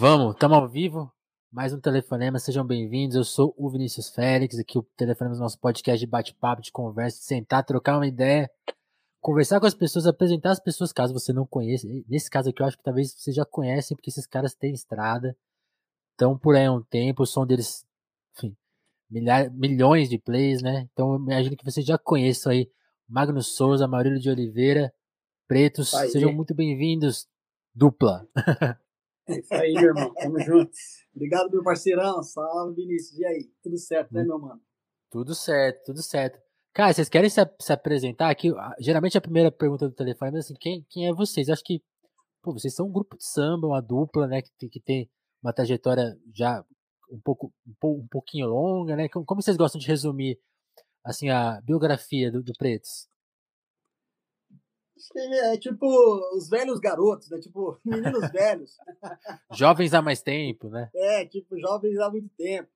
Vamos, 0.00 0.34
estamos 0.34 0.56
ao 0.56 0.68
vivo. 0.68 1.12
Mais 1.50 1.74
um 1.74 1.80
telefonema, 1.80 2.38
sejam 2.38 2.64
bem-vindos. 2.64 3.16
Eu 3.16 3.24
sou 3.24 3.52
o 3.58 3.68
Vinícius 3.68 4.08
Félix, 4.10 4.56
aqui 4.56 4.78
o 4.78 4.84
telefonema 4.96 5.34
do 5.34 5.40
nosso 5.40 5.58
podcast 5.58 5.98
de 5.98 6.06
bate-papo, 6.06 6.62
de 6.62 6.70
conversa, 6.70 7.18
de 7.18 7.24
sentar, 7.24 7.64
trocar 7.64 7.96
uma 7.96 8.06
ideia, 8.06 8.48
conversar 9.20 9.58
com 9.58 9.66
as 9.66 9.74
pessoas, 9.74 10.06
apresentar 10.06 10.52
as 10.52 10.60
pessoas, 10.60 10.92
caso 10.92 11.12
você 11.12 11.32
não 11.32 11.44
conheça. 11.44 11.84
Nesse 12.08 12.30
caso 12.30 12.48
aqui, 12.48 12.62
eu 12.62 12.66
acho 12.66 12.76
que 12.76 12.82
talvez 12.84 13.12
vocês 13.12 13.34
já 13.34 13.44
conhecem, 13.44 13.96
porque 13.96 14.08
esses 14.08 14.24
caras 14.24 14.54
têm 14.54 14.72
estrada, 14.72 15.36
estão 16.12 16.38
por 16.38 16.54
aí 16.54 16.66
há 16.66 16.72
um 16.72 16.80
tempo, 16.80 17.24
o 17.24 17.26
som 17.26 17.44
deles, 17.44 17.84
enfim, 18.36 18.56
milhares, 19.10 19.52
milhões 19.52 20.08
de 20.08 20.16
plays, 20.16 20.62
né? 20.62 20.88
Então 20.92 21.14
eu 21.14 21.18
imagino 21.18 21.56
que 21.56 21.64
vocês 21.64 21.84
já 21.84 21.98
conheçam 21.98 22.52
aí 22.52 22.70
Magno 23.08 23.42
Souza, 23.42 23.88
Maurílio 23.88 24.20
de 24.20 24.30
Oliveira, 24.30 24.94
Pretos, 25.48 25.92
Aí. 25.92 26.08
sejam 26.10 26.32
muito 26.32 26.54
bem-vindos, 26.54 27.26
dupla. 27.74 28.24
É 29.28 29.38
isso 29.38 29.54
aí, 29.54 29.72
meu 29.74 29.84
irmão. 29.84 30.12
Tamo 30.14 30.40
junto. 30.40 30.70
Obrigado, 31.14 31.50
meu 31.50 31.62
parceirão. 31.62 32.22
Salve, 32.22 32.74
Vinícius. 32.76 33.18
E 33.18 33.24
aí? 33.26 33.50
Tudo 33.62 33.76
certo, 33.78 34.12
né, 34.12 34.22
meu 34.24 34.38
mano? 34.38 34.60
Tudo 35.10 35.34
certo, 35.34 35.84
tudo 35.86 36.02
certo. 36.02 36.38
Cara, 36.74 36.92
vocês 36.92 37.08
querem 37.08 37.28
se, 37.30 37.40
se 37.60 37.72
apresentar 37.72 38.30
aqui? 38.30 38.50
Ah, 38.56 38.74
Geralmente 38.78 39.16
a 39.18 39.20
primeira 39.20 39.50
pergunta 39.50 39.88
do 39.88 39.94
telefone 39.94 40.36
é 40.36 40.38
assim, 40.40 40.54
quem, 40.54 40.86
quem 40.90 41.08
é 41.08 41.12
vocês? 41.14 41.48
Acho 41.48 41.62
que, 41.64 41.82
pô, 42.42 42.52
vocês 42.52 42.74
são 42.74 42.86
um 42.86 42.92
grupo 42.92 43.16
de 43.16 43.24
samba, 43.26 43.66
uma 43.66 43.80
dupla, 43.82 44.26
né, 44.26 44.42
que, 44.42 44.50
tem- 44.58 44.68
que 44.68 44.80
tem 44.80 45.10
uma 45.42 45.52
trajetória 45.52 46.16
já 46.34 46.64
um 47.10 47.18
pouco, 47.20 47.52
um, 47.66 47.72
pou- 47.80 48.06
pouquinho 48.10 48.46
longa, 48.48 48.94
né? 48.94 49.08
Como, 49.08 49.24
como 49.24 49.42
vocês 49.42 49.56
gostam 49.56 49.78
de 49.80 49.86
resumir, 49.86 50.38
assim, 51.04 51.30
a 51.30 51.60
biografia 51.62 52.30
do, 52.30 52.42
do 52.42 52.52
Pretos? 52.58 53.08
Que 55.12 55.18
é 55.20 55.56
tipo 55.58 55.86
os 56.36 56.48
velhos 56.48 56.78
garotos, 56.80 57.30
né? 57.30 57.38
Tipo, 57.38 57.78
meninos 57.84 58.30
velhos. 58.30 58.76
Jovens 59.52 59.94
há 59.94 60.02
mais 60.02 60.22
tempo, 60.22 60.68
né? 60.68 60.90
É, 60.94 61.24
tipo, 61.26 61.58
jovens 61.58 61.98
há 61.98 62.10
muito 62.10 62.28
tempo. 62.36 62.68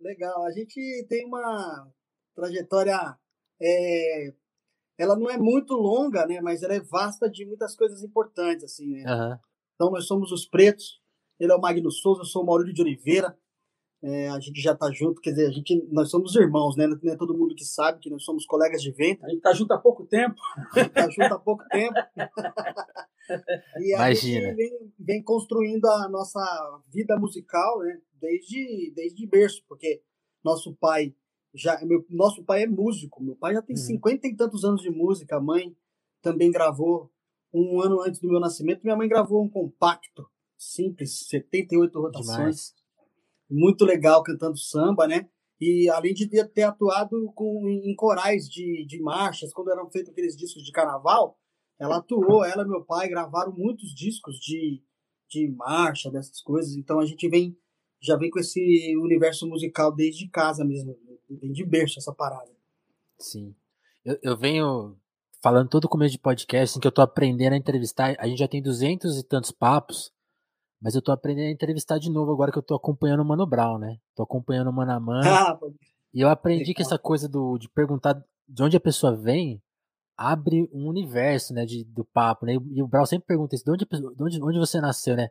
Legal. 0.00 0.44
A 0.44 0.50
gente 0.52 1.06
tem 1.08 1.24
uma 1.26 1.88
trajetória. 2.34 3.16
é, 3.60 4.32
Ela 4.98 5.16
não 5.16 5.30
é 5.30 5.38
muito 5.38 5.74
longa, 5.74 6.26
né? 6.26 6.40
Mas 6.40 6.62
ela 6.62 6.74
é 6.74 6.80
vasta 6.80 7.30
de 7.30 7.44
muitas 7.46 7.76
coisas 7.76 8.02
importantes, 8.02 8.64
assim, 8.64 8.88
né? 8.90 9.04
Aham. 9.06 9.40
Então, 9.74 9.90
nós 9.90 10.06
somos 10.06 10.30
os 10.32 10.46
pretos. 10.46 11.00
Ele 11.40 11.50
é 11.50 11.54
o 11.56 11.60
Magno 11.60 11.90
Souza, 11.90 12.20
eu 12.22 12.24
sou 12.26 12.42
o 12.42 12.46
Maurílio 12.46 12.72
de 12.74 12.82
Oliveira. 12.82 13.36
É, 14.04 14.28
a 14.30 14.40
gente 14.40 14.60
já 14.60 14.74
tá 14.74 14.90
junto, 14.90 15.20
quer 15.20 15.30
dizer, 15.30 15.46
a 15.46 15.50
gente, 15.52 15.86
nós 15.92 16.10
somos 16.10 16.34
irmãos, 16.34 16.76
né? 16.76 16.88
Não 16.88 17.12
é 17.12 17.16
todo 17.16 17.36
mundo 17.38 17.54
que 17.54 17.64
sabe 17.64 18.00
que 18.00 18.10
nós 18.10 18.24
somos 18.24 18.44
colegas 18.44 18.82
de 18.82 18.90
vento. 18.90 19.24
A 19.24 19.28
gente 19.28 19.40
tá 19.40 19.52
junto 19.52 19.72
há 19.72 19.78
pouco 19.78 20.04
tempo. 20.04 20.34
tá 20.92 21.08
junto 21.08 21.32
há 21.34 21.38
pouco 21.38 21.62
tempo. 21.70 21.94
e 23.78 23.94
a 23.94 23.96
Imagina. 23.98 24.40
gente 24.48 24.54
vem, 24.56 24.92
vem 24.98 25.22
construindo 25.22 25.84
a 25.86 26.08
nossa 26.08 26.40
vida 26.92 27.16
musical, 27.18 27.78
né? 27.80 28.00
Desde, 28.20 28.92
desde 28.94 29.26
berço, 29.26 29.62
porque 29.68 30.02
nosso 30.44 30.74
pai 30.74 31.14
já, 31.54 31.78
meu, 31.84 32.04
nosso 32.10 32.42
pai 32.44 32.62
é 32.64 32.66
músico. 32.66 33.22
Meu 33.22 33.36
pai 33.36 33.54
já 33.54 33.62
tem 33.62 33.76
Uhum. 33.76 33.82
cinquenta 33.82 34.26
e 34.26 34.34
tantos 34.34 34.64
anos 34.64 34.82
de 34.82 34.90
música. 34.90 35.36
A 35.36 35.40
mãe 35.40 35.76
também 36.20 36.50
gravou 36.50 37.10
um 37.54 37.80
ano 37.80 38.00
antes 38.00 38.20
do 38.20 38.28
meu 38.28 38.40
nascimento. 38.40 38.82
Minha 38.82 38.96
mãe 38.96 39.08
gravou 39.08 39.44
um 39.44 39.48
compacto 39.48 40.26
simples, 40.58 41.26
78 41.28 42.00
rotações 42.00 42.36
Demais. 42.36 42.74
Muito 43.52 43.84
legal 43.84 44.22
cantando 44.22 44.56
samba, 44.56 45.06
né? 45.06 45.28
E 45.60 45.88
além 45.90 46.12
de 46.12 46.26
ter, 46.26 46.62
atuado 46.62 47.32
com, 47.34 47.68
em 47.68 47.94
corais 47.94 48.48
de, 48.48 48.84
de 48.86 49.00
marchas, 49.00 49.52
quando 49.52 49.70
eram 49.70 49.88
feitos 49.90 50.10
aqueles 50.10 50.36
discos 50.36 50.64
de 50.64 50.72
carnaval, 50.72 51.38
ela 51.78 51.98
atuou, 51.98 52.44
ela 52.44 52.64
e 52.64 52.68
meu 52.68 52.84
pai 52.84 53.08
gravaram 53.08 53.52
muitos 53.56 53.94
discos 53.94 54.36
de, 54.36 54.82
de 55.30 55.48
marcha, 55.56 56.10
dessas 56.10 56.40
coisas. 56.40 56.76
Então 56.76 56.98
a 56.98 57.06
gente 57.06 57.28
vem 57.28 57.56
já 58.02 58.16
vem 58.16 58.30
com 58.30 58.40
esse 58.40 58.96
universo 58.96 59.46
musical 59.46 59.94
desde 59.94 60.28
casa 60.28 60.64
mesmo, 60.64 60.98
vem 61.30 61.52
de 61.52 61.64
berço 61.64 62.00
essa 62.00 62.12
parada. 62.12 62.50
Sim. 63.16 63.54
Eu, 64.04 64.18
eu 64.20 64.36
venho 64.36 64.96
falando 65.40 65.68
todo 65.68 65.88
começo 65.88 66.12
de 66.12 66.18
podcast, 66.18 66.72
assim, 66.72 66.80
que 66.80 66.86
eu 66.86 66.92
tô 66.92 67.00
aprendendo 67.00 67.52
a 67.52 67.56
entrevistar. 67.56 68.16
A 68.18 68.26
gente 68.26 68.38
já 68.38 68.48
tem 68.48 68.60
duzentos 68.60 69.16
e 69.16 69.22
tantos 69.22 69.52
papos, 69.52 70.12
mas 70.82 70.94
eu 70.94 71.02
tô 71.02 71.12
aprendendo 71.12 71.46
a 71.48 71.52
entrevistar 71.52 71.98
de 71.98 72.10
novo 72.10 72.32
agora 72.32 72.50
que 72.52 72.58
eu 72.58 72.62
tô 72.62 72.74
acompanhando 72.74 73.20
o 73.20 73.24
Mano 73.24 73.46
Brown, 73.46 73.78
né? 73.78 73.96
Tô 74.16 74.22
acompanhando 74.24 74.68
o 74.70 74.72
Mano 74.72 74.92
a 74.92 75.00
Mano. 75.00 75.22
Ah, 75.52 75.58
E 76.14 76.20
eu 76.20 76.28
aprendi 76.28 76.74
que 76.74 76.82
essa 76.82 76.98
coisa 76.98 77.28
do, 77.28 77.56
de 77.58 77.68
perguntar 77.70 78.22
de 78.48 78.62
onde 78.62 78.76
a 78.76 78.80
pessoa 78.80 79.16
vem 79.16 79.62
abre 80.16 80.68
um 80.72 80.88
universo, 80.88 81.54
né, 81.54 81.64
de, 81.64 81.84
do 81.84 82.04
papo, 82.04 82.44
né? 82.46 82.54
E 82.54 82.82
o 82.82 82.86
Brown 82.88 83.06
sempre 83.06 83.26
pergunta 83.26 83.54
isso, 83.54 83.64
de 83.64 83.70
onde, 83.70 83.86
de 83.86 84.22
onde, 84.22 84.42
onde 84.42 84.58
você 84.58 84.80
nasceu, 84.80 85.16
né? 85.16 85.28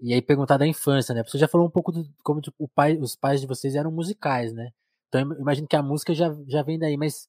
E 0.00 0.12
aí 0.14 0.22
perguntar 0.22 0.56
da 0.58 0.66
infância, 0.66 1.14
né? 1.14 1.22
Você 1.24 1.38
já 1.38 1.48
falou 1.48 1.66
um 1.66 1.70
pouco 1.70 1.92
do 1.92 2.04
como 2.24 2.40
tipo, 2.40 2.56
o 2.58 2.68
pai, 2.68 2.96
os 2.98 3.16
pais 3.16 3.40
de 3.40 3.46
vocês 3.46 3.74
eram 3.74 3.90
musicais, 3.92 4.52
né? 4.52 4.70
Então 5.08 5.20
eu 5.32 5.40
imagino 5.40 5.66
que 5.68 5.76
a 5.76 5.82
música 5.82 6.14
já, 6.14 6.34
já 6.48 6.62
vem 6.62 6.78
daí, 6.78 6.96
mas 6.96 7.28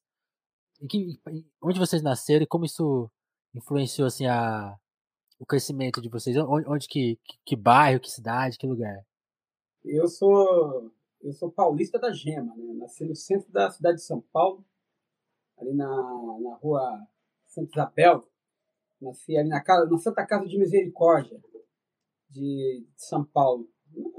em 0.82 0.86
que, 0.86 0.98
em- 1.28 1.46
onde 1.62 1.78
vocês 1.78 2.02
nasceram 2.02 2.42
e 2.44 2.46
como 2.46 2.64
isso 2.64 3.10
influenciou 3.54 4.06
assim 4.08 4.26
a 4.26 4.74
o 5.40 5.46
crescimento 5.46 6.02
de 6.02 6.08
vocês? 6.10 6.36
Onde, 6.36 6.68
onde 6.68 6.86
que, 6.86 7.18
que, 7.24 7.38
que 7.46 7.56
bairro, 7.56 7.98
que 7.98 8.10
cidade, 8.10 8.58
que 8.58 8.66
lugar? 8.66 9.02
Eu 9.82 10.06
sou 10.06 10.92
eu 11.22 11.32
sou 11.32 11.50
paulista 11.50 11.98
da 11.98 12.12
Gema, 12.12 12.54
né? 12.56 12.74
Nasci 12.74 13.04
no 13.04 13.16
centro 13.16 13.50
da 13.50 13.70
cidade 13.70 13.96
de 13.96 14.04
São 14.04 14.20
Paulo, 14.32 14.64
ali 15.58 15.74
na, 15.74 15.86
na 15.86 16.54
rua 16.56 17.06
Santa 17.46 17.70
Isabel. 17.72 18.24
Nasci 19.00 19.36
ali 19.36 19.48
na, 19.48 19.62
casa, 19.62 19.90
na 19.90 19.98
Santa 19.98 20.26
Casa 20.26 20.46
de 20.46 20.58
Misericórdia 20.58 21.40
de 22.28 22.86
São 22.96 23.24
Paulo. 23.24 23.68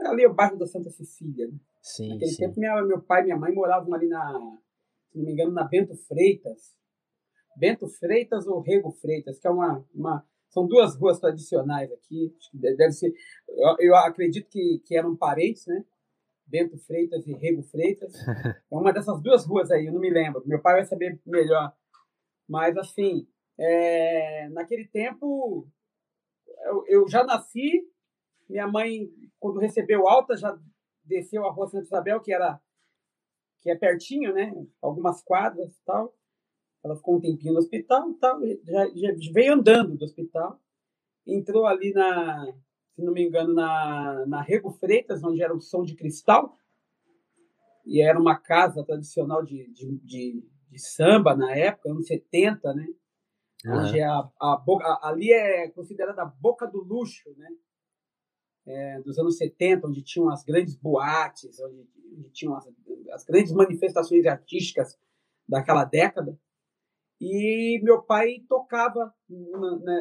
Ali 0.05 0.23
é 0.23 0.27
o 0.27 0.33
bairro 0.33 0.57
da 0.57 0.65
Santa 0.65 0.89
Cecília. 0.89 1.47
Né? 1.47 1.59
Sim, 1.81 2.09
Naquele 2.09 2.31
sim. 2.31 2.37
tempo, 2.37 2.59
minha, 2.59 2.81
meu 2.83 3.01
pai 3.01 3.21
e 3.21 3.25
minha 3.25 3.37
mãe 3.37 3.53
moravam 3.53 3.93
ali 3.93 4.07
na, 4.07 4.59
se 5.11 5.17
não 5.17 5.25
me 5.25 5.33
engano, 5.33 5.51
na 5.51 5.63
Bento 5.63 5.95
Freitas. 5.95 6.75
Bento 7.55 7.87
Freitas 7.87 8.47
ou 8.47 8.61
Rego 8.61 8.91
Freitas, 8.91 9.39
que 9.39 9.47
é 9.47 9.51
uma, 9.51 9.85
uma 9.93 10.25
são 10.51 10.67
duas 10.67 10.95
ruas 10.95 11.19
tradicionais 11.19 11.91
aqui. 11.91 12.35
Deve 12.53 12.91
ser, 12.91 13.13
eu, 13.47 13.75
eu 13.79 13.95
acredito 13.95 14.49
que, 14.49 14.81
que 14.85 14.95
eram 14.95 15.15
parentes, 15.15 15.65
né? 15.65 15.83
Bento 16.45 16.77
Freitas 16.77 17.25
e 17.25 17.33
Rego 17.33 17.63
Freitas. 17.63 18.13
É 18.71 18.75
uma 18.75 18.93
dessas 18.93 19.21
duas 19.21 19.45
ruas 19.45 19.71
aí, 19.71 19.85
eu 19.85 19.93
não 19.93 19.99
me 19.99 20.09
lembro. 20.09 20.43
Meu 20.45 20.61
pai 20.61 20.75
vai 20.75 20.85
saber 20.85 21.19
melhor. 21.25 21.73
Mas, 22.47 22.77
assim, 22.77 23.27
é, 23.57 24.49
naquele 24.49 24.85
tempo, 24.87 25.67
eu, 26.65 26.85
eu 26.87 27.07
já 27.07 27.23
nasci. 27.23 27.87
Minha 28.49 28.67
mãe, 28.67 29.09
quando 29.39 29.59
recebeu 29.59 30.07
alta, 30.07 30.35
já 30.35 30.57
desceu 31.03 31.45
a 31.45 31.51
rua 31.51 31.67
Santa 31.67 31.85
Isabel, 31.85 32.19
que 32.19 32.33
era 32.33 32.59
que 33.61 33.69
é 33.69 33.75
pertinho, 33.75 34.33
né? 34.33 34.51
Algumas 34.81 35.21
quadras 35.21 35.71
e 35.71 35.83
tal. 35.85 36.13
Ela 36.83 36.95
ficou 36.95 37.17
um 37.17 37.21
tempinho 37.21 37.53
no 37.53 37.59
hospital 37.59 38.13
tal. 38.15 38.39
Já, 38.63 38.87
já 38.95 39.31
veio 39.33 39.53
andando 39.53 39.95
do 39.97 40.05
hospital. 40.05 40.59
Entrou 41.25 41.65
ali 41.67 41.93
na, 41.93 42.51
se 42.95 43.03
não 43.03 43.13
me 43.13 43.23
engano, 43.23 43.53
na, 43.53 44.25
na 44.25 44.41
Rego 44.41 44.71
Freitas, 44.71 45.23
onde 45.23 45.41
era 45.43 45.55
o 45.55 45.61
som 45.61 45.83
de 45.83 45.95
cristal. 45.95 46.57
E 47.85 48.01
era 48.01 48.19
uma 48.19 48.37
casa 48.39 48.83
tradicional 48.83 49.43
de, 49.43 49.67
de, 49.71 49.97
de, 49.99 50.43
de 50.69 50.79
samba 50.79 51.35
na 51.35 51.55
época, 51.55 51.89
anos 51.91 52.07
70, 52.07 52.73
né? 52.73 52.87
Aham. 53.65 53.79
Onde 53.87 54.01
a, 54.01 54.29
a, 54.39 54.57
boca- 54.57 54.85
a- 54.85 55.09
ali 55.09 55.31
é 55.31 55.69
considerada 55.69 56.21
a 56.23 56.25
boca 56.25 56.65
do 56.67 56.79
luxo, 56.83 57.29
né? 57.37 57.47
É, 58.65 59.01
dos 59.01 59.17
anos 59.17 59.37
70, 59.37 59.87
onde 59.87 60.03
tinham 60.03 60.29
as 60.29 60.43
grandes 60.43 60.75
boates, 60.75 61.59
onde, 61.59 61.87
onde 62.15 62.29
tinham 62.29 62.55
as, 62.55 62.67
as 63.11 63.23
grandes 63.23 63.51
manifestações 63.51 64.25
artísticas 64.25 64.97
daquela 65.47 65.83
década. 65.83 66.37
E 67.21 67.79
meu 67.83 68.01
pai 68.01 68.43
tocava 68.49 69.13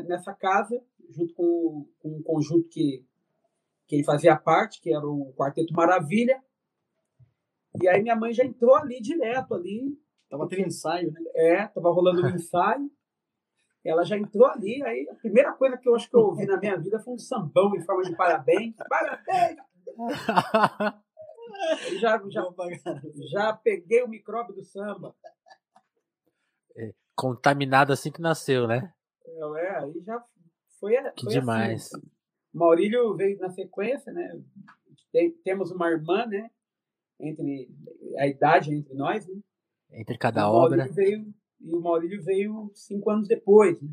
nessa 0.09 0.33
casa, 0.33 0.83
junto 1.11 1.35
com, 1.35 1.87
com 2.01 2.09
um 2.17 2.23
conjunto 2.23 2.67
que, 2.71 3.05
que 3.87 3.97
ele 3.97 4.05
fazia 4.05 4.35
parte, 4.37 4.81
que 4.81 4.93
era 4.93 5.07
o 5.07 5.31
Quarteto 5.35 5.75
Maravilha. 5.75 6.43
E 7.81 7.87
aí 7.87 8.03
minha 8.03 8.17
mãe 8.17 8.33
já 8.33 8.43
entrou 8.43 8.75
ali 8.75 9.03
direto, 9.03 9.55
ali, 9.55 10.01
Tava 10.31 10.49
tendo 10.49 10.69
ensaio, 10.69 11.11
né? 11.11 11.21
é, 11.35 11.67
tava 11.67 11.91
rolando 11.91 12.23
um 12.23 12.29
ensaio. 12.31 12.89
Ela 13.85 14.05
já 14.05 14.17
entrou 14.17 14.47
ali, 14.47 14.83
aí 14.85 15.09
a 15.11 15.15
primeira 15.15 15.53
coisa 15.53 15.77
que 15.77 15.89
eu 15.89 15.95
acho 15.97 16.09
que 16.09 16.15
eu 16.15 16.21
ouvi 16.21 16.47
na 16.47 16.59
minha 16.59 16.79
vida 16.79 17.01
foi 17.01 17.15
um 17.15 17.19
sambão 17.19 17.75
em 17.75 17.81
forma 17.81 18.03
de 18.03 18.15
parabéns. 18.15 18.77
Parabéns! 18.89 19.57
Já, 22.01 22.23
já, 22.29 22.49
já 23.31 23.53
peguei 23.53 24.03
o 24.03 24.09
micróbio 24.09 24.55
do 24.55 24.63
samba. 24.63 25.15
Contaminado 27.21 27.93
assim 27.93 28.11
que 28.11 28.21
nasceu, 28.21 28.67
né? 28.67 28.93
Eu, 29.27 29.57
é, 29.57 29.79
aí 29.79 30.01
já 30.03 30.25
foi, 30.79 30.95
Que 31.13 31.25
foi 31.25 31.33
demais. 31.35 31.93
assim. 31.95 32.07
Maurílio 32.53 33.15
veio 33.15 33.39
na 33.39 33.51
sequência, 33.51 34.13
né? 34.13 34.41
Tem- 35.13 35.33
temos 35.45 35.71
uma 35.71 35.91
irmã, 35.91 36.27
né? 36.27 36.51
Entre 37.21 37.69
a 38.19 38.27
idade 38.27 38.75
entre 38.75 38.95
nós, 38.95 39.27
né? 39.27 39.35
Entre 39.93 40.17
cada 40.17 40.51
o 40.51 40.55
obra. 40.55 40.89
Veio 40.89 41.33
e 41.61 41.75
o 41.75 41.81
Maurílio 41.81 42.23
veio 42.23 42.71
cinco 42.75 43.11
anos 43.11 43.29
depois, 43.29 43.81
né? 43.81 43.91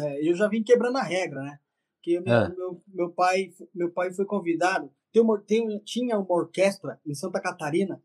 É, 0.00 0.28
eu 0.28 0.34
já 0.34 0.48
vim 0.48 0.62
quebrando 0.62 0.98
a 0.98 1.02
regra, 1.02 1.42
né? 1.42 1.58
Que 2.02 2.18
meu, 2.20 2.56
meu, 2.56 2.82
meu, 2.88 3.10
pai, 3.12 3.52
meu 3.74 3.90
pai 3.92 4.12
foi 4.12 4.24
convidado. 4.24 4.92
Tem 5.12 5.22
uma, 5.22 5.40
tem, 5.40 5.78
tinha 5.84 6.18
uma 6.18 6.34
orquestra 6.34 7.00
em 7.06 7.14
Santa 7.14 7.40
Catarina, 7.40 8.02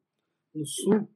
no 0.53 0.65
sul, 0.65 1.09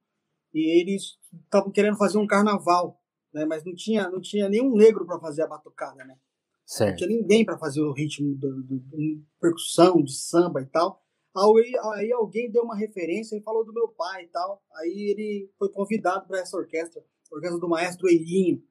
e 0.54 0.80
eles 0.82 1.20
estavam 1.44 1.72
querendo 1.72 1.98
fazer 1.98 2.18
um 2.18 2.28
carnaval, 2.28 3.01
né? 3.34 3.46
Mas 3.46 3.64
não 3.64 3.74
tinha, 3.74 4.10
não 4.10 4.22
tinha 4.22 4.50
nenhum 4.50 4.76
negro 4.76 5.06
para 5.06 5.20
fazer 5.20 5.44
a 5.44 5.48
batucada, 5.48 6.04
né? 6.04 6.18
Certo. 6.66 6.92
Não 6.92 6.98
tinha 6.98 7.10
ninguém 7.10 7.46
para 7.46 7.58
fazer 7.58 7.82
o 7.82 7.92
ritmo 7.92 8.36
do, 8.36 8.64
do, 8.64 8.80
do, 8.80 9.22
percussão, 9.40 10.02
de 10.02 10.14
samba 10.14 10.62
e 10.62 10.66
tal. 10.66 11.02
Aí, 11.36 11.74
aí 11.94 12.12
alguém 12.12 12.52
deu 12.52 12.64
uma 12.64 12.76
referência 12.76 13.36
e 13.36 13.42
falou 13.42 13.66
do 13.66 13.74
meu 13.74 13.88
pai 13.90 14.24
e 14.24 14.28
tal. 14.28 14.62
Aí 14.76 15.12
ele 15.12 15.52
foi 15.58 15.70
convidado 15.70 16.28
para 16.28 16.40
essa 16.40 16.58
orquestra, 16.58 17.02
a 17.02 17.36
orquestra 17.36 17.60
do 17.60 17.70
maestro 17.70 18.10
Eirinho. 18.10 18.64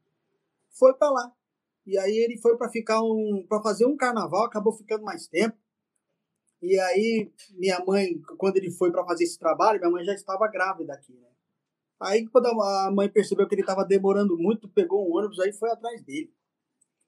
Foi 0.71 0.95
para 0.95 1.11
lá. 1.11 1.33
E 1.87 1.99
aí 1.99 2.17
ele 2.17 2.39
foi 2.39 2.56
para 2.56 2.69
ficar 2.69 3.03
um, 3.03 3.45
para 3.49 3.63
fazer 3.63 3.87
um 3.87 3.97
carnaval, 3.97 4.45
acabou 4.45 4.73
ficando 4.73 5.05
mais 5.05 5.27
tempo. 5.27 5.56
E 6.63 6.79
aí 6.79 7.33
minha 7.53 7.83
mãe, 7.85 8.21
quando 8.37 8.59
ele 8.59 8.71
foi 8.71 8.93
para 8.93 9.05
fazer 9.05 9.25
esse 9.25 9.39
trabalho, 9.39 9.81
minha 9.81 9.91
mãe 9.91 10.05
já 10.05 10.15
estava 10.15 10.47
grávida 10.47 10.93
aqui, 10.93 11.15
né? 11.15 11.30
Aí 12.00 12.26
quando 12.29 12.47
a 12.47 12.91
mãe 12.91 13.08
percebeu 13.08 13.47
que 13.47 13.55
ele 13.55 13.61
estava 13.61 13.85
demorando 13.85 14.38
muito, 14.38 14.69
pegou 14.69 15.06
um 15.06 15.17
ônibus 15.17 15.38
aí 15.41 15.52
foi 15.52 15.70
atrás 15.70 16.02
dele. 16.02 16.32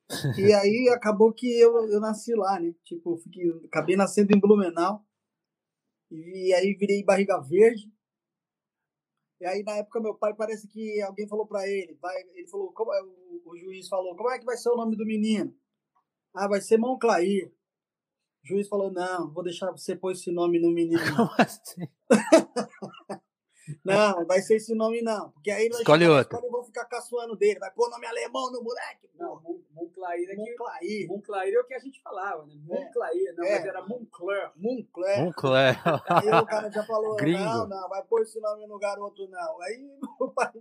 E 0.38 0.52
aí 0.52 0.88
acabou 0.90 1.32
que 1.32 1.46
eu, 1.58 1.88
eu 1.88 1.98
nasci 1.98 2.34
lá, 2.34 2.60
né? 2.60 2.74
Tipo, 2.84 3.16
fiquei, 3.16 3.48
acabei 3.64 3.96
nascendo 3.96 4.36
em 4.36 4.40
Blumenau. 4.40 5.02
E 6.10 6.52
aí 6.52 6.74
virei 6.74 7.02
barriga 7.02 7.40
verde. 7.40 7.90
E 9.40 9.46
aí 9.46 9.62
na 9.62 9.76
época 9.76 10.00
meu 10.00 10.14
pai 10.14 10.34
parece 10.34 10.68
que 10.68 11.00
alguém 11.00 11.26
falou 11.26 11.46
para 11.46 11.66
ele, 11.66 11.94
vai, 11.94 12.14
ele 12.34 12.46
falou, 12.46 12.72
como 12.72 12.92
é, 12.92 13.02
o, 13.02 13.42
o, 13.46 13.56
juiz 13.56 13.88
falou, 13.88 14.14
como 14.14 14.30
é 14.30 14.38
que 14.38 14.44
vai 14.44 14.56
ser 14.56 14.68
o 14.68 14.76
nome 14.76 14.94
do 14.94 15.06
menino? 15.06 15.52
Ah, 16.34 16.46
vai 16.46 16.60
ser 16.60 16.76
Monclair. 16.76 17.50
O 18.44 18.46
juiz 18.46 18.68
falou, 18.68 18.92
não, 18.92 19.32
vou 19.32 19.42
deixar 19.42 19.70
você 19.70 19.96
pôr 19.96 20.12
esse 20.12 20.30
nome 20.30 20.60
no 20.60 20.70
menino. 20.70 21.00
Como 21.16 21.30
assim? 21.38 21.88
Não, 23.84 24.26
vai 24.26 24.40
ser 24.40 24.56
esse 24.56 24.74
nome 24.74 25.02
não. 25.02 25.30
Porque 25.30 25.50
aí 25.50 25.68
nós 25.68 25.80
Escolhe 25.80 26.06
outro. 26.08 26.38
Eu 26.38 26.50
vou 26.50 26.64
ficar 26.64 26.84
caçoando 26.86 27.36
dele. 27.36 27.60
Vai 27.60 27.70
pôr 27.70 27.88
nome 27.90 28.06
alemão 28.06 28.50
no 28.50 28.62
moleque, 28.62 29.08
Não, 29.14 29.40
Monclair 29.72 30.30
é 30.30 30.36
Monclair. 30.36 31.08
Monclair 31.08 31.54
é 31.54 31.60
o 31.60 31.64
que 31.64 31.74
a 31.74 31.78
gente 31.78 32.02
falava, 32.02 32.44
né? 32.46 32.54
Monclair, 32.64 33.34
não, 33.36 33.44
é. 33.44 33.58
mas 33.58 33.66
era 33.66 33.86
Monclair. 33.86 34.52
Monclair. 34.56 35.24
Monclair. 35.24 35.80
Aí 36.08 36.28
o 36.28 36.46
cara 36.46 36.70
já 36.70 36.84
falou, 36.84 37.16
Gringo. 37.16 37.38
não, 37.38 37.68
não, 37.68 37.88
vai 37.88 38.02
pôr 38.04 38.22
esse 38.22 38.40
nome 38.40 38.66
no 38.66 38.78
garoto 38.78 39.28
não. 39.28 39.62
Aí 39.62 39.90
o 40.20 40.30
pai, 40.30 40.52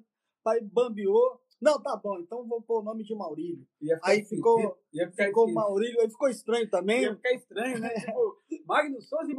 pai 0.43 0.59
bambiou. 0.61 1.41
Não, 1.61 1.79
tá 1.79 1.95
bom, 1.95 2.19
então 2.19 2.47
vou 2.47 2.59
pôr 2.61 2.79
o 2.79 2.83
nome 2.83 3.03
de 3.03 3.13
Maurílio. 3.13 3.67
Aí 4.01 4.25
ficou, 4.25 4.75
ficou 5.15 5.51
Maurílio, 5.51 6.01
aí 6.01 6.09
ficou 6.09 6.27
estranho 6.27 6.67
também. 6.67 7.03
Ia 7.03 7.15
ficar 7.15 7.33
estranho, 7.33 7.79
né? 7.79 7.89
tipo, 7.89 8.65
Magno 8.65 8.99
Souza 8.99 9.31
e 9.31 9.35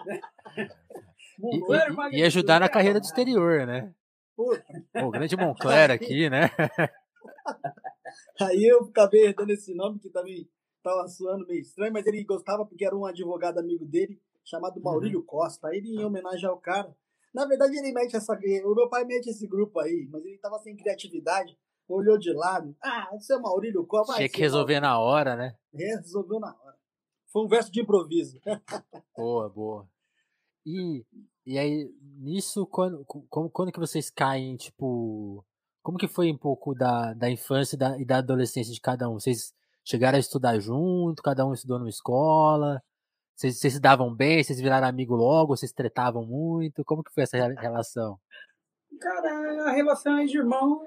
E, 1.42 2.16
e, 2.16 2.20
e 2.20 2.22
ajudar 2.24 2.60
na 2.60 2.68
carreira 2.68 3.00
do 3.00 3.04
exterior, 3.04 3.66
né? 3.66 3.94
Puta. 4.36 4.64
O 5.06 5.10
grande 5.10 5.36
Moncler 5.36 5.90
aqui, 5.90 6.30
né? 6.30 6.50
Aí 8.40 8.64
eu 8.64 8.84
acabei 8.84 9.32
dando 9.34 9.50
esse 9.50 9.74
nome 9.74 9.98
que 9.98 10.08
também 10.08 10.48
estava 10.78 11.06
suando 11.08 11.46
meio 11.46 11.60
estranho, 11.60 11.92
mas 11.92 12.06
ele 12.06 12.24
gostava 12.24 12.64
porque 12.64 12.84
era 12.84 12.96
um 12.96 13.04
advogado 13.04 13.58
amigo 13.58 13.84
dele 13.84 14.20
chamado 14.44 14.76
uhum. 14.78 14.82
Maurílio 14.82 15.20
uhum. 15.20 15.26
Costa. 15.26 15.68
Aí 15.68 15.78
ele, 15.78 15.94
em 15.94 16.04
homenagem 16.04 16.48
ao 16.48 16.58
cara. 16.58 16.94
Na 17.34 17.46
verdade, 17.46 17.76
ele 17.76 17.92
mete 17.92 18.16
essa. 18.16 18.32
O 18.64 18.74
meu 18.74 18.88
pai 18.88 19.04
mete 19.04 19.28
esse 19.28 19.46
grupo 19.46 19.78
aí, 19.78 20.08
mas 20.10 20.24
ele 20.24 20.34
estava 20.34 20.58
sem 20.58 20.76
criatividade, 20.76 21.56
olhou 21.86 22.18
de 22.18 22.32
lado. 22.32 22.74
Ah, 22.82 23.08
esse 23.14 23.32
é 23.32 23.38
Maurílio 23.38 23.86
Costa. 23.86 24.14
Tinha 24.14 24.28
que 24.28 24.40
resolver 24.40 24.80
na 24.80 24.98
hora, 24.98 25.36
né? 25.36 25.54
É, 25.74 25.96
resolveu 25.96 26.40
na 26.40 26.48
hora. 26.48 26.76
Foi 27.32 27.44
um 27.44 27.48
verso 27.48 27.70
de 27.70 27.82
improviso. 27.82 28.40
boa, 29.16 29.48
boa. 29.48 29.88
E, 30.70 31.04
e 31.46 31.58
aí, 31.58 31.90
nisso, 32.18 32.66
quando, 32.66 33.04
como, 33.04 33.50
quando 33.50 33.72
que 33.72 33.80
vocês 33.80 34.10
caem, 34.10 34.56
tipo. 34.56 35.44
Como 35.82 35.96
que 35.96 36.06
foi 36.06 36.30
um 36.30 36.36
pouco 36.36 36.74
da, 36.74 37.14
da 37.14 37.30
infância 37.30 37.74
e 37.74 37.78
da, 37.78 37.98
e 37.98 38.04
da 38.04 38.18
adolescência 38.18 38.72
de 38.72 38.80
cada 38.80 39.08
um? 39.08 39.14
Vocês 39.14 39.54
chegaram 39.82 40.16
a 40.16 40.20
estudar 40.20 40.58
junto, 40.60 41.22
cada 41.22 41.46
um 41.46 41.54
estudou 41.54 41.78
numa 41.78 41.88
escola? 41.88 42.82
Vocês, 43.34 43.58
vocês 43.58 43.72
se 43.72 43.80
davam 43.80 44.14
bem? 44.14 44.44
Vocês 44.44 44.60
viraram 44.60 44.86
amigo 44.86 45.14
logo? 45.14 45.56
Vocês 45.56 45.72
tretavam 45.72 46.26
muito? 46.26 46.84
Como 46.84 47.02
que 47.02 47.12
foi 47.12 47.22
essa 47.22 47.38
relação? 47.38 48.18
Cara, 49.00 49.70
a 49.70 49.72
relação 49.72 50.18
é 50.18 50.26
de 50.26 50.36
irmão, 50.36 50.86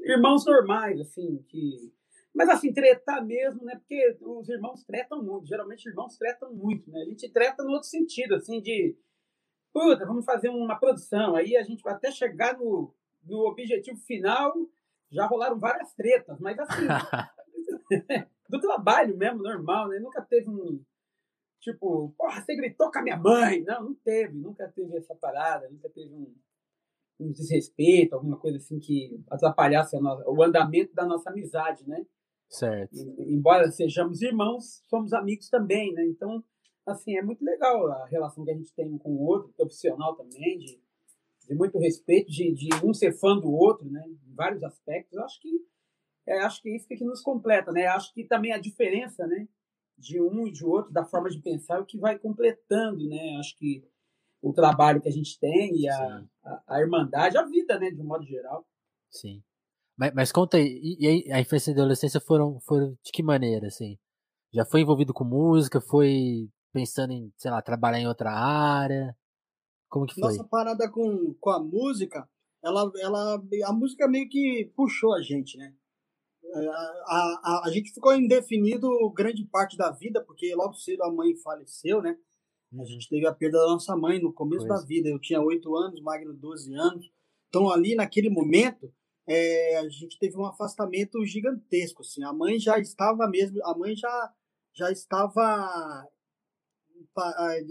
irmãos 0.00 0.46
normais, 0.46 0.98
assim, 0.98 1.44
que 1.48 1.92
mas 2.34 2.48
assim, 2.48 2.72
tretar 2.72 3.24
mesmo, 3.24 3.62
né? 3.64 3.76
Porque 3.76 4.16
os 4.22 4.48
irmãos 4.48 4.82
tretam 4.84 5.22
muito. 5.22 5.46
Geralmente 5.46 5.86
irmãos 5.86 6.16
tretam 6.16 6.52
muito, 6.54 6.90
né? 6.90 7.02
A 7.02 7.04
gente 7.04 7.30
treta 7.30 7.62
no 7.62 7.72
outro 7.72 7.88
sentido, 7.88 8.34
assim, 8.34 8.60
de 8.60 8.96
puta, 9.72 10.06
vamos 10.06 10.24
fazer 10.24 10.48
uma 10.48 10.78
produção. 10.78 11.34
Aí 11.34 11.56
a 11.56 11.62
gente 11.62 11.82
vai 11.82 11.94
até 11.94 12.10
chegar 12.10 12.58
no, 12.58 12.94
no 13.24 13.46
objetivo 13.46 13.98
final, 14.00 14.54
já 15.10 15.26
rolaram 15.26 15.58
várias 15.58 15.92
tretas, 15.94 16.38
mas 16.38 16.58
assim, 16.58 16.86
do 18.48 18.60
trabalho 18.60 19.16
mesmo, 19.16 19.42
normal, 19.42 19.88
né? 19.88 19.98
Nunca 19.98 20.22
teve 20.22 20.48
um. 20.48 20.80
Tipo, 21.60 22.12
porra, 22.18 22.40
você 22.40 22.56
gritou 22.56 22.90
com 22.90 22.98
a 22.98 23.02
minha 23.02 23.16
mãe. 23.16 23.62
Não, 23.62 23.84
não 23.84 23.94
teve, 23.94 24.36
nunca 24.36 24.68
teve 24.68 24.96
essa 24.96 25.14
parada, 25.14 25.68
nunca 25.70 25.88
teve 25.88 26.12
um, 26.12 26.34
um 27.20 27.30
desrespeito, 27.30 28.14
alguma 28.14 28.36
coisa 28.36 28.58
assim 28.58 28.80
que 28.80 29.22
atrapalhasse 29.30 29.98
nossa, 30.00 30.28
o 30.28 30.42
andamento 30.42 30.92
da 30.94 31.06
nossa 31.06 31.30
amizade, 31.30 31.88
né? 31.88 32.04
Certo. 32.48 32.94
Embora 33.18 33.70
sejamos 33.70 34.20
irmãos, 34.20 34.82
somos 34.88 35.12
amigos 35.12 35.48
também, 35.48 35.92
né? 35.92 36.04
Então, 36.04 36.44
assim, 36.86 37.16
é 37.16 37.22
muito 37.22 37.44
legal 37.44 37.90
a 37.90 38.06
relação 38.06 38.44
que 38.44 38.50
a 38.50 38.56
gente 38.56 38.72
tem 38.74 38.90
um 38.90 38.98
com 38.98 39.10
o 39.10 39.22
outro, 39.22 39.52
profissional 39.54 40.14
também, 40.16 40.58
de, 40.58 40.80
de 41.46 41.54
muito 41.54 41.78
respeito, 41.78 42.30
de, 42.30 42.52
de 42.52 42.68
um 42.84 42.92
ser 42.92 43.12
fã 43.12 43.38
do 43.38 43.52
outro, 43.52 43.90
né? 43.90 44.04
Em 44.06 44.34
vários 44.34 44.62
aspectos. 44.62 45.12
Eu 45.16 45.24
acho 45.24 45.40
que 45.40 45.64
é, 46.26 46.38
acho 46.40 46.62
que 46.62 46.74
isso 46.74 46.86
que 46.86 47.04
nos 47.04 47.20
completa, 47.20 47.72
né? 47.72 47.86
Acho 47.86 48.12
que 48.12 48.24
também 48.24 48.52
a 48.52 48.58
diferença, 48.58 49.26
né? 49.26 49.48
De 49.98 50.20
um 50.20 50.46
e 50.46 50.52
de 50.52 50.64
outro, 50.64 50.92
da 50.92 51.04
forma 51.04 51.28
de 51.28 51.40
pensar, 51.40 51.76
é 51.76 51.80
o 51.80 51.86
que 51.86 51.98
vai 51.98 52.18
completando, 52.18 53.08
né? 53.08 53.36
Acho 53.38 53.56
que 53.56 53.84
o 54.40 54.52
trabalho 54.52 55.00
que 55.00 55.08
a 55.08 55.12
gente 55.12 55.38
tem 55.38 55.76
e 55.76 55.88
a, 55.88 56.24
a, 56.44 56.62
a, 56.68 56.80
irmandade, 56.80 57.36
a 57.36 57.44
vida, 57.44 57.78
né? 57.78 57.90
De 57.90 58.00
um 58.00 58.06
modo 58.06 58.24
geral. 58.24 58.66
Sim. 59.10 59.42
Mas, 59.96 60.12
mas 60.14 60.32
conta 60.32 60.56
aí, 60.56 60.80
e, 60.82 61.28
e 61.28 61.32
a 61.32 61.40
infância 61.40 61.70
e 61.70 61.74
a 61.74 61.76
adolescência 61.76 62.20
foram, 62.20 62.60
foram 62.60 62.96
de 63.04 63.12
que 63.12 63.22
maneira, 63.22 63.66
assim? 63.66 63.98
Já 64.52 64.64
foi 64.64 64.82
envolvido 64.82 65.12
com 65.12 65.24
música? 65.24 65.80
Foi 65.80 66.48
pensando 66.72 67.12
em, 67.12 67.32
sei 67.36 67.50
lá, 67.50 67.60
trabalhar 67.60 68.00
em 68.00 68.08
outra 68.08 68.32
área? 68.32 69.16
Como 69.88 70.06
que 70.06 70.14
foi? 70.14 70.22
Nossa 70.22 70.44
parada 70.44 70.90
com, 70.90 71.34
com 71.34 71.50
a 71.50 71.60
música, 71.60 72.28
ela, 72.62 72.90
ela, 72.98 73.42
a 73.66 73.72
música 73.72 74.08
meio 74.08 74.28
que 74.28 74.72
puxou 74.74 75.14
a 75.14 75.20
gente, 75.20 75.58
né? 75.58 75.74
A, 76.54 76.60
a, 77.04 77.62
a 77.66 77.70
gente 77.70 77.92
ficou 77.92 78.14
indefinido 78.14 78.88
grande 79.10 79.44
parte 79.44 79.76
da 79.76 79.90
vida, 79.90 80.22
porque 80.22 80.54
logo 80.54 80.74
cedo 80.74 81.02
a 81.02 81.12
mãe 81.12 81.34
faleceu, 81.36 82.02
né? 82.02 82.16
A 82.72 82.76
uhum. 82.76 82.86
gente 82.86 83.08
teve 83.08 83.26
a 83.26 83.34
perda 83.34 83.58
da 83.58 83.66
nossa 83.66 83.96
mãe 83.96 84.18
no 84.18 84.32
começo 84.32 84.66
pois. 84.66 84.80
da 84.80 84.86
vida. 84.86 85.08
Eu 85.08 85.18
tinha 85.18 85.40
8 85.40 85.76
anos, 85.76 86.00
Magno 86.00 86.32
12 86.32 86.74
anos. 86.74 87.10
Então, 87.48 87.70
ali 87.70 87.94
naquele 87.94 88.30
momento, 88.30 88.92
é, 89.26 89.78
a 89.78 89.88
gente 89.88 90.18
teve 90.18 90.36
um 90.36 90.46
afastamento 90.46 91.24
gigantesco. 91.26 92.02
Assim. 92.02 92.24
A 92.24 92.32
mãe 92.32 92.58
já 92.58 92.78
estava 92.78 93.28
mesmo, 93.28 93.62
a 93.64 93.76
mãe 93.76 93.94
já, 93.94 94.32
já 94.74 94.90
estava 94.90 96.08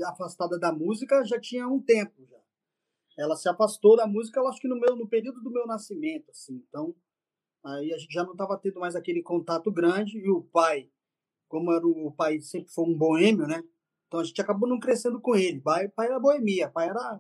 afastada 0.07 0.59
da 0.59 0.71
música 0.71 1.23
já 1.25 1.39
tinha 1.39 1.67
um 1.67 1.81
tempo 1.81 2.25
já. 2.25 2.37
Ela 3.17 3.35
se 3.35 3.49
afastou 3.49 3.95
da 3.95 4.07
música, 4.07 4.39
eu 4.39 4.47
acho 4.47 4.59
que 4.59 4.67
no 4.67 4.79
meu 4.79 4.95
no 4.95 5.07
período 5.07 5.41
do 5.41 5.51
meu 5.51 5.65
nascimento, 5.67 6.31
assim. 6.31 6.63
Então, 6.67 6.95
aí 7.63 7.93
a 7.93 7.97
gente 7.97 8.13
já 8.13 8.23
não 8.23 8.31
estava 8.31 8.57
tendo 8.57 8.79
mais 8.79 8.95
aquele 8.95 9.21
contato 9.21 9.71
grande 9.71 10.17
e 10.17 10.29
o 10.29 10.41
pai, 10.41 10.89
como 11.47 11.71
era 11.71 11.85
o, 11.85 12.07
o 12.07 12.11
pai 12.11 12.39
sempre 12.39 12.71
foi 12.71 12.85
um 12.85 12.97
boêmio, 12.97 13.45
né? 13.45 13.61
Então 14.07 14.19
a 14.19 14.23
gente 14.23 14.41
acabou 14.41 14.67
não 14.67 14.79
crescendo 14.79 15.21
com 15.21 15.35
ele. 15.35 15.61
Pai, 15.61 15.87
pai 15.89 16.07
era 16.07 16.19
boemia, 16.19 16.69
pai 16.69 16.89
era 16.89 17.19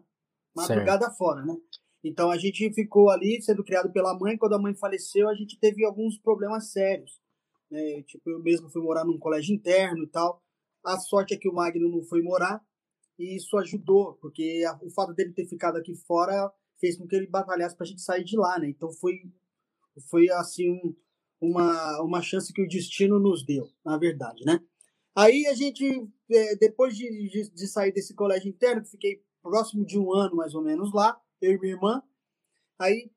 madrugada 0.55 1.05
certo. 1.05 1.17
fora, 1.17 1.45
né? 1.45 1.55
Então 2.03 2.31
a 2.31 2.37
gente 2.37 2.73
ficou 2.73 3.09
ali 3.09 3.41
sendo 3.41 3.63
criado 3.63 3.91
pela 3.91 4.17
mãe. 4.17 4.37
Quando 4.37 4.55
a 4.55 4.59
mãe 4.59 4.75
faleceu, 4.75 5.29
a 5.29 5.35
gente 5.35 5.59
teve 5.59 5.85
alguns 5.85 6.17
problemas 6.17 6.71
sérios. 6.71 7.21
Né? 7.69 8.03
Tipo, 8.03 8.31
eu 8.31 8.39
mesmo 8.41 8.69
fui 8.69 8.81
morar 8.81 9.05
num 9.05 9.17
colégio 9.17 9.55
interno 9.55 10.03
e 10.03 10.07
tal. 10.07 10.41
A 10.83 10.97
sorte 10.97 11.33
é 11.33 11.37
que 11.37 11.49
o 11.49 11.53
Magno 11.53 11.89
não 11.89 12.03
foi 12.03 12.21
morar 12.21 12.61
e 13.17 13.35
isso 13.35 13.57
ajudou, 13.57 14.15
porque 14.15 14.63
o 14.81 14.89
fato 14.89 15.13
dele 15.13 15.33
ter 15.33 15.45
ficado 15.45 15.77
aqui 15.77 15.95
fora 15.95 16.51
fez 16.79 16.97
com 16.97 17.07
que 17.07 17.15
ele 17.15 17.27
batalhasse 17.27 17.75
para 17.75 17.85
a 17.85 17.87
gente 17.87 18.01
sair 18.01 18.23
de 18.23 18.35
lá, 18.35 18.57
né? 18.57 18.69
Então 18.69 18.91
foi, 18.91 19.21
foi 20.09 20.29
assim 20.29 20.71
um, 20.71 20.95
uma, 21.39 22.01
uma 22.01 22.21
chance 22.21 22.51
que 22.51 22.63
o 22.63 22.67
destino 22.67 23.19
nos 23.19 23.45
deu, 23.45 23.69
na 23.85 23.97
verdade, 23.97 24.43
né? 24.43 24.59
Aí 25.15 25.45
a 25.47 25.53
gente, 25.53 25.85
é, 26.31 26.55
depois 26.55 26.95
de, 26.95 27.29
de, 27.29 27.51
de 27.51 27.67
sair 27.67 27.91
desse 27.91 28.15
colégio 28.15 28.49
interno, 28.49 28.85
fiquei 28.85 29.23
próximo 29.41 29.85
de 29.85 29.99
um 29.99 30.13
ano 30.13 30.35
mais 30.35 30.55
ou 30.55 30.61
menos 30.61 30.93
lá, 30.93 31.19
eu 31.41 31.53
e 31.53 31.59
minha 31.59 31.73
irmã. 31.73 32.01
Aí, 32.79 33.11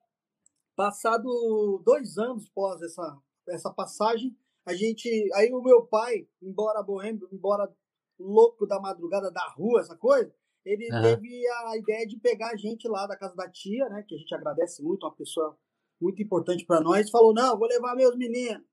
passado 0.77 1.83
dois 1.85 2.19
anos 2.19 2.49
pós 2.49 2.83
essa, 2.83 3.19
essa 3.49 3.73
passagem, 3.73 4.37
a 4.67 4.75
gente. 4.75 5.09
Aí 5.35 5.53
o 5.53 5.63
meu 5.63 5.87
pai, 5.87 6.27
embora 6.43 6.83
boêmio, 6.83 7.29
embora 7.33 7.71
louco 8.19 8.67
da 8.67 8.81
madrugada 8.81 9.31
da 9.31 9.47
rua, 9.51 9.81
essa 9.81 9.97
coisa, 9.97 10.35
ele 10.65 10.89
uhum. 10.93 11.03
teve 11.03 11.47
a 11.49 11.77
ideia 11.77 12.07
de 12.07 12.19
pegar 12.19 12.51
a 12.51 12.57
gente 12.57 12.89
lá 12.89 13.07
da 13.07 13.17
casa 13.17 13.35
da 13.35 13.51
tia, 13.51 13.89
né? 13.89 14.05
Que 14.07 14.15
a 14.15 14.19
gente 14.19 14.35
agradece 14.35 14.83
muito, 14.83 15.05
uma 15.05 15.15
pessoa 15.15 15.59
muito 16.01 16.23
importante 16.23 16.65
para 16.65 16.81
nós. 16.81 17.11
Falou: 17.11 17.35
não, 17.35 17.59
vou 17.59 17.69
levar 17.69 17.95
meus 17.95 18.17
meninos. 18.17 18.65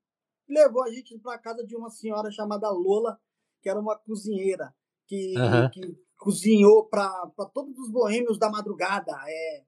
Levou 0.48 0.82
a 0.82 0.90
gente 0.90 1.18
para 1.18 1.38
casa 1.38 1.64
de 1.64 1.76
uma 1.76 1.90
senhora 1.90 2.30
chamada 2.30 2.70
Lola, 2.70 3.18
que 3.62 3.68
era 3.68 3.78
uma 3.78 3.96
cozinheira, 3.96 4.74
que, 5.06 5.34
uhum. 5.36 5.70
que 5.70 5.98
cozinhou 6.18 6.86
para 6.86 7.30
todos 7.54 7.78
os 7.78 7.90
boêmios 7.90 8.38
da 8.38 8.50
madrugada. 8.50 9.12
É, 9.26 9.64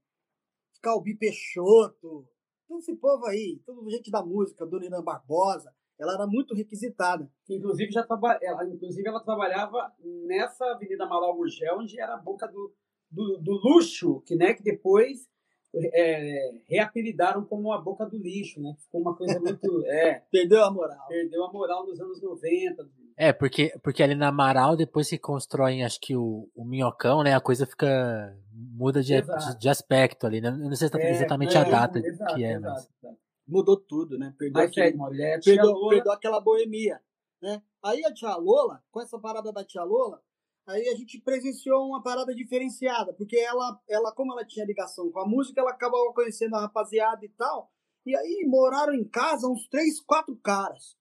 Calbi 0.83 1.17
Peixoto, 1.17 2.29
todo 2.67 2.81
esse 2.81 2.95
povo 2.97 3.25
aí, 3.27 3.63
toda 3.65 3.89
gente 3.91 4.11
da 4.11 4.23
música, 4.23 4.67
Dona 4.67 4.87
Irã 4.87 5.03
Barbosa 5.03 5.73
ela 5.99 6.15
era 6.15 6.27
muito 6.27 6.55
requisitada. 6.55 7.31
Inclusive, 7.49 7.93
já 7.93 8.03
traba... 8.03 8.39
ela, 8.43 8.67
inclusive 8.69 9.09
ela 9.09 9.21
trabalhava 9.21 9.93
nessa 10.27 10.65
Avenida 10.73 11.05
Amaral 11.05 11.37
Gurgel, 11.37 11.79
onde 11.79 12.01
era 12.01 12.15
a 12.15 12.19
boca 12.19 12.47
do, 12.47 12.73
do, 13.11 13.39
do 13.39 13.53
luxo, 13.53 14.21
que, 14.27 14.35
né, 14.35 14.55
que 14.55 14.63
depois 14.63 15.29
é, 15.77 16.51
reapelidaram 16.69 17.45
como 17.45 17.73
a 17.73 17.81
boca 17.81 18.07
do 18.07 18.17
lixo, 18.17 18.61
né? 18.61 18.75
Ficou 18.79 19.01
uma 19.01 19.17
coisa 19.17 19.41
muito. 19.41 19.85
É, 19.87 20.23
perdeu 20.31 20.63
a 20.65 20.71
moral. 20.71 21.07
Perdeu 21.09 21.45
a 21.45 21.53
moral 21.53 21.87
nos 21.87 22.01
anos 22.01 22.23
90. 22.23 22.89
É, 23.17 23.33
porque, 23.33 23.73
porque 23.83 24.03
ali 24.03 24.15
na 24.15 24.29
Amaral, 24.29 24.77
depois 24.77 25.09
se 25.09 25.19
constroem, 25.19 25.85
acho 25.85 26.01
que 26.01 26.17
o, 26.17 26.49
o 26.55 26.65
minhocão, 26.65 27.23
né? 27.23 27.35
A 27.35 27.41
coisa 27.41 27.67
fica. 27.67 28.37
muda 28.53 29.03
de, 29.03 29.21
de, 29.21 29.59
de, 29.59 29.69
aspecto 29.69 30.27
ali, 30.27 30.41
né? 30.41 30.49
Eu 30.49 30.69
não 30.69 30.77
sei 30.77 30.89
é, 30.95 31.11
exatamente 31.11 31.57
é, 31.57 31.61
a 31.61 31.65
data 31.65 31.99
exato, 31.99 32.35
que 32.35 32.45
é, 32.45 32.53
exato, 32.53 32.63
mas. 32.63 32.89
Exato 33.03 33.24
mudou 33.47 33.77
tudo, 33.77 34.19
né? 34.19 34.35
Perdeu, 34.39 34.63
Mas, 34.63 34.71
aquele, 34.71 34.97
mulher, 34.97 35.41
perdeu, 35.43 35.89
perdeu 35.89 36.13
aquela 36.13 36.41
boemia, 36.41 37.01
né? 37.41 37.63
Aí 37.83 38.05
a 38.05 38.13
tia 38.13 38.37
Lola, 38.37 38.83
com 38.91 39.01
essa 39.01 39.19
parada 39.19 39.53
da 39.53 39.65
tia 39.65 39.85
Lola, 39.85 40.23
aí 40.67 40.89
a 40.89 40.95
gente 40.97 41.21
presenciou 41.21 41.87
uma 41.87 42.03
parada 42.03 42.35
diferenciada, 42.35 43.13
porque 43.15 43.37
ela, 43.37 43.81
ela 43.89 44.13
como 44.13 44.33
ela 44.33 44.47
tinha 44.47 44.65
ligação 44.65 45.11
com 45.11 45.21
a 45.21 45.27
música, 45.27 45.61
ela 45.61 45.71
acabava 45.71 46.13
conhecendo 46.15 46.57
a 46.57 46.61
rapaziada 46.61 47.25
e 47.25 47.29
tal, 47.31 47.71
e 48.07 48.17
aí 48.17 48.45
moraram 48.47 48.95
em 48.95 49.05
casa 49.05 49.49
uns 49.49 49.67
três, 49.69 50.01
quatro 50.01 50.37
caras. 50.37 50.97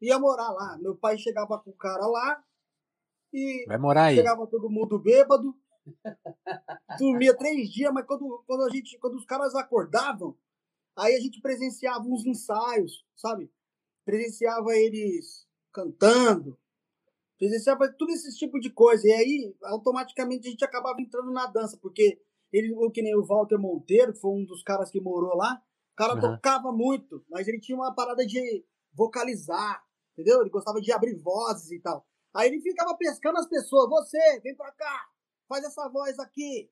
Ia 0.00 0.18
morar 0.18 0.50
lá. 0.50 0.78
Meu 0.78 0.96
pai 0.96 1.18
chegava 1.18 1.58
com 1.58 1.70
o 1.70 1.76
cara 1.76 2.06
lá 2.06 2.42
e 3.32 3.64
Vai 3.66 3.78
morar 3.78 4.04
aí. 4.06 4.16
chegava 4.16 4.46
todo 4.46 4.70
mundo 4.70 4.98
bêbado. 4.98 5.54
Dormia 6.98 7.36
três 7.36 7.68
dias, 7.70 7.92
mas 7.92 8.06
quando, 8.06 8.42
quando, 8.46 8.64
a 8.64 8.70
gente, 8.70 8.98
quando 8.98 9.14
os 9.14 9.24
caras 9.24 9.54
acordavam, 9.54 10.36
Aí 10.98 11.14
a 11.14 11.20
gente 11.20 11.40
presenciava 11.40 12.04
uns 12.04 12.26
ensaios, 12.26 13.06
sabe? 13.14 13.50
Presenciava 14.04 14.76
eles 14.76 15.46
cantando, 15.72 16.58
presenciava 17.38 17.88
tudo 17.96 18.10
esse 18.12 18.36
tipo 18.36 18.58
de 18.58 18.70
coisa. 18.70 19.06
E 19.06 19.12
aí, 19.12 19.56
automaticamente, 19.62 20.48
a 20.48 20.50
gente 20.50 20.64
acabava 20.64 21.00
entrando 21.00 21.30
na 21.30 21.46
dança, 21.46 21.78
porque 21.80 22.20
ele, 22.52 22.74
que 22.90 23.02
nem 23.02 23.14
o 23.14 23.24
Walter 23.24 23.58
Monteiro, 23.58 24.12
que 24.12 24.20
foi 24.20 24.32
um 24.32 24.44
dos 24.44 24.62
caras 24.62 24.90
que 24.90 25.00
morou 25.00 25.36
lá, 25.36 25.62
o 25.92 25.96
cara 25.96 26.14
uhum. 26.14 26.20
tocava 26.20 26.72
muito, 26.72 27.24
mas 27.30 27.46
ele 27.46 27.60
tinha 27.60 27.76
uma 27.76 27.94
parada 27.94 28.26
de 28.26 28.64
vocalizar, 28.92 29.84
entendeu? 30.12 30.40
Ele 30.40 30.50
gostava 30.50 30.80
de 30.80 30.90
abrir 30.90 31.14
vozes 31.14 31.70
e 31.70 31.80
tal. 31.80 32.04
Aí 32.34 32.48
ele 32.48 32.60
ficava 32.60 32.96
pescando 32.96 33.38
as 33.38 33.48
pessoas, 33.48 33.88
você, 33.88 34.40
vem 34.40 34.56
pra 34.56 34.72
cá, 34.72 35.08
faz 35.48 35.64
essa 35.64 35.88
voz 35.88 36.18
aqui, 36.18 36.68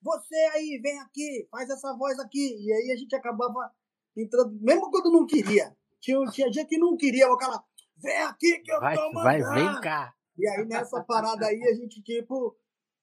você 0.00 0.36
aí, 0.54 0.78
vem 0.82 0.98
aqui, 1.00 1.48
faz 1.50 1.68
essa 1.70 1.96
voz 1.96 2.18
aqui. 2.18 2.56
E 2.60 2.72
aí 2.72 2.92
a 2.92 2.96
gente 2.96 3.14
acabava 3.14 3.70
entrando, 4.16 4.58
mesmo 4.60 4.90
quando 4.90 5.10
não 5.10 5.26
queria. 5.26 5.76
Tinha, 6.00 6.24
tinha 6.30 6.52
gente 6.52 6.68
que 6.68 6.78
não 6.78 6.96
queria, 6.96 7.30
o 7.30 7.36
cara, 7.36 7.62
vem 7.96 8.22
aqui 8.22 8.58
que 8.60 8.72
eu 8.72 8.80
vai, 8.80 8.94
tô 8.94 9.12
mandando. 9.12 9.44
Vai, 9.44 9.54
vem 9.54 9.80
cá. 9.80 10.14
E 10.38 10.46
aí 10.48 10.64
nessa 10.66 11.02
parada 11.02 11.46
aí 11.46 11.62
a 11.64 11.74
gente, 11.74 12.02
tipo, 12.02 12.56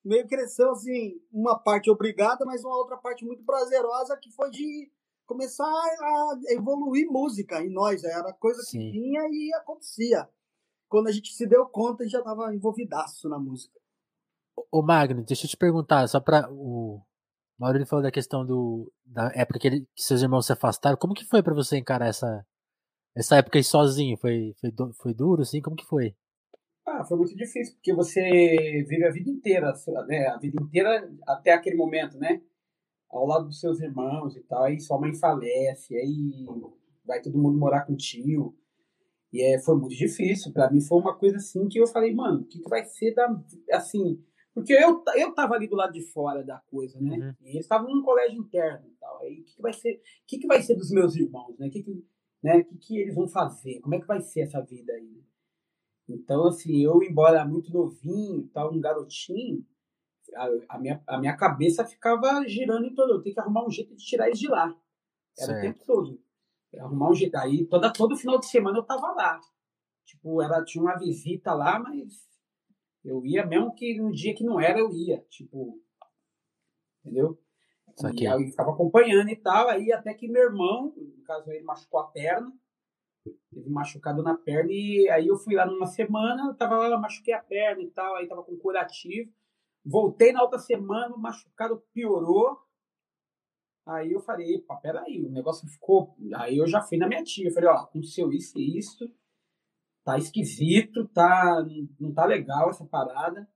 meio 0.05 0.27
cresceu 0.27 0.71
assim, 0.71 1.19
uma 1.31 1.57
parte 1.57 1.89
obrigada, 1.89 2.45
mas 2.45 2.63
uma 2.63 2.77
outra 2.77 2.97
parte 2.97 3.25
muito 3.25 3.43
prazerosa 3.43 4.17
que 4.17 4.31
foi 4.31 4.49
de 4.51 4.91
começar 5.25 5.65
a 5.65 6.39
evoluir 6.49 7.09
música 7.09 7.61
em 7.61 7.71
nós. 7.71 8.03
Era 8.03 8.33
coisa 8.33 8.61
Sim. 8.61 8.79
que 8.79 8.91
vinha 8.91 9.21
e 9.29 9.53
acontecia. 9.55 10.29
Quando 10.87 11.07
a 11.07 11.11
gente 11.11 11.33
se 11.33 11.47
deu 11.47 11.65
conta, 11.65 12.07
já 12.07 12.19
estava 12.19 12.53
envolvidaço 12.53 13.27
na 13.27 13.39
música. 13.39 13.79
Ô 14.71 14.81
Magno, 14.81 15.23
deixa 15.23 15.45
eu 15.45 15.49
te 15.49 15.57
perguntar, 15.57 16.07
só 16.07 16.19
pra. 16.19 16.49
O 16.51 17.01
Maurício 17.57 17.87
falou 17.87 18.03
da 18.03 18.11
questão 18.11 18.45
do. 18.45 18.91
Da 19.05 19.31
época 19.35 19.59
que, 19.59 19.67
ele, 19.67 19.81
que 19.95 20.03
seus 20.03 20.21
irmãos 20.21 20.45
se 20.45 20.53
afastaram. 20.53 20.97
Como 20.97 21.13
que 21.13 21.25
foi 21.25 21.43
para 21.43 21.53
você 21.53 21.77
encarar 21.77 22.07
essa, 22.07 22.45
essa 23.15 23.37
época 23.37 23.57
aí 23.57 23.63
sozinho? 23.63 24.17
Foi, 24.17 24.53
foi, 24.59 24.73
foi 25.01 25.13
duro, 25.13 25.41
assim? 25.41 25.61
Como 25.61 25.75
que 25.75 25.85
foi? 25.85 26.15
Ah, 26.85 27.03
foi 27.05 27.17
muito 27.17 27.35
difícil, 27.35 27.75
porque 27.75 27.93
você 27.93 28.21
vive 28.87 29.05
a 29.05 29.11
vida 29.11 29.29
inteira, 29.29 29.73
né? 30.05 30.27
A 30.27 30.37
vida 30.37 30.61
inteira 30.61 31.09
até 31.25 31.53
aquele 31.53 31.77
momento, 31.77 32.17
né? 32.17 32.41
Ao 33.09 33.25
lado 33.25 33.45
dos 33.45 33.59
seus 33.59 33.79
irmãos 33.79 34.35
e 34.35 34.41
tal, 34.41 34.63
aí 34.63 34.79
sua 34.79 34.99
mãe 34.99 35.13
falece, 35.13 35.95
aí 35.95 36.45
vai 37.05 37.21
todo 37.21 37.37
mundo 37.37 37.57
morar 37.57 37.85
com 37.85 37.93
o 37.93 37.97
tio. 37.97 38.55
E 39.31 39.41
é, 39.41 39.59
foi 39.59 39.75
muito 39.77 39.95
difícil. 39.95 40.51
para 40.51 40.69
mim 40.69 40.81
foi 40.81 40.99
uma 40.99 41.17
coisa 41.17 41.37
assim 41.37 41.67
que 41.67 41.79
eu 41.79 41.87
falei, 41.87 42.13
mano, 42.13 42.41
o 42.41 42.45
que, 42.45 42.59
que 42.59 42.69
vai 42.69 42.83
ser 42.83 43.13
da. 43.13 43.33
Assim, 43.71 44.21
porque 44.53 44.73
eu, 44.73 45.03
eu 45.15 45.33
tava 45.33 45.55
ali 45.55 45.67
do 45.67 45.75
lado 45.75 45.93
de 45.93 46.01
fora 46.01 46.43
da 46.43 46.59
coisa, 46.67 46.99
né? 47.01 47.17
Uhum. 47.17 47.47
E 47.47 47.49
eles 47.51 47.65
estavam 47.65 47.93
num 47.93 48.03
colégio 48.03 48.39
interno 48.39 48.87
e 48.87 48.95
tal. 48.99 49.19
Aí 49.21 49.41
o 49.41 49.43
que, 49.43 49.55
que, 49.55 49.61
vai 49.61 49.73
ser? 49.73 49.95
O 49.95 50.01
que, 50.27 50.37
que 50.37 50.47
vai 50.47 50.61
ser 50.61 50.75
dos 50.75 50.91
meus 50.91 51.15
irmãos, 51.15 51.57
né? 51.57 51.67
O 51.67 51.71
que, 51.71 51.81
que, 51.81 52.05
né? 52.41 52.63
que, 52.63 52.77
que 52.77 52.97
eles 52.99 53.15
vão 53.15 53.27
fazer? 53.27 53.79
Como 53.79 53.95
é 53.95 53.99
que 53.99 54.05
vai 54.05 54.21
ser 54.21 54.41
essa 54.41 54.61
vida 54.61 54.93
aí? 54.93 55.07
Né? 55.07 55.23
Então, 56.07 56.45
assim, 56.45 56.83
eu, 56.83 57.01
embora 57.01 57.45
muito 57.45 57.73
novinho 57.73 58.47
tal, 58.53 58.71
um 58.71 58.79
garotinho, 58.79 59.65
a, 60.35 60.75
a, 60.75 60.79
minha, 60.79 61.03
a 61.07 61.17
minha 61.17 61.35
cabeça 61.35 61.83
ficava 61.83 62.47
girando 62.47 62.85
em 62.85 62.93
todo. 62.93 63.13
Eu 63.13 63.21
tenho 63.23 63.33
que 63.33 63.41
arrumar 63.41 63.65
um 63.65 63.71
jeito 63.71 63.95
de 63.95 64.05
tirar 64.05 64.27
eles 64.27 64.39
de 64.39 64.47
lá. 64.47 64.65
Era 65.37 65.47
certo. 65.47 65.57
o 65.57 65.61
tempo 65.61 65.85
todo. 65.85 66.21
Arrumar 66.77 67.09
um 67.09 67.15
jeito. 67.15 67.35
Aí 67.37 67.65
toda, 67.65 67.91
todo 67.91 68.15
final 68.15 68.39
de 68.39 68.47
semana 68.47 68.77
eu 68.77 68.83
tava 68.83 69.13
lá. 69.13 69.39
Tipo, 70.05 70.43
era, 70.43 70.63
tinha 70.63 70.83
uma 70.83 70.97
visita 70.97 71.53
lá, 71.53 71.79
mas 71.79 72.27
eu 73.03 73.25
ia, 73.25 73.45
mesmo 73.45 73.73
que 73.75 73.99
no 73.99 74.11
dia 74.11 74.33
que 74.33 74.43
não 74.43 74.59
era, 74.59 74.79
eu 74.79 74.91
ia. 74.91 75.19
Tipo, 75.29 75.79
entendeu? 77.03 77.37
E 78.15 78.25
aí 78.25 78.43
eu 78.43 78.49
ficava 78.49 78.71
acompanhando 78.71 79.29
e 79.29 79.35
tal. 79.35 79.67
Aí 79.69 79.91
até 79.91 80.13
que 80.13 80.27
meu 80.27 80.43
irmão, 80.43 80.93
no 80.95 81.23
caso 81.23 81.51
ele 81.51 81.63
machucou 81.63 81.99
a 81.99 82.07
perna, 82.07 82.51
teve 83.53 83.69
machucado 83.69 84.23
na 84.23 84.35
perna. 84.35 84.71
E 84.71 85.09
aí 85.09 85.27
eu 85.27 85.35
fui 85.37 85.55
lá 85.55 85.65
numa 85.65 85.85
semana, 85.85 86.53
tava 86.55 86.87
lá, 86.87 86.97
machuquei 86.97 87.33
a 87.33 87.41
perna 87.41 87.83
e 87.83 87.91
tal. 87.91 88.15
Aí 88.15 88.27
tava 88.27 88.43
com 88.43 88.57
curativo. 88.57 89.31
Voltei 89.85 90.31
na 90.31 90.41
outra 90.41 90.59
semana, 90.59 91.13
o 91.13 91.19
machucado 91.19 91.83
piorou. 91.93 92.57
Aí 93.85 94.13
eu 94.13 94.21
falei, 94.21 94.55
epa, 94.55 94.77
peraí, 94.77 95.21
o 95.21 95.29
negócio 95.29 95.67
ficou. 95.67 96.15
Aí 96.35 96.57
eu 96.57 96.65
já 96.65 96.81
fui 96.81 96.97
na 96.97 97.05
minha 97.05 97.21
tia. 97.21 97.49
Eu 97.49 97.53
falei, 97.53 97.69
ó, 97.69 97.73
aconteceu 97.73 98.31
isso 98.31 98.57
e 98.57 98.77
isso 98.77 99.13
tá 100.03 100.17
esquisito, 100.17 101.07
tá, 101.09 101.65
não 101.99 102.13
tá 102.13 102.25
legal 102.25 102.69
essa 102.69 102.85
parada. 102.85 103.47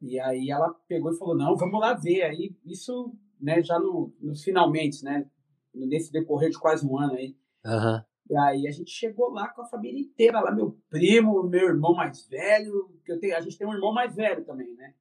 E 0.00 0.20
aí 0.20 0.50
ela 0.50 0.74
pegou 0.86 1.12
e 1.12 1.18
falou, 1.18 1.36
não, 1.36 1.56
vamos 1.56 1.80
lá 1.80 1.94
ver. 1.94 2.22
Aí 2.22 2.56
isso, 2.64 3.14
né, 3.40 3.62
já 3.62 3.78
no, 3.78 4.14
nos 4.20 4.42
finalmente, 4.42 5.02
né, 5.02 5.28
nesse 5.74 6.12
decorrer 6.12 6.50
de 6.50 6.58
quase 6.58 6.86
um 6.86 6.98
ano 6.98 7.14
aí. 7.14 7.36
Uhum. 7.64 8.02
E 8.28 8.36
aí 8.36 8.66
a 8.66 8.70
gente 8.70 8.90
chegou 8.90 9.30
lá 9.30 9.48
com 9.48 9.62
a 9.62 9.66
família 9.66 10.00
inteira, 10.00 10.40
lá 10.40 10.52
meu 10.52 10.78
primo, 10.90 11.44
meu 11.44 11.68
irmão 11.68 11.94
mais 11.94 12.26
velho, 12.26 12.90
que 13.04 13.12
eu 13.12 13.20
tenho, 13.20 13.36
a 13.36 13.40
gente 13.40 13.56
tem 13.56 13.66
um 13.66 13.72
irmão 13.72 13.92
mais 13.92 14.14
velho 14.14 14.44
também, 14.44 14.74
né? 14.74 14.94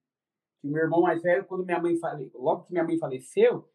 E 0.64 0.68
meu 0.70 0.84
irmão 0.84 1.02
mais 1.02 1.22
velho, 1.22 1.46
quando 1.46 1.66
minha 1.66 1.82
mãe 1.82 1.98
faleceu, 1.98 2.40
logo 2.40 2.64
que 2.64 2.72
minha 2.72 2.84
mãe 2.84 2.98
faleceu, 2.98 3.68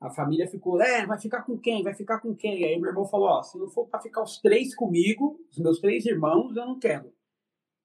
a 0.00 0.10
família 0.10 0.46
ficou, 0.46 0.80
é, 0.80 1.06
vai 1.06 1.18
ficar 1.18 1.42
com 1.42 1.58
quem? 1.58 1.82
Vai 1.82 1.94
ficar 1.94 2.20
com 2.20 2.34
quem? 2.34 2.64
Aí 2.64 2.78
meu 2.78 2.90
irmão 2.90 3.06
falou, 3.06 3.28
ó, 3.28 3.42
se 3.42 3.58
não 3.58 3.68
for 3.68 3.86
para 3.86 4.00
ficar 4.00 4.22
os 4.22 4.38
três 4.40 4.74
comigo, 4.74 5.40
os 5.50 5.58
meus 5.58 5.80
três 5.80 6.04
irmãos, 6.04 6.54
eu 6.54 6.66
não 6.66 6.78
quero. 6.78 7.12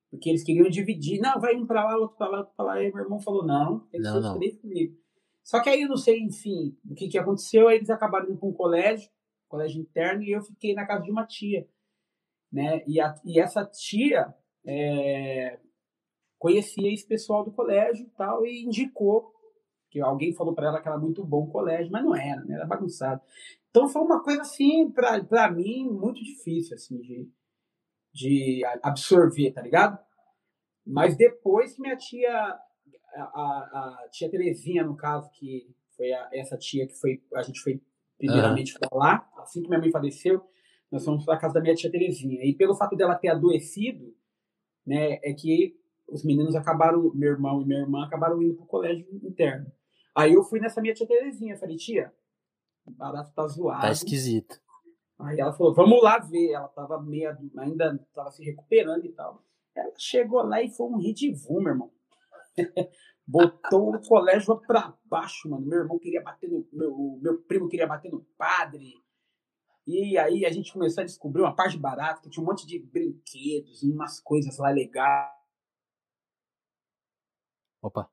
Porque 0.09 0.29
eles 0.29 0.43
queriam 0.43 0.69
dividir, 0.69 1.21
não, 1.21 1.39
vai 1.39 1.55
um 1.55 1.65
para 1.65 1.85
lá, 1.85 1.97
outro 1.97 2.17
para 2.17 2.27
lá, 2.27 2.37
outro 2.39 2.53
para 2.55 2.65
lá. 2.65 2.73
Aí 2.73 2.91
meu 2.91 3.03
irmão 3.03 3.19
falou, 3.19 3.45
não, 3.45 3.79
tem 3.87 4.01
que 4.01 4.07
ser 4.07 4.17
os 4.17 4.33
três 4.33 4.57
comigo. 4.57 4.97
Só 5.41 5.61
que 5.61 5.69
aí 5.69 5.81
eu 5.81 5.89
não 5.89 5.95
sei, 5.95 6.19
enfim, 6.19 6.77
o 6.85 6.93
que, 6.93 7.07
que 7.07 7.17
aconteceu, 7.17 7.67
aí 7.67 7.77
eles 7.77 7.89
acabaram 7.89 8.29
indo 8.29 8.37
para 8.37 8.49
um 8.49 8.53
colégio, 8.53 9.09
colégio 9.47 9.81
interno, 9.81 10.21
e 10.21 10.31
eu 10.31 10.41
fiquei 10.41 10.73
na 10.73 10.85
casa 10.85 11.03
de 11.03 11.11
uma 11.11 11.25
tia. 11.25 11.67
Né? 12.51 12.83
E, 12.85 12.99
a, 12.99 13.15
e 13.23 13.39
essa 13.39 13.65
tia 13.65 14.35
é, 14.65 15.59
conhecia 16.37 16.93
esse 16.93 17.07
pessoal 17.07 17.45
do 17.45 17.51
colégio 17.51 18.05
e 18.05 18.09
tal, 18.09 18.45
e 18.45 18.65
indicou 18.65 19.33
que 19.91 20.00
alguém 20.00 20.33
falou 20.33 20.55
para 20.55 20.67
ela 20.67 20.81
que 20.81 20.88
era 20.88 20.98
muito 20.98 21.24
bom 21.24 21.43
o 21.43 21.51
colégio, 21.51 21.91
mas 21.91 22.03
não 22.03 22.15
era, 22.15 22.41
né? 22.45 22.55
era 22.55 22.65
bagunçado. 22.65 23.21
Então 23.69 23.89
foi 23.89 24.01
uma 24.01 24.24
coisa 24.24 24.41
assim, 24.41 24.89
para 24.89 25.51
mim, 25.51 25.89
muito 25.89 26.24
difícil 26.24 26.75
assim 26.75 26.98
de, 26.98 27.29
de 28.13 28.62
absorver, 28.81 29.51
tá 29.51 29.62
ligado? 29.62 30.00
Mas 30.88 31.17
depois 31.17 31.75
que 31.75 31.81
minha 31.81 31.98
tia, 31.98 32.31
a, 32.31 33.21
a, 33.21 34.03
a 34.05 34.10
tia 34.10 34.31
Terezinha, 34.31 34.83
no 34.83 34.95
caso, 34.95 35.29
que 35.31 35.67
foi 35.98 36.12
a, 36.13 36.29
essa 36.33 36.57
tia 36.57 36.88
que 36.88 36.93
foi, 36.93 37.21
a 37.36 37.43
gente 37.43 37.60
foi 37.60 37.81
primeiramente 38.17 38.74
uhum. 38.74 38.79
para 38.79 38.98
lá, 38.98 39.29
assim 39.38 39.62
que 39.62 39.67
minha 39.67 39.79
mãe 39.79 39.91
faleceu, 39.91 40.41
nós 40.89 41.03
fomos 41.03 41.25
para 41.25 41.38
casa 41.38 41.55
da 41.55 41.62
minha 41.62 41.75
tia 41.75 41.91
Terezinha. 41.91 42.43
E 42.45 42.55
pelo 42.55 42.75
fato 42.75 42.95
dela 42.95 43.15
ter 43.15 43.27
adoecido, 43.27 44.15
né, 44.86 45.19
é 45.21 45.33
que 45.33 45.77
os 46.07 46.24
meninos 46.24 46.55
acabaram, 46.55 47.12
meu 47.13 47.31
irmão 47.31 47.62
e 47.62 47.65
minha 47.65 47.81
irmã 47.81 48.05
acabaram 48.05 48.41
indo 48.41 48.55
pro 48.55 48.65
colégio 48.65 49.05
interno. 49.24 49.71
Aí 50.15 50.33
eu 50.33 50.43
fui 50.43 50.59
nessa 50.59 50.81
minha 50.81 50.93
tia 50.93 51.07
Terezinha, 51.07 51.57
falei, 51.57 51.77
tia, 51.77 52.13
o 52.85 52.91
barato 52.91 53.31
tá 53.33 53.47
zoado. 53.47 53.81
Tá 53.81 53.91
esquisito. 53.91 54.59
Aí 55.19 55.39
ela 55.39 55.53
falou, 55.53 55.73
vamos 55.73 56.01
lá 56.01 56.17
ver. 56.17 56.51
Ela 56.51 56.67
tava 56.69 57.01
meia, 57.01 57.37
ainda 57.57 57.97
tava 58.13 58.31
se 58.31 58.43
recuperando 58.43 59.05
e 59.05 59.11
tal. 59.11 59.43
Ela 59.75 59.93
chegou 59.97 60.41
lá 60.43 60.61
e 60.61 60.69
foi 60.69 60.87
um 60.87 60.97
ridivum, 60.97 61.61
meu 61.61 61.73
irmão. 61.73 61.91
Botou 63.25 63.95
o 63.95 64.01
colégio 64.01 64.59
pra 64.67 64.97
baixo, 65.05 65.49
mano. 65.49 65.65
Meu 65.65 65.79
irmão 65.79 65.99
queria 65.99 66.21
bater 66.21 66.49
no. 66.49 66.67
Meu, 66.73 67.19
meu 67.21 67.41
primo 67.43 67.69
queria 67.69 67.87
bater 67.87 68.11
no 68.11 68.25
padre. 68.37 69.01
E 69.87 70.17
aí 70.17 70.45
a 70.45 70.51
gente 70.51 70.73
começou 70.73 71.01
a 71.01 71.05
descobrir 71.05 71.41
uma 71.41 71.55
parte 71.55 71.77
barata, 71.77 72.21
que 72.21 72.29
tinha 72.29 72.43
um 72.43 72.45
monte 72.45 72.67
de 72.67 72.79
brinquedos, 72.79 73.83
umas 73.83 74.19
coisas 74.19 74.57
lá 74.57 74.69
legais. 74.69 75.31
Opa. 77.81 78.09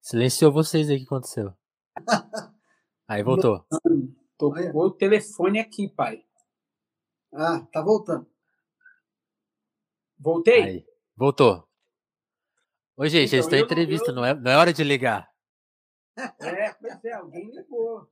Silenciou 0.00 0.52
vocês 0.52 0.88
aí, 0.88 0.96
o 0.96 0.98
que 1.00 1.04
aconteceu? 1.06 1.52
Aí 3.08 3.22
voltou. 3.24 3.66
Tocou 4.38 4.84
o 4.86 4.90
telefone 4.92 5.58
aqui, 5.58 5.88
pai. 5.88 6.24
Ah, 7.34 7.66
tá 7.72 7.82
voltando. 7.82 8.24
Voltei? 10.18 10.62
Aí. 10.62 10.86
Voltou. 11.16 11.68
Ô, 12.96 13.06
gente, 13.08 13.28
Então, 13.34 13.40
estão 13.40 13.58
em 13.58 13.62
eu 13.62 13.66
não- 13.66 13.72
entrevista, 13.72 14.10
eu- 14.10 14.14
não 14.14 14.24
é, 14.24 14.32
não 14.34 14.50
é 14.50 14.56
hora 14.56 14.72
de 14.72 14.84
ligar. 14.84 15.28
É, 16.16 16.72
pois 16.74 17.04
é, 17.04 17.12
alguém 17.14 17.50
ligou. 17.50 18.08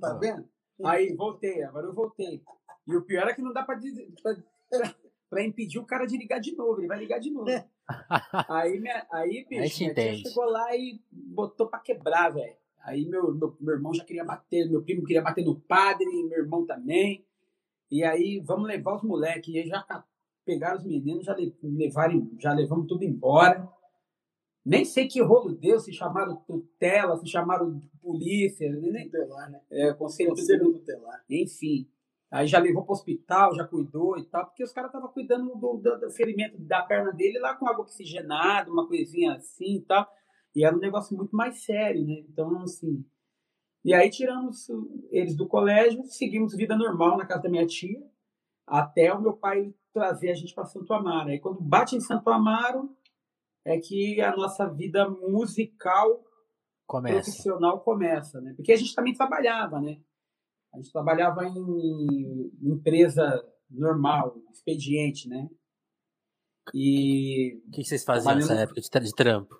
Tá 0.00 0.14
vendo? 0.14 0.48
Aí 0.84 1.14
voltei, 1.16 1.62
agora 1.64 1.86
eu 1.86 1.92
voltei. 1.94 2.42
E 2.86 2.96
o 2.96 3.02
pior 3.04 3.26
é 3.28 3.34
que 3.34 3.42
não 3.42 3.52
dá 3.52 3.62
pra, 3.64 3.74
dizer- 3.74 4.08
pra, 4.22 4.94
pra- 5.32 5.40
pra 5.40 5.44
impedir 5.44 5.78
o 5.78 5.84
cara 5.86 6.06
de 6.06 6.16
ligar 6.16 6.38
de 6.40 6.54
novo, 6.54 6.80
ele 6.80 6.88
vai 6.88 6.98
ligar 6.98 7.18
de 7.18 7.30
novo. 7.30 7.46
Aí, 8.48 8.78
minha, 8.80 9.06
aí 9.12 9.44
bicho, 9.48 9.62
A 9.62 9.66
gente 9.66 9.80
minha 9.80 9.94
tia 9.94 10.16
chegou 10.30 10.44
lá 10.44 10.74
e 10.76 11.00
botou 11.10 11.66
pra 11.68 11.78
quebrar, 11.80 12.30
velho. 12.30 12.56
Aí 12.84 13.04
meu, 13.06 13.34
meu, 13.34 13.56
meu 13.60 13.74
irmão 13.74 13.92
já 13.94 14.04
queria 14.04 14.24
bater, 14.24 14.68
meu 14.70 14.82
primo 14.82 15.04
queria 15.04 15.22
bater 15.22 15.44
no 15.44 15.58
padre, 15.60 16.06
meu 16.24 16.38
irmão 16.38 16.64
também. 16.66 17.24
E 17.90 18.02
aí, 18.04 18.40
vamos 18.40 18.66
levar 18.66 18.96
os 18.96 19.02
moleques. 19.02 19.52
E 19.54 19.58
aí 19.58 19.66
já 19.66 19.84
pegaram 20.44 20.78
os 20.78 20.84
meninos, 20.84 21.24
já 21.24 21.34
le- 21.34 21.54
levaram, 21.62 22.30
já 22.38 22.52
levamos 22.52 22.86
tudo 22.86 23.04
embora. 23.04 23.68
Nem 24.64 24.84
sei 24.84 25.06
que 25.08 25.20
rolo 25.20 25.54
deu, 25.54 25.78
se 25.80 25.92
chamaram 25.92 26.36
tutela, 26.36 27.16
se 27.16 27.26
chamaram 27.26 27.80
polícia, 28.00 28.70
nem, 28.70 29.04
Tutelar, 29.10 29.50
né? 29.50 29.60
é, 29.70 29.92
conselho 29.92 30.30
Conselho 30.30 30.72
tutelar. 30.72 31.24
enfim. 31.28 31.88
Aí 32.32 32.46
já 32.46 32.58
levou 32.58 32.82
para 32.82 32.92
o 32.92 32.94
hospital, 32.94 33.54
já 33.54 33.64
cuidou 33.66 34.18
e 34.18 34.24
tal, 34.24 34.46
porque 34.46 34.64
os 34.64 34.72
caras 34.72 34.88
estavam 34.88 35.08
cuidando 35.12 35.54
do, 35.54 35.76
do- 35.76 36.00
do 36.00 36.10
ferimento 36.10 36.56
da 36.58 36.80
perna 36.82 37.12
dele 37.12 37.38
lá 37.38 37.54
com 37.54 37.68
água 37.68 37.82
oxigenada, 37.84 38.70
uma 38.72 38.88
coisinha 38.88 39.34
assim 39.34 39.76
e 39.76 39.82
tal. 39.82 40.08
E 40.56 40.64
era 40.64 40.74
um 40.74 40.78
negócio 40.80 41.14
muito 41.16 41.36
mais 41.36 41.62
sério, 41.62 42.02
né? 42.06 42.14
Então, 42.28 42.58
assim. 42.62 43.04
E 43.84 43.92
aí 43.92 44.08
tiramos 44.08 44.66
eles 45.10 45.36
do 45.36 45.46
colégio, 45.46 46.02
seguimos 46.04 46.54
vida 46.56 46.74
normal 46.76 47.18
na 47.18 47.26
casa 47.26 47.42
da 47.42 47.50
minha 47.50 47.66
tia, 47.66 48.02
até 48.66 49.12
o 49.12 49.20
meu 49.20 49.34
pai 49.34 49.74
trazer 49.92 50.30
a 50.30 50.34
gente 50.34 50.54
para 50.54 50.64
Santo 50.64 50.92
Amaro. 50.94 51.28
Aí 51.28 51.38
quando 51.38 51.60
bate 51.60 51.94
em 51.96 52.00
Santo 52.00 52.30
Amaro, 52.30 52.96
é 53.64 53.78
que 53.78 54.20
a 54.22 54.34
nossa 54.34 54.66
vida 54.68 55.06
musical 55.08 56.24
Começa. 56.86 57.14
profissional 57.16 57.80
começa, 57.80 58.40
né? 58.40 58.54
Porque 58.56 58.72
a 58.72 58.76
gente 58.76 58.94
também 58.94 59.12
trabalhava, 59.14 59.80
né? 59.80 60.00
A 60.72 60.78
gente 60.78 60.92
trabalhava 60.92 61.44
em 61.46 62.50
empresa 62.62 63.44
normal, 63.70 64.36
expediente, 64.52 65.28
né? 65.28 65.48
E 66.74 67.60
O 67.66 67.70
que 67.72 67.84
vocês 67.84 68.04
faziam 68.04 68.34
nessa 68.36 68.54
época 68.54 68.80
de, 68.80 68.88
de 69.00 69.14
trampo? 69.14 69.54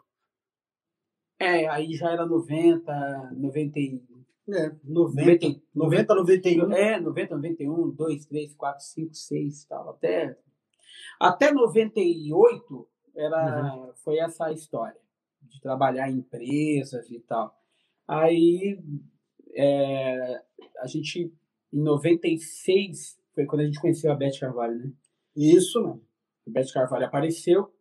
é, 1.39 1.67
aí 1.69 1.95
já 1.95 2.11
era 2.13 2.25
90, 2.25 3.31
90, 3.37 3.79
e- 3.81 4.03
É, 4.49 4.71
90, 4.85 5.47
90, 5.75 6.15
90, 6.15 6.15
91. 6.15 6.73
é, 6.73 7.01
90, 7.01 7.35
91, 7.37 7.91
2, 7.91 8.27
3, 8.27 8.55
4, 8.55 8.85
5, 8.85 9.15
6, 9.15 9.65
tal, 9.67 9.91
até 9.91 10.39
até 11.21 11.53
98 11.53 12.89
era 13.15 13.93
foi 14.05 14.19
essa 14.19 14.47
a 14.47 14.53
história 14.53 15.01
de 15.43 15.61
trabalhar 15.61 16.09
em 16.11 16.19
empresas 16.19 17.11
e 17.11 17.21
tal. 17.21 17.55
Aí 18.07 18.81
é, 19.55 20.43
a 20.79 20.87
gente 20.87 21.33
em 21.73 21.83
96 21.83 23.19
foi 23.35 23.47
quando 23.47 23.63
a 23.63 23.65
gente 23.65 23.81
conheceu 23.81 24.13
a 24.13 24.15
Beth 24.15 24.39
Carvalho, 24.39 24.79
né? 24.79 24.93
Isso, 25.35 25.81
mano. 25.83 26.03
Beth 26.47 26.73
Carvalho 26.73 27.07
apareceu. 27.07 27.73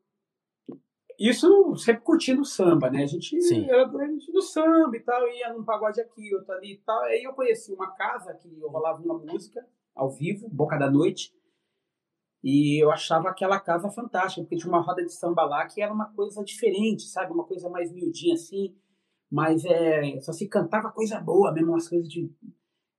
Isso 1.20 1.76
sempre 1.76 2.02
curtindo 2.02 2.44
samba, 2.44 2.90
né? 2.90 3.04
A 3.04 3.08
gente 3.08 3.40
Sim. 3.42 3.70
era 3.70 3.88
gente 4.08 4.32
do 4.32 4.42
samba 4.42 4.96
e 4.96 5.00
tal, 5.02 5.28
ia 5.28 5.54
num 5.54 5.64
pagode 5.64 6.02
aqui, 6.02 6.34
outro 6.34 6.52
ali 6.54 6.74
e 6.74 6.78
tal. 6.78 7.00
Aí 7.04 7.24
eu 7.24 7.34
conheci 7.34 7.72
uma 7.74 7.92
casa 7.92 8.34
que 8.34 8.60
eu 8.60 8.70
rolava 8.70 9.04
uma 9.04 9.20
música 9.20 9.64
ao 9.94 10.10
vivo, 10.10 10.50
Boca 10.50 10.78
da 10.78 10.90
Noite. 10.90 11.32
E 12.44 12.84
eu 12.84 12.90
achava 12.90 13.30
aquela 13.30 13.60
casa 13.60 13.90
fantástica, 13.92 14.42
porque 14.42 14.58
tinha 14.58 14.72
uma 14.72 14.82
roda 14.82 15.04
de 15.04 15.14
samba 15.14 15.44
lá 15.44 15.68
que 15.68 15.80
era 15.80 15.94
uma 15.94 16.12
coisa 16.12 16.44
diferente, 16.44 17.04
sabe? 17.04 17.32
Uma 17.32 17.44
coisa 17.44 17.70
mais 17.70 17.92
miudinha 17.92 18.34
assim. 18.34 18.76
Mas 19.32 19.64
é, 19.64 20.20
só 20.20 20.34
se 20.34 20.48
cantava 20.48 20.92
coisa 20.92 21.20
boa 21.20 21.54
mesmo, 21.54 21.72
umas 21.72 21.88
coisas 21.88 22.10
de, 22.10 22.30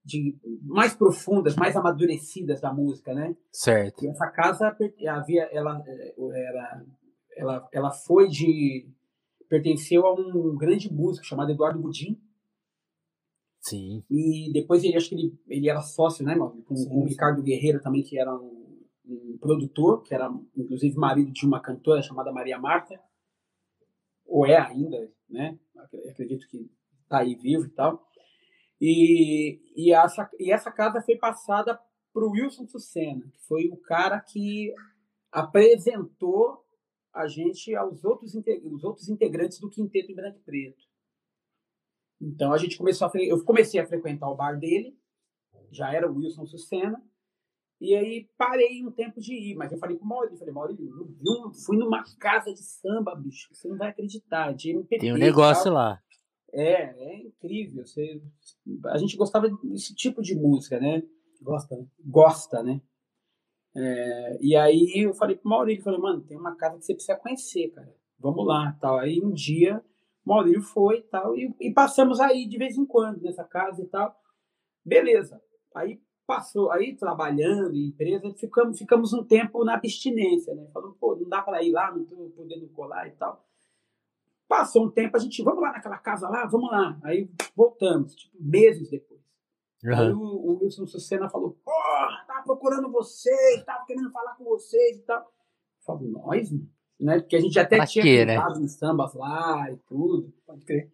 de 0.03 0.39
mais 0.63 0.95
profundas, 0.95 1.55
mais 1.55 1.77
amadurecidas 1.77 2.61
da 2.61 2.73
música, 2.73 3.13
né? 3.13 3.37
Certo. 3.53 4.05
E 4.05 4.09
essa 4.09 4.27
casa 4.31 4.75
havia, 5.09 5.43
ela, 5.53 5.85
eh, 5.87 6.15
era, 6.19 6.85
ela, 7.37 7.69
ela 7.71 7.91
foi 7.91 8.29
de 8.29 8.89
pertenceu 9.49 10.07
a 10.07 10.15
um 10.15 10.57
grande 10.57 10.91
músico 10.91 11.27
chamado 11.27 11.53
Eduardo 11.53 11.79
Gudim 11.79 12.19
Sim. 13.61 14.03
e 14.11 14.51
depois 14.51 14.83
ele 14.83 14.97
acho 14.97 15.11
que 15.11 15.15
ele, 15.15 15.39
ele 15.47 15.69
era 15.69 15.83
sócio, 15.83 16.25
né, 16.25 16.35
mano, 16.35 16.63
com, 16.63 16.75
com 16.75 17.03
o. 17.03 17.05
Ricardo 17.05 17.43
Guerreiro 17.43 17.79
também 17.83 18.03
que 18.03 18.19
era 18.19 18.35
um, 18.35 18.81
um 19.05 19.37
produtor, 19.39 20.03
que 20.03 20.15
era 20.15 20.33
inclusive 20.57 20.97
marido 20.97 21.31
de 21.31 21.45
uma 21.45 21.61
cantora 21.61 22.01
chamada 22.01 22.33
Maria 22.33 22.59
Marta, 22.59 22.99
ou 24.33 24.47
é 24.47 24.57
ainda, 24.57 25.13
né? 25.29 25.59
Ac- 25.77 26.09
Acredito 26.09 26.49
que 26.49 26.71
está 27.03 27.19
aí 27.19 27.35
vivo 27.35 27.67
e 27.67 27.71
tal. 27.71 28.03
E, 28.81 29.61
e, 29.77 29.93
essa, 29.93 30.29
e 30.41 30.51
essa 30.51 30.73
casa 30.73 31.03
foi 31.03 31.17
passada 31.17 31.79
para 32.13 32.25
o 32.25 32.31
Wilson 32.31 32.67
Sucena, 32.67 33.29
que 33.31 33.41
foi 33.47 33.69
o 33.69 33.77
cara 33.77 34.19
que 34.21 34.75
apresentou 35.31 36.65
a 37.13 37.29
gente 37.29 37.75
aos 37.77 38.03
outros, 38.05 38.35
os 38.35 38.85
outros 38.85 39.09
integrantes 39.11 39.61
do 39.61 39.69
Quinteto 39.69 40.11
em 40.11 40.15
Branco 40.15 40.39
e 40.39 40.43
Preto. 40.43 40.85
Então 42.21 42.53
a 42.55 42.59
gente 42.59 42.79
começou 42.79 43.07
a 43.07 43.11
eu 43.15 43.45
comecei 43.45 43.79
a 43.81 43.87
frequentar 43.87 44.31
o 44.31 44.35
bar 44.37 44.59
dele, 44.59 44.99
já 45.71 45.93
era 45.93 46.11
o 46.11 46.17
Wilson 46.17 46.47
Sucena, 46.47 47.03
e 47.83 47.97
aí 47.97 48.29
parei 48.39 48.87
um 48.87 48.93
tempo 48.93 49.21
de 49.21 49.35
ir, 49.35 49.57
mas 49.57 49.73
eu 49.73 49.79
falei 49.79 49.97
pro 49.97 50.07
Maurício, 50.07 50.39
falei, 50.39 50.55
Maurício, 50.55 50.87
eu 50.89 51.05
vi 51.05 51.29
um- 51.29 51.53
fui 51.53 51.77
numa 51.77 52.05
casa 52.19 52.53
de 52.53 52.63
samba, 52.63 53.15
bicho, 53.17 53.49
você 53.53 53.67
não 53.69 53.77
vai 53.77 53.89
acreditar, 53.91 54.53
de 54.55 54.71
MPB. 54.71 55.01
Tem 55.01 55.13
um 55.13 55.17
negócio 55.19 55.65
tal. 55.65 55.75
lá. 55.75 56.03
É, 56.53 56.83
é 56.83 57.23
incrível. 57.23 57.85
Você, 57.85 58.23
a 58.87 58.99
gente 58.99 59.17
gostava 59.17 59.49
desse 59.65 59.95
tipo 59.95 60.23
de 60.23 60.35
música, 60.37 60.79
né? 60.79 61.03
Gosta, 61.41 61.77
né? 61.77 61.87
Gosta, 62.05 62.63
né? 62.63 62.81
É, 63.75 64.39
e 64.41 64.55
aí 64.55 64.93
eu 64.97 65.15
falei 65.15 65.35
pro 65.35 65.49
Maurílio, 65.49 65.83
falei, 65.83 65.99
mano, 65.99 66.23
tem 66.23 66.37
uma 66.37 66.55
casa 66.55 66.79
que 66.79 66.85
você 66.85 66.95
precisa 66.95 67.17
conhecer, 67.19 67.71
cara. 67.71 67.93
Vamos 68.19 68.47
lá, 68.47 68.77
tal. 68.81 68.99
Aí 68.99 69.21
um 69.21 69.33
dia 69.33 69.83
o 70.25 70.29
Maurílio 70.29 70.63
foi 70.63 70.99
e 70.99 71.03
tal, 71.03 71.37
e, 71.37 71.53
e 71.61 71.73
passamos 71.73 72.21
aí 72.21 72.47
de 72.47 72.57
vez 72.57 72.77
em 72.79 72.87
quando 72.87 73.21
nessa 73.23 73.43
casa 73.43 73.83
e 73.83 73.87
tal. 73.87 74.15
Beleza. 74.85 75.43
Aí 75.75 76.01
passou, 76.27 76.71
aí 76.71 76.97
trabalhando 76.97 77.75
em 77.75 77.89
empresa, 77.89 78.33
ficamos, 78.35 78.79
ficamos 78.79 79.13
um 79.13 79.25
tempo 79.25 79.65
na 79.65 79.75
abstinência, 79.75 80.55
né? 80.55 80.67
Falando, 80.73 80.95
pô, 80.95 81.17
não 81.17 81.29
dá 81.29 81.43
para 81.43 81.63
ir 81.63 81.73
lá, 81.73 81.91
não 81.91 82.05
tô 82.05 82.31
podendo 82.37 82.69
colar 82.69 83.07
e 83.09 83.13
tal. 83.13 83.45
Passou 84.49 84.85
um 84.87 84.91
tempo, 84.91 85.17
a 85.17 85.21
gente, 85.21 85.43
vamos 85.43 85.63
lá 85.63 85.73
naquela 85.73 85.99
casa 85.99 86.29
lá, 86.29 86.47
vamos 86.47 86.71
lá. 86.71 86.99
Aí 87.05 87.31
voltamos, 87.57 88.15
tipo, 88.15 88.37
meses 88.39 88.91
depois. 88.91 89.21
Aí 89.85 89.93
Aham. 89.93 90.15
o, 90.17 90.53
o 90.53 90.59
Wilson 90.63 90.87
Sucena 90.87 91.29
falou, 91.29 91.59
porra, 91.65 92.25
tava 92.27 92.45
procurando 92.45 92.91
vocês, 92.91 93.65
tava 93.65 93.85
querendo 93.85 94.11
falar 94.13 94.35
com 94.37 94.45
vocês 94.45 94.99
e 94.99 95.03
tal. 95.03 95.21
Eu 95.21 95.85
falo, 95.85 96.09
nós, 96.09 96.51
mano?" 96.53 96.69
né? 97.03 97.19
Porque 97.21 97.37
a 97.37 97.41
gente 97.41 97.59
até 97.59 97.77
Pra 97.77 97.87
tinha 97.87 98.05
quê, 98.05 98.25
né? 98.25 98.37
em 98.61 98.69
sambas 98.69 99.13
lá 99.15 99.71
e 99.71 99.77
tudo, 99.89 100.33
pode 100.47 100.65
crer. 100.65 100.91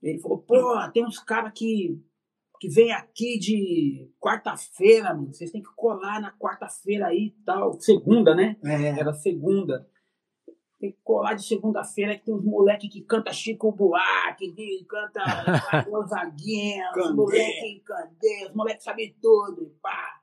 Ele 0.00 0.20
falou, 0.20 0.38
porra, 0.38 0.90
tem 0.92 1.04
uns 1.04 1.18
caras 1.18 1.52
que, 1.54 2.00
que 2.64 2.68
vem 2.74 2.92
aqui 2.92 3.38
de 3.38 4.10
quarta-feira, 4.18 5.12
mano. 5.12 5.32
Vocês 5.32 5.50
têm 5.50 5.62
que 5.62 5.68
colar 5.76 6.18
na 6.20 6.32
quarta-feira 6.32 7.08
aí 7.08 7.26
e 7.26 7.44
tal. 7.44 7.78
Segunda, 7.78 8.34
né? 8.34 8.56
É. 8.64 9.00
Era 9.00 9.12
segunda. 9.12 9.86
Tem 10.80 10.92
que 10.92 10.98
colar 11.04 11.34
de 11.34 11.46
segunda-feira 11.46 12.16
que 12.16 12.24
tem 12.24 12.34
uns 12.34 12.44
moleques 12.44 12.90
que 12.90 13.02
canta 13.02 13.32
Chico 13.32 13.70
Buarque, 13.70 14.52
que 14.52 14.84
canta 14.88 15.20
Gonzaguinha, 15.90 16.88
os 16.90 16.94
Candê. 17.02 17.14
moleques 17.14 17.82
Candê, 17.84 18.46
os 18.48 18.54
moleques 18.54 18.84
sabem 18.84 19.14
tudo. 19.20 19.62
e 19.64 19.70
Pá. 19.82 20.20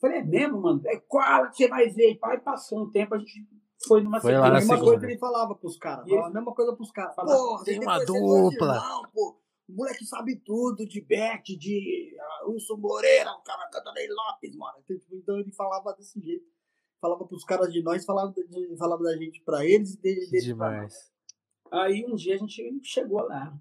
Falei, 0.00 0.18
é 0.18 0.24
mesmo, 0.24 0.60
mano? 0.60 0.80
É 0.86 0.96
qual 1.08 1.48
que 1.50 1.56
você 1.56 1.68
vai 1.68 1.88
ver? 1.88 2.18
Aí 2.22 2.38
passou 2.38 2.82
um 2.82 2.90
tempo, 2.90 3.14
a 3.14 3.18
gente 3.18 3.46
foi 3.88 4.02
numa 4.02 4.20
Foi 4.20 4.32
na 4.32 4.46
a 4.46 4.50
mesma 4.52 4.74
segunda. 4.76 4.84
coisa 4.84 5.00
que 5.06 5.12
ele 5.12 5.18
falava 5.20 5.54
pros 5.56 5.76
caras. 5.78 6.06
E 6.06 6.12
ele- 6.12 6.22
A 6.22 6.30
mesma 6.30 6.54
coisa 6.54 6.72
pros 6.76 6.90
caras. 6.92 7.14
Falava, 7.14 7.36
Porra, 7.38 7.64
tem 7.64 7.80
uma 7.80 7.98
dupla. 8.04 8.74
irmãos, 8.76 9.08
pô. 9.12 9.41
O 9.68 9.74
moleque 9.74 10.04
sabe 10.04 10.36
tudo 10.36 10.86
de 10.86 11.00
Bet, 11.00 11.56
de 11.56 12.16
uh, 12.44 12.50
Wilson 12.50 12.76
Moreira, 12.76 13.30
o 13.32 13.42
cara 13.42 13.68
canta 13.70 13.92
Ney 13.92 14.08
Lopes, 14.08 14.56
mano. 14.56 14.78
Então, 14.88 14.96
Então 15.12 15.38
ele 15.40 15.52
falava 15.52 15.92
desse 15.94 16.20
jeito. 16.20 16.44
Falava 17.00 17.24
pros 17.26 17.44
caras 17.44 17.72
de 17.72 17.82
nós, 17.82 18.04
falava, 18.04 18.32
de- 18.32 18.76
falava 18.76 19.02
da 19.02 19.16
gente 19.16 19.40
pra 19.42 19.64
eles 19.64 19.94
e 19.94 20.00
dele. 20.00 20.26
Demais. 20.40 21.10
Aí 21.70 22.04
um 22.06 22.14
dia 22.14 22.34
a 22.34 22.38
gente 22.38 22.62
chegou 22.82 23.22
lá. 23.22 23.56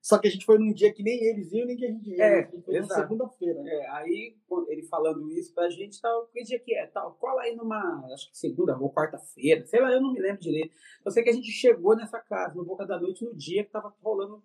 Só 0.00 0.18
que 0.18 0.26
a 0.26 0.30
gente 0.30 0.44
foi 0.44 0.58
num 0.58 0.72
dia 0.72 0.92
que 0.92 1.02
nem 1.02 1.22
eles 1.24 1.52
iam, 1.52 1.64
nem 1.64 1.76
que 1.76 1.86
a 1.86 1.90
gente 1.90 2.10
ia. 2.10 2.24
É, 2.24 2.50
foi 2.62 2.80
na 2.80 2.86
segunda-feira. 2.86 3.62
né? 3.62 3.70
É, 3.72 3.88
aí, 3.90 4.36
ele 4.68 4.82
falando 4.88 5.30
isso 5.30 5.54
pra 5.54 5.70
gente, 5.70 6.00
tal, 6.00 6.26
que 6.26 6.42
dia 6.42 6.58
que 6.58 6.74
é? 6.74 6.88
Tal, 6.88 7.14
cola 7.14 7.42
aí 7.42 7.54
numa, 7.54 8.04
acho 8.12 8.28
que 8.30 8.36
segunda 8.36 8.76
ou 8.76 8.92
quarta-feira, 8.92 9.64
sei 9.64 9.80
lá, 9.80 9.92
eu 9.92 10.00
não 10.00 10.12
me 10.12 10.20
lembro 10.20 10.40
direito. 10.40 10.74
Eu 11.04 11.10
sei 11.12 11.22
que 11.22 11.30
a 11.30 11.32
gente 11.32 11.50
chegou 11.52 11.94
nessa 11.96 12.18
casa, 12.20 12.54
no 12.56 12.64
Boca 12.64 12.84
da 12.84 13.00
Noite, 13.00 13.24
no 13.24 13.32
dia 13.34 13.64
que 13.64 13.70
tava 13.70 13.94
rolando 14.02 14.42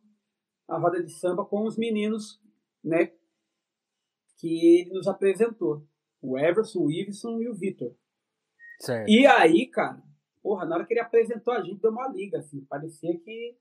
a 0.67 0.77
roda 0.77 1.01
de 1.01 1.12
samba 1.12 1.45
com 1.45 1.65
os 1.65 1.77
meninos, 1.77 2.41
né, 2.84 3.13
que 4.38 4.82
ele 4.82 4.93
nos 4.93 5.08
apresentou. 5.08 5.88
O 6.21 6.38
Everson, 6.38 6.80
o 6.80 6.91
Iveson 6.91 7.41
e 7.41 7.47
o 7.47 7.56
Vitor. 7.56 7.95
E 9.08 9.25
aí, 9.25 9.67
cara, 9.67 10.01
porra, 10.41 10.65
na 10.65 10.75
hora 10.75 10.86
que 10.86 10.93
ele 10.93 10.99
apresentou 10.99 11.53
a 11.53 11.62
gente, 11.62 11.82
deu 11.82 11.91
uma 11.91 12.08
liga, 12.10 12.39
assim, 12.39 12.63
parecia 12.65 13.17
que 13.19 13.58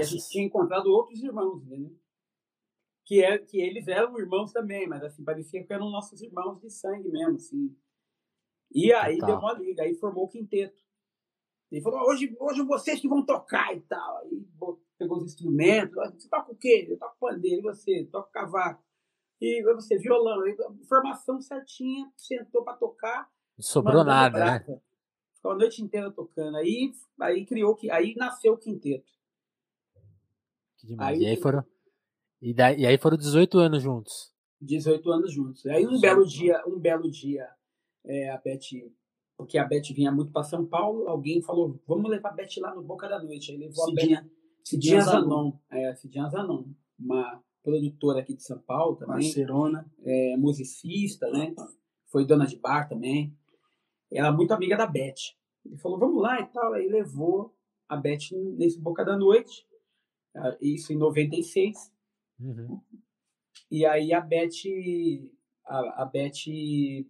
e 0.00 0.04
a 0.04 0.06
gente 0.06 0.28
tinha 0.30 0.44
encontrado 0.44 0.86
outros 0.86 1.22
irmãos, 1.22 1.62
entendeu? 1.62 1.94
Que, 3.04 3.22
é, 3.22 3.36
que 3.38 3.60
eles 3.60 3.86
eram 3.88 4.18
irmãos 4.18 4.52
também, 4.52 4.88
mas 4.88 5.02
assim, 5.02 5.22
parecia 5.22 5.64
que 5.64 5.72
eram 5.72 5.90
nossos 5.90 6.22
irmãos 6.22 6.60
de 6.60 6.70
sangue 6.70 7.10
mesmo, 7.10 7.36
assim. 7.36 7.76
E 8.74 8.92
aí 8.92 9.18
deu 9.18 9.36
uma 9.36 9.52
liga, 9.52 9.82
aí 9.82 9.94
formou 9.96 10.24
o 10.24 10.28
quinteto. 10.28 10.80
Ele 11.70 11.82
falou, 11.82 12.00
hoje, 12.08 12.34
hoje 12.38 12.62
vocês 12.62 13.00
que 13.00 13.08
vão 13.08 13.24
tocar 13.24 13.74
e 13.76 13.80
tal. 13.80 14.18
Aí 14.18 14.46
pegou 15.02 15.18
os 15.18 15.24
instrumentos, 15.24 15.96
"Ah, 15.98 16.10
você 16.10 16.28
toca 16.28 16.52
o 16.52 16.56
quê? 16.56 16.86
Eu 16.88 16.98
toco 16.98 17.16
pandeiro, 17.20 17.58
e 17.58 17.62
você? 17.62 18.04
Toca 18.10 18.30
cavaco. 18.30 18.82
E 19.40 19.62
você, 19.74 19.98
violão. 19.98 20.40
Formação 20.88 21.40
certinha, 21.40 22.10
sentou 22.16 22.62
pra 22.62 22.74
tocar. 22.74 23.28
Sobrou 23.58 24.04
nada, 24.04 24.38
né? 24.44 24.80
Ficou 25.34 25.52
a 25.52 25.56
noite 25.56 25.82
inteira 25.82 26.10
tocando. 26.12 26.56
Aí, 26.56 26.92
aí 27.20 27.44
criou, 27.44 27.74
que- 27.74 27.90
aí 27.90 28.14
nasceu 28.16 28.52
o 28.54 28.58
quinteto. 28.58 29.10
Que 30.78 30.86
demais. 30.86 31.18
Aí- 31.18 31.24
e 31.24 31.26
aí 31.28 31.36
foram. 31.36 31.64
E, 32.40 32.54
daí, 32.54 32.80
e 32.80 32.86
aí 32.86 32.98
foram 32.98 33.16
18 33.16 33.58
anos 33.58 33.82
juntos. 33.82 34.32
18 34.60 35.10
anos 35.10 35.32
juntos. 35.32 35.66
Aí 35.66 35.86
um 35.86 36.00
belo 36.00 36.24
dia, 36.26 36.62
um 36.66 36.78
belo 36.78 37.10
dia, 37.10 37.48
é, 38.04 38.30
a 38.30 38.38
Beth, 38.38 38.92
porque 39.36 39.58
a 39.58 39.64
Beth 39.64 39.92
vinha 39.94 40.10
muito 40.12 40.30
para 40.32 40.42
São 40.44 40.64
Paulo, 40.64 41.08
alguém 41.08 41.42
falou, 41.42 41.80
vamos 41.86 42.08
levar 42.10 42.30
a 42.30 42.32
Beth 42.32 42.58
lá 42.58 42.72
no 42.74 42.82
Boca 42.82 43.08
da 43.08 43.20
Noite. 43.22 43.50
Aí 43.52 43.58
levou 43.58 43.84
Cidinha. 43.86 44.20
a 44.20 44.22
Beth. 44.22 44.30
Cidinha 44.64 45.00
Zanon. 45.00 45.52
É, 45.70 45.94
Cidinha 45.94 46.28
Zanon. 46.28 46.64
Uma 46.98 47.42
produtora 47.62 48.20
aqui 48.20 48.34
de 48.34 48.42
São 48.42 48.58
Paulo 48.58 48.96
também, 48.96 49.16
Parcerona. 49.16 49.90
é, 50.04 50.36
musicista, 50.36 51.30
né? 51.30 51.54
Foi 52.06 52.26
dona 52.26 52.46
de 52.46 52.56
bar 52.56 52.88
também. 52.88 53.36
Ela 54.10 54.28
é 54.28 54.32
muito 54.32 54.52
amiga 54.52 54.76
da 54.76 54.86
Beth. 54.86 55.34
Ele 55.64 55.76
falou, 55.78 55.98
vamos 55.98 56.20
lá 56.20 56.40
e 56.40 56.46
tal. 56.46 56.72
Aí 56.74 56.88
levou 56.88 57.54
a 57.88 57.96
Beth 57.96 58.30
nesse 58.56 58.78
Boca 58.80 59.04
da 59.04 59.16
Noite. 59.16 59.66
ah, 60.36 60.56
Isso 60.60 60.92
em 60.92 60.96
96. 60.96 61.92
Uhum. 62.40 62.80
E 63.70 63.86
aí 63.86 64.12
a 64.12 64.20
Beth, 64.20 64.50
a, 65.64 66.02
a 66.02 66.04
Beth 66.04 67.06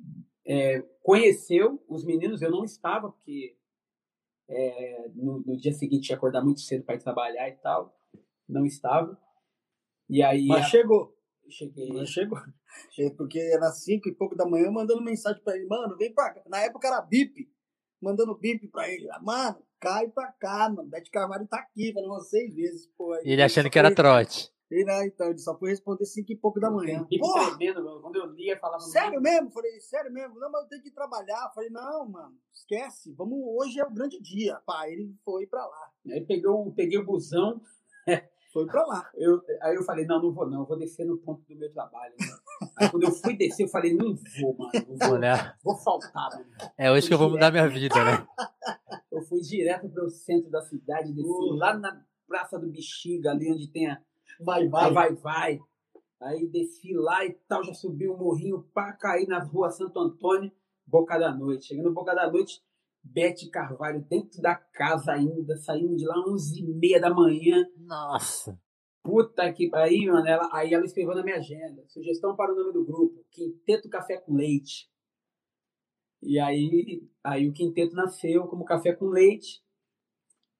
é, 0.46 0.80
conheceu 1.02 1.82
os 1.88 2.04
meninos, 2.04 2.42
eu 2.42 2.50
não 2.50 2.64
estava, 2.64 3.10
porque 3.10 3.56
é, 4.54 5.08
no, 5.14 5.40
no 5.46 5.56
dia 5.56 5.72
seguinte 5.72 6.10
ia 6.10 6.16
acordar 6.16 6.42
muito 6.44 6.60
cedo 6.60 6.84
para 6.84 6.94
ir 6.96 6.98
trabalhar 7.02 7.48
e 7.48 7.52
tal. 7.56 7.96
Não 8.48 8.64
estava. 8.66 9.18
E 10.08 10.22
aí 10.22 10.46
Mas 10.46 10.66
a- 10.66 10.68
chegou. 10.68 11.16
cheguei. 11.48 11.88
Mas 11.92 12.08
chegou. 12.10 12.38
É, 12.98 13.10
Porque 13.10 13.38
era 13.38 13.70
cinco 13.70 14.08
e 14.08 14.14
pouco 14.14 14.34
da 14.34 14.46
manhã, 14.46 14.70
mandando 14.70 15.02
mensagem 15.04 15.42
pra 15.42 15.54
ele, 15.54 15.66
mano, 15.66 15.94
vem 15.98 16.10
pra 16.12 16.30
cá. 16.32 16.42
Na 16.46 16.60
época 16.60 16.88
era 16.88 17.02
bip. 17.02 17.46
Mandando 18.00 18.34
bip 18.34 18.66
pra 18.68 18.88
ele. 18.88 19.06
Mano, 19.20 19.62
cai 19.78 20.08
pra 20.08 20.32
cá, 20.32 20.70
mano. 20.70 20.88
Bete 20.88 21.10
Carvalho 21.10 21.46
tá 21.46 21.58
aqui, 21.58 21.92
falou 21.92 22.10
umas 22.12 22.30
seis 22.30 22.54
vezes. 22.54 22.86
Pô, 22.96 23.12
Aí 23.12 23.22
E 23.26 23.32
ele 23.32 23.42
achando 23.42 23.68
que 23.68 23.78
era 23.78 23.94
trote. 23.94 24.50
Ele, 24.72 24.90
ah, 24.90 25.06
então, 25.06 25.28
ele 25.28 25.38
só 25.38 25.56
foi 25.58 25.70
responder 25.70 26.04
cinco 26.06 26.32
e 26.32 26.36
pouco 26.36 26.58
da 26.58 26.70
manhã. 26.70 27.06
E 27.10 27.18
Porra, 27.18 27.56
tremendo, 27.56 27.84
mano. 27.84 28.00
quando 28.00 28.16
eu 28.16 28.26
lia, 28.32 28.58
falava. 28.58 28.80
sério 28.80 29.20
mesmo? 29.20 29.50
Falei, 29.50 29.78
sério 29.80 30.12
mesmo? 30.12 30.38
Não, 30.38 30.50
mas 30.50 30.62
eu 30.62 30.68
tenho 30.68 30.82
que 30.82 30.90
trabalhar. 30.90 31.50
Falei, 31.54 31.70
não, 31.70 32.08
mano, 32.08 32.34
esquece. 32.52 33.12
Vamos, 33.12 33.38
hoje 33.58 33.78
é 33.80 33.84
o 33.84 33.90
grande 33.92 34.20
dia. 34.20 34.60
Pá, 34.66 34.88
ele 34.88 35.14
foi 35.24 35.46
pra 35.46 35.64
lá. 35.66 35.90
Aí 36.10 36.24
pegou, 36.24 36.72
peguei 36.72 36.98
o 36.98 37.04
busão, 37.04 37.60
Foi 38.52 38.66
pra 38.66 38.84
lá. 38.86 39.10
eu, 39.16 39.40
aí 39.62 39.74
eu 39.74 39.82
falei, 39.82 40.04
não, 40.06 40.20
não 40.22 40.32
vou 40.32 40.48
não, 40.48 40.60
eu 40.60 40.66
vou 40.66 40.78
descer 40.78 41.06
no 41.06 41.16
ponto 41.18 41.42
do 41.48 41.56
meu 41.58 41.72
trabalho. 41.72 42.14
né? 42.20 42.26
Aí 42.76 42.90
quando 42.90 43.04
eu 43.04 43.12
fui 43.12 43.36
descer, 43.36 43.64
eu 43.64 43.68
falei, 43.68 43.94
não 43.94 44.14
vou, 44.40 44.56
mano, 44.56 44.72
não 44.88 44.96
vou, 44.96 45.16
Olha, 45.16 45.56
vou 45.64 45.76
faltar, 45.76 46.30
mano. 46.32 46.46
é 46.76 46.90
hoje 46.92 47.08
que 47.08 47.14
eu 47.14 47.18
vou 47.18 47.30
mudar 47.30 47.50
minha 47.50 47.68
vida, 47.68 47.94
né? 48.04 48.26
Eu 49.10 49.22
fui 49.22 49.40
direto 49.40 49.88
para 49.88 50.04
o 50.04 50.10
centro 50.10 50.50
da 50.50 50.60
cidade, 50.62 51.12
desci 51.12 51.26
Porra. 51.28 51.56
lá 51.56 51.78
na 51.78 52.04
Praça 52.26 52.58
do 52.58 52.66
Bexiga, 52.70 53.30
ali 53.30 53.50
onde 53.52 53.68
tem 53.70 53.90
a 53.90 54.00
Vai, 54.40 54.68
vai. 54.68 54.92
vai, 54.92 55.14
vai. 55.14 55.60
Aí 56.20 56.46
desci 56.46 56.92
lá 56.94 57.24
e 57.24 57.32
tal, 57.48 57.64
já 57.64 57.74
subi 57.74 58.08
o 58.08 58.16
morrinho 58.16 58.62
para 58.72 58.92
cair 58.92 59.26
na 59.26 59.42
rua 59.42 59.70
Santo 59.70 59.98
Antônio, 59.98 60.52
Boca 60.86 61.18
da 61.18 61.34
Noite. 61.34 61.66
Chegando 61.66 61.88
no 61.88 61.94
Boca 61.94 62.14
da 62.14 62.30
Noite, 62.30 62.62
Bete 63.02 63.50
Carvalho 63.50 64.00
dentro 64.08 64.40
da 64.40 64.54
casa 64.54 65.12
ainda, 65.12 65.56
saímos 65.56 65.96
de 65.96 66.06
lá 66.06 66.14
11h30 66.24 67.00
da 67.00 67.10
manhã. 67.12 67.66
Nossa. 67.76 68.56
Puta 69.02 69.52
que 69.52 69.68
aí, 69.74 70.06
mano, 70.06 70.26
ela, 70.28 70.48
aí 70.52 70.72
ela 70.72 70.84
escreveu 70.84 71.14
na 71.16 71.24
minha 71.24 71.38
agenda. 71.38 71.82
Sugestão 71.88 72.36
para 72.36 72.52
o 72.52 72.56
nome 72.56 72.72
do 72.72 72.84
grupo: 72.84 73.24
Quinteto 73.30 73.88
Café 73.88 74.18
com 74.18 74.34
Leite. 74.34 74.88
E 76.22 76.38
aí, 76.38 77.02
aí 77.24 77.48
o 77.48 77.52
quinteto 77.52 77.96
nasceu 77.96 78.46
como 78.46 78.64
Café 78.64 78.94
com 78.94 79.06
Leite. 79.06 79.60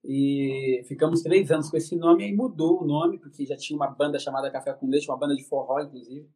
E 0.05 0.83
ficamos 0.88 1.23
três 1.23 1.51
anos 1.51 1.71
com 1.71 1.77
esse 1.77 1.95
nome, 1.95 2.25
aí 2.25 2.35
mudou 2.35 2.83
o 2.83 2.87
nome, 2.87 3.19
porque 3.19 3.47
já 3.47 3.57
tinha 3.57 3.77
uma 3.77 3.88
banda 3.88 4.19
chamada 4.19 4.51
Café 4.51 4.73
com 4.73 4.88
Leite, 4.88 5.09
uma 5.09 5.17
banda 5.17 5.37
de 5.37 5.45
forró, 5.45 5.81
inclusive. 5.81 6.29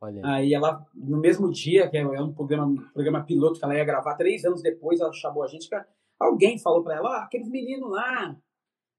Olha. 0.00 0.22
Aí 0.24 0.54
ela, 0.54 0.86
no 0.94 1.18
mesmo 1.18 1.50
dia, 1.50 1.88
que 1.90 1.98
é 1.98 2.22
um 2.22 2.32
programa, 2.32 2.66
um 2.66 2.76
programa 2.92 3.22
piloto 3.22 3.58
que 3.58 3.64
ela 3.64 3.76
ia 3.76 3.84
gravar, 3.84 4.16
três 4.16 4.44
anos 4.46 4.62
depois, 4.62 4.98
ela 4.98 5.12
chamou 5.12 5.42
a 5.42 5.46
gente, 5.46 5.68
que 5.68 5.76
alguém 6.18 6.58
falou 6.58 6.82
pra 6.82 6.96
ela, 6.96 7.18
ah, 7.18 7.24
aqueles 7.24 7.50
meninos 7.50 7.90
lá. 7.90 8.34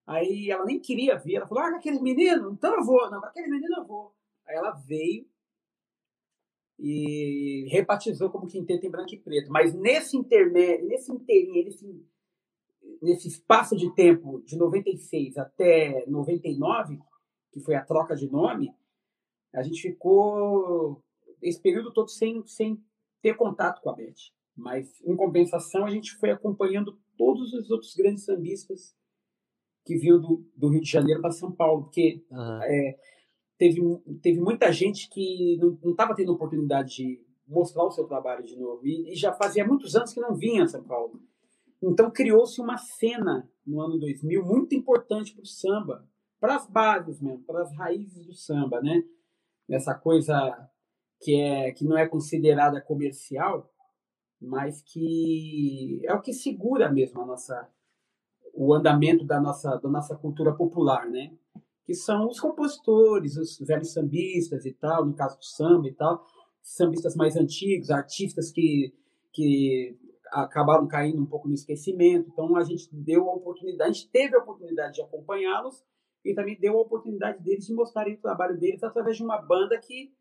Aí 0.05 0.51
ela 0.51 0.63
nem 0.65 0.79
queria 0.79 1.17
ver, 1.17 1.35
ela 1.35 1.47
falou, 1.47 1.63
ah, 1.63 1.75
aqueles 1.75 2.01
meninos, 2.01 2.53
então 2.53 2.75
eu 2.75 2.83
vou, 2.83 3.09
não, 3.09 3.23
aqueles 3.23 3.49
meninos 3.49 3.77
eu 3.77 3.85
vou. 3.85 4.13
Aí 4.47 4.55
ela 4.55 4.71
veio 4.71 5.25
e 6.77 7.67
rebatizou 7.71 8.29
como 8.29 8.47
Quinteto 8.47 8.85
em 8.85 8.89
Branco 8.89 9.13
e 9.13 9.19
Preto. 9.19 9.51
Mas 9.51 9.73
nesse 9.73 10.17
intermédio, 10.17 10.87
nesse 10.87 11.11
inteirinho, 11.11 11.65
nesse, 11.65 12.05
nesse 13.01 13.27
espaço 13.27 13.75
de 13.75 13.93
tempo 13.93 14.41
de 14.45 14.57
96 14.57 15.37
até 15.37 16.05
99, 16.07 16.99
que 17.51 17.59
foi 17.59 17.75
a 17.75 17.83
troca 17.83 18.15
de 18.15 18.29
nome, 18.29 18.73
a 19.53 19.61
gente 19.63 19.81
ficou 19.81 21.03
esse 21.41 21.61
período 21.61 21.91
todo 21.91 22.09
sem, 22.09 22.45
sem 22.45 22.81
ter 23.21 23.35
contato 23.35 23.81
com 23.81 23.89
a 23.89 23.95
Beth. 23.95 24.31
Mas, 24.55 25.01
em 25.03 25.15
compensação, 25.15 25.85
a 25.85 25.89
gente 25.89 26.15
foi 26.17 26.31
acompanhando 26.31 26.97
todos 27.17 27.53
os 27.53 27.69
outros 27.71 27.93
grandes 27.95 28.25
sambistas 28.25 28.95
que 29.85 29.97
vinham 29.97 30.19
do, 30.19 30.45
do 30.55 30.69
Rio 30.69 30.81
de 30.81 30.89
Janeiro 30.89 31.21
para 31.21 31.31
São 31.31 31.51
Paulo, 31.51 31.83
porque 31.83 32.23
Aham. 32.31 32.61
teve, 33.57 33.81
teve 34.21 34.39
muita 34.39 34.71
gente 34.71 35.09
que 35.09 35.57
não 35.57 35.91
estava 35.91 36.15
tendo 36.15 36.33
oportunidade 36.33 36.95
de 36.95 37.25
mostrar 37.47 37.83
o 37.83 37.91
seu 37.91 38.05
trabalho 38.05 38.43
de 38.43 38.55
novo. 38.57 38.85
E, 38.85 39.11
e 39.11 39.15
já 39.15 39.33
fazia 39.33 39.65
muitos 39.65 39.95
anos 39.95 40.13
que 40.13 40.21
não 40.21 40.35
vinha 40.35 40.63
a 40.63 40.67
São 40.67 40.83
Paulo. 40.83 41.21
Então 41.81 42.11
criou-se 42.11 42.61
uma 42.61 42.77
cena 42.77 43.49
no 43.65 43.81
ano 43.81 43.99
2000 43.99 44.45
muito 44.45 44.75
importante 44.75 45.33
para 45.33 45.43
o 45.43 45.47
samba, 45.47 46.07
para 46.39 46.55
as 46.55 46.67
bases 46.67 47.21
mesmo, 47.21 47.43
para 47.43 47.61
as 47.61 47.75
raízes 47.75 48.25
do 48.25 48.33
samba, 48.33 48.81
né? 48.81 49.03
Essa 49.69 49.93
coisa 49.93 50.69
que, 51.19 51.35
é, 51.35 51.71
que 51.71 51.85
não 51.85 51.97
é 51.97 52.07
considerada 52.07 52.81
comercial, 52.81 53.71
mas 54.39 54.81
que 54.81 56.01
é 56.03 56.13
o 56.13 56.21
que 56.21 56.33
segura 56.33 56.91
mesmo 56.91 57.21
a 57.21 57.25
nossa, 57.25 57.69
o 58.53 58.73
andamento 58.73 59.23
da 59.23 59.39
nossa, 59.39 59.77
da 59.77 59.89
nossa 59.89 60.15
cultura 60.15 60.53
popular, 60.53 61.09
né? 61.09 61.31
que 61.91 61.95
são 61.95 62.27
os 62.27 62.39
compositores, 62.39 63.35
os 63.35 63.59
velhos 63.59 63.91
sambistas 63.91 64.65
e 64.65 64.71
tal, 64.71 65.05
no 65.05 65.13
caso 65.13 65.37
do 65.37 65.43
samba 65.43 65.87
e 65.87 65.93
tal, 65.93 66.25
sambistas 66.61 67.15
mais 67.15 67.35
antigos, 67.35 67.89
artistas 67.89 68.51
que, 68.51 68.93
que 69.33 69.97
acabaram 70.31 70.87
caindo 70.87 71.21
um 71.21 71.25
pouco 71.25 71.47
no 71.47 71.53
esquecimento. 71.53 72.29
Então 72.31 72.55
a 72.55 72.63
gente 72.63 72.87
deu 72.91 73.29
a 73.29 73.33
oportunidade, 73.33 73.89
a 73.89 73.93
gente 73.93 74.09
teve 74.09 74.35
a 74.35 74.39
oportunidade 74.39 74.95
de 74.95 75.01
acompanhá-los 75.01 75.83
e 76.23 76.33
também 76.33 76.57
deu 76.59 76.77
a 76.77 76.81
oportunidade 76.81 77.43
deles 77.43 77.65
de 77.65 77.73
mostrarem 77.73 78.13
o 78.13 78.21
trabalho 78.21 78.57
deles 78.57 78.83
através 78.83 79.17
de 79.17 79.23
uma 79.23 79.41
banda 79.41 79.77
que 79.77 80.13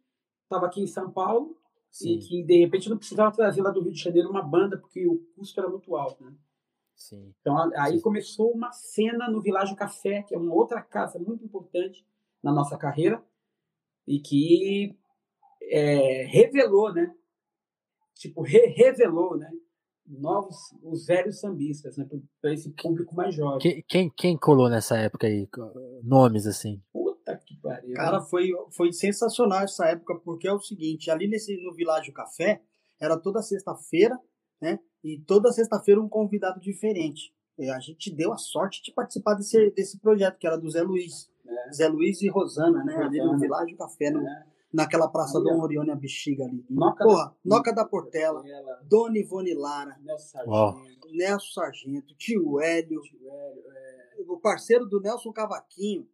estava 0.43 0.67
aqui 0.67 0.83
em 0.83 0.87
São 0.87 1.11
Paulo 1.11 1.57
e 2.03 2.19
que 2.19 2.43
de 2.43 2.61
repente 2.61 2.89
não 2.89 2.97
precisava 2.97 3.35
trazer 3.35 3.63
lá 3.63 3.71
do 3.71 3.83
Rio 3.83 3.93
de 3.93 4.03
Janeiro 4.03 4.31
uma 4.31 4.43
banda 4.43 4.77
porque 4.79 5.07
o 5.07 5.19
custo 5.37 5.61
era 5.61 5.69
muito 5.69 5.95
alto, 5.97 6.25
né? 6.25 6.35
Sim. 6.95 7.33
Então 7.41 7.57
aí 7.77 7.97
Sim. 7.97 8.01
começou 8.01 8.53
uma 8.53 8.73
cena 8.73 9.31
no 9.31 9.41
Világio 9.41 9.77
Café, 9.77 10.23
que 10.23 10.35
é 10.35 10.39
uma 10.39 10.55
outra 10.55 10.83
casa 10.83 11.19
muito 11.19 11.45
importante 11.45 12.07
na 12.43 12.53
nossa 12.53 12.77
carreira 12.77 13.23
e 14.07 14.21
que 14.21 14.97
é, 15.63 16.25
revelou, 16.25 16.93
né? 16.93 17.15
Tipo, 18.15 18.43
re 18.43 18.67
revelou, 18.67 19.37
né? 19.37 19.51
Novos, 20.19 20.57
os 20.83 21.07
velhos 21.07 21.39
sambistas, 21.41 21.97
né? 21.97 22.09
Para 22.43 22.53
esse 22.53 22.71
público 22.71 23.15
mais 23.15 23.35
jovem. 23.35 23.59
Quem, 23.61 23.85
quem, 23.89 24.11
quem 24.17 24.37
colou 24.39 24.69
nessa 24.69 24.97
época 24.97 25.27
aí? 25.27 25.49
Nomes 26.03 26.47
assim. 26.47 26.83
Puta 26.93 27.37
que 27.47 27.57
pariu. 27.61 27.95
Cara, 27.95 28.21
foi, 28.21 28.49
foi 28.77 28.93
sensacional 28.93 29.61
essa 29.63 29.87
época, 29.87 30.17
porque 30.25 30.49
é 30.49 30.53
o 30.53 30.61
seguinte, 30.61 31.11
ali 31.11 31.29
nesse, 31.29 31.57
no 31.63 31.73
Világio 31.75 32.13
Café, 32.13 32.61
era 33.01 33.17
toda 33.17 33.41
sexta-feira, 33.43 34.19
né? 34.61 34.79
E 35.05 35.19
toda 35.21 35.53
sexta-feira 35.53 36.01
um 36.01 36.09
convidado 36.09 36.61
diferente. 36.61 37.33
E 37.59 37.71
a 37.71 37.79
gente 37.79 38.11
deu 38.15 38.33
a 38.33 38.37
sorte 38.37 38.83
de 38.83 38.93
participar 38.93 39.35
desse, 39.35 39.71
desse 39.71 39.99
projeto, 40.01 40.39
que 40.39 40.47
era 40.47 40.57
do 40.59 40.71
Zé 40.71 40.83
Luiz. 40.83 41.31
É. 41.47 41.73
Zé 41.73 41.89
Luiz 41.89 42.21
e 42.23 42.29
Rosana, 42.29 42.83
né? 42.85 42.97
Ali 42.97 43.19
no 43.19 43.25
Rosana. 43.27 43.39
Világio 43.41 43.77
Café, 43.77 44.11
no- 44.11 44.27
É. 44.27 44.45
naquela 44.73 45.09
praça 45.09 45.41
Dom. 45.41 45.61
Orione 45.61 45.91
a 45.91 45.97
Bexiga 45.97 46.45
ali. 46.45 46.65
Noca 46.71 47.05
Porra, 47.05 47.25
da- 47.27 47.35
Noca 47.45 47.73
da 47.73 47.85
Portela, 47.85 48.43
Ela, 48.47 48.81
Dona 48.89 49.19
Ivone 49.19 49.55
Lara, 49.55 49.97
Nelson. 50.03 50.27
Sargento, 50.29 51.09
Nelson 51.13 51.53
Sargento, 51.61 52.15
Tio 52.17 52.61
Hélio, 52.61 53.01
Tio 53.01 53.19
Hélio, 53.31 53.63
é, 53.69 54.23
o 54.29 54.39
parceiro 54.39 54.87
do 54.87 55.01
Nelson 55.01 55.33
Cavaquinho, 55.33 56.09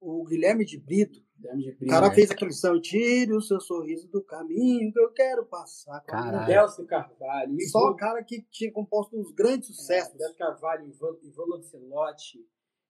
o 0.00 0.24
Guilherme 0.24 0.64
de 0.64 0.78
Brito. 0.78 1.22
Guilherme 1.38 1.76
de 1.76 1.84
O 1.84 1.88
cara 1.88 2.06
É. 2.08 2.10
fez 2.14 2.30
aquele 2.30 2.52
som, 2.52 2.78
tire 2.80 3.32
o 3.32 3.40
seu 3.40 3.60
sorriso 3.60 4.06
do 4.08 4.22
caminho 4.22 4.92
que 4.92 5.00
eu 5.00 5.10
quero 5.12 5.44
passar. 5.46 6.00
Caralho. 6.02 6.46
Delcio 6.46 6.84
Carvalho, 6.86 7.60
Só 7.70 7.78
o 7.90 7.96
cara 7.96 8.22
que 8.22 8.42
tinha 8.50 8.70
composto 8.72 9.16
uns 9.18 9.32
grandes 9.32 9.68
sucessos. 9.68 10.16
Delcio 10.16 10.36
Carvalho, 10.36 10.86
Ivan, 10.86 11.16
Ivan 11.22 11.44
Lancelotti, 11.48 12.38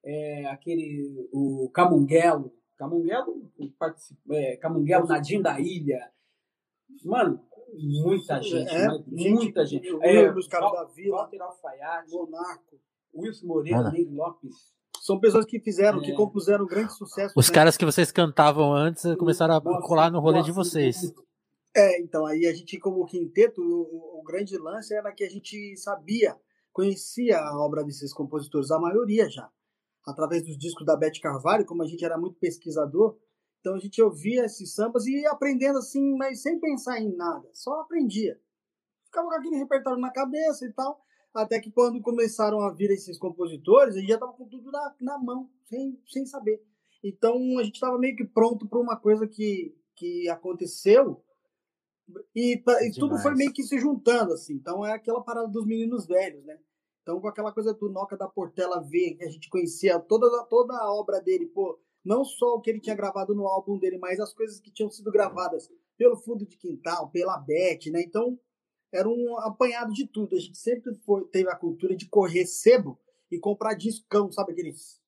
é, 0.04 0.46
aquele, 0.46 1.28
o 1.32 1.70
Camunguelo, 1.72 2.52
Camunguelo, 2.83 3.49
participa- 3.79 4.35
é, 4.35 4.57
Camunguelo 4.57 5.07
Nadinho 5.07 5.40
da 5.40 5.61
Ilha. 5.61 6.11
Mano, 7.05 7.40
muita 7.79 8.42
gente, 8.42 8.68
É, 8.75 8.87
mas 8.88 9.05
gente, 9.05 9.31
muita 9.31 9.64
gente. 9.66 9.92
o- 9.92 10.03
É, 10.03 10.33
os 10.33 10.49
caras 10.49 10.73
da 10.73 10.85
Vila, 10.85 11.18
Walter 11.18 11.40
Alfaiate, 11.42 12.11
Monarco. 12.11 12.77
Wilson 13.14 13.47
Moreira. 13.47 13.90
Ney 13.90 14.05
Lopes. 14.11 14.73
São 15.01 15.21
pessoas 15.21 15.45
que 15.45 15.61
fizeram, 15.61 16.01
que 16.01 16.11
É. 16.12 16.14
compuseram 16.14 16.66
grandes 16.66 16.97
sucessos. 16.97 17.35
Os 17.37 17.49
né? 17.49 17.55
caras 17.55 17.77
que 17.77 17.85
vocês 17.85 18.11
cantavam 18.11 18.73
antes 18.73 19.03
começaram 19.16 19.55
a 19.57 19.61
Nossa, 19.61 19.87
colar 19.87 20.11
no 20.11 20.18
rolê 20.21 20.42
de 20.42 20.49
nossa, 20.49 20.64
vocês. 20.71 21.12
É, 21.75 22.01
então 22.01 22.27
aí 22.27 22.47
a 22.47 22.53
gente, 22.55 22.79
como 22.79 23.05
quinteto, 23.07 23.61
o, 23.62 24.21
o 24.21 24.23
grande 24.25 24.57
lance 24.59 24.95
era 24.95 25.12
que 25.12 25.25
a 25.25 25.29
gente 25.29 25.77
sabia, 25.77 26.37
conhecia 26.73 27.38
a 27.38 27.59
obra 27.59 27.83
desses 27.85 28.12
compositores, 28.12 28.71
a 28.71 28.79
maioria 28.79 29.29
já, 29.31 29.49
através 30.06 30.42
dos 30.42 30.58
discos 30.58 30.84
da 30.84 30.96
Beth 30.96 31.20
Carvalho, 31.20 31.64
como 31.64 31.82
a 31.82 31.86
gente 31.86 32.04
era 32.04 32.18
muito 32.18 32.38
pesquisador, 32.38 33.16
então 33.60 33.74
a 33.74 33.78
gente 33.78 34.02
ouvia 34.02 34.44
esses 34.44 34.74
sambas 34.74 35.06
e 35.06 35.20
ia 35.20 35.30
aprendendo 35.30 35.78
assim, 35.78 36.16
mas 36.16 36.42
sem 36.42 36.58
pensar 36.58 37.00
em 37.00 37.14
nada, 37.14 37.48
só 37.52 37.80
aprendia. 37.80 38.40
Ficava 39.04 39.28
com 39.28 39.34
aquele 39.34 39.56
repertório 39.56 40.00
na 40.00 40.10
cabeça 40.10 40.66
e 40.66 40.72
tal, 40.72 41.00
até 41.32 41.60
que 41.60 41.70
quando 41.70 42.00
começaram 42.00 42.60
a 42.60 42.72
vir 42.72 42.90
esses 42.90 43.18
compositores, 43.18 43.94
a 43.94 44.00
gente 44.00 44.08
já 44.08 44.14
estava 44.14 44.32
com 44.32 44.48
tudo 44.48 44.70
na, 44.70 44.94
na 45.00 45.18
mão, 45.18 45.48
sem, 45.64 45.98
sem 46.08 46.26
saber. 46.26 46.62
Então 47.02 47.34
a 47.58 47.62
gente 47.62 47.74
estava 47.74 47.98
meio 47.98 48.16
que 48.16 48.24
pronto 48.24 48.66
para 48.68 48.80
uma 48.80 48.96
coisa 48.96 49.26
que, 49.26 49.76
que 49.94 50.28
aconteceu 50.28 51.22
e, 52.34 52.54
e 52.54 52.92
tudo 52.92 53.18
foi 53.18 53.34
meio 53.34 53.52
que 53.52 53.62
se 53.62 53.78
juntando, 53.78 54.32
assim. 54.32 54.54
Então 54.54 54.84
é 54.84 54.92
aquela 54.92 55.22
parada 55.22 55.48
dos 55.48 55.66
meninos 55.66 56.06
velhos, 56.06 56.44
né? 56.44 56.58
Então, 57.02 57.20
com 57.20 57.28
aquela 57.28 57.52
coisa 57.52 57.74
do 57.74 57.90
Noca 57.90 58.16
da 58.16 58.28
Portela 58.28 58.80
ver, 58.80 59.14
que 59.14 59.24
a 59.24 59.30
gente 59.30 59.50
conhecia 59.50 59.98
toda, 59.98 60.44
toda 60.44 60.74
a 60.76 60.92
obra 60.92 61.20
dele, 61.20 61.46
pô, 61.46 61.78
não 62.04 62.24
só 62.24 62.54
o 62.54 62.60
que 62.60 62.70
ele 62.70 62.80
tinha 62.80 62.94
gravado 62.94 63.34
no 63.34 63.46
álbum 63.46 63.78
dele, 63.78 63.98
mas 63.98 64.20
as 64.20 64.32
coisas 64.32 64.60
que 64.60 64.70
tinham 64.72 64.90
sido 64.90 65.10
gravadas 65.10 65.68
pelo 65.96 66.16
fundo 66.16 66.46
de 66.46 66.56
quintal, 66.56 67.10
pela 67.10 67.38
Beth, 67.38 67.90
né? 67.92 68.02
Então, 68.02 68.38
era 68.92 69.08
um 69.08 69.38
apanhado 69.38 69.92
de 69.92 70.06
tudo. 70.06 70.36
A 70.36 70.38
gente 70.38 70.58
sempre 70.58 70.94
foi, 71.04 71.24
teve 71.26 71.50
a 71.50 71.56
cultura 71.56 71.96
de 71.96 72.08
correr 72.08 72.46
sebo 72.46 72.98
e 73.30 73.38
comprar 73.38 73.74
discão, 73.74 74.30
sabe 74.30 74.52
aqueles. 74.52 75.00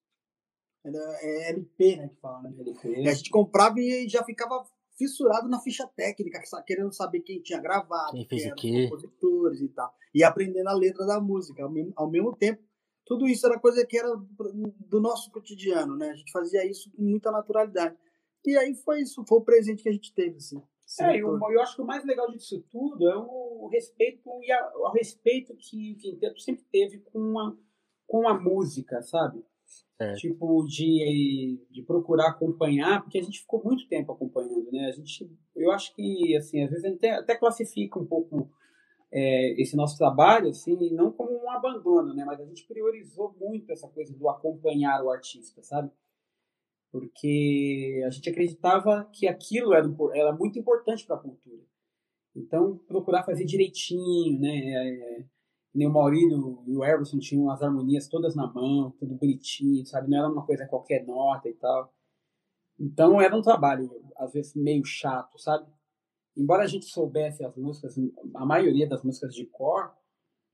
É 0.84 1.50
LP, 1.50 1.96
né? 1.96 2.08
Que 2.08 2.16
fala, 2.16 2.42
né? 2.42 2.54
Ele 2.58 3.02
E 3.02 3.08
a 3.08 3.14
gente 3.14 3.30
comprava 3.30 3.80
e 3.80 4.08
já 4.08 4.22
ficava 4.22 4.64
fissurado 4.96 5.48
na 5.48 5.60
ficha 5.60 5.86
técnica, 5.86 6.40
querendo 6.66 6.92
saber 6.92 7.20
quem 7.20 7.42
tinha 7.42 7.60
gravado, 7.60 8.12
Quem 8.12 8.26
fez 8.26 8.42
o 8.42 8.46
eram 8.46 8.54
os 8.56 8.60
quê. 8.60 8.84
compositores 8.84 9.60
e 9.60 9.68
tal. 9.68 9.92
E 10.14 10.22
aprendendo 10.22 10.68
a 10.68 10.74
letra 10.74 11.04
da 11.06 11.20
música. 11.20 11.62
Ao 11.62 11.70
mesmo, 11.70 11.92
ao 11.96 12.10
mesmo 12.10 12.34
tempo, 12.36 12.62
tudo 13.04 13.26
isso 13.26 13.46
era 13.46 13.58
coisa 13.58 13.84
que 13.86 13.98
era 13.98 14.08
do 14.16 15.00
nosso 15.00 15.30
cotidiano, 15.30 15.96
né? 15.96 16.10
A 16.10 16.14
gente 16.14 16.32
fazia 16.32 16.64
isso 16.64 16.90
com 16.92 17.02
muita 17.02 17.30
naturalidade. 17.30 17.96
E 18.44 18.56
aí 18.56 18.74
foi 18.74 19.00
isso, 19.00 19.24
foi 19.26 19.38
o 19.38 19.44
presente 19.44 19.82
que 19.82 19.88
a 19.88 19.92
gente 19.92 20.12
teve, 20.14 20.36
assim. 20.36 20.62
É, 21.00 21.16
eu, 21.16 21.38
eu 21.50 21.62
acho 21.62 21.76
que 21.76 21.82
o 21.82 21.86
mais 21.86 22.04
legal 22.04 22.30
disso 22.30 22.62
tudo 22.70 23.08
é 23.08 23.16
o 23.16 23.68
respeito 23.72 24.30
e 24.42 24.52
a, 24.52 24.72
o 24.76 24.92
respeito 24.92 25.56
que 25.56 25.92
o 25.92 25.96
Quinteto 25.96 26.40
sempre 26.40 26.64
teve 26.70 26.98
com 26.98 27.38
a, 27.38 27.56
com 28.06 28.28
a 28.28 28.38
música, 28.38 29.00
sabe? 29.02 29.42
É. 30.00 30.12
Tipo, 30.14 30.64
de, 30.66 31.60
de 31.70 31.82
procurar 31.82 32.30
acompanhar, 32.30 33.02
porque 33.02 33.18
a 33.18 33.22
gente 33.22 33.40
ficou 33.40 33.62
muito 33.62 33.86
tempo 33.86 34.10
acompanhando, 34.10 34.70
né? 34.72 34.86
A 34.88 34.92
gente, 34.92 35.30
eu 35.54 35.70
acho 35.70 35.94
que, 35.94 36.36
assim, 36.36 36.62
às 36.62 36.70
vezes 36.70 36.84
até, 36.84 37.10
até 37.12 37.36
classifica 37.36 37.98
um 37.98 38.04
pouco 38.04 38.50
é, 39.12 39.60
esse 39.60 39.76
nosso 39.76 39.96
trabalho, 39.96 40.48
assim, 40.48 40.90
não 40.90 41.12
como 41.12 41.32
um 41.32 41.50
abandono, 41.50 42.12
né? 42.12 42.24
Mas 42.24 42.40
a 42.40 42.44
gente 42.44 42.66
priorizou 42.66 43.36
muito 43.40 43.70
essa 43.70 43.88
coisa 43.88 44.12
do 44.12 44.28
acompanhar 44.28 45.02
o 45.04 45.10
artista, 45.10 45.62
sabe? 45.62 45.90
porque 46.94 48.04
a 48.06 48.10
gente 48.10 48.30
acreditava 48.30 49.04
que 49.12 49.26
aquilo 49.26 49.74
era, 49.74 49.84
era 50.14 50.32
muito 50.32 50.60
importante 50.60 51.04
para 51.04 51.16
a 51.16 51.18
cultura. 51.18 51.60
Então, 52.36 52.78
procurar 52.86 53.24
fazer 53.24 53.44
direitinho, 53.44 54.38
né? 54.38 55.26
Nem 55.74 55.88
o 55.88 55.92
Maurílio 55.92 56.62
e 56.66 56.76
o 56.76 56.84
Everson 56.84 57.18
tinham 57.18 57.50
as 57.50 57.62
harmonias 57.62 58.08
todas 58.08 58.34
na 58.36 58.46
mão, 58.46 58.92
tudo 58.98 59.14
bonitinho, 59.14 59.84
sabe? 59.86 60.08
Não 60.10 60.18
era 60.18 60.28
uma 60.28 60.46
coisa 60.46 60.66
qualquer 60.66 61.04
nota 61.04 61.48
e 61.48 61.54
tal. 61.54 61.92
Então, 62.78 63.20
era 63.20 63.36
um 63.36 63.42
trabalho, 63.42 63.90
às 64.16 64.32
vezes, 64.32 64.54
meio 64.54 64.84
chato, 64.84 65.38
sabe? 65.38 65.66
Embora 66.36 66.64
a 66.64 66.66
gente 66.66 66.86
soubesse 66.86 67.44
as 67.44 67.56
músicas, 67.56 67.96
a 68.34 68.44
maioria 68.44 68.88
das 68.88 69.02
músicas 69.02 69.34
de 69.34 69.46
cor, 69.46 69.92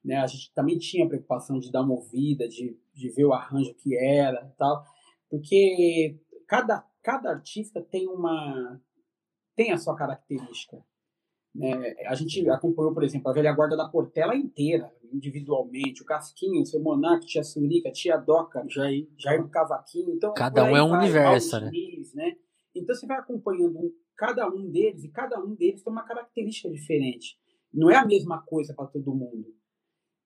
né? 0.04 0.16
A 0.16 0.26
gente 0.26 0.52
também 0.54 0.78
tinha 0.78 1.04
a 1.04 1.08
preocupação 1.08 1.58
de 1.58 1.70
dar 1.70 1.82
uma 1.82 1.94
ouvida, 1.94 2.48
de, 2.48 2.78
de 2.94 3.10
ver 3.10 3.24
o 3.24 3.32
arranjo 3.32 3.74
que 3.74 3.96
era 3.96 4.46
e 4.46 4.56
tal. 4.56 4.84
Porque 5.28 6.18
cada, 6.46 6.84
cada 7.02 7.30
artista 7.30 7.80
tem 7.82 8.08
uma 8.08 8.80
tem 9.54 9.72
a 9.72 9.78
sua 9.78 9.94
característica. 9.94 10.82
Né? 11.54 11.94
A 12.06 12.14
gente 12.14 12.48
acompanhou, 12.48 12.94
por 12.94 13.02
exemplo, 13.02 13.28
a 13.30 13.34
velha 13.34 13.52
guarda 13.52 13.76
da 13.76 13.88
Portela 13.88 14.34
inteira, 14.36 14.92
individualmente. 15.12 16.02
O 16.02 16.04
Casquinho, 16.04 16.62
o 16.62 16.66
seu 16.66 16.80
Monarque, 16.80 17.26
tia 17.26 17.42
Surica, 17.42 17.90
tia 17.90 18.16
Doca, 18.16 18.64
Jair, 18.68 19.08
Jair 19.18 19.46
Cavaquinho. 19.48 20.14
Então, 20.14 20.32
Cada 20.34 20.64
um 20.64 20.76
é 20.76 20.82
um 20.82 20.90
vai, 20.90 21.04
universo, 21.04 21.60
né? 21.60 21.70
Diniz, 21.70 22.14
né? 22.14 22.36
Então 22.74 22.94
você 22.94 23.06
vai 23.06 23.18
acompanhando 23.18 23.92
cada 24.16 24.48
um 24.48 24.70
deles 24.70 25.02
e 25.02 25.08
cada 25.08 25.40
um 25.42 25.54
deles 25.54 25.82
tem 25.82 25.92
uma 25.92 26.04
característica 26.04 26.70
diferente. 26.70 27.36
Não 27.72 27.90
é 27.90 27.96
a 27.96 28.04
mesma 28.04 28.42
coisa 28.42 28.74
para 28.74 28.86
todo 28.86 29.14
mundo. 29.14 29.46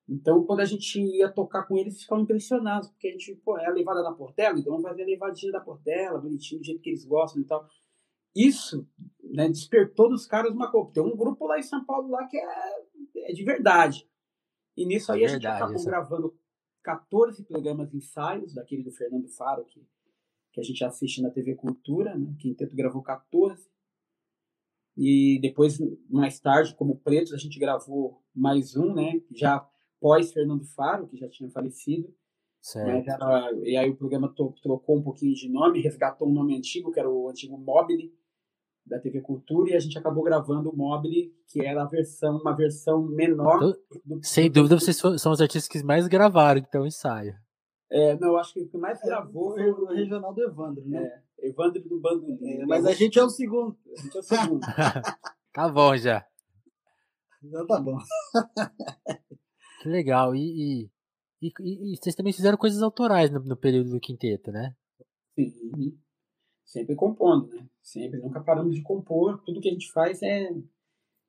Então, 0.06 0.44
quando 0.44 0.60
a 0.60 0.64
gente 0.66 1.00
ia 1.00 1.30
tocar 1.30 1.62
com 1.62 1.78
eles, 1.78 2.02
ficavam 2.02 2.24
impressionados, 2.24 2.90
porque 2.90 3.08
a 3.08 3.12
gente, 3.12 3.34
pô, 3.36 3.56
é 3.58 3.66
a 3.66 3.72
levada 3.72 4.02
da 4.02 4.12
Portela, 4.12 4.58
então 4.58 4.72
vamos 4.72 4.86
fazer 4.86 5.02
a 5.02 5.06
levadinha 5.06 5.52
da 5.52 5.60
Portela, 5.60 6.20
bonitinho, 6.20 6.60
do 6.60 6.66
jeito 6.66 6.82
que 6.82 6.90
eles 6.90 7.06
gostam 7.06 7.40
e 7.40 7.46
tal. 7.46 7.66
Isso 8.36 8.86
né, 9.34 9.48
despertou 9.48 10.08
nos 10.08 10.26
caras 10.26 10.52
uma 10.52 10.70
coisa. 10.70 10.90
Tem 10.92 11.02
um 11.02 11.16
grupo 11.16 11.46
lá 11.46 11.58
em 11.58 11.62
São 11.62 11.84
Paulo 11.84 12.08
lá 12.10 12.26
que 12.26 12.36
é, 12.36 12.84
é 13.30 13.32
de 13.32 13.42
verdade. 13.44 14.08
E 14.76 14.86
nisso 14.86 15.10
aí 15.12 15.22
É 15.22 15.26
a 15.26 15.28
gente 15.28 15.46
acabou 15.46 15.74
essa- 15.74 15.90
gravando 15.90 16.38
14 16.82 17.44
programas 17.44 17.92
ensaios, 17.94 18.54
daquele 18.54 18.82
do 18.82 18.90
Fernando 18.92 19.28
Faro, 19.28 19.64
que, 19.64 19.84
que 20.52 20.60
a 20.60 20.62
gente 20.62 20.84
assiste 20.84 21.20
na 21.22 21.30
TV 21.30 21.54
Cultura, 21.54 22.14
né? 22.16 22.34
Quinteto 22.38 22.76
gravou 22.76 23.02
14. 23.02 23.68
E 24.96 25.38
depois, 25.40 25.78
mais 26.08 26.38
tarde, 26.38 26.74
como 26.74 26.96
Pretos, 27.00 27.32
a 27.32 27.36
gente 27.36 27.58
gravou 27.58 28.22
mais 28.34 28.76
um, 28.76 28.94
né? 28.94 29.20
Já 29.32 29.66
pós 30.00 30.32
Fernando 30.32 30.64
Faro, 30.64 31.08
que 31.08 31.16
já 31.16 31.28
tinha 31.28 31.50
falecido. 31.50 32.14
Certo. 32.60 33.10
era, 33.10 33.52
e 33.62 33.76
aí 33.76 33.90
o 33.90 33.96
programa 33.96 34.32
trocou 34.62 34.96
um 34.96 35.02
pouquinho 35.02 35.34
de 35.34 35.50
nome, 35.50 35.80
resgatou 35.82 36.26
um 36.28 36.32
nome 36.32 36.56
antigo, 36.56 36.90
que 36.90 36.98
era 36.98 37.10
o 37.10 37.28
antigo 37.28 37.58
Mobile, 37.58 38.10
da 38.86 38.98
TV 38.98 39.20
Cultura, 39.22 39.70
e 39.70 39.74
a 39.74 39.80
gente 39.80 39.96
acabou 39.98 40.22
gravando 40.22 40.70
o 40.70 40.76
Mobile, 40.76 41.32
que 41.48 41.64
era 41.64 41.82
a 41.82 41.86
versão, 41.86 42.36
uma 42.38 42.54
versão 42.54 43.02
menor. 43.02 43.56
Então, 43.56 43.74
do- 44.04 44.20
Sem 44.24 44.50
do- 44.50 44.54
dúvida, 44.54 44.78
vocês 44.78 44.96
são 44.96 45.32
os 45.32 45.40
artistas 45.40 45.66
que 45.68 45.82
mais 45.82 46.06
gravaram, 46.06 46.60
então, 46.60 46.86
ensaio. 46.86 47.34
É, 47.90 48.16
não, 48.18 48.28
eu 48.28 48.38
acho 48.38 48.52
que 48.52 48.60
o 48.62 48.68
que 48.68 48.76
mais 48.76 49.00
gravou 49.00 49.54
foi 49.54 49.72
foi 49.72 49.84
o 49.84 49.86
regional 49.86 50.34
do 50.34 50.42
Evandro, 50.42 50.84
né? 50.86 51.22
É, 51.38 51.48
Evandro 51.48 51.82
do 51.88 52.00
Bandolim. 52.00 52.60
É, 52.60 52.66
mas 52.66 52.84
a 52.84 52.92
gente 52.92 53.18
é 53.18 53.22
o 53.24 53.30
segundo. 53.30 53.76
A 53.96 54.02
gente 54.02 54.16
é 54.16 54.20
o 54.20 54.22
segundo. 54.22 54.60
Tá 55.52 55.68
bom 55.68 55.96
já. 55.96 56.26
Já 57.44 57.64
tá 57.66 57.80
bom. 57.80 57.96
que 59.82 59.88
legal. 59.88 60.34
E, 60.34 60.40
e, 60.40 60.90
e, 61.60 61.92
e, 61.92 61.96
vocês 61.96 62.16
também 62.16 62.32
fizeram 62.32 62.56
coisas 62.58 62.82
autorais 62.82 63.30
no, 63.30 63.38
no 63.40 63.56
período 63.56 63.90
do 63.90 64.00
quinteto, 64.00 64.50
né? 64.50 64.74
Sim. 65.38 65.96
Sempre 66.64 66.94
compondo, 66.94 67.48
né? 67.48 67.66
Sempre. 67.82 68.20
Nunca 68.20 68.40
paramos 68.40 68.74
de 68.74 68.82
compor. 68.82 69.42
Tudo 69.44 69.60
que 69.60 69.68
a 69.68 69.72
gente 69.72 69.92
faz 69.92 70.22
é, 70.22 70.50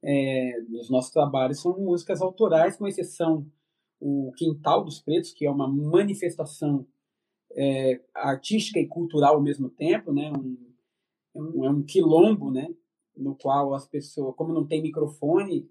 é 0.04 0.62
nos 0.70 0.90
nossos 0.90 1.12
trabalhos 1.12 1.62
são 1.62 1.78
músicas 1.78 2.22
autorais, 2.22 2.78
com 2.78 2.88
exceção 2.88 3.46
o 4.00 4.32
Quintal 4.38 4.84
dos 4.84 5.02
Pretos, 5.02 5.34
que 5.34 5.46
é 5.46 5.52
uma 5.52 5.68
manifestação 5.68 6.86
é, 7.56 8.02
artística 8.14 8.80
e 8.80 8.88
cultural 8.88 9.36
ao 9.36 9.42
mesmo 9.42 9.70
tempo, 9.70 10.14
né? 10.14 10.32
Um, 10.32 10.58
é 11.34 11.40
um, 11.40 11.66
é 11.66 11.70
um 11.70 11.84
quilombo, 11.84 12.52
né? 12.52 12.68
No 13.16 13.36
qual 13.36 13.74
as 13.74 13.88
pessoas, 13.88 14.36
como 14.36 14.54
não 14.54 14.66
tem 14.66 14.82
microfone, 14.82 15.70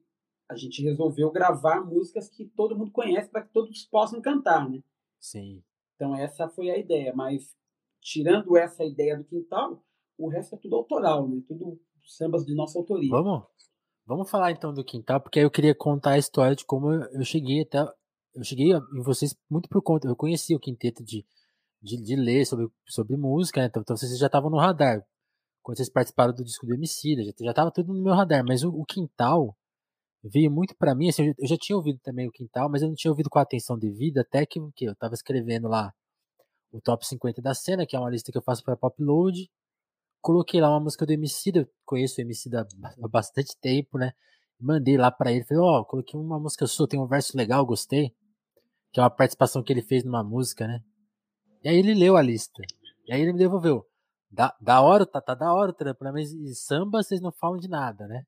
a 0.48 0.56
gente 0.56 0.82
resolveu 0.82 1.30
gravar 1.30 1.84
músicas 1.84 2.28
que 2.28 2.44
todo 2.44 2.76
mundo 2.76 2.90
conhece 2.90 3.30
para 3.30 3.42
que 3.42 3.52
todos 3.52 3.84
possam 3.84 4.20
cantar, 4.20 4.68
né? 4.68 4.82
Sim. 5.18 5.62
Então 5.94 6.14
essa 6.14 6.48
foi 6.48 6.70
a 6.70 6.78
ideia, 6.78 7.14
mas 7.14 7.54
tirando 8.04 8.56
essa 8.56 8.84
ideia 8.84 9.16
do 9.16 9.24
quintal, 9.24 9.82
o 10.18 10.28
resto 10.28 10.54
é 10.54 10.58
tudo 10.58 10.76
autoral, 10.76 11.26
né? 11.26 11.42
Tudo 11.48 11.80
sambas 12.04 12.44
de 12.44 12.54
nossa 12.54 12.78
autoria. 12.78 13.10
Vamos, 13.10 13.42
vamos 14.06 14.30
falar 14.30 14.52
então 14.52 14.72
do 14.74 14.84
quintal, 14.84 15.20
porque 15.20 15.38
aí 15.38 15.44
eu 15.44 15.50
queria 15.50 15.74
contar 15.74 16.12
a 16.12 16.18
história 16.18 16.54
de 16.54 16.64
como 16.66 16.92
eu 16.92 17.24
cheguei 17.24 17.62
até, 17.62 17.78
eu 18.34 18.44
cheguei 18.44 18.72
em 18.72 19.02
vocês 19.02 19.34
muito 19.50 19.68
por 19.70 19.82
conta, 19.82 20.06
eu 20.06 20.14
conheci 20.14 20.54
o 20.54 20.60
quinteto 20.60 21.02
de, 21.02 21.24
de, 21.82 21.96
de 21.96 22.14
ler 22.14 22.44
sobre, 22.44 22.68
sobre 22.86 23.16
música, 23.16 23.62
né? 23.62 23.68
então, 23.68 23.80
então 23.80 23.96
vocês 23.96 24.18
já 24.18 24.26
estavam 24.26 24.50
no 24.50 24.58
radar. 24.58 25.02
Quando 25.62 25.78
vocês 25.78 25.88
participaram 25.88 26.34
do 26.34 26.44
disco 26.44 26.66
do 26.66 26.74
Emicida, 26.74 27.24
já, 27.24 27.32
já 27.40 27.54
tava 27.54 27.70
tudo 27.70 27.94
no 27.94 28.02
meu 28.02 28.12
radar, 28.12 28.44
mas 28.46 28.62
o, 28.62 28.68
o 28.68 28.84
quintal 28.84 29.56
veio 30.22 30.50
muito 30.50 30.76
para 30.76 30.94
mim, 30.94 31.08
assim, 31.08 31.32
eu 31.38 31.46
já 31.46 31.56
tinha 31.56 31.76
ouvido 31.76 31.98
também 32.02 32.26
o 32.26 32.32
Quintal, 32.32 32.70
mas 32.70 32.80
eu 32.80 32.88
não 32.88 32.94
tinha 32.94 33.10
ouvido 33.10 33.28
com 33.28 33.38
a 33.38 33.42
atenção 33.42 33.78
devida, 33.78 34.22
até 34.22 34.46
que, 34.46 34.58
que 34.74 34.86
eu 34.86 34.96
tava 34.96 35.12
escrevendo 35.12 35.68
lá 35.68 35.92
o 36.74 36.80
top 36.80 37.06
50 37.06 37.40
da 37.40 37.54
cena, 37.54 37.86
que 37.86 37.94
é 37.94 37.98
uma 37.98 38.10
lista 38.10 38.32
que 38.32 38.36
eu 38.36 38.42
faço 38.42 38.64
para 38.64 38.76
Popload, 38.76 39.48
coloquei 40.20 40.60
lá 40.60 40.70
uma 40.70 40.80
música 40.80 41.06
do 41.06 41.12
Emicida, 41.12 41.70
conheço 41.84 42.20
o 42.20 42.20
Emicida 42.20 42.66
há 43.00 43.08
bastante 43.08 43.56
tempo, 43.60 43.96
né, 43.96 44.12
mandei 44.60 44.96
lá 44.96 45.08
para 45.08 45.32
ele, 45.32 45.44
falei, 45.44 45.62
ó, 45.62 45.80
oh, 45.80 45.84
coloquei 45.84 46.18
uma 46.18 46.38
música 46.40 46.66
sua, 46.66 46.88
tem 46.88 46.98
um 46.98 47.06
verso 47.06 47.36
legal, 47.36 47.64
gostei, 47.64 48.12
que 48.92 48.98
é 48.98 49.02
uma 49.04 49.10
participação 49.10 49.62
que 49.62 49.72
ele 49.72 49.82
fez 49.82 50.02
numa 50.02 50.24
música, 50.24 50.66
né, 50.66 50.82
e 51.62 51.68
aí 51.68 51.76
ele 51.76 51.94
leu 51.94 52.16
a 52.16 52.22
lista, 52.22 52.60
e 53.06 53.12
aí 53.12 53.20
ele 53.20 53.32
me 53.32 53.38
devolveu, 53.38 53.86
da, 54.28 54.52
da 54.60 54.80
hora, 54.80 55.06
tá, 55.06 55.20
tá 55.20 55.34
da 55.36 55.54
hora 55.54 55.70
o 55.70 55.84
né, 55.84 55.94
mas 56.12 56.58
samba 56.58 57.04
vocês 57.04 57.20
não 57.20 57.30
falam 57.30 57.56
de 57.56 57.68
nada, 57.68 58.08
né, 58.08 58.24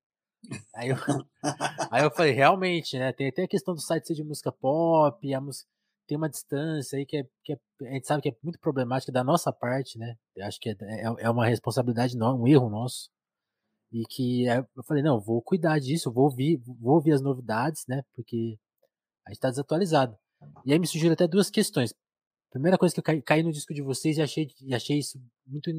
Aí 0.73 0.91
eu, 0.91 0.97
aí 1.91 2.05
eu 2.05 2.11
falei, 2.13 2.31
realmente, 2.31 2.97
né? 2.97 3.13
Tem 3.13 3.29
até 3.29 3.43
a 3.43 3.49
questão 3.49 3.75
do 3.75 3.81
site 3.81 4.07
ser 4.07 4.15
de 4.15 4.23
música 4.23 4.53
pop, 4.53 5.35
a 5.35 5.41
música 5.41 5.69
tem 6.07 6.16
uma 6.16 6.29
distância 6.29 6.99
aí 6.99 7.07
que, 7.07 7.19
é, 7.19 7.25
que 7.45 7.53
é, 7.53 7.59
a 7.88 7.92
gente 7.95 8.07
sabe 8.07 8.23
que 8.23 8.29
é 8.31 8.37
muito 8.42 8.59
problemática 8.61 9.12
da 9.12 9.25
nossa 9.25 9.53
parte, 9.53 9.99
né? 9.99 10.16
Eu 10.35 10.47
acho 10.47 10.59
que 10.61 10.71
é, 10.71 10.77
é, 10.81 11.05
é 11.21 11.31
uma 11.31 11.47
responsabilidade, 11.47 12.16
não, 12.16 12.42
um 12.42 12.47
erro 12.49 12.71
nosso. 12.71 13.11
E 13.92 14.05
que 14.07 14.49
é, 14.49 14.59
eu 14.59 14.85
falei, 14.85 15.03
não, 15.03 15.21
vou 15.21 15.42
cuidar 15.42 15.79
disso, 15.79 16.12
vou 16.12 16.25
ouvir, 16.25 16.59
vou 16.81 16.95
ouvir 16.95 17.12
as 17.12 17.23
novidades, 17.23 17.85
né? 17.88 18.03
Porque 18.14 18.59
a 19.27 19.31
gente 19.31 19.40
tá 19.40 19.51
desatualizado. 19.51 20.16
E 20.64 20.73
aí 20.73 20.79
me 20.79 20.87
surgiram 20.87 21.14
até 21.14 21.27
duas 21.27 21.51
questões. 21.51 21.95
Primeira 22.51 22.79
coisa 22.79 22.95
que 22.95 23.01
eu 23.01 23.05
caí, 23.05 23.23
caí 23.23 23.42
no 23.42 23.53
disco 23.53 23.75
de 23.75 23.83
vocês 23.83 24.19
e 24.19 24.23
achei, 24.23 24.49
e 24.62 24.75
achei 24.75 24.99
isso 24.99 25.21
muito, 25.47 25.71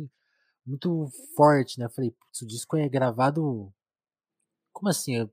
muito 0.65 1.09
forte, 1.35 1.79
né? 1.79 1.85
Eu 1.85 1.89
falei, 1.91 2.11
putz, 2.11 2.41
o 2.41 2.47
disco 2.47 2.77
é 2.77 2.89
gravado 2.89 3.73
como 4.77 4.89
assim? 4.89 5.27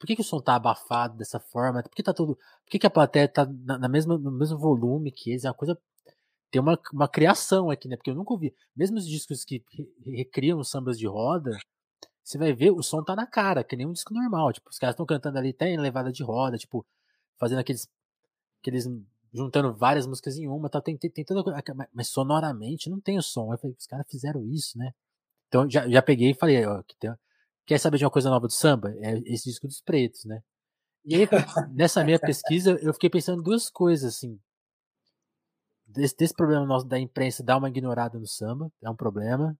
Por 0.00 0.06
que, 0.06 0.16
que 0.16 0.22
o 0.22 0.24
som 0.24 0.40
tá 0.40 0.56
abafado 0.56 1.14
dessa 1.18 1.38
forma? 1.38 1.82
Por 1.82 1.90
que 1.90 2.02
tá 2.02 2.14
todo. 2.14 2.34
Por 2.34 2.70
que, 2.70 2.78
que 2.78 2.86
a 2.86 2.90
plateia 2.90 3.28
tá 3.28 3.44
na, 3.46 3.78
na 3.78 3.88
mesma, 3.88 4.16
no 4.16 4.30
mesmo 4.32 4.58
volume 4.58 5.12
que 5.12 5.30
eles? 5.30 5.44
É 5.44 5.48
uma 5.48 5.54
coisa. 5.54 5.78
Tem 6.50 6.60
uma, 6.60 6.80
uma 6.90 7.06
criação 7.06 7.70
aqui, 7.70 7.86
né? 7.86 7.96
Porque 7.96 8.10
eu 8.10 8.14
nunca 8.14 8.32
ouvi. 8.32 8.54
Mesmo 8.74 8.96
os 8.96 9.06
discos 9.06 9.44
que 9.44 9.62
recriam 10.06 10.64
sambas 10.64 10.98
de 10.98 11.06
roda, 11.06 11.50
você 12.24 12.38
vai 12.38 12.54
ver, 12.54 12.70
o 12.70 12.82
som 12.82 13.04
tá 13.04 13.14
na 13.14 13.26
cara, 13.26 13.62
que 13.62 13.76
nem 13.76 13.86
um 13.86 13.92
disco 13.92 14.14
normal. 14.14 14.52
Tipo, 14.54 14.70
os 14.70 14.78
caras 14.78 14.94
estão 14.94 15.04
cantando 15.04 15.36
ali 15.38 15.50
até 15.50 15.68
em 15.68 15.78
levada 15.78 16.10
de 16.10 16.22
roda, 16.22 16.56
tipo, 16.56 16.84
fazendo 17.38 17.58
aqueles. 17.58 17.86
aqueles 18.60 18.86
juntando 19.32 19.74
várias 19.74 20.06
músicas 20.06 20.36
em 20.36 20.48
uma, 20.48 20.68
tá, 20.68 20.80
tem, 20.80 20.96
tem, 20.96 21.10
tem 21.10 21.24
toda 21.24 21.44
mas 21.92 22.08
sonoramente 22.08 22.88
não 22.90 23.00
tem 23.00 23.18
o 23.18 23.22
som. 23.22 23.52
Eu 23.52 23.58
falei, 23.58 23.76
os 23.78 23.86
caras 23.86 24.06
fizeram 24.08 24.44
isso, 24.46 24.78
né? 24.78 24.92
Então 25.48 25.68
já, 25.68 25.88
já 25.88 26.02
peguei 26.02 26.30
e 26.30 26.34
falei, 26.34 26.64
ó, 26.66 26.82
que 26.82 26.96
tem, 26.98 27.12
Quer 27.70 27.78
saber 27.78 27.98
de 27.98 28.04
uma 28.04 28.10
coisa 28.10 28.28
nova 28.28 28.48
do 28.48 28.52
samba? 28.52 28.92
É 28.98 29.16
esse 29.26 29.44
disco 29.44 29.68
dos 29.68 29.80
pretos, 29.80 30.24
né? 30.24 30.42
E 31.04 31.14
aí, 31.14 31.28
nessa 31.72 32.02
minha 32.02 32.18
pesquisa, 32.18 32.76
eu 32.82 32.92
fiquei 32.92 33.08
pensando 33.08 33.40
duas 33.40 33.70
coisas, 33.70 34.16
assim. 34.16 34.40
Desse, 35.86 36.16
desse 36.16 36.34
problema 36.34 36.66
nosso 36.66 36.84
da 36.84 36.98
imprensa 36.98 37.44
dar 37.44 37.58
uma 37.58 37.68
ignorada 37.68 38.18
no 38.18 38.26
samba, 38.26 38.72
é 38.82 38.90
um 38.90 38.96
problema. 38.96 39.56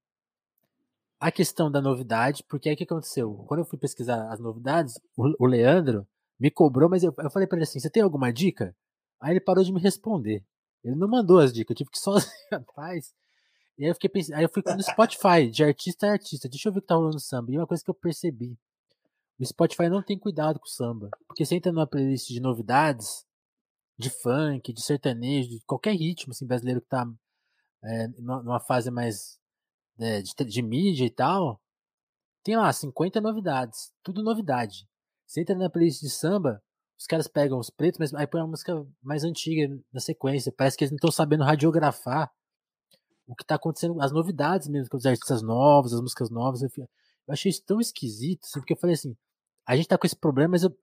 A 1.20 1.30
questão 1.30 1.70
da 1.70 1.80
novidade, 1.80 2.42
porque 2.48 2.68
aí 2.68 2.74
o 2.74 2.78
que 2.78 2.82
aconteceu? 2.82 3.32
Quando 3.46 3.60
eu 3.60 3.64
fui 3.64 3.78
pesquisar 3.78 4.28
as 4.32 4.40
novidades, 4.40 4.98
o, 5.16 5.44
o 5.44 5.46
Leandro 5.46 6.04
me 6.36 6.50
cobrou, 6.50 6.90
mas 6.90 7.04
eu, 7.04 7.14
eu 7.16 7.30
falei 7.30 7.46
para 7.46 7.58
ele 7.58 7.62
assim: 7.62 7.78
você 7.78 7.88
tem 7.88 8.02
alguma 8.02 8.32
dica? 8.32 8.74
Aí 9.20 9.34
ele 9.34 9.40
parou 9.40 9.62
de 9.62 9.72
me 9.72 9.80
responder. 9.80 10.44
Ele 10.82 10.96
não 10.96 11.06
mandou 11.06 11.38
as 11.38 11.52
dicas, 11.52 11.70
eu 11.70 11.76
tive 11.76 11.90
que 11.90 11.98
sozinho 12.02 12.32
atrás 12.50 13.14
e 13.80 13.84
aí 13.84 13.90
eu 13.90 13.94
fiquei 13.94 14.10
pensando, 14.10 14.36
aí 14.36 14.44
eu 14.44 14.48
fui 14.50 14.62
no 14.76 14.82
Spotify, 14.82 15.50
de 15.50 15.64
artista 15.64 16.06
a 16.06 16.12
artista, 16.12 16.46
deixa 16.50 16.68
eu 16.68 16.72
ver 16.74 16.80
o 16.80 16.82
que 16.82 16.88
tá 16.88 16.96
rolando 16.96 17.18
samba. 17.18 17.50
E 17.50 17.56
uma 17.56 17.66
coisa 17.66 17.82
que 17.82 17.88
eu 17.88 17.94
percebi, 17.94 18.54
o 19.38 19.46
Spotify 19.46 19.88
não 19.88 20.02
tem 20.02 20.18
cuidado 20.18 20.60
com 20.60 20.66
o 20.66 20.68
samba. 20.68 21.08
Porque 21.26 21.46
você 21.46 21.54
entra 21.54 21.72
numa 21.72 21.86
playlist 21.86 22.28
de 22.28 22.40
novidades, 22.40 23.24
de 23.98 24.10
funk, 24.10 24.70
de 24.70 24.82
sertanejo, 24.82 25.48
de 25.48 25.60
qualquer 25.64 25.94
ritmo 25.94 26.32
assim, 26.32 26.46
brasileiro 26.46 26.82
que 26.82 26.88
tá 26.88 27.10
é, 27.82 28.08
numa 28.18 28.60
fase 28.60 28.90
mais 28.90 29.38
é, 29.98 30.20
de, 30.20 30.34
de 30.44 30.60
mídia 30.60 31.06
e 31.06 31.10
tal, 31.10 31.58
tem 32.44 32.58
lá 32.58 32.70
50 32.70 33.18
novidades, 33.18 33.94
tudo 34.02 34.22
novidade. 34.22 34.86
Você 35.26 35.40
entra 35.40 35.54
na 35.54 35.70
playlist 35.70 36.02
de 36.02 36.10
samba, 36.10 36.62
os 36.98 37.06
caras 37.06 37.26
pegam 37.26 37.58
os 37.58 37.70
pretos, 37.70 37.98
mas 37.98 38.12
aí 38.12 38.26
põe 38.26 38.42
uma 38.42 38.48
música 38.48 38.86
mais 39.02 39.24
antiga 39.24 39.74
na 39.90 40.00
sequência. 40.00 40.52
Parece 40.54 40.76
que 40.76 40.84
eles 40.84 40.92
não 40.92 40.96
estão 40.96 41.10
sabendo 41.10 41.44
radiografar 41.44 42.30
o 43.30 43.36
que 43.36 43.44
tá 43.44 43.54
acontecendo, 43.54 44.00
as 44.02 44.10
novidades 44.10 44.66
mesmo, 44.68 44.88
os 44.92 45.06
artistas 45.06 45.40
novos, 45.40 45.94
as 45.94 46.00
músicas 46.00 46.30
novas. 46.30 46.62
Eu, 46.62 46.70
eu 46.76 46.88
achei 47.28 47.48
isso 47.48 47.62
tão 47.64 47.80
esquisito, 47.80 48.44
assim, 48.44 48.58
porque 48.58 48.72
eu 48.72 48.76
falei 48.76 48.94
assim, 48.94 49.16
a 49.64 49.76
gente 49.76 49.88
tá 49.88 49.96
com 49.96 50.06
esse 50.06 50.16
problema, 50.16 50.52
mas 50.52 50.64
eu 50.64 50.76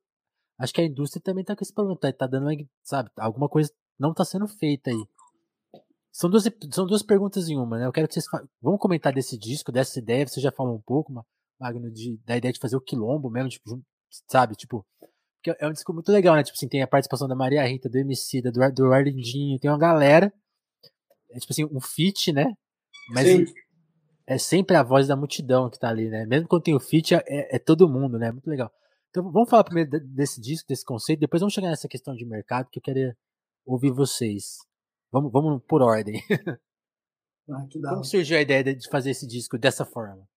acho 0.58 0.74
que 0.74 0.80
a 0.80 0.86
indústria 0.86 1.22
também 1.22 1.44
tá 1.44 1.56
com 1.56 1.64
esse 1.64 1.74
problema, 1.74 2.00
tá, 2.00 2.12
tá 2.14 2.26
dando, 2.26 2.48
sabe, 2.84 3.12
alguma 3.18 3.50
coisa 3.50 3.70
não 4.00 4.14
tá 4.14 4.24
sendo 4.24 4.48
feita 4.48 4.90
aí. 4.92 5.06
São 6.12 6.30
duas, 6.30 6.46
são 6.72 6.88
duas 6.88 7.04
perguntas 7.04 7.50
em 7.50 7.58
uma, 7.58 7.78
né? 7.78 7.86
Eu 7.86 7.92
quero 7.92 8.08
que 8.08 8.14
vocês 8.14 8.26
vamos 8.62 8.80
comentar 8.80 9.14
desse 9.14 9.38
disco, 9.38 9.72
dessa 9.72 10.00
ideia, 10.00 10.26
você 10.26 10.40
já 10.40 10.52
falou 10.52 10.76
um 10.76 10.82
pouco, 10.82 11.14
Magno, 11.60 11.92
de, 11.92 12.18
da 12.26 12.38
ideia 12.38 12.54
de 12.54 12.60
fazer 12.60 12.78
o 12.78 12.82
quilombo 12.82 13.30
mesmo, 13.30 13.50
tipo, 13.50 13.84
sabe, 14.30 14.56
tipo, 14.56 14.86
é 15.60 15.68
um 15.68 15.74
disco 15.74 15.94
muito 15.94 16.12
legal, 16.12 16.36
né? 16.36 16.44
Tipo 16.44 16.56
assim, 16.56 16.68
tem 16.68 16.82
a 16.82 16.88
participação 16.88 17.28
da 17.28 17.36
Maria 17.36 17.66
Rita, 17.66 17.90
do 17.90 17.98
MC, 17.98 18.42
do, 18.42 18.52
do 18.52 18.94
Arlindinho, 18.94 19.60
tem 19.60 19.70
uma 19.70 19.78
galera 19.78 20.34
é 21.32 21.40
tipo 21.40 21.52
assim, 21.52 21.66
um 21.66 21.82
feat, 21.82 22.32
né? 22.32 22.54
Mas 23.10 23.28
Sim. 23.28 23.46
é 24.26 24.38
sempre 24.38 24.76
a 24.76 24.84
voz 24.84 25.08
da 25.08 25.16
multidão 25.16 25.70
que 25.70 25.80
tá 25.80 25.90
ali, 25.90 26.10
né? 26.10 26.26
Mesmo 26.26 26.48
quando 26.48 26.64
tem 26.64 26.76
o 26.76 26.80
feat, 26.80 27.16
é, 27.16 27.24
é 27.28 27.60
todo 27.60 27.90
mundo, 27.90 28.18
né? 28.18 28.32
Muito 28.32 28.50
legal. 28.50 28.72
Então 29.10 29.32
vamos 29.32 29.50
falar 29.50 29.64
primeiro 29.64 29.90
desse 30.14 30.40
disco, 30.40 30.68
desse 30.68 30.86
conceito, 30.86 31.20
depois 31.20 31.40
vamos 31.40 31.54
chegar 31.54 31.70
nessa 31.70 31.88
questão 31.88 32.14
de 32.16 32.26
mercado 32.26 32.70
que 32.70 32.80
eu 32.80 32.84
queria 32.84 33.18
ouvir 33.66 33.92
vocês. 33.92 34.58
Vamos, 35.12 35.32
vamos 35.32 35.62
por 35.68 35.82
ordem. 35.82 36.22
Ah, 37.50 37.66
Como 37.72 38.04
surgiu 38.04 38.38
a 38.38 38.42
ideia 38.42 38.76
de 38.76 38.90
fazer 38.90 39.12
esse 39.12 39.26
disco 39.26 39.58
dessa 39.58 39.86
forma? 39.86 40.28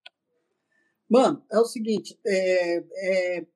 Mano, 1.08 1.44
é 1.50 1.58
o 1.58 1.64
seguinte, 1.64 2.16
é, 2.24 2.76
é, 2.76 3.46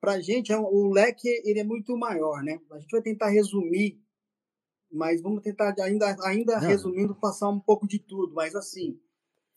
pra 0.00 0.18
gente 0.18 0.50
é, 0.50 0.56
o 0.56 0.90
leque 0.90 1.28
ele 1.44 1.60
é 1.60 1.64
muito 1.64 1.94
maior, 1.94 2.42
né? 2.42 2.58
A 2.72 2.78
gente 2.78 2.90
vai 2.90 3.02
tentar 3.02 3.28
resumir 3.28 4.02
mas 4.96 5.20
vamos 5.20 5.42
tentar 5.42 5.74
ainda, 5.80 6.16
ainda 6.22 6.58
resumindo, 6.58 7.14
passar 7.14 7.48
um 7.48 7.60
pouco 7.60 7.86
de 7.86 7.98
tudo, 7.98 8.34
mas 8.34 8.54
assim. 8.54 8.98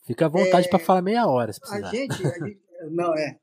Fica 0.06 0.26
à 0.26 0.30
vontade 0.30 0.68
é, 0.68 0.70
para 0.70 0.80
falar 0.80 1.02
meia 1.02 1.28
hora, 1.28 1.54
se 1.54 1.60
precisar. 1.60 1.88
A 1.88 1.92
gente, 1.92 2.28
a 2.28 2.32
gente, 2.46 2.62
não 2.92 3.16
é. 3.16 3.40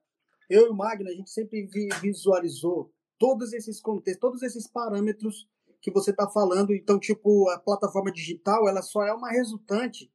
Eu 0.49 0.66
e 0.66 0.68
o 0.68 0.74
Magno, 0.74 1.09
a 1.09 1.12
gente 1.12 1.30
sempre 1.30 1.68
visualizou 2.01 2.92
todos 3.18 3.53
esses 3.53 3.80
contextos, 3.80 4.20
todos 4.20 4.42
esses 4.42 4.68
parâmetros 4.68 5.49
que 5.80 5.90
você 5.90 6.11
está 6.11 6.28
falando. 6.28 6.74
Então, 6.74 6.99
tipo, 6.99 7.49
a 7.51 7.59
plataforma 7.59 8.12
digital, 8.12 8.68
ela 8.68 8.82
só 8.82 9.05
é 9.05 9.12
uma 9.12 9.30
resultante 9.30 10.11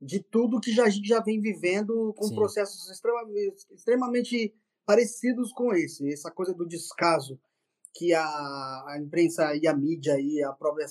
de 0.00 0.20
tudo 0.20 0.60
que 0.60 0.72
já, 0.72 0.84
a 0.84 0.90
gente 0.90 1.08
já 1.08 1.20
vem 1.20 1.40
vivendo 1.40 2.12
com 2.14 2.24
Sim. 2.24 2.34
processos 2.34 2.90
extremamente, 2.90 3.66
extremamente 3.72 4.54
parecidos 4.84 5.52
com 5.52 5.72
esse. 5.72 6.12
Essa 6.12 6.30
coisa 6.30 6.52
do 6.52 6.66
descaso 6.66 7.40
que 7.96 8.12
a, 8.12 8.84
a 8.88 8.98
imprensa 9.00 9.56
e 9.56 9.66
a 9.66 9.74
mídia 9.74 10.20
e 10.20 10.42
a 10.42 10.52
própria 10.52 10.86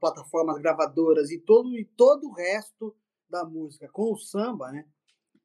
plataformas 0.00 0.58
gravadoras 0.58 1.30
e 1.30 1.38
todo 1.38 1.78
e 1.78 1.84
todo 1.84 2.28
o 2.28 2.32
resto 2.32 2.94
da 3.30 3.44
música 3.44 3.88
com 3.88 4.12
o 4.12 4.18
samba, 4.18 4.72
né, 4.72 4.84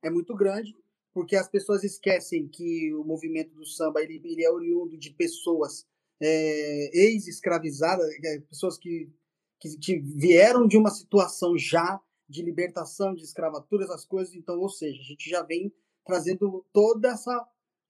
é 0.01 0.09
muito 0.09 0.36
grande. 0.36 0.76
porque 1.14 1.36
as 1.36 1.47
pessoas 1.47 1.84
esquecem 1.84 2.47
que 2.47 2.91
o 2.95 3.03
movimento 3.03 3.53
do 3.53 3.66
samba 3.66 4.01
ele, 4.01 4.20
ele 4.24 4.43
é 4.43 4.49
oriundo 4.49 4.97
de 4.97 5.11
pessoas 5.11 5.86
é, 6.20 6.89
ex-escravizadas, 6.91 8.07
é, 8.24 8.39
pessoas 8.39 8.80
que, 8.80 9.11
que, 9.59 9.78
que 9.78 9.99
vieram 9.99 10.68
de 10.68 10.76
uma 10.76 10.89
situação 10.89 11.55
já 11.55 12.01
de 12.28 12.41
libertação, 12.41 13.14
de 13.14 13.24
escravatura, 13.24 13.84
essas 13.84 14.05
coisas. 14.05 14.34
Então, 14.34 14.59
ou 14.59 14.70
seja, 14.70 14.99
a 14.99 15.03
gente 15.03 15.30
já 15.30 15.43
vem 15.43 15.72
trazendo 16.03 16.66
toda 16.74 17.09
essa 17.09 17.47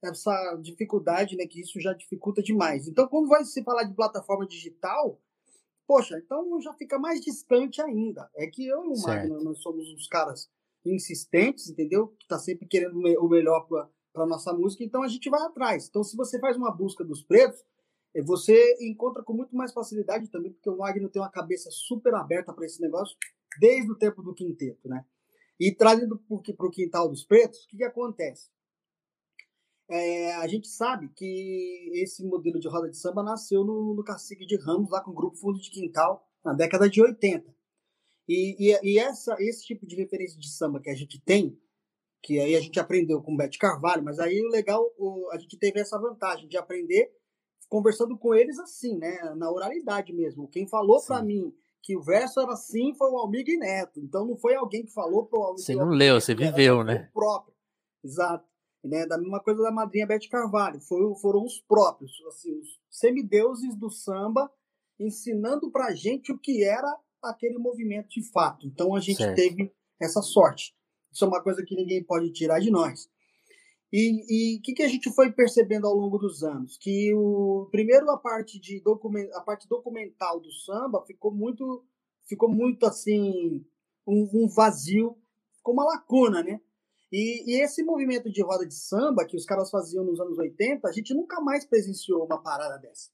essa 0.10 0.56
dificuldade, 0.62 1.36
né, 1.36 1.45
que 1.45 1.62
isso 1.62 1.80
já 1.80 1.93
dificulta 1.93 2.41
demais. 2.41 2.88
Então, 2.88 3.08
quando 3.08 3.28
vai 3.28 3.43
se 3.45 3.64
falar 3.64 3.84
de 3.84 3.93
plataforma 3.93 4.45
digital, 4.45 5.20
poxa, 5.88 6.18
então 6.18 6.60
já 6.62 6.74
fica 6.74 6.99
mais 6.99 7.22
distante 7.22 7.82
ainda. 7.82 8.30
É 8.36 8.47
que 8.47 8.68
eu 8.68 8.84
e 8.86 8.88
o 8.89 9.01
Magno, 9.01 9.43
nós 9.43 9.62
somos 9.62 9.88
uns 9.89 10.08
caras 10.08 10.49
insistentes, 10.86 11.70
entendeu? 11.70 12.10
Que 12.20 12.28
tá 12.28 12.38
sempre 12.38 12.68
querendo 12.68 12.97
o 12.97 13.30
melhor 13.30 13.68
para 13.68 14.26
nossa 14.26 14.54
música, 14.54 14.84
então 14.84 15.04
a 15.04 15.08
gente 15.08 15.30
vai 15.30 15.41
atrás. 15.41 15.88
Então, 15.88 16.04
se 16.04 16.16
você 16.16 16.39
faz 16.39 16.58
uma 16.58 16.72
busca 16.72 17.04
dos 17.04 17.24
pretos, 17.24 17.64
é, 18.16 18.22
você 18.22 18.78
encontra 18.82 19.24
com 19.24 19.34
muito 19.34 19.56
mais 19.56 19.74
facilidade 19.74 20.30
também, 20.30 20.51
porque 20.51 20.70
o 20.70 20.78
Magno 20.78 21.10
tem 21.10 21.22
uma 21.22 21.32
cabeça 21.32 21.70
super 21.72 22.14
aberta 22.14 22.54
para 22.54 22.66
esse 22.66 22.82
negócio 22.82 23.16
desde 23.60 23.91
o 23.91 23.95
tempo 23.95 24.22
do 24.22 24.34
quinteto, 24.34 24.88
né? 24.88 25.04
E 25.60 25.74
trazendo 25.74 26.18
para 26.18 26.68
o 26.68 26.72
quintal 26.72 27.08
dos 27.10 27.24
pretos, 27.24 27.64
o 27.64 27.68
que, 27.68 27.78
que 27.78 27.84
acontece? 27.84 28.49
É, 29.89 30.36
a 30.36 30.47
gente 30.47 30.67
sabe 30.67 31.09
que 31.09 31.91
esse 31.93 32.25
modelo 32.25 32.59
de 32.59 32.67
roda 32.67 32.89
de 32.89 32.97
samba 32.97 33.21
nasceu 33.21 33.63
no, 33.63 33.93
no 33.93 34.03
Cacique 34.03 34.45
de 34.45 34.55
Ramos, 34.57 34.89
lá 34.89 35.01
com 35.01 35.11
o 35.11 35.15
grupo 35.15 35.38
Fundo 35.38 35.59
de 35.59 35.69
Quintal, 35.69 36.25
na 36.43 36.53
década 36.53 36.89
de 36.89 37.01
80. 37.01 37.53
E, 38.27 38.55
e, 38.71 38.93
e, 38.93 38.99
essa, 38.99 39.36
esse 39.39 39.65
tipo 39.65 39.86
de 39.86 39.95
referência 39.95 40.39
de 40.39 40.49
samba 40.49 40.79
que 40.79 40.89
a 40.89 40.95
gente 40.95 41.21
tem, 41.21 41.59
que 42.21 42.39
aí 42.39 42.55
a 42.55 42.61
gente 42.61 42.79
aprendeu 42.79 43.21
com 43.21 43.34
o 43.34 43.38
Bete 43.38 43.59
Carvalho, 43.59 44.03
mas 44.03 44.17
aí 44.19 44.41
o 44.41 44.49
legal, 44.49 44.81
o, 44.97 45.29
a 45.31 45.38
gente 45.38 45.57
teve 45.57 45.79
essa 45.79 45.99
vantagem 45.99 46.47
de 46.47 46.57
aprender 46.57 47.11
conversando 47.67 48.17
com 48.17 48.34
eles 48.34 48.59
assim, 48.59 48.97
né, 48.97 49.34
na 49.36 49.51
oralidade 49.51 50.13
mesmo. 50.13 50.47
Quem 50.47 50.67
falou 50.67 51.03
para 51.03 51.21
mim 51.21 51.53
que 51.81 51.97
o 51.97 52.01
verso 52.01 52.39
era 52.39 52.53
assim 52.53 52.93
foi 52.93 53.09
o 53.09 53.17
Almir 53.17 53.45
Neto. 53.59 53.99
Então 53.99 54.25
não 54.25 54.38
foi 54.38 54.55
alguém 54.55 54.86
que 54.86 54.93
falou 54.93 55.25
pro 55.25 55.41
Almir. 55.41 55.65
Você 55.65 55.75
não 55.75 55.89
leu, 55.89 56.21
você 56.21 56.34
viveu, 56.34 56.84
né? 56.84 57.09
O 57.09 57.13
próprio. 57.13 57.53
Exato. 58.03 58.53
Né? 58.84 59.05
Da 59.05 59.17
mesma 59.17 59.39
coisa 59.39 59.61
da 59.63 59.71
madrinha 59.71 60.07
Bete 60.07 60.29
Carvalho. 60.29 60.79
Foi, 60.81 60.99
foram 61.15 61.43
os 61.43 61.59
próprios, 61.61 62.11
assim, 62.27 62.59
os 62.59 62.79
semideuses 62.89 63.75
do 63.75 63.89
samba 63.89 64.51
ensinando 64.99 65.71
pra 65.71 65.93
gente 65.93 66.31
o 66.31 66.38
que 66.38 66.63
era 66.63 66.99
aquele 67.21 67.57
movimento 67.57 68.09
de 68.09 68.29
fato. 68.31 68.67
Então 68.67 68.95
a 68.95 68.99
gente 68.99 69.17
certo. 69.17 69.36
teve 69.36 69.73
essa 69.99 70.21
sorte. 70.21 70.75
Isso 71.11 71.23
é 71.23 71.27
uma 71.27 71.41
coisa 71.41 71.63
que 71.63 71.75
ninguém 71.75 72.03
pode 72.03 72.31
tirar 72.31 72.59
de 72.59 72.69
nós. 72.69 73.07
E 73.95 74.57
o 74.57 74.61
que, 74.63 74.73
que 74.73 74.81
a 74.81 74.88
gente 74.88 75.13
foi 75.13 75.31
percebendo 75.31 75.86
ao 75.86 75.93
longo 75.93 76.17
dos 76.17 76.41
anos? 76.41 76.77
Que 76.77 77.13
o 77.13 77.67
primeiro 77.71 78.09
a 78.09 78.17
parte 78.17 78.59
de 78.59 78.79
document, 78.79 79.29
a 79.36 79.41
parte 79.41 79.69
documental 79.69 80.39
do 80.39 80.51
samba 80.51 81.05
ficou 81.05 81.31
muito 81.31 81.86
ficou 82.25 82.49
muito 82.49 82.88
assim 82.88 83.63
um, 84.07 84.29
um 84.34 84.47
vazio, 84.47 85.15
ficou 85.57 85.75
uma 85.75 85.86
lacuna, 85.86 86.41
né? 86.41 86.59
E, 87.16 87.43
e, 87.45 87.61
esse 87.61 87.84
movimento 87.84 88.28
de 88.32 88.41
roda 88.41 88.66
de 88.66 88.74
samba 88.74 89.24
que 89.24 89.38
os 89.38 89.45
caras 89.45 89.70
faziam 89.70 90.03
nos 90.03 90.20
anos 90.20 90.36
80, 90.36 90.88
a 90.88 90.91
gente 90.91 91.14
nunca 91.14 91.39
mais 91.39 91.64
presenciou 91.64 92.26
uma 92.26 92.41
parada 92.41 92.80
dessa. 92.80 93.11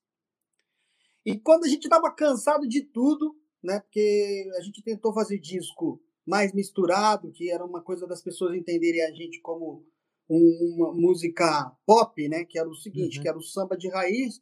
E 1.25 1.37
quando 1.37 1.65
a 1.65 1.67
gente 1.67 1.83
estava 1.83 2.09
cansado 2.09 2.65
de 2.65 2.81
tudo, 2.81 3.35
né? 3.61 3.81
Porque 3.81 4.49
a 4.55 4.61
gente 4.61 4.81
tentou 4.81 5.13
fazer 5.13 5.37
disco 5.37 6.01
mais 6.25 6.53
misturado, 6.53 7.29
que 7.33 7.51
era 7.51 7.65
uma 7.65 7.81
coisa 7.81 8.07
das 8.07 8.21
pessoas 8.21 8.55
entenderem 8.55 9.01
a 9.01 9.11
gente 9.11 9.41
como 9.41 9.85
uma 10.29 10.93
música 10.93 11.69
pop, 11.85 12.25
né? 12.29 12.45
Que 12.45 12.57
era 12.57 12.69
o 12.69 12.75
seguinte, 12.75 13.17
uhum. 13.17 13.21
que 13.21 13.27
era 13.27 13.37
o 13.37 13.43
samba 13.43 13.75
de 13.75 13.89
raiz, 13.89 14.41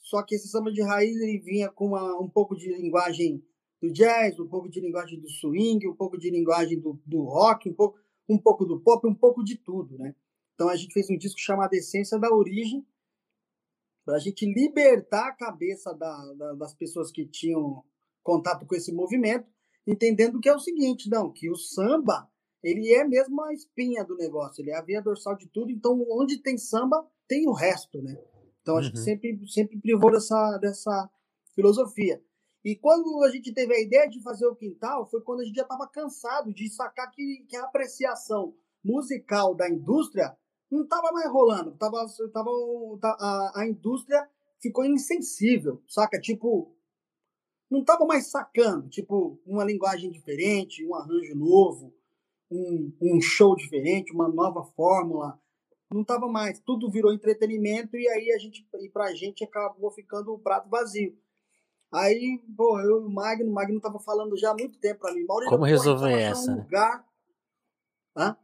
só 0.00 0.20
que 0.24 0.34
esse 0.34 0.48
samba 0.48 0.72
de 0.72 0.82
raiz 0.82 1.16
ele 1.20 1.38
vinha 1.38 1.68
com 1.70 1.86
uma, 1.86 2.20
um 2.20 2.28
pouco 2.28 2.56
de 2.56 2.74
linguagem 2.74 3.40
do 3.80 3.92
jazz, 3.92 4.40
um 4.40 4.48
pouco 4.48 4.68
de 4.68 4.80
linguagem 4.80 5.20
do 5.20 5.28
swing, 5.28 5.86
um 5.86 5.94
pouco 5.94 6.18
de 6.18 6.28
linguagem 6.28 6.80
do, 6.80 7.00
do 7.06 7.22
rock, 7.22 7.68
um 7.68 7.74
pouco, 7.74 8.00
um 8.30 8.38
pouco 8.38 8.64
do 8.64 8.80
pop, 8.80 9.06
um 9.06 9.14
pouco 9.14 9.42
de 9.42 9.56
tudo, 9.56 9.98
né? 9.98 10.14
Então 10.54 10.68
a 10.68 10.76
gente 10.76 10.92
fez 10.92 11.10
um 11.10 11.16
disco 11.16 11.38
chamado 11.40 11.74
Essência 11.74 12.18
da 12.18 12.30
Origem, 12.32 12.86
para 14.04 14.16
a 14.16 14.18
gente 14.18 14.46
libertar 14.46 15.28
a 15.28 15.32
cabeça 15.32 15.92
da, 15.94 16.32
da, 16.34 16.52
das 16.54 16.74
pessoas 16.74 17.10
que 17.10 17.26
tinham 17.26 17.84
contato 18.22 18.66
com 18.66 18.74
esse 18.74 18.92
movimento, 18.92 19.46
entendendo 19.86 20.40
que 20.40 20.48
é 20.48 20.54
o 20.54 20.58
seguinte, 20.58 21.08
não, 21.08 21.32
que 21.32 21.50
o 21.50 21.56
samba 21.56 22.30
ele 22.62 22.92
é 22.92 23.04
mesmo 23.04 23.42
a 23.42 23.52
espinha 23.52 24.04
do 24.04 24.16
negócio, 24.16 24.60
ele 24.60 24.70
é 24.70 24.76
a 24.76 24.82
via 24.82 25.00
dorsal 25.00 25.36
de 25.36 25.46
tudo, 25.48 25.70
então 25.70 26.04
onde 26.10 26.38
tem 26.42 26.58
samba, 26.58 27.06
tem 27.26 27.48
o 27.48 27.52
resto, 27.52 28.02
né? 28.02 28.16
Então 28.60 28.74
a 28.74 28.78
uhum. 28.78 28.84
gente 28.84 28.98
sempre, 28.98 29.48
sempre 29.48 29.80
privou 29.80 30.10
dessa, 30.10 30.58
dessa 30.58 31.10
filosofia. 31.54 32.22
E 32.64 32.76
quando 32.76 33.24
a 33.24 33.30
gente 33.30 33.52
teve 33.52 33.74
a 33.74 33.80
ideia 33.80 34.08
de 34.08 34.22
fazer 34.22 34.46
o 34.46 34.54
quintal, 34.54 35.08
foi 35.08 35.22
quando 35.22 35.40
a 35.40 35.44
gente 35.44 35.56
já 35.56 35.62
estava 35.62 35.88
cansado 35.88 36.52
de 36.52 36.68
sacar 36.68 37.10
que, 37.10 37.44
que 37.48 37.56
a 37.56 37.64
apreciação 37.64 38.54
musical 38.84 39.54
da 39.54 39.68
indústria 39.68 40.36
não 40.70 40.82
estava 40.82 41.10
mais 41.12 41.30
rolando. 41.30 41.72
Tava, 41.76 42.06
tava, 42.32 42.50
a, 43.02 43.60
a 43.60 43.66
indústria 43.66 44.28
ficou 44.60 44.84
insensível, 44.84 45.82
saca? 45.88 46.20
Tipo, 46.20 46.74
não 47.70 47.80
estava 47.80 48.04
mais 48.04 48.26
sacando, 48.26 48.88
tipo, 48.88 49.40
uma 49.46 49.64
linguagem 49.64 50.10
diferente, 50.10 50.84
um 50.84 50.94
arranjo 50.94 51.34
novo, 51.34 51.94
um, 52.50 52.92
um 53.00 53.20
show 53.20 53.56
diferente, 53.56 54.12
uma 54.12 54.28
nova 54.28 54.64
fórmula. 54.64 55.40
Não 55.90 56.02
estava 56.02 56.28
mais. 56.28 56.60
Tudo 56.60 56.90
virou 56.90 57.12
entretenimento 57.12 57.96
e 57.96 58.06
aí 58.08 58.32
a 58.32 58.38
gente, 58.38 58.66
e 58.80 58.88
pra 58.88 59.14
gente 59.14 59.42
acabou 59.44 59.90
ficando 59.90 60.32
o 60.32 60.38
prato 60.38 60.68
vazio. 60.68 61.16
Aí, 61.92 62.40
pô, 62.56 62.80
eu 62.80 63.02
e 63.02 63.04
o 63.06 63.10
Magno, 63.10 63.50
o 63.50 63.54
Magno 63.54 63.80
tava 63.80 63.98
falando 63.98 64.36
já 64.36 64.50
há 64.50 64.54
muito 64.54 64.78
tempo 64.78 65.00
para 65.00 65.14
mim. 65.14 65.24
Maurício, 65.24 65.50
Como 65.50 65.64
resolver 65.64 66.12
essa? 66.12 66.52
Um 66.52 66.56
né? 66.56 66.62
lugar... 66.62 67.04
Hã? 68.16 68.36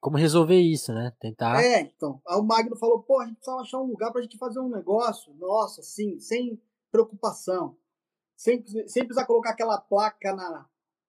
Como 0.00 0.16
resolver 0.16 0.58
isso, 0.60 0.92
né? 0.92 1.12
Tentar. 1.18 1.62
É, 1.64 1.80
então. 1.80 2.20
Aí 2.28 2.38
o 2.38 2.42
Magno 2.44 2.76
falou, 2.76 3.02
pô, 3.02 3.20
a 3.20 3.26
gente 3.26 3.36
precisava 3.36 3.62
achar 3.62 3.78
um 3.78 3.86
lugar 3.86 4.12
pra 4.12 4.22
gente 4.22 4.38
fazer 4.38 4.60
um 4.60 4.68
negócio, 4.68 5.34
nossa, 5.34 5.80
assim, 5.80 6.18
sem 6.20 6.62
preocupação. 6.92 7.76
Sem, 8.36 8.64
sem 8.86 9.04
precisar 9.04 9.26
colocar 9.26 9.50
aquela 9.50 9.80
placa 9.80 10.34
na, 10.34 10.66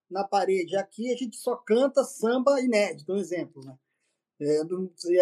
na 0.10 0.24
parede. 0.24 0.76
Aqui 0.76 1.14
a 1.14 1.16
gente 1.16 1.38
só 1.38 1.56
canta 1.56 2.04
samba 2.04 2.60
inédito, 2.62 3.14
um 3.14 3.18
exemplo. 3.18 3.64
Né? 3.64 3.78
É, 4.40 4.62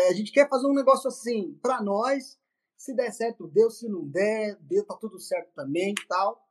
a 0.08 0.14
gente 0.14 0.32
quer 0.32 0.48
fazer 0.48 0.68
um 0.68 0.74
negócio 0.74 1.08
assim, 1.08 1.58
para 1.62 1.82
nós, 1.82 2.40
se 2.78 2.94
der 2.94 3.12
certo, 3.12 3.48
deu, 3.48 3.70
se 3.72 3.90
não 3.90 4.08
der, 4.08 4.56
deu, 4.62 4.86
tá 4.86 4.96
tudo 4.96 5.20
certo 5.20 5.52
também 5.54 5.92
e 5.92 6.08
tal. 6.08 6.45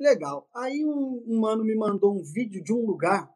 Legal. 0.00 0.48
Aí 0.54 0.84
um, 0.84 1.22
um 1.26 1.40
mano 1.40 1.62
me 1.62 1.76
mandou 1.76 2.16
um 2.16 2.22
vídeo 2.22 2.64
de 2.64 2.72
um 2.72 2.86
lugar 2.86 3.30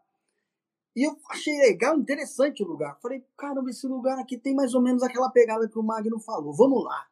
e 0.96 1.06
eu 1.06 1.16
achei 1.28 1.52
legal, 1.58 1.98
interessante 1.98 2.62
o 2.62 2.66
lugar. 2.66 2.98
Falei, 3.02 3.24
caramba, 3.36 3.68
esse 3.68 3.86
lugar 3.86 4.18
aqui 4.18 4.38
tem 4.38 4.54
mais 4.54 4.74
ou 4.74 4.80
menos 4.80 5.02
aquela 5.02 5.28
pegada 5.28 5.68
que 5.68 5.78
o 5.78 5.82
Magno 5.82 6.20
falou. 6.20 6.54
Vamos 6.54 6.84
lá. 6.84 7.06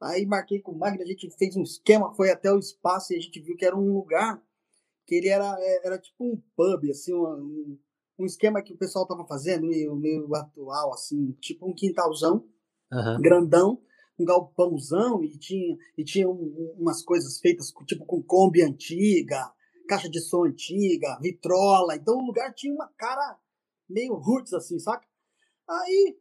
Aí 0.00 0.26
marquei 0.26 0.60
com 0.60 0.72
o 0.72 0.78
Magno, 0.78 1.02
a 1.02 1.06
gente 1.06 1.30
fez 1.38 1.54
um 1.54 1.62
esquema, 1.62 2.12
foi 2.14 2.30
até 2.30 2.50
o 2.50 2.58
espaço 2.58 3.12
e 3.12 3.16
a 3.16 3.20
gente 3.20 3.38
viu 3.40 3.56
que 3.56 3.64
era 3.64 3.76
um 3.76 3.92
lugar 3.92 4.42
que 5.06 5.14
ele 5.14 5.28
era, 5.28 5.54
é, 5.60 5.86
era 5.86 5.98
tipo 5.98 6.24
um 6.24 6.42
pub, 6.56 6.90
assim, 6.90 7.14
um, 7.14 7.78
um 8.18 8.24
esquema 8.24 8.62
que 8.62 8.72
o 8.72 8.76
pessoal 8.76 9.06
tava 9.06 9.24
fazendo, 9.26 9.66
meio, 9.66 9.94
meio 9.94 10.34
atual, 10.34 10.92
assim, 10.94 11.32
tipo 11.40 11.68
um 11.68 11.74
quintalzão, 11.74 12.44
uhum. 12.90 13.20
grandão, 13.20 13.80
um 14.22 14.24
galpãozão, 14.24 15.22
e 15.22 15.36
tinha, 15.38 15.76
e 15.96 16.04
tinha 16.04 16.28
um, 16.28 16.74
umas 16.78 17.02
coisas 17.02 17.38
feitas 17.38 17.72
tipo 17.86 18.06
com 18.06 18.22
Kombi 18.22 18.62
antiga, 18.62 19.52
caixa 19.88 20.08
de 20.08 20.20
som 20.20 20.44
antiga, 20.44 21.18
vitrola, 21.20 21.96
então 21.96 22.16
o 22.16 22.26
lugar 22.26 22.54
tinha 22.54 22.72
uma 22.72 22.88
cara 22.96 23.38
meio 23.88 24.14
roots, 24.14 24.52
assim, 24.52 24.78
saca? 24.78 25.06
Aí 25.68 26.16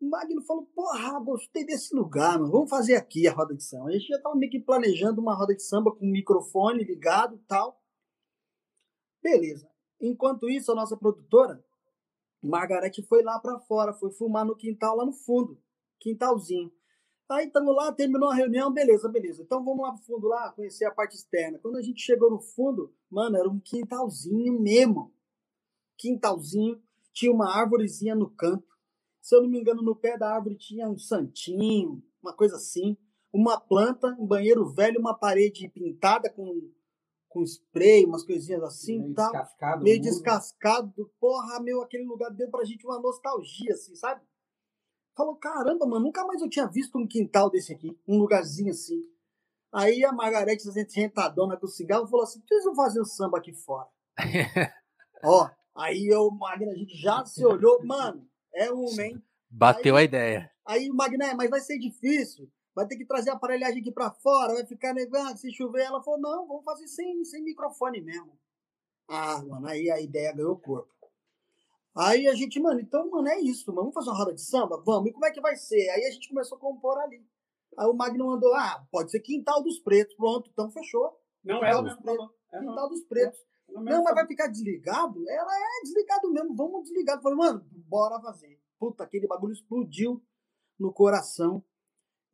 o 0.00 0.08
Magno 0.08 0.42
falou, 0.42 0.66
porra, 0.74 1.18
gostei 1.20 1.64
desse 1.64 1.94
lugar, 1.94 2.38
mano. 2.38 2.52
vamos 2.52 2.70
fazer 2.70 2.96
aqui 2.96 3.26
a 3.26 3.32
roda 3.32 3.54
de 3.54 3.64
samba. 3.64 3.88
A 3.88 3.92
gente 3.92 4.06
já 4.06 4.20
tava 4.20 4.36
meio 4.36 4.50
que 4.50 4.60
planejando 4.60 5.20
uma 5.20 5.34
roda 5.34 5.54
de 5.54 5.62
samba 5.62 5.94
com 5.94 6.06
microfone 6.06 6.84
ligado 6.84 7.36
e 7.36 7.38
tal. 7.46 7.80
Beleza. 9.22 9.68
Enquanto 10.00 10.48
isso, 10.48 10.70
a 10.70 10.74
nossa 10.74 10.96
produtora, 10.96 11.64
Margarete, 12.42 13.02
foi 13.02 13.22
lá 13.22 13.38
para 13.40 13.58
fora, 13.60 13.94
foi 13.94 14.10
fumar 14.12 14.44
no 14.44 14.56
quintal 14.56 14.96
lá 14.96 15.04
no 15.04 15.12
fundo, 15.12 15.60
quintalzinho. 15.98 16.70
Aí 17.28 17.46
estamos 17.46 17.74
lá, 17.74 17.92
terminou 17.92 18.30
a 18.30 18.34
reunião, 18.34 18.72
beleza, 18.72 19.08
beleza. 19.08 19.42
Então 19.42 19.64
vamos 19.64 19.82
lá 19.82 19.92
pro 19.92 20.02
fundo 20.02 20.28
lá, 20.28 20.52
conhecer 20.52 20.84
a 20.84 20.92
parte 20.92 21.16
externa. 21.16 21.58
Quando 21.58 21.76
a 21.76 21.82
gente 21.82 22.00
chegou 22.00 22.30
no 22.30 22.40
fundo, 22.40 22.94
mano, 23.10 23.36
era 23.36 23.48
um 23.48 23.58
quintalzinho 23.58 24.60
mesmo. 24.60 25.12
Quintalzinho, 25.98 26.80
tinha 27.12 27.32
uma 27.32 27.52
árvorezinha 27.52 28.14
no 28.14 28.30
canto. 28.30 28.76
Se 29.20 29.34
eu 29.34 29.42
não 29.42 29.48
me 29.48 29.58
engano, 29.58 29.82
no 29.82 29.96
pé 29.96 30.16
da 30.16 30.34
árvore 30.34 30.56
tinha 30.56 30.88
um 30.88 30.96
santinho, 30.96 32.00
uma 32.22 32.32
coisa 32.32 32.56
assim. 32.56 32.96
Uma 33.32 33.58
planta, 33.58 34.16
um 34.20 34.26
banheiro 34.26 34.64
velho, 34.72 35.00
uma 35.00 35.12
parede 35.12 35.68
pintada 35.68 36.30
com 36.30 36.70
com 37.28 37.42
spray, 37.42 38.06
umas 38.06 38.24
coisinhas 38.24 38.62
assim 38.62 38.98
meio 38.98 39.14
tal. 39.14 39.30
Descascado, 39.30 39.82
meio 39.82 40.00
descascado. 40.00 41.12
Porra, 41.20 41.60
meu, 41.60 41.82
aquele 41.82 42.04
lugar 42.04 42.30
deu 42.30 42.48
pra 42.48 42.64
gente 42.64 42.86
uma 42.86 42.98
nostalgia, 42.98 43.74
assim, 43.74 43.94
sabe? 43.94 44.22
Falou, 45.16 45.34
caramba, 45.36 45.86
mano, 45.86 46.04
nunca 46.04 46.24
mais 46.26 46.42
eu 46.42 46.48
tinha 46.48 46.66
visto 46.66 46.98
um 46.98 47.06
quintal 47.06 47.48
desse 47.48 47.72
aqui, 47.72 47.98
um 48.06 48.18
lugarzinho 48.18 48.70
assim. 48.70 49.02
Aí 49.72 50.04
a 50.04 50.12
Margarete, 50.12 50.62
sentadona 50.90 51.56
com 51.56 51.66
o 51.66 51.70
cigarro, 51.70 52.06
falou 52.06 52.24
assim, 52.24 52.42
vocês 52.46 52.64
vão 52.64 52.74
fazer 52.74 53.00
o 53.00 53.04
samba 53.04 53.38
aqui 53.38 53.52
fora. 53.52 53.88
Ó, 55.24 55.48
aí 55.74 56.06
eu, 56.06 56.30
Magna, 56.30 56.72
a 56.72 56.76
gente 56.76 56.96
já 56.98 57.24
se 57.24 57.44
olhou, 57.44 57.82
mano, 57.84 58.28
é 58.54 58.70
uma, 58.70 59.02
hein? 59.02 59.22
Bateu 59.50 59.96
Aí- 59.96 60.02
a 60.02 60.04
ideia. 60.04 60.52
Aí 60.66 60.90
o 60.90 60.94
Magné, 60.94 61.32
mas 61.34 61.48
vai 61.48 61.60
ser 61.60 61.78
difícil. 61.78 62.50
Vai 62.74 62.86
ter 62.86 62.96
que 62.96 63.06
trazer 63.06 63.30
a 63.30 63.34
aparelhagem 63.34 63.80
aqui 63.80 63.90
pra 63.90 64.10
fora, 64.10 64.52
vai 64.52 64.66
ficar 64.66 64.92
negando, 64.92 65.38
se 65.38 65.50
chover. 65.50 65.84
Ela 65.84 66.02
falou, 66.02 66.20
não, 66.20 66.46
vamos 66.46 66.64
fazer 66.64 66.86
sem, 66.88 67.24
sem 67.24 67.42
microfone 67.42 68.02
mesmo. 68.02 68.38
Ah, 69.08 69.40
mano, 69.42 69.66
aí 69.66 69.88
a 69.90 69.98
ideia 70.00 70.34
ganhou 70.34 70.58
corpo. 70.58 70.92
Aí 71.96 72.28
a 72.28 72.34
gente, 72.34 72.60
mano, 72.60 72.78
então, 72.78 73.08
mano, 73.08 73.26
é 73.28 73.40
isso, 73.40 73.66
mano. 73.68 73.80
Vamos 73.80 73.94
fazer 73.94 74.10
uma 74.10 74.18
roda 74.18 74.34
de 74.34 74.42
samba? 74.42 74.82
Vamos. 74.84 75.08
E 75.08 75.12
como 75.12 75.24
é 75.24 75.30
que 75.30 75.40
vai 75.40 75.56
ser? 75.56 75.88
Aí 75.90 76.04
a 76.04 76.10
gente 76.10 76.28
começou 76.28 76.58
a 76.58 76.60
compor 76.60 76.98
ali. 76.98 77.24
Aí 77.78 77.86
o 77.86 77.94
Magno 77.94 78.26
mandou, 78.26 78.54
ah, 78.54 78.86
pode 78.90 79.10
ser 79.10 79.20
Quintal 79.20 79.62
dos 79.62 79.78
Pretos. 79.78 80.14
Pronto, 80.14 80.50
então 80.52 80.70
fechou. 80.70 81.18
Não, 81.42 81.56
Quintal 81.56 81.70
ela 81.70 81.82
dos 81.82 81.96
Pretos. 81.96 82.30
Ela 82.52 82.62
Quintal 82.62 82.88
dos 82.90 83.02
Pretos. 83.04 83.46
ela 83.68 83.78
Não, 83.78 83.82
mesmo 83.82 84.04
mas 84.04 84.14
vai 84.14 84.26
ficar 84.26 84.48
desligado? 84.48 85.24
Ela 85.28 85.52
é 85.56 85.82
desligado 85.82 86.30
mesmo, 86.30 86.54
vamos 86.54 86.82
desligar. 86.82 87.16
Eu 87.16 87.22
Falei, 87.22 87.38
mano, 87.38 87.66
bora 87.72 88.20
fazer. 88.20 88.60
Puta, 88.78 89.04
aquele 89.04 89.26
bagulho 89.26 89.54
explodiu 89.54 90.22
no 90.78 90.92
coração. 90.92 91.64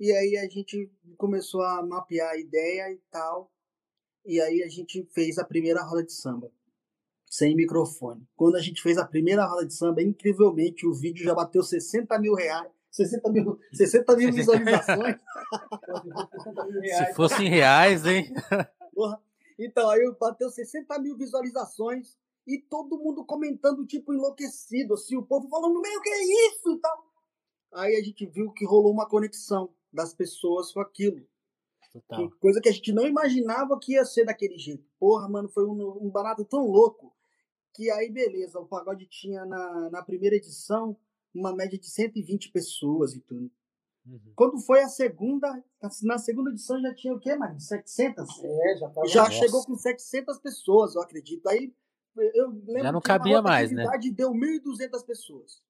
E 0.01 0.11
aí 0.11 0.37
a 0.37 0.49
gente 0.49 0.91
começou 1.17 1.63
a 1.63 1.87
mapear 1.87 2.31
a 2.31 2.37
ideia 2.37 2.93
e 2.93 2.99
tal. 3.11 3.53
E 4.25 4.41
aí 4.41 4.63
a 4.65 4.69
gente 4.69 5.05
fez 5.13 5.39
a 5.39 5.45
primeira 5.45 5.85
roda 5.85 6.03
de 6.03 6.13
samba. 6.13 6.53
Sem 7.33 7.57
microfone. 7.57 8.28
Quando 8.37 8.57
a 8.57 8.61
gente 8.61 8.83
fez 8.83 8.99
a 8.99 9.07
primeira 9.07 9.47
roda 9.47 9.64
de 9.64 9.72
samba, 9.72 10.03
incrivelmente 10.03 10.87
o 10.87 10.93
vídeo 10.93 11.24
já 11.24 11.35
bateu 11.35 11.62
60 11.62 12.18
mil 12.18 12.35
reais. 12.35 12.70
60 12.91 13.33
mil, 13.33 13.59
60 13.72 14.16
mil 14.16 14.33
visualizações. 14.35 15.16
60 16.35 16.64
mil 16.68 16.83
Se 16.83 17.14
fosse 17.14 17.43
em 17.43 17.49
reais, 17.49 18.05
hein? 18.05 18.30
Porra. 18.95 19.18
Então, 19.59 19.89
aí 19.89 20.14
bateu 20.20 20.51
60 20.51 20.99
mil 20.99 21.16
visualizações 21.16 22.18
e 22.47 22.59
todo 22.59 22.99
mundo 22.99 23.24
comentando, 23.24 23.87
tipo, 23.87 24.12
enlouquecido, 24.12 24.93
assim, 24.93 25.16
o 25.16 25.22
povo 25.22 25.49
falando, 25.49 25.80
meu, 25.80 26.03
que 26.03 26.11
é 26.11 26.49
isso 26.49 26.70
e 26.70 26.80
tal. 26.80 27.12
Aí 27.72 27.97
a 27.97 28.03
gente 28.03 28.26
viu 28.26 28.53
que 28.53 28.66
rolou 28.66 28.93
uma 28.93 29.09
conexão 29.09 29.72
das 29.91 30.12
pessoas 30.12 30.70
com 30.70 30.80
aquilo. 30.80 31.26
Total. 31.95 32.30
Coisa 32.33 32.61
que 32.61 32.68
a 32.68 32.72
gente 32.72 32.93
não 32.93 33.07
imaginava 33.07 33.78
que 33.80 33.93
ia 33.95 34.05
ser 34.05 34.26
daquele 34.26 34.59
jeito. 34.59 34.85
Porra, 35.01 35.26
mano, 35.30 35.49
foi 35.49 35.64
um, 35.64 35.99
um 35.99 36.11
barato 36.11 36.45
tão 36.45 36.66
louco 36.66 37.11
que 37.75 37.91
aí, 37.91 38.11
beleza, 38.11 38.59
o 38.59 38.66
pagode 38.66 39.07
tinha 39.07 39.45
na, 39.45 39.91
na 39.91 40.03
primeira 40.03 40.37
edição 40.37 40.97
uma 41.35 41.55
média 41.55 41.79
de 41.79 41.89
120 41.89 42.51
pessoas 42.51 43.14
e 43.14 43.20
tudo. 43.20 43.51
Uhum. 44.07 44.33
Quando 44.35 44.59
foi 44.61 44.83
a 44.83 44.89
segunda, 44.89 45.49
na 46.03 46.18
segunda 46.18 46.51
edição 46.51 46.81
já 46.81 46.95
tinha 46.95 47.14
o 47.14 47.20
quê, 47.20 47.35
mano? 47.37 47.59
700? 47.59 48.29
É, 48.43 48.77
já 48.77 48.91
tava. 48.91 49.07
já 49.07 49.31
chegou 49.31 49.64
com 49.64 49.77
700 49.77 50.39
pessoas, 50.41 50.95
eu 50.95 51.03
acredito. 51.03 51.49
Aí 51.49 51.73
eu 52.35 52.49
lembro 52.51 52.83
Já 52.83 52.93
não 52.93 53.01
que 53.01 53.09
na 53.09 53.18
cabia 53.18 53.41
mais, 53.43 53.70
né? 53.70 53.85
rotatividade 53.85 54.14
deu 54.14 54.33
1.200 54.33 55.07
pessoas. 55.07 55.62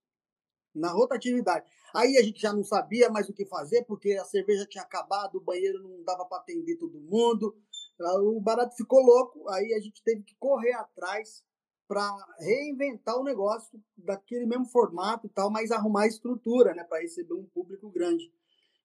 Na 0.75 0.91
rotatividade. 0.91 1.67
Aí 1.95 2.17
a 2.17 2.23
gente 2.23 2.41
já 2.41 2.53
não 2.53 2.65
sabia 2.65 3.11
mais 3.11 3.29
o 3.29 3.35
que 3.35 3.45
fazer, 3.45 3.85
porque 3.85 4.13
a 4.15 4.25
cerveja 4.25 4.67
tinha 4.67 4.83
acabado, 4.83 5.37
o 5.37 5.41
banheiro 5.41 5.83
não 5.83 6.03
dava 6.03 6.25
para 6.25 6.39
atender 6.39 6.77
todo 6.77 6.99
mundo. 6.99 7.55
Ah, 8.01 8.19
O 8.23 8.41
barato 8.41 8.75
ficou 8.75 9.01
louco, 9.03 9.47
aí 9.51 9.75
a 9.75 9.81
gente 9.81 10.03
teve 10.03 10.23
que 10.23 10.35
correr 10.37 10.73
atrás 10.73 11.45
para 11.89 12.11
reinventar 12.39 13.19
o 13.19 13.25
negócio 13.25 13.81
daquele 13.97 14.47
mesmo 14.47 14.67
formato 14.67 15.27
e 15.27 15.31
tal, 15.31 15.51
mas 15.51 15.71
arrumar 15.71 16.03
a 16.05 16.09
estrutura, 16.09 16.75
né, 16.75 16.85
para 16.85 17.01
receber 17.03 17.35
um 17.35 17.45
público 17.45 17.91
grande. 17.91 18.33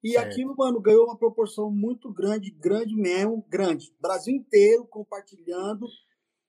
E 0.04 0.12
Certo. 0.12 0.32
aquilo, 0.32 0.56
mano, 0.56 0.80
ganhou 0.80 1.06
uma 1.06 1.18
proporção 1.18 1.72
muito 1.72 2.12
grande, 2.12 2.52
grande 2.52 2.96
mesmo, 2.96 3.44
grande. 3.50 3.94
Brasil 4.00 4.36
inteiro 4.36 4.86
compartilhando. 4.86 5.88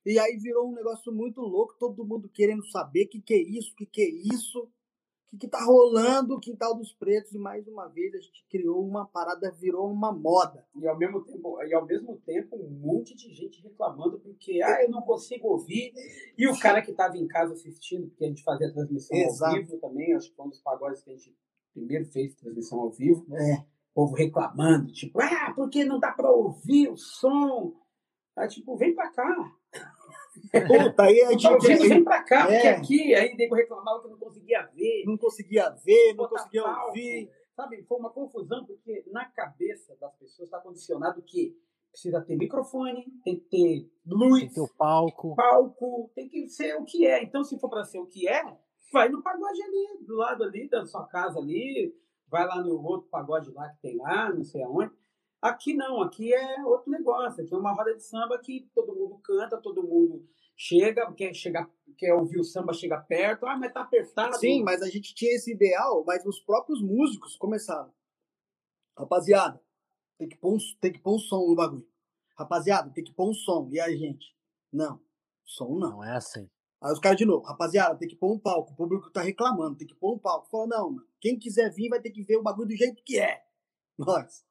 E 0.04 0.18
aí 0.18 0.36
virou 0.36 0.68
um 0.68 0.74
negócio 0.74 1.12
muito 1.12 1.40
louco, 1.40 1.76
todo 1.78 2.04
mundo 2.04 2.28
querendo 2.28 2.64
saber 2.70 3.04
o 3.04 3.08
que, 3.08 3.20
que 3.20 3.34
é 3.34 3.42
isso, 3.42 3.72
o 3.72 3.76
que, 3.76 3.86
que 3.86 4.02
é 4.02 4.08
isso, 4.08 4.70
que, 5.30 5.38
que 5.38 5.48
tá 5.48 5.62
rolando, 5.64 6.34
o 6.34 6.40
Quintal 6.40 6.74
dos 6.76 6.92
Pretos. 6.92 7.32
E 7.32 7.38
mais 7.38 7.66
uma 7.68 7.88
vez 7.88 8.14
a 8.14 8.18
gente 8.18 8.46
criou 8.48 8.86
uma 8.86 9.06
parada, 9.06 9.50
virou 9.52 9.90
uma 9.90 10.12
moda. 10.12 10.66
E 10.76 10.86
ao 10.86 10.96
mesmo 10.96 11.24
tempo, 11.24 11.62
e 11.62 11.74
ao 11.74 11.86
mesmo 11.86 12.16
tempo, 12.24 12.56
um 12.56 12.70
monte 12.70 13.14
de 13.14 13.32
gente 13.34 13.62
reclamando 13.62 14.18
porque 14.20 14.62
ah, 14.62 14.82
eu 14.82 14.90
não 14.90 15.02
consigo 15.02 15.48
ouvir. 15.48 15.92
E 16.36 16.48
o 16.48 16.58
cara 16.58 16.82
que 16.82 16.90
estava 16.90 17.16
em 17.16 17.26
casa 17.26 17.52
assistindo, 17.52 18.08
porque 18.08 18.24
a 18.24 18.28
gente 18.28 18.42
fazia 18.42 18.72
transmissão 18.72 19.16
Exato. 19.16 19.56
ao 19.56 19.62
vivo 19.62 19.78
também, 19.78 20.14
acho 20.14 20.30
que 20.30 20.36
foi 20.36 20.46
um 20.46 20.50
dos 20.50 20.60
pagodes 20.60 21.02
que 21.02 21.10
a 21.10 21.14
gente 21.14 21.36
primeiro 21.72 22.06
fez 22.06 22.34
transmissão 22.34 22.80
ao 22.80 22.90
vivo. 22.90 23.26
É. 23.34 23.64
O 23.92 24.02
povo 24.02 24.14
reclamando, 24.14 24.92
tipo, 24.92 25.20
ah, 25.20 25.52
porque 25.56 25.84
não 25.84 25.98
dá 25.98 26.12
para 26.12 26.30
ouvir 26.30 26.88
o 26.88 26.96
som? 26.96 27.74
Aí, 28.36 28.46
tipo, 28.46 28.76
vem 28.76 28.94
pra 28.94 29.10
cá. 29.10 29.57
Puta, 30.66 31.02
aí 31.02 31.20
a 31.22 31.30
gente 31.32 31.88
vem 31.88 32.04
pra 32.04 32.22
cá, 32.22 32.50
É. 32.50 32.54
porque 32.54 32.68
aqui, 32.68 33.14
aí 33.14 33.34
nego 33.36 33.54
reclamava 33.54 34.02
que 34.02 34.08
não 34.08 34.18
conseguia 34.18 34.62
ver. 34.74 35.04
não 35.06 35.16
conseguia 35.16 35.70
ver, 35.84 36.08
não 36.10 36.16
botar 36.16 36.36
conseguia 36.38 36.62
palco. 36.62 36.86
ouvir. 36.88 37.30
Sabe, 37.54 37.82
foi 37.82 37.98
uma 37.98 38.10
confusão, 38.10 38.64
porque 38.64 39.04
na 39.10 39.24
cabeça 39.24 39.96
das 40.00 40.14
pessoas 40.16 40.46
está 40.48 40.60
condicionado 40.60 41.20
que 41.22 41.56
precisa 41.90 42.20
ter 42.20 42.36
microfone, 42.36 43.04
tem 43.24 43.36
que 43.40 43.46
ter 43.48 43.90
luz, 44.06 44.40
Tem 44.40 44.48
que 44.48 44.54
ter 44.54 44.60
o 44.60 44.68
palco. 44.76 45.34
palco, 45.34 46.10
tem 46.14 46.28
que 46.28 46.48
ser 46.48 46.74
o 46.76 46.84
que 46.84 47.06
é. 47.06 47.22
Então, 47.22 47.42
se 47.42 47.58
for 47.58 47.68
para 47.68 47.84
ser 47.84 47.98
o 47.98 48.06
que 48.06 48.28
é, 48.28 48.42
vai 48.92 49.08
no 49.08 49.22
pagode 49.22 49.60
ali, 49.62 50.04
do 50.06 50.14
lado 50.16 50.44
ali, 50.44 50.68
da 50.68 50.86
sua 50.86 51.04
casa 51.06 51.38
ali, 51.40 51.92
vai 52.30 52.46
lá 52.46 52.62
no 52.62 52.80
outro 52.84 53.08
pagode 53.10 53.50
lá 53.50 53.68
que 53.70 53.80
tem 53.80 53.96
lá, 53.96 54.32
não 54.32 54.44
sei 54.44 54.62
aonde. 54.62 54.92
Aqui 55.40 55.74
não, 55.74 56.02
aqui 56.02 56.34
é 56.34 56.64
outro 56.64 56.90
negócio, 56.90 57.44
aqui 57.44 57.54
é 57.54 57.56
uma 57.56 57.72
roda 57.72 57.94
de 57.94 58.02
samba 58.02 58.38
que 58.38 58.68
todo 58.74 58.94
mundo 58.94 59.18
canta, 59.18 59.56
todo 59.56 59.82
mundo 59.82 60.26
chega, 60.56 61.12
quer, 61.12 61.32
chegar, 61.32 61.70
quer 61.96 62.12
ouvir 62.12 62.40
o 62.40 62.44
samba, 62.44 62.72
chega 62.72 63.00
perto, 63.00 63.46
ah, 63.46 63.56
mas 63.56 63.72
tá 63.72 63.82
apertado. 63.82 64.36
Sim, 64.36 64.64
mas 64.64 64.82
a 64.82 64.88
gente 64.88 65.14
tinha 65.14 65.32
esse 65.36 65.52
ideal, 65.52 66.02
mas 66.04 66.26
os 66.26 66.40
próprios 66.40 66.82
músicos 66.82 67.36
começaram. 67.36 67.92
Rapaziada, 68.96 69.62
tem 70.18 70.28
que 70.28 70.36
pôr 70.36 70.54
um, 70.54 70.58
tem 70.80 70.92
que 70.92 70.98
pôr 70.98 71.14
um 71.14 71.18
som 71.18 71.46
no 71.46 71.54
bagulho. 71.54 71.86
Rapaziada, 72.36 72.90
tem 72.90 73.04
que 73.04 73.12
pôr 73.12 73.30
um 73.30 73.34
som. 73.34 73.68
E 73.70 73.78
a 73.80 73.88
gente? 73.90 74.34
Não, 74.72 75.00
som 75.44 75.78
não. 75.78 75.90
Não 75.90 76.04
é 76.04 76.16
assim. 76.16 76.50
Aí 76.80 76.92
os 76.92 76.98
caras 76.98 77.18
de 77.18 77.24
novo, 77.24 77.44
rapaziada, 77.44 77.96
tem 77.96 78.08
que 78.08 78.16
pôr 78.16 78.32
um 78.32 78.38
palco. 78.38 78.72
O 78.72 78.76
público 78.76 79.10
tá 79.10 79.22
reclamando, 79.22 79.76
tem 79.76 79.86
que 79.86 79.94
pôr 79.94 80.14
um 80.14 80.18
palco. 80.18 80.48
Falou, 80.50 80.66
não, 80.66 80.90
mano, 80.90 81.08
quem 81.20 81.38
quiser 81.38 81.72
vir 81.72 81.88
vai 81.88 82.00
ter 82.00 82.10
que 82.10 82.22
ver 82.22 82.36
o 82.36 82.42
bagulho 82.42 82.68
do 82.68 82.76
jeito 82.76 83.02
que 83.04 83.18
é. 83.18 83.44
Nós, 83.96 84.44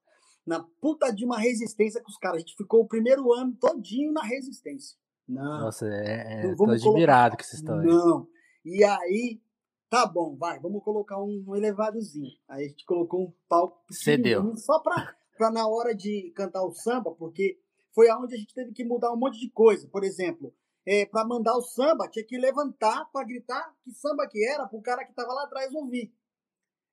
na 0.48 0.64
puta 0.82 1.12
de 1.12 1.26
uma 1.26 1.38
resistência 1.38 2.02
com 2.02 2.10
os 2.10 2.18
caras. 2.18 2.38
A 2.38 2.40
gente 2.40 2.56
ficou 2.56 2.82
o 2.82 2.88
primeiro 2.88 3.34
ano 3.34 3.54
todinho 3.60 4.14
na 4.14 4.24
resistência. 4.24 4.98
Não, 5.28 5.66
Nossa, 5.66 5.86
é, 5.86 6.46
é, 6.46 6.48
Não 6.48 6.56
tô 6.56 6.72
admirado 6.72 7.36
com 7.36 7.42
essa 7.42 7.56
história. 7.56 7.84
não. 7.84 8.26
E 8.64 8.84
aí, 8.84 9.42
tá 9.90 10.06
bom, 10.06 10.36
vai, 10.38 10.58
vamos 10.60 10.82
colocar 10.84 11.22
um 11.22 11.54
elevadozinho. 11.56 12.32
Aí 12.48 12.66
a 12.66 12.68
gente 12.70 12.86
colocou 12.86 13.26
um 13.28 13.34
palco 13.48 13.82
Cedeu. 13.92 14.56
só 14.56 14.80
pra, 14.80 15.16
pra 15.38 15.52
na 15.52 15.68
hora 15.68 15.94
de 15.94 16.32
cantar 16.36 16.64
o 16.64 16.72
samba, 16.72 17.12
porque 17.14 17.60
foi 17.94 18.10
aonde 18.10 18.36
a 18.36 18.38
gente 18.38 18.54
teve 18.54 18.72
que 18.72 18.86
mudar 18.86 19.12
um 19.12 19.18
monte 19.18 19.38
de 19.40 19.50
coisa. 19.50 19.88
Por 19.90 20.04
exemplo, 20.04 20.54
é, 20.86 21.06
para 21.06 21.26
mandar 21.26 21.58
o 21.58 21.62
samba, 21.62 22.08
tinha 22.08 22.26
que 22.26 22.38
levantar 22.38 23.06
para 23.12 23.26
gritar 23.26 23.74
que 23.84 23.92
samba 23.92 24.28
que 24.28 24.46
era 24.48 24.66
pro 24.66 24.82
cara 24.82 25.04
que 25.04 25.14
tava 25.14 25.34
lá 25.34 25.44
atrás 25.44 25.74
ouvir. 25.74 26.14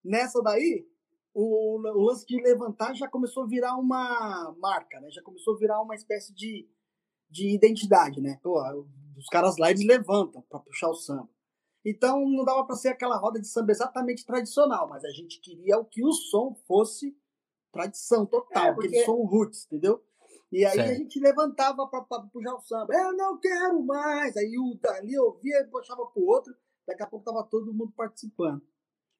Nessa 0.05 0.43
daí, 0.43 0.87
o, 1.35 1.77
o 1.79 2.03
lance 2.03 2.25
de 2.27 2.41
levantar 2.41 2.95
já 2.95 3.09
começou 3.09 3.43
a 3.43 3.47
virar 3.47 3.77
uma 3.77 4.55
marca, 4.59 5.01
né? 5.01 5.11
Já 5.11 5.23
começou 5.23 5.55
a 5.55 5.59
virar 5.59 5.83
uma 5.83 5.95
espécie 5.95 6.33
de, 6.33 6.69
de 7.29 7.55
identidade, 7.55 8.21
né? 8.21 8.39
Pô, 8.43 8.59
os 9.17 9.27
caras 9.27 9.57
lá 9.59 9.71
eles 9.71 9.85
levantam 9.87 10.43
para 10.49 10.61
puxar 10.61 10.89
o 10.89 10.95
samba. 10.95 11.29
Então 11.85 12.27
não 12.27 12.45
dava 12.45 12.65
para 12.65 12.77
ser 12.77 12.89
aquela 12.89 13.17
roda 13.19 13.39
de 13.41 13.47
samba 13.49 13.73
exatamente 13.73 14.25
tradicional, 14.25 14.89
mas 14.89 15.05
a 15.05 15.11
gente 15.11 15.41
queria 15.41 15.77
o 15.79 15.85
que 15.85 16.03
o 16.05 16.13
som 16.13 16.55
fosse 16.67 17.15
tradição 17.73 18.25
total, 18.25 18.67
É, 18.67 18.71
aquele 18.71 18.89
porque- 18.89 19.05
som 19.05 19.23
roots, 19.25 19.67
entendeu? 19.67 20.03
E 20.53 20.65
aí 20.65 20.79
a 20.81 20.85
Certo. 20.85 20.99
gente 20.99 21.19
levantava 21.19 21.87
para 21.89 22.03
puxar 22.33 22.55
o 22.55 22.61
samba. 22.61 22.95
Eu 22.95 23.13
não 23.17 23.37
quero 23.41 23.83
mais. 23.85 24.37
Aí 24.37 24.57
o 24.57 24.79
dali 24.81 25.19
ouvia 25.19 25.61
e 25.61 25.65
puxava 25.67 26.07
pro 26.07 26.23
outro. 26.25 26.55
Daqui 26.87 27.03
a 27.03 27.07
pouco 27.09 27.25
tava 27.25 27.43
todo 27.43 27.75
mundo 27.75 27.93
participando. 27.97 28.63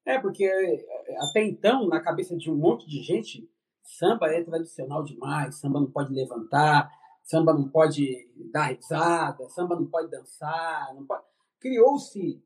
É, 0.07 0.19
porque 0.19 0.45
é, 0.45 0.87
até 1.31 1.43
então, 1.45 1.87
na 1.89 2.01
cabeça 2.01 2.37
de 2.37 2.51
um 2.51 2.57
monte 2.57 2.87
de 2.87 3.03
gente, 3.03 3.49
samba 3.83 4.29
é 4.29 4.43
tradicional 4.43 5.03
demais, 5.03 5.57
samba 5.57 5.81
não 5.81 5.91
pode 5.91 6.13
levantar, 6.13 6.91
samba 7.23 7.55
não 7.55 7.69
pode 7.69 8.29
dar 8.53 8.67
risada, 8.67 9.49
samba 9.49 9.77
não 9.77 9.87
pode 9.87 10.11
dançar. 10.11 10.95
Pode... 11.09 11.23
Criou-se 11.59 12.43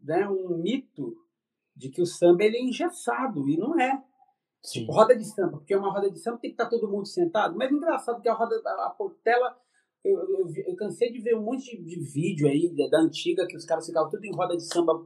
né, 0.00 0.28
um 0.28 0.56
mito 0.58 1.16
de 1.74 1.88
que 1.88 2.00
o 2.00 2.06
samba 2.06 2.44
ele 2.44 2.56
é 2.56 2.62
engessado, 2.62 3.48
e 3.48 3.56
não 3.56 3.78
é. 3.78 4.02
Sim. 4.62 4.80
Tipo, 4.80 4.92
roda 4.92 5.16
de 5.16 5.24
samba, 5.24 5.58
porque 5.58 5.76
uma 5.76 5.92
roda 5.92 6.10
de 6.10 6.18
samba 6.18 6.38
tem 6.38 6.50
que 6.50 6.54
estar 6.54 6.70
todo 6.70 6.90
mundo 6.90 7.06
sentado. 7.06 7.56
Mas 7.56 7.70
é 7.70 7.74
engraçado 7.74 8.22
que 8.22 8.28
a 8.28 8.34
roda 8.34 8.62
da 8.62 8.90
Portela, 8.96 9.58
eu, 10.02 10.18
eu, 10.20 10.46
eu 10.68 10.76
cansei 10.76 11.12
de 11.12 11.18
ver 11.20 11.36
um 11.36 11.42
monte 11.42 11.76
de, 11.76 11.84
de 11.84 12.00
vídeo 12.00 12.48
aí 12.48 12.74
da, 12.74 12.88
da 12.88 13.00
antiga 13.02 13.46
que 13.46 13.56
os 13.56 13.64
caras 13.64 13.86
ficavam 13.86 14.08
tudo 14.08 14.24
em 14.24 14.34
roda 14.34 14.56
de 14.56 14.64
samba 14.64 15.04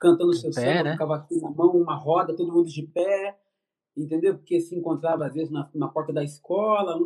cantando 0.00 0.34
seu 0.34 0.50
pé, 0.50 0.60
samba, 0.60 0.82
né? 0.82 0.92
com 0.92 0.98
cavaquinho 0.98 1.40
na 1.42 1.50
mão, 1.50 1.70
uma 1.70 1.96
roda, 1.96 2.36
todo 2.36 2.52
mundo 2.52 2.68
de 2.68 2.82
pé, 2.82 3.38
entendeu? 3.96 4.36
Porque 4.36 4.60
se 4.60 4.76
encontrava 4.76 5.26
às 5.26 5.34
vezes 5.34 5.50
na, 5.50 5.68
na 5.74 5.88
porta 5.88 6.12
da 6.12 6.22
escola, 6.22 6.98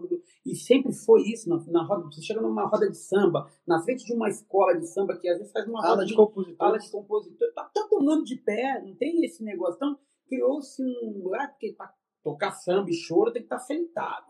e 0.44 0.54
sempre 0.54 0.92
foi 0.92 1.22
isso, 1.22 1.48
na, 1.48 1.62
na 1.68 1.84
roda, 1.84 2.04
você 2.04 2.20
chega 2.20 2.40
numa 2.40 2.66
roda 2.66 2.90
de 2.90 2.96
samba, 2.96 3.48
na 3.66 3.82
frente 3.82 4.04
de 4.04 4.12
uma 4.12 4.28
escola 4.28 4.78
de 4.78 4.86
samba, 4.86 5.16
que 5.16 5.28
às 5.28 5.38
vezes 5.38 5.52
faz 5.52 5.66
uma 5.66 5.80
roda 5.80 5.92
Aula 5.92 6.04
de 6.04 6.10
de 6.10 6.16
compositor. 6.16 6.56
aula 6.58 6.78
de 6.78 6.90
compositor, 6.90 7.52
tá 7.54 7.70
todo 7.72 8.02
mundo 8.02 8.24
de 8.24 8.36
pé, 8.36 8.82
não 8.84 8.94
tem 8.94 9.24
esse 9.24 9.42
negócio. 9.42 9.76
Então, 9.76 9.98
criou-se 10.26 10.82
um 10.82 11.22
lugar, 11.22 11.50
porque 11.50 11.72
para 11.72 11.92
tocar 12.22 12.52
samba 12.52 12.90
e 12.90 12.94
choro 12.94 13.32
tem 13.32 13.42
que 13.42 13.46
estar 13.46 13.58
sentado. 13.58 14.26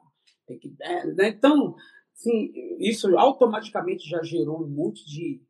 Tem 0.47 0.59
que, 0.59 0.75
é, 0.81 1.07
né? 1.07 1.29
Então, 1.29 1.75
assim, 2.15 2.53
isso 2.79 3.17
automaticamente 3.17 4.09
já 4.09 4.23
gerou 4.23 4.63
um 4.63 4.69
monte 4.69 5.05
de 5.07 5.43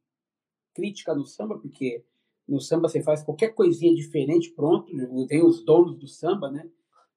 crítica 0.75 1.15
no 1.15 1.27
samba, 1.27 1.59
porque 1.59 2.05
no 2.49 2.61
samba 2.61 2.89
você 2.89 3.03
faz 3.03 3.23
qualquer 3.23 3.55
coisinha 3.55 3.95
diferente, 3.95 4.51
pronto, 4.51 4.93
tem 5.27 5.45
os 5.45 5.65
donos 5.65 5.97
do 5.99 6.07
samba, 6.07 6.51
né? 6.51 6.69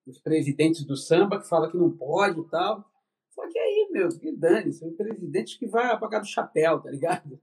Os 0.06 0.20
presidentes 0.20 0.84
do 0.86 0.96
samba 0.96 1.40
que 1.40 1.48
falam 1.48 1.70
que 1.70 1.78
não 1.78 1.92
pode 1.92 2.40
e 2.40 2.48
tal. 2.48 2.86
Só 3.32 3.48
que 3.50 3.58
aí, 3.58 3.90
meu, 3.92 4.10
que 4.10 4.32
dane-se, 4.32 4.86
o 4.86 4.92
presidente 4.94 5.58
que 5.58 5.68
vai 5.68 5.92
apagar 5.92 6.22
do 6.22 6.28
chapéu, 6.28 6.80
tá 6.80 6.90
ligado? 6.90 7.40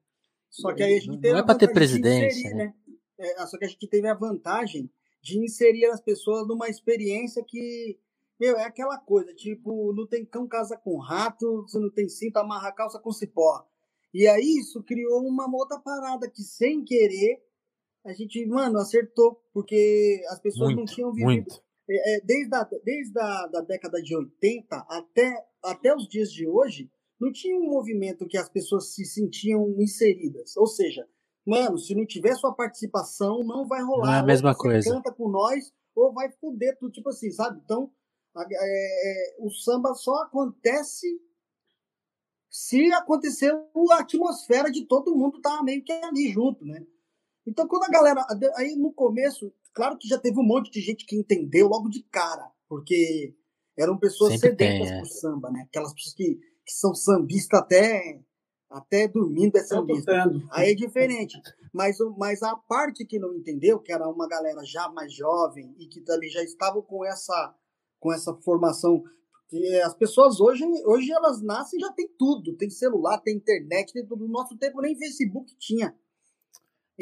Só 0.48 0.72
que 0.72 0.82
aí 0.82 0.96
a 0.96 0.98
gente 0.98 1.08
Não 1.08 1.20
teve 1.20 1.36
é 1.36 1.40
a 1.40 1.44
pra 1.44 1.54
ter 1.54 1.72
presidência, 1.72 2.26
inserir, 2.26 2.54
né? 2.54 2.74
É, 3.18 3.46
só 3.46 3.58
que 3.58 3.64
a 3.64 3.68
gente 3.68 3.86
teve 3.88 4.08
a 4.08 4.14
vantagem 4.14 4.90
de 5.22 5.38
inserir 5.38 5.86
as 5.86 6.00
pessoas 6.00 6.46
numa 6.46 6.68
experiência 6.68 7.44
que, 7.46 7.98
meu, 8.38 8.56
é 8.58 8.64
aquela 8.64 8.98
coisa, 8.98 9.32
tipo, 9.32 9.92
não 9.92 10.06
tem 10.06 10.24
cão 10.24 10.46
casa 10.46 10.76
com 10.76 10.98
rato, 10.98 11.62
você 11.62 11.78
não 11.78 11.90
tem 11.90 12.08
cinto, 12.08 12.36
amarra 12.38 12.68
a 12.68 12.72
calça 12.72 12.98
com 12.98 13.12
cipó. 13.12 13.64
E 14.12 14.26
aí 14.26 14.58
isso 14.58 14.82
criou 14.82 15.26
uma 15.26 15.48
outra 15.54 15.78
parada 15.78 16.28
que, 16.28 16.42
sem 16.42 16.84
querer, 16.84 17.42
a 18.04 18.12
gente, 18.12 18.44
mano, 18.46 18.78
acertou, 18.78 19.40
porque 19.52 20.22
as 20.28 20.40
pessoas 20.40 20.70
não 20.70 20.76
Muito, 20.78 20.94
tinham 20.94 21.12
vivido 21.12 21.26
muito. 21.26 21.62
é, 21.88 22.16
é, 22.16 22.20
desde, 22.20 22.54
a, 22.54 22.64
desde 22.84 23.18
a 23.18 23.46
da 23.46 23.60
década 23.60 24.02
de 24.02 24.16
80 24.16 24.76
até, 24.88 25.46
até 25.62 25.94
os 25.94 26.08
dias 26.08 26.32
de 26.32 26.46
hoje, 26.48 26.90
não 27.20 27.32
tinha 27.32 27.56
um 27.56 27.70
movimento 27.70 28.26
que 28.26 28.36
as 28.36 28.48
pessoas 28.48 28.92
se 28.94 29.04
sentiam 29.04 29.68
inseridas. 29.78 30.56
Ou 30.56 30.66
seja, 30.66 31.06
mano, 31.46 31.78
se 31.78 31.94
não 31.94 32.04
tiver 32.04 32.34
sua 32.34 32.52
participação, 32.52 33.44
não 33.44 33.66
vai 33.66 33.82
rolar. 33.82 34.06
Não 34.06 34.14
é 34.14 34.18
a 34.18 34.24
mesma 34.24 34.52
você 34.52 34.58
coisa. 34.60 34.90
canta 34.90 35.12
com 35.12 35.28
nós, 35.28 35.72
ou 35.94 36.12
vai 36.12 36.30
foder 36.40 36.76
tudo, 36.78 36.90
tipo 36.90 37.08
assim, 37.08 37.30
sabe? 37.30 37.60
Então, 37.64 37.92
é, 38.36 38.42
é, 38.42 39.36
o 39.38 39.50
samba 39.50 39.94
só 39.94 40.14
acontece 40.22 41.06
se 42.50 42.92
acontecer 42.92 43.52
a 43.90 43.98
atmosfera 44.00 44.70
de 44.70 44.84
todo 44.84 45.16
mundo 45.16 45.40
tá 45.40 45.62
meio 45.62 45.82
que 45.82 45.92
ali 45.92 46.30
junto, 46.32 46.64
né? 46.64 46.84
Então, 47.46 47.66
quando 47.66 47.84
a 47.84 47.88
galera. 47.88 48.24
Aí 48.56 48.76
no 48.76 48.92
começo, 48.92 49.52
claro 49.74 49.98
que 49.98 50.08
já 50.08 50.18
teve 50.18 50.38
um 50.38 50.46
monte 50.46 50.70
de 50.70 50.80
gente 50.80 51.04
que 51.04 51.16
entendeu 51.16 51.68
logo 51.68 51.88
de 51.88 52.02
cara, 52.04 52.50
porque 52.68 53.34
eram 53.76 53.98
pessoas 53.98 54.34
Sempre 54.34 54.50
sedentas 54.50 54.88
tem, 54.88 54.96
é. 54.96 55.00
por 55.00 55.06
samba, 55.06 55.50
né? 55.50 55.62
Aquelas 55.68 55.92
pessoas 55.94 56.14
que, 56.14 56.34
que 56.34 56.72
são 56.72 56.94
sambistas 56.94 57.60
até, 57.60 58.20
até 58.70 59.08
dormindo 59.08 59.56
é 59.56 59.62
sambista. 59.62 60.12
Aí 60.50 60.72
é 60.72 60.74
diferente. 60.74 61.40
Mas, 61.72 61.96
mas 62.16 62.42
a 62.42 62.54
parte 62.54 63.04
que 63.04 63.18
não 63.18 63.34
entendeu, 63.34 63.80
que 63.80 63.92
era 63.92 64.08
uma 64.08 64.28
galera 64.28 64.62
já 64.64 64.88
mais 64.90 65.12
jovem 65.12 65.74
e 65.78 65.86
que 65.86 66.00
também 66.02 66.28
já 66.30 66.42
estavam 66.42 66.82
com 66.82 67.04
essa, 67.04 67.54
com 67.98 68.12
essa 68.12 68.34
formação. 68.34 69.02
As 69.84 69.94
pessoas 69.94 70.40
hoje, 70.40 70.64
hoje 70.86 71.12
elas 71.12 71.42
nascem 71.42 71.78
e 71.78 71.82
já 71.82 71.92
tem 71.92 72.08
tudo. 72.18 72.56
Tem 72.56 72.70
celular, 72.70 73.18
tem 73.18 73.36
internet, 73.36 73.92
tem 73.92 74.06
tudo. 74.06 74.26
No 74.26 74.32
nosso 74.32 74.56
tempo 74.56 74.80
nem 74.80 74.96
Facebook 74.96 75.54
tinha. 75.58 75.94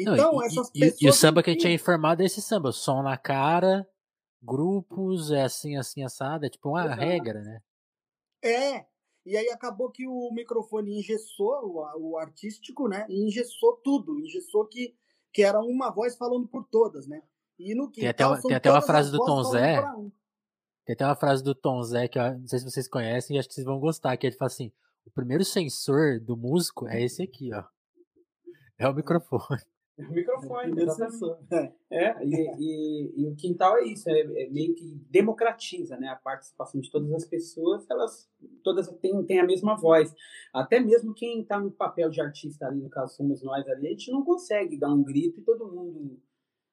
Não, 0.03 0.13
Então, 0.13 0.41
e- 0.41 0.45
essas 0.45 0.69
e, 0.73 0.79
pessoas. 0.79 1.01
e 1.01 1.09
o 1.09 1.13
samba 1.13 1.43
que 1.43 1.49
a 1.49 1.53
não 1.53 1.59
gente 1.59 1.69
é 1.69 1.73
informado 1.73 2.21
é 2.21 2.25
esse 2.25 2.41
samba, 2.41 2.71
som 2.71 3.01
na 3.01 3.17
cara, 3.17 3.87
grupos, 4.41 5.31
é 5.31 5.43
assim, 5.43 5.77
assim, 5.77 6.03
assado, 6.03 6.45
é 6.45 6.49
tipo 6.49 6.69
uma 6.69 6.85
Exato. 6.85 6.99
regra, 7.01 7.41
né? 7.41 7.61
É. 8.43 8.85
E 9.23 9.37
aí 9.37 9.49
acabou 9.49 9.91
que 9.91 10.07
o 10.07 10.31
microfone 10.33 10.97
engessou, 10.97 11.53
o, 11.63 12.11
o 12.11 12.17
artístico, 12.17 12.87
né? 12.87 13.05
E 13.07 13.23
engessou 13.23 13.73
tudo. 13.83 14.19
Engessou 14.19 14.65
que, 14.65 14.95
que 15.31 15.43
era 15.43 15.59
uma 15.59 15.91
voz 15.91 16.15
falando 16.17 16.47
por 16.47 16.65
todas, 16.67 17.07
né? 17.07 17.21
E 17.59 17.75
no 17.75 17.91
Tem 17.91 18.07
até 18.07 18.23
tem 18.41 18.55
até 18.55 18.71
uma 18.71 18.81
frase 18.81 19.09
as 19.09 19.11
do 19.11 19.23
Tom 19.23 19.43
Zé. 19.43 19.79
Tem 20.83 20.93
até 20.95 21.05
uma 21.05 21.15
frase 21.15 21.43
do 21.43 21.53
Tom 21.53 21.83
Zé 21.83 22.07
que 22.07 22.17
eu 22.17 22.39
não 22.39 22.47
sei 22.47 22.57
se 22.57 22.65
vocês 22.65 22.87
conhecem 22.87 23.35
e 23.35 23.39
acho 23.39 23.47
que 23.47 23.53
vocês 23.53 23.65
vão 23.65 23.79
gostar, 23.79 24.17
que 24.17 24.25
ele 24.25 24.35
fala 24.35 24.47
assim: 24.47 24.71
o 25.05 25.11
primeiro 25.11 25.45
sensor 25.45 26.19
do 26.19 26.35
músico 26.35 26.87
é 26.87 27.03
esse 27.03 27.21
aqui, 27.21 27.53
ó. 27.53 27.63
É 28.79 28.87
o 28.87 28.95
microfone. 28.95 29.61
O 30.09 30.13
microfone, 30.13 30.71
exatamente. 30.81 31.11
sensor. 31.11 31.37
É. 31.51 31.73
É, 31.91 32.25
e, 32.25 32.35
e- 32.59 33.13
e 33.17 33.27
o 33.27 33.35
quintal 33.35 33.77
é 33.77 33.83
isso, 33.83 34.09
é, 34.09 34.19
é 34.21 34.49
meio 34.49 34.73
que 34.73 34.95
democratiza 35.09 35.95
né, 35.97 36.07
a 36.07 36.15
participação 36.15 36.81
de 36.81 36.89
todas 36.89 37.11
as 37.13 37.25
pessoas, 37.25 37.85
elas 37.89 38.29
todas 38.63 38.87
têm, 38.99 39.23
têm 39.25 39.39
a 39.39 39.45
mesma 39.45 39.75
voz. 39.75 40.13
Até 40.53 40.79
mesmo 40.79 41.13
quem 41.13 41.41
está 41.41 41.59
no 41.59 41.71
papel 41.71 42.09
de 42.09 42.19
artista 42.21 42.65
ali, 42.65 42.81
no 42.81 42.89
caso 42.89 43.15
somos 43.15 43.43
nós 43.43 43.67
ali, 43.67 43.87
a 43.87 43.91
gente 43.91 44.11
não 44.11 44.23
consegue 44.23 44.77
dar 44.79 44.91
um 44.93 45.03
grito 45.03 45.39
e 45.39 45.43
todo 45.43 45.71
mundo 45.71 46.19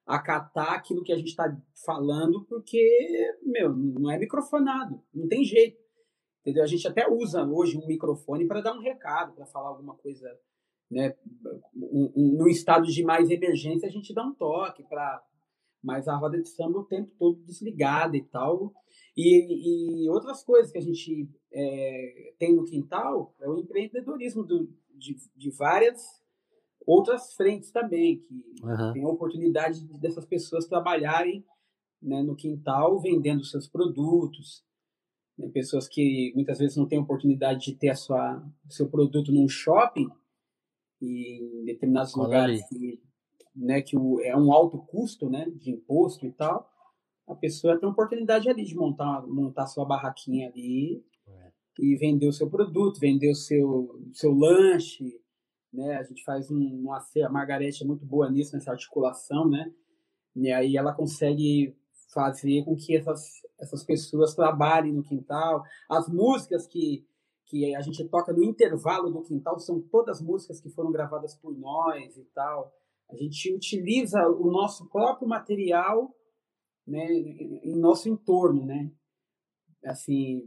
acatar 0.07 0.73
aquilo 0.73 1.03
que 1.03 1.13
a 1.13 1.17
gente 1.17 1.29
está 1.29 1.55
falando, 1.85 2.47
porque, 2.47 3.37
meu, 3.43 3.75
não 3.77 4.11
é 4.11 4.19
microfonado, 4.19 5.03
não 5.13 5.29
tem 5.29 5.45
jeito. 5.45 5.79
Entendeu? 6.41 6.63
A 6.63 6.67
gente 6.67 6.89
até 6.89 7.07
usa 7.07 7.45
hoje 7.45 7.77
um 7.77 7.87
microfone 7.87 8.47
para 8.47 8.63
dar 8.63 8.73
um 8.75 8.81
recado, 8.81 9.35
para 9.35 9.45
falar 9.45 9.69
alguma 9.69 9.95
coisa 9.97 10.27
né, 10.91 11.15
no 11.75 12.49
estado 12.49 12.87
de 12.87 13.03
mais 13.05 13.31
emergência 13.31 13.89
a 13.89 13.93
gente 13.93 14.15
dá 14.15 14.25
um 14.25 14.35
toque 14.35 14.83
para 14.85 15.23
mas 15.83 16.09
a 16.09 16.17
roda 16.17 16.41
de 16.41 16.49
samba 16.49 16.81
o 16.81 16.85
tempo 16.85 17.11
todo 17.19 17.39
desligada 17.45 18.17
e 18.17 18.23
tal 18.25 18.73
e, 19.17 20.05
e 20.05 20.09
outras 20.11 20.43
coisas 20.43 20.73
que 20.73 20.79
a 20.79 20.83
gente 20.83 21.29
é, 21.53 22.33
tem 22.39 22.55
no 22.55 22.65
quintal 22.65 23.35
é 23.41 23.49
o 23.49 23.59
empreendedorismo 23.59 24.45
do- 24.45 24.69
de, 24.95 25.17
de 25.37 25.51
várias 25.51 26.03
outras 26.87 27.35
frentes 27.35 27.71
também 27.71 28.19
que 28.21 28.45
Aham. 28.65 28.93
tem 28.93 29.05
a 29.05 29.09
oportunidade 29.09 29.87
de- 29.87 30.01
dessas 30.01 30.25
pessoas 30.25 30.67
trabalharem 30.67 31.45
né, 32.03 32.23
no 32.23 32.35
quintal 32.35 32.99
vendendo 33.01 33.45
seus 33.45 33.69
produtos 33.69 34.65
né, 35.39 35.49
pessoas 35.51 35.87
que 35.87 36.33
muitas 36.35 36.59
vezes 36.59 36.77
não 36.77 36.89
têm 36.89 36.99
oportunidade 36.99 37.67
de 37.67 37.75
ter 37.77 37.91
a 37.91 37.95
sua 37.95 38.43
seu 38.69 38.89
produto 38.89 39.31
num 39.33 39.49
shopping 39.49 40.09
e 41.01 41.61
em 41.61 41.65
determinados 41.65 42.15
lugares 42.15 42.67
que, 42.69 43.01
né, 43.55 43.83
que 43.83 43.97
o, 43.97 44.21
é 44.21 44.37
um 44.37 44.53
alto 44.53 44.79
custo 44.79 45.29
né, 45.29 45.47
de 45.57 45.71
imposto 45.71 46.27
e 46.27 46.33
tal, 46.33 46.69
a 47.27 47.35
pessoa 47.35 47.79
tem 47.79 47.89
a 47.89 47.93
oportunidade 47.93 48.49
ali 48.49 48.65
de 48.65 48.75
montar 48.75 49.27
montar 49.27 49.67
sua 49.67 49.85
barraquinha 49.85 50.49
ali 50.49 51.05
É. 51.27 51.53
e 51.79 51.97
vender 51.97 52.27
o 52.29 52.33
seu 52.33 52.49
produto, 52.49 52.99
vender 53.01 53.31
o 53.31 53.35
seu, 53.35 54.01
seu 54.13 54.33
lanche, 54.33 55.21
né? 55.73 55.97
A 55.97 56.03
gente 56.03 56.25
faz 56.25 56.51
um, 56.51 56.57
uma 56.57 56.99
a 56.99 57.29
Margarete 57.29 57.85
é 57.85 57.87
muito 57.87 58.05
boa 58.05 58.31
nisso, 58.31 58.55
nessa 58.55 58.71
articulação, 58.73 59.49
né? 59.49 59.71
E 60.35 60.51
aí 60.51 60.77
ela 60.77 60.95
consegue 60.95 61.77
fazer 62.13 62.65
com 62.65 62.75
que 62.75 62.97
essas, 62.97 63.23
essas 63.61 63.85
pessoas 63.85 64.35
trabalhem 64.35 64.93
no 64.93 65.03
quintal. 65.03 65.63
As 65.91 66.09
músicas 66.09 66.67
que, 66.67 67.07
que 67.49 67.75
a 67.75 67.81
gente 67.81 68.07
toca 68.09 68.33
no 68.33 68.45
intervalo 68.45 69.11
do 69.11 69.23
quintal 69.23 69.59
são 69.59 69.81
todas 69.81 70.21
músicas 70.21 70.61
que 70.61 70.69
foram 70.69 70.93
gravadas 70.93 71.35
por 71.35 71.57
nós 71.57 72.17
e 72.17 72.25
tal. 72.35 72.73
A 73.11 73.17
gente 73.17 73.55
utiliza 73.55 74.21
o 74.29 74.51
nosso 74.51 74.87
próprio 74.89 75.27
material 75.27 76.15
né, 76.87 77.07
em 77.11 77.77
nosso 77.77 78.09
entorno, 78.09 78.65
né? 78.65 78.91
Assim, 79.85 80.43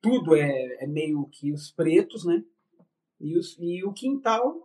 tudo 0.00 0.36
é, 0.36 0.84
é 0.84 0.86
meio 0.86 1.26
que 1.28 1.52
os 1.52 1.72
pretos, 1.72 2.24
né? 2.24 2.44
E, 3.20 3.36
os, 3.36 3.56
e 3.58 3.84
o 3.84 3.92
quintal 3.92 4.64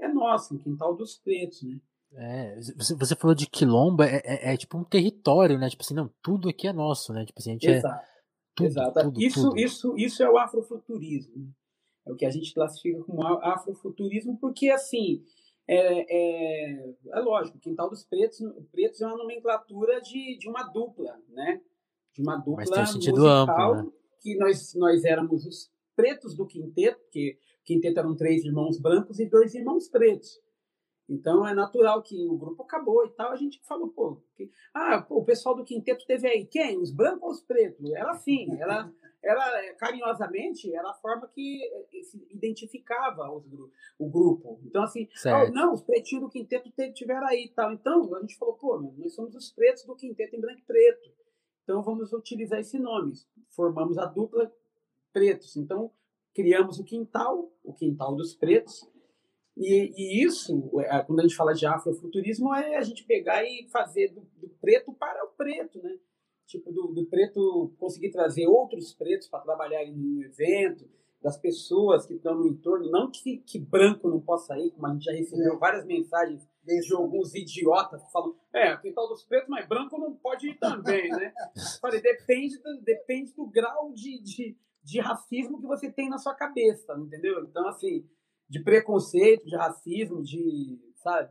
é 0.00 0.08
nosso, 0.08 0.54
o 0.54 0.58
quintal 0.58 0.94
dos 0.94 1.16
pretos, 1.16 1.62
né? 1.62 1.80
É, 2.16 2.60
você, 2.76 2.94
você 2.94 3.16
falou 3.16 3.34
de 3.34 3.48
quilombo, 3.48 4.04
é, 4.04 4.20
é- 4.24 4.54
é 4.54 4.56
tipo 4.56 4.78
um 4.78 4.84
território, 4.84 5.58
né? 5.58 5.68
Tipo 5.68 5.82
assim, 5.82 5.94
não, 5.94 6.08
tudo 6.22 6.48
aqui 6.48 6.68
é 6.68 6.72
nosso, 6.72 7.12
né? 7.12 7.24
Tipo 7.24 7.40
assim, 7.40 7.50
a 7.50 7.52
gente 7.54 7.68
é 7.68 7.76
Exato. 7.78 8.13
Tudo, 8.54 8.66
Exato. 8.66 9.00
tudo, 9.02 9.20
isso, 9.20 9.42
tudo. 9.42 9.58
Isso, 9.58 9.96
isso 9.96 10.22
é 10.22 10.30
o 10.30 10.38
afrofuturismo. 10.38 11.36
né? 11.36 11.48
É 12.06 12.12
o 12.12 12.16
que 12.16 12.26
a 12.26 12.30
gente 12.30 12.52
classifica 12.52 13.02
como 13.02 13.22
afrofuturismo, 13.22 14.36
porque, 14.38 14.70
assim, 14.70 15.24
é, 15.66 16.76
é, 16.78 16.94
é 17.12 17.20
lógico, 17.20 17.56
o 17.56 17.60
Quintal 17.60 17.88
dos 17.88 18.04
Pretos, 18.04 18.38
pretos 18.70 19.00
é 19.00 19.06
uma 19.06 19.16
nomenclatura 19.16 20.00
de, 20.00 20.36
de 20.38 20.48
uma 20.48 20.64
dupla, 20.64 21.18
né? 21.30 21.60
De 22.12 22.22
uma 22.22 22.36
dupla 22.36 22.56
Mas 22.56 22.70
tem 22.70 22.82
um 22.82 22.86
sentido 22.86 23.20
musical, 23.20 23.72
amplo, 23.74 23.84
né? 23.84 23.92
que 24.20 24.36
nós, 24.36 24.74
nós 24.74 25.04
éramos 25.04 25.46
os 25.46 25.70
pretos 25.96 26.34
do 26.34 26.46
quinteto, 26.46 27.00
porque 27.00 27.38
o 27.62 27.64
quinteto 27.64 28.00
eram 28.00 28.14
três 28.14 28.44
irmãos 28.44 28.78
brancos 28.78 29.18
e 29.18 29.26
dois 29.26 29.54
irmãos 29.54 29.88
pretos. 29.88 30.40
Então 31.08 31.46
é 31.46 31.52
natural 31.54 32.02
que 32.02 32.26
o 32.26 32.36
grupo 32.36 32.62
acabou 32.62 33.04
e 33.06 33.10
tal. 33.10 33.30
A 33.30 33.36
gente 33.36 33.60
falou, 33.66 33.88
pô, 33.88 34.18
que- 34.36 34.50
ah, 34.72 35.04
o 35.10 35.24
pessoal 35.24 35.54
do 35.54 35.64
quinteto 35.64 36.06
teve 36.06 36.26
aí 36.26 36.46
quem? 36.46 36.78
Os 36.80 36.90
brancos 36.90 37.22
ou 37.22 37.30
os 37.30 37.42
pretos? 37.42 37.92
Era 37.92 38.10
assim, 38.12 38.46
era, 38.58 38.90
era 39.22 39.74
carinhosamente 39.74 40.74
era 40.74 40.88
a 40.90 40.94
forma 40.94 41.28
que 41.28 41.60
se 42.02 42.26
identificava 42.30 43.30
os, 43.30 43.44
o 43.98 44.08
grupo. 44.08 44.58
Então, 44.64 44.82
assim, 44.82 45.06
oh, 45.48 45.52
não, 45.52 45.74
os 45.74 45.82
pretinhos 45.82 46.24
do 46.24 46.30
quinteto 46.30 46.70
tiveram 46.94 47.26
aí 47.26 47.44
e 47.44 47.50
tal. 47.50 47.72
Então, 47.72 48.14
a 48.14 48.20
gente 48.20 48.36
falou, 48.38 48.54
pô, 48.54 48.80
nós 48.96 49.14
somos 49.14 49.34
os 49.34 49.50
pretos 49.52 49.84
do 49.84 49.94
quinteto 49.94 50.34
em 50.36 50.40
branco 50.40 50.60
e 50.60 50.64
preto. 50.64 51.10
Então, 51.64 51.82
vamos 51.82 52.12
utilizar 52.12 52.60
esse 52.60 52.78
nome. 52.78 53.12
Formamos 53.50 53.98
a 53.98 54.06
dupla 54.06 54.50
pretos. 55.12 55.56
Então, 55.56 55.90
criamos 56.34 56.78
o 56.78 56.84
quintal, 56.84 57.50
o 57.62 57.72
quintal 57.72 58.14
dos 58.14 58.34
pretos. 58.34 58.90
E, 59.56 59.92
e 59.96 60.24
isso, 60.24 60.70
é, 60.80 61.02
quando 61.02 61.20
a 61.20 61.22
gente 61.22 61.36
fala 61.36 61.52
de 61.52 61.64
afrofuturismo, 61.66 62.52
é 62.54 62.76
a 62.76 62.82
gente 62.82 63.04
pegar 63.04 63.44
e 63.44 63.68
fazer 63.70 64.08
do, 64.08 64.20
do 64.36 64.48
preto 64.60 64.92
para 64.92 65.24
o 65.24 65.28
preto, 65.28 65.80
né? 65.82 65.96
tipo 66.46 66.72
do, 66.72 66.88
do 66.88 67.06
preto 67.06 67.72
conseguir 67.78 68.10
trazer 68.10 68.46
outros 68.46 68.92
pretos 68.94 69.28
para 69.28 69.40
trabalharem 69.40 69.94
no 69.94 70.22
evento, 70.22 70.88
das 71.22 71.38
pessoas 71.38 72.04
que 72.04 72.12
estão 72.12 72.34
no 72.34 72.46
entorno, 72.46 72.90
não 72.90 73.10
que, 73.10 73.38
que 73.38 73.58
branco 73.58 74.10
não 74.10 74.20
possa 74.20 74.58
ir, 74.58 74.70
como 74.72 74.86
a 74.86 74.92
gente 74.92 75.04
já 75.04 75.12
recebeu 75.12 75.54
é. 75.54 75.58
várias 75.58 75.86
mensagens 75.86 76.46
de 76.62 76.94
alguns 76.94 77.34
idiotas 77.34 78.02
que 78.02 78.12
falam, 78.12 78.36
é, 78.52 78.76
tem 78.76 78.92
tal 78.92 79.08
dos 79.08 79.24
pretos, 79.24 79.48
mas 79.48 79.66
branco 79.66 79.98
não 79.98 80.14
pode 80.14 80.50
ir 80.50 80.58
também, 80.58 81.08
né? 81.08 81.32
Falei, 81.80 82.02
depende 82.02 82.58
do, 82.58 82.82
depende 82.82 83.32
do 83.32 83.46
grau 83.46 83.90
de, 83.94 84.22
de, 84.22 84.56
de 84.82 85.00
racismo 85.00 85.58
que 85.58 85.66
você 85.66 85.90
tem 85.90 86.10
na 86.10 86.18
sua 86.18 86.34
cabeça, 86.34 86.94
entendeu? 86.98 87.42
Então, 87.44 87.66
assim, 87.68 88.06
de 88.48 88.62
preconceito, 88.62 89.44
de 89.44 89.56
racismo, 89.56 90.22
de, 90.22 90.78
sabe? 90.96 91.30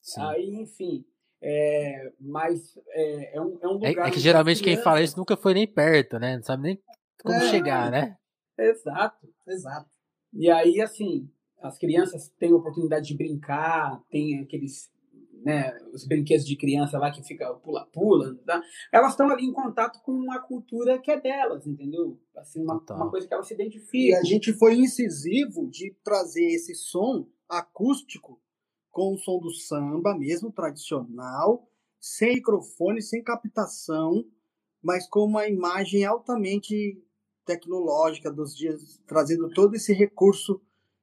Sim. 0.00 0.20
Aí, 0.22 0.54
enfim, 0.54 1.04
é, 1.42 2.12
mas 2.20 2.78
é, 2.88 3.36
é, 3.36 3.40
um, 3.40 3.58
é 3.62 3.68
um 3.68 3.72
lugar. 3.72 4.06
É, 4.06 4.08
é 4.08 4.10
que 4.10 4.20
geralmente 4.20 4.62
quem 4.62 4.76
fala 4.76 5.02
isso 5.02 5.16
nunca 5.16 5.36
foi 5.36 5.54
nem 5.54 5.66
perto, 5.66 6.18
né? 6.18 6.36
Não 6.36 6.42
sabe 6.42 6.62
nem 6.62 6.82
como 7.22 7.36
é, 7.36 7.50
chegar, 7.50 7.90
né? 7.90 8.16
Exato, 8.58 9.26
exato. 9.48 9.88
E 10.34 10.50
aí, 10.50 10.82
assim, 10.82 11.30
as 11.62 11.78
crianças 11.78 12.28
têm 12.38 12.52
oportunidade 12.52 13.06
de 13.06 13.16
brincar, 13.16 13.98
tem 14.10 14.40
aqueles. 14.40 14.90
Né, 15.42 15.72
os 15.92 16.06
brinquedos 16.06 16.44
de 16.44 16.54
criança 16.54 16.98
lá 16.98 17.10
que 17.10 17.22
fica 17.22 17.50
pula-pula, 17.54 18.36
tá? 18.44 18.62
elas 18.92 19.12
estão 19.12 19.26
ali 19.30 19.46
em 19.46 19.52
contato 19.52 20.02
com 20.02 20.12
uma 20.12 20.38
cultura 20.38 20.98
que 20.98 21.10
é 21.10 21.18
delas, 21.18 21.66
entendeu? 21.66 22.20
Assim, 22.36 22.62
uma, 22.62 22.74
uma 22.90 23.10
coisa 23.10 23.26
que 23.26 23.32
elas 23.32 23.48
se 23.48 23.54
identificam. 23.54 23.90
E 23.98 24.14
a 24.14 24.22
gente 24.22 24.52
foi 24.52 24.74
incisivo 24.74 25.66
de 25.70 25.96
trazer 26.04 26.44
esse 26.44 26.74
som 26.74 27.26
acústico 27.48 28.38
com 28.90 29.14
o 29.14 29.18
som 29.18 29.38
do 29.38 29.50
samba 29.50 30.14
mesmo, 30.14 30.52
tradicional, 30.52 31.66
sem 31.98 32.34
microfone, 32.34 33.00
sem 33.00 33.22
captação, 33.22 34.24
mas 34.82 35.08
com 35.08 35.24
uma 35.24 35.46
imagem 35.46 36.04
altamente 36.04 37.02
tecnológica 37.44 38.30
dos 38.30 38.56
dias, 38.56 39.00
trazendo 39.06 39.48
todo 39.50 39.74
esse 39.74 39.92
recurso 39.92 40.60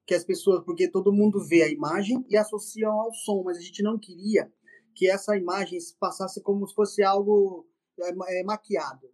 que 0.08 0.16
as 0.16 0.24
pessoas, 0.24 0.64
porque 0.64 0.89
todo 0.89 1.12
mundo 1.12 1.45
vê 1.45 1.64
a 1.64 1.70
imagem 1.70 2.26
e 2.30 2.38
associam 2.38 2.93
ao 2.93 3.14
som, 3.14 3.43
mas 3.43 3.58
a 3.58 3.62
gente 3.62 3.84
não 3.84 3.99
queria 3.99 4.49
que 4.95 5.10
essa 5.10 5.36
imagem 5.36 5.78
passasse 5.99 6.41
como 6.41 6.66
se 6.66 6.74
fosse 6.74 7.03
algo 7.03 7.68
é, 7.99 8.39
é, 8.39 8.43
maquiado. 8.43 9.05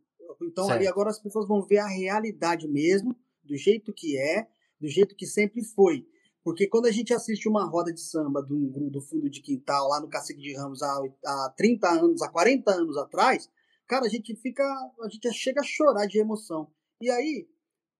Então 0.43 0.65
certo. 0.65 0.77
ali 0.77 0.87
agora 0.87 1.09
as 1.09 1.19
pessoas 1.19 1.47
vão 1.47 1.63
ver 1.63 1.79
a 1.79 1.87
realidade 1.87 2.67
mesmo, 2.67 3.15
do 3.43 3.57
jeito 3.57 3.91
que 3.91 4.17
é, 4.17 4.47
do 4.79 4.87
jeito 4.87 5.15
que 5.15 5.25
sempre 5.25 5.63
foi. 5.63 6.05
Porque 6.43 6.67
quando 6.67 6.85
a 6.85 6.91
gente 6.91 7.11
assiste 7.11 7.49
uma 7.49 7.65
roda 7.65 7.91
de 7.91 8.01
samba 8.01 8.43
do, 8.43 8.89
do 8.91 9.01
fundo 9.01 9.29
de 9.29 9.41
quintal, 9.41 9.87
lá 9.87 9.99
no 9.99 10.09
Cacique 10.09 10.41
de 10.41 10.55
Ramos, 10.55 10.83
há, 10.83 11.01
há 11.25 11.53
30 11.57 11.89
anos, 11.89 12.21
há 12.21 12.29
40 12.29 12.71
anos 12.71 12.97
atrás, 12.97 13.49
cara, 13.87 14.05
a 14.05 14.09
gente 14.09 14.35
fica. 14.35 14.63
A 14.63 15.09
gente 15.09 15.31
chega 15.33 15.61
a 15.61 15.63
chorar 15.63 16.05
de 16.05 16.19
emoção. 16.19 16.69
E 17.01 17.09
aí, 17.09 17.47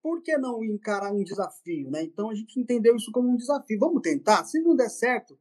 por 0.04 0.22
que 0.22 0.36
não 0.36 0.62
encarar 0.62 1.14
um 1.14 1.24
desafio, 1.24 1.90
né? 1.90 2.02
Então 2.02 2.28
a 2.28 2.34
gente 2.34 2.60
entendeu 2.60 2.94
isso 2.94 3.10
como 3.10 3.30
um 3.30 3.36
desafio. 3.36 3.78
Vamos 3.78 4.02
tentar? 4.02 4.44
Se 4.44 4.60
não 4.60 4.76
der 4.76 4.90
certo, 4.90 5.40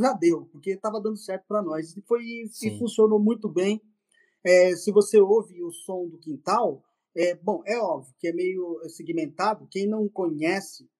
já 0.00 0.12
deu, 0.12 0.46
porque 0.46 0.72
estava 0.72 1.00
dando 1.00 1.16
certo 1.16 1.44
para 1.46 1.62
nós. 1.62 1.96
E, 1.96 2.02
foi, 2.02 2.24
e 2.24 2.78
funcionou 2.80 3.20
muito 3.20 3.48
bem. 3.48 3.80
É, 4.42 4.74
se 4.74 4.90
você 4.90 5.20
ouve 5.20 5.62
o 5.62 5.70
som 5.70 6.08
do 6.08 6.18
quintal, 6.18 6.82
é, 7.14 7.36
bom, 7.36 7.62
é 7.64 7.78
óbvio 7.78 8.12
que 8.18 8.26
é 8.26 8.32
meio 8.32 8.80
segmentado. 8.88 9.68
Quem 9.70 9.86
não 9.86 10.08
conhece 10.08 10.90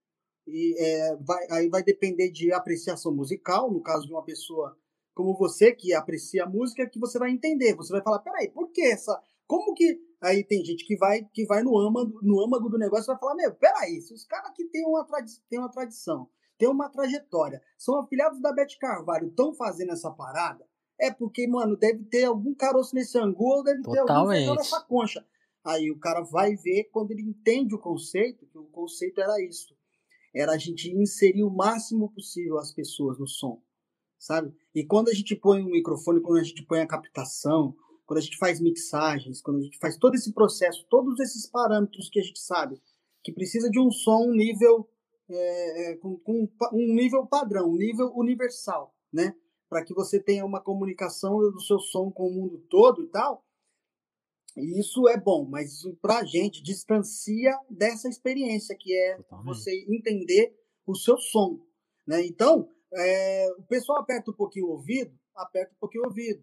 e 0.47 0.77
é, 0.79 1.17
vai, 1.17 1.45
aí 1.51 1.69
vai 1.69 1.83
depender 1.83 2.31
de 2.31 2.53
apreciação 2.53 3.13
musical, 3.13 3.69
no 3.69 3.83
caso 3.83 4.07
de 4.07 4.13
uma 4.13 4.23
pessoa 4.23 4.79
como 5.13 5.37
você 5.37 5.75
que 5.75 5.93
aprecia 5.93 6.45
a 6.45 6.49
música, 6.49 6.89
que 6.89 7.01
você 7.01 7.19
vai 7.19 7.33
entender. 7.33 7.75
Você 7.75 7.93
vai 7.93 8.01
falar, 8.01 8.21
peraí, 8.21 8.49
por 8.49 8.71
que 8.71 8.83
essa. 8.83 9.21
Como 9.47 9.75
que. 9.75 10.01
Aí 10.21 10.43
tem 10.45 10.65
gente 10.65 10.85
que 10.87 10.97
vai 10.97 11.25
que 11.33 11.45
vai 11.47 11.63
no 11.63 11.79
âmago, 11.79 12.19
no 12.23 12.41
âmago 12.43 12.69
do 12.69 12.79
negócio 12.79 13.05
e 13.05 13.13
vai 13.13 13.19
falar, 13.19 13.35
meu, 13.35 13.55
peraí, 13.55 14.01
se 14.01 14.15
os 14.15 14.25
caras 14.25 14.53
que 14.55 14.65
têm 14.69 14.87
uma, 14.87 15.07
têm 15.49 15.59
uma 15.59 15.71
tradição, 15.71 16.29
têm 16.59 16.69
uma 16.69 16.89
trajetória, 16.89 17.63
são 17.77 18.01
afiliados 18.01 18.41
da 18.41 18.53
Bete 18.53 18.79
Carvalho, 18.79 19.29
estão 19.29 19.55
fazendo 19.55 19.93
essa 19.93 20.11
parada, 20.11 20.67
é 20.99 21.13
porque, 21.13 21.47
mano, 21.47 21.77
deve 21.77 22.05
ter 22.05 22.25
algum 22.25 22.55
caroço 22.55 22.95
nesse 22.95 23.19
angu 23.19 23.45
ou 23.45 23.63
deve 23.63 23.83
Totalmente. 23.83 24.45
ter 24.45 24.49
algum 24.49 24.59
nessa 24.59 24.81
concha. 24.81 25.27
Aí 25.63 25.91
o 25.91 25.99
cara 25.99 26.23
vai 26.23 26.57
ver 26.57 26.85
quando 26.93 27.11
ele 27.11 27.23
entende 27.23 27.75
o 27.75 27.79
conceito, 27.79 28.47
que 28.47 28.57
o 28.57 28.65
conceito 28.65 29.21
era 29.21 29.41
isso 29.43 29.77
era 30.37 30.53
a 30.53 30.59
gente 30.59 30.91
inserir 30.91 31.43
o 31.43 31.51
máximo 31.51 32.11
possível 32.13 32.59
as 32.59 32.73
pessoas 32.73 33.19
no 33.19 33.27
som, 33.27 33.63
sabe? 34.19 34.55
E 34.75 34.85
quando 34.85 35.09
a 35.09 35.15
gente 35.15 35.35
põe 35.35 35.63
o 35.63 35.71
microfone, 35.71 36.21
quando 36.21 36.39
a 36.39 36.43
gente 36.43 36.63
põe 36.65 36.81
a 36.81 36.87
captação, 36.87 37.75
quando 38.07 38.19
a 38.19 38.23
gente 38.23 38.39
faz 38.39 38.61
mixagens, 38.61 39.43
quando 39.43 39.59
a 39.59 39.63
gente 39.63 39.79
faz 39.79 39.97
todo 39.97 40.15
esse 40.15 40.33
processo, 40.33 40.87
todos 40.89 41.19
esses 41.21 41.47
parâmetros 41.51 42.09
que 42.09 42.21
a 42.21 42.23
gente 42.23 42.39
sabe 42.39 42.81
que 43.23 43.33
precisa 43.33 43.69
de 43.69 43.81
um 43.81 43.91
som 43.91 44.31
nível 44.31 44.89
é, 45.29 45.91
é 45.91 45.97
com, 45.97 46.17
com, 46.19 46.49
um 46.73 46.95
nível 46.95 47.27
padrão, 47.27 47.69
um 47.71 47.77
nível 47.77 48.13
universal, 48.15 48.95
né? 49.13 49.35
Para 49.69 49.85
que 49.85 49.93
você 49.93 50.21
tenha 50.21 50.47
uma 50.47 50.61
comunicação 50.61 51.39
do 51.39 51.61
seu 51.61 51.81
som 51.81 52.09
com 52.13 52.29
o 52.29 52.33
mundo 52.33 52.59
todo 52.71 53.03
e 53.03 53.09
tal, 53.09 53.45
e 54.57 54.81
isso 54.81 55.07
é 55.09 55.21
bom, 55.21 55.45
mas 55.45 55.83
para 56.01 56.21
a 56.21 56.25
gente 56.25 56.63
distancia 56.63 57.53
dessa 57.69 58.09
experiência, 58.09 58.77
que 58.79 58.97
é 58.97 59.19
você 59.45 59.85
entender 59.89 60.57
o 60.87 60.95
seu 60.95 61.19
som. 61.19 61.61
Né? 62.07 62.25
Então, 62.25 62.71
é, 62.95 63.53
o 63.59 63.63
pessoal 63.65 63.99
aperta 63.99 64.31
um 64.31 64.35
pouquinho 64.35 64.67
o 64.67 64.71
ouvido, 64.71 65.13
aperta 65.35 65.75
um 65.75 65.79
pouquinho 65.79 66.05
o 66.05 66.07
ouvido. 66.07 66.43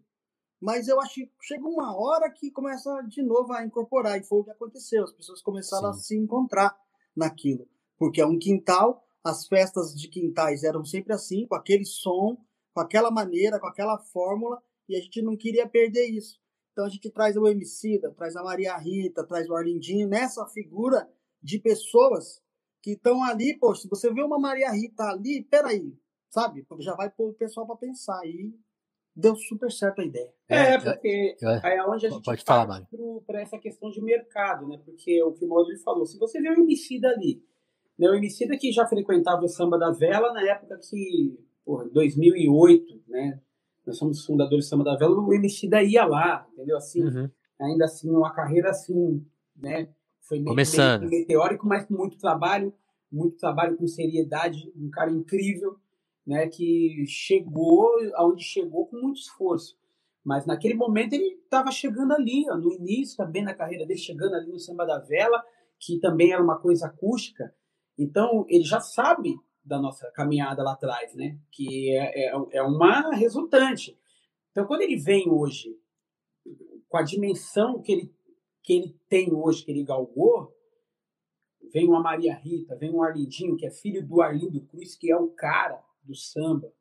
Mas 0.63 0.87
eu 0.87 0.97
acho 1.01 1.15
que 1.15 1.29
chega 1.41 1.67
uma 1.67 1.93
hora 1.93 2.31
que 2.31 2.49
começa 2.49 3.01
de 3.01 3.21
novo 3.21 3.51
a 3.51 3.65
incorporar, 3.65 4.17
e 4.17 4.23
foi 4.23 4.39
o 4.39 4.43
que 4.45 4.51
aconteceu. 4.51 5.03
As 5.03 5.11
pessoas 5.11 5.41
começaram 5.41 5.91
Sim. 5.91 5.99
a 5.99 6.01
se 6.01 6.17
encontrar 6.17 6.73
naquilo. 7.13 7.67
Porque 7.97 8.21
é 8.21 8.25
um 8.25 8.39
quintal, 8.39 9.05
as 9.21 9.45
festas 9.45 9.93
de 9.93 10.07
quintais 10.07 10.63
eram 10.63 10.85
sempre 10.85 11.11
assim, 11.11 11.45
com 11.45 11.55
aquele 11.55 11.83
som, 11.83 12.37
com 12.73 12.79
aquela 12.79 13.11
maneira, 13.11 13.59
com 13.59 13.67
aquela 13.67 13.99
fórmula, 13.99 14.63
e 14.87 14.95
a 14.95 15.01
gente 15.01 15.21
não 15.21 15.35
queria 15.35 15.67
perder 15.67 16.05
isso. 16.05 16.39
Então 16.71 16.85
a 16.85 16.89
gente 16.89 17.11
traz 17.11 17.35
o 17.35 17.45
Emicida, 17.45 18.13
traz 18.13 18.37
a 18.37 18.41
Maria 18.41 18.77
Rita, 18.77 19.27
traz 19.27 19.49
o 19.49 19.55
Arlindinho, 19.55 20.07
nessa 20.07 20.45
figura 20.47 21.09
de 21.41 21.59
pessoas 21.59 22.41
que 22.81 22.91
estão 22.91 23.21
ali, 23.21 23.59
poxa, 23.59 23.81
se 23.81 23.89
você 23.89 24.09
vê 24.13 24.23
uma 24.23 24.39
Maria 24.39 24.71
Rita 24.71 25.03
ali, 25.03 25.43
peraí, 25.43 25.93
sabe? 26.29 26.65
Já 26.79 26.95
vai 26.95 27.09
pôr 27.09 27.31
o 27.31 27.33
pessoal 27.33 27.67
para 27.67 27.75
pensar. 27.75 28.25
E 28.25 28.57
deu 29.15 29.35
super 29.35 29.71
certo 29.71 30.01
a 30.01 30.05
ideia. 30.05 30.31
É, 30.49 30.73
é 30.73 30.79
porque 30.79 31.37
é, 31.41 31.75
é 31.75 31.85
onde 31.85 32.07
a 32.07 32.09
gente 32.09 32.23
pode 32.23 32.43
falar, 32.43 32.87
para 33.25 33.41
essa 33.41 33.57
questão 33.57 33.89
de 33.89 34.01
mercado, 34.01 34.67
né? 34.67 34.79
Porque 34.83 35.21
o 35.23 35.31
que 35.33 35.45
o 35.45 35.49
Maurício 35.49 35.83
falou, 35.83 36.05
se 36.05 36.17
você 36.17 36.41
vê 36.41 36.49
o 36.49 36.59
Emicida 36.59 37.09
ali, 37.09 37.43
né? 37.97 38.09
o 38.09 38.15
Emicida 38.15 38.57
que 38.57 38.71
já 38.71 38.85
frequentava 38.85 39.43
o 39.43 39.47
samba 39.47 39.77
da 39.77 39.91
vela 39.91 40.33
na 40.33 40.41
época 40.43 40.79
que, 40.89 41.37
porra, 41.63 41.85
2008, 41.85 43.03
né? 43.07 43.39
nós 43.85 43.97
somos 43.97 44.25
fundadores 44.25 44.65
do 44.65 44.69
Samba 44.69 44.83
da 44.83 44.95
Vela, 44.95 45.19
o 45.19 45.33
MC 45.33 45.67
da 45.67 45.83
ia 45.83 46.05
lá, 46.05 46.47
entendeu? 46.53 46.77
Assim, 46.77 47.03
uhum. 47.03 47.29
ainda 47.59 47.85
assim, 47.85 48.09
uma 48.09 48.33
carreira 48.33 48.69
assim, 48.69 49.25
né? 49.55 49.89
Foi 50.21 50.37
meio, 50.37 50.49
Começando. 50.49 51.01
meio 51.01 51.21
meteórico, 51.21 51.67
mas 51.67 51.85
com 51.85 51.95
muito 51.95 52.17
trabalho, 52.17 52.73
muito 53.11 53.37
trabalho 53.37 53.75
com 53.75 53.85
seriedade, 53.87 54.71
um 54.75 54.89
cara 54.89 55.11
incrível, 55.11 55.77
né? 56.25 56.47
Que 56.47 57.05
chegou 57.07 57.89
aonde 58.15 58.43
chegou 58.43 58.87
com 58.87 58.97
muito 58.97 59.19
esforço. 59.19 59.77
Mas 60.23 60.45
naquele 60.45 60.73
momento 60.73 61.13
ele 61.13 61.39
estava 61.43 61.69
chegando 61.71 62.13
ali, 62.13 62.45
ó, 62.49 62.55
no 62.55 62.73
início 62.73 63.17
também 63.17 63.43
da 63.43 63.53
carreira 63.53 63.85
dele, 63.85 63.99
chegando 63.99 64.35
ali 64.35 64.49
no 64.49 64.59
Samba 64.59 64.85
da 64.85 64.99
Vela, 64.99 65.43
que 65.79 65.99
também 65.99 66.31
era 66.31 66.41
uma 66.41 66.57
coisa 66.59 66.87
acústica. 66.87 67.53
Então 67.97 68.45
ele 68.47 68.63
já 68.63 68.79
sabe 68.79 69.35
da 69.63 69.79
nossa 69.79 70.09
caminhada 70.11 70.63
lá 70.63 70.73
atrás, 70.73 71.13
né? 71.13 71.37
Que 71.51 71.95
é, 71.95 72.27
é, 72.27 72.33
é 72.51 72.61
uma 72.63 73.13
resultante. 73.15 73.97
Então, 74.51 74.65
quando 74.65 74.81
ele 74.81 74.97
vem 74.97 75.29
hoje, 75.29 75.75
com 76.87 76.97
a 76.97 77.01
dimensão 77.01 77.81
que 77.81 77.91
ele, 77.91 78.15
que 78.61 78.73
ele 78.73 78.99
tem 79.09 79.33
hoje, 79.33 79.63
que 79.63 79.71
ele 79.71 79.83
galgou, 79.83 80.53
vem 81.71 81.87
uma 81.87 82.01
Maria 82.01 82.35
Rita, 82.35 82.75
vem 82.75 82.93
um 82.93 83.01
Arlindinho, 83.01 83.55
que 83.55 83.65
é 83.65 83.71
filho 83.71 84.05
do 84.05 84.21
Arlindo 84.21 84.61
Cruz, 84.67 84.95
que 84.95 85.11
é 85.11 85.17
o 85.17 85.29
cara 85.29 85.83
do 86.03 86.15
samba, 86.15 86.71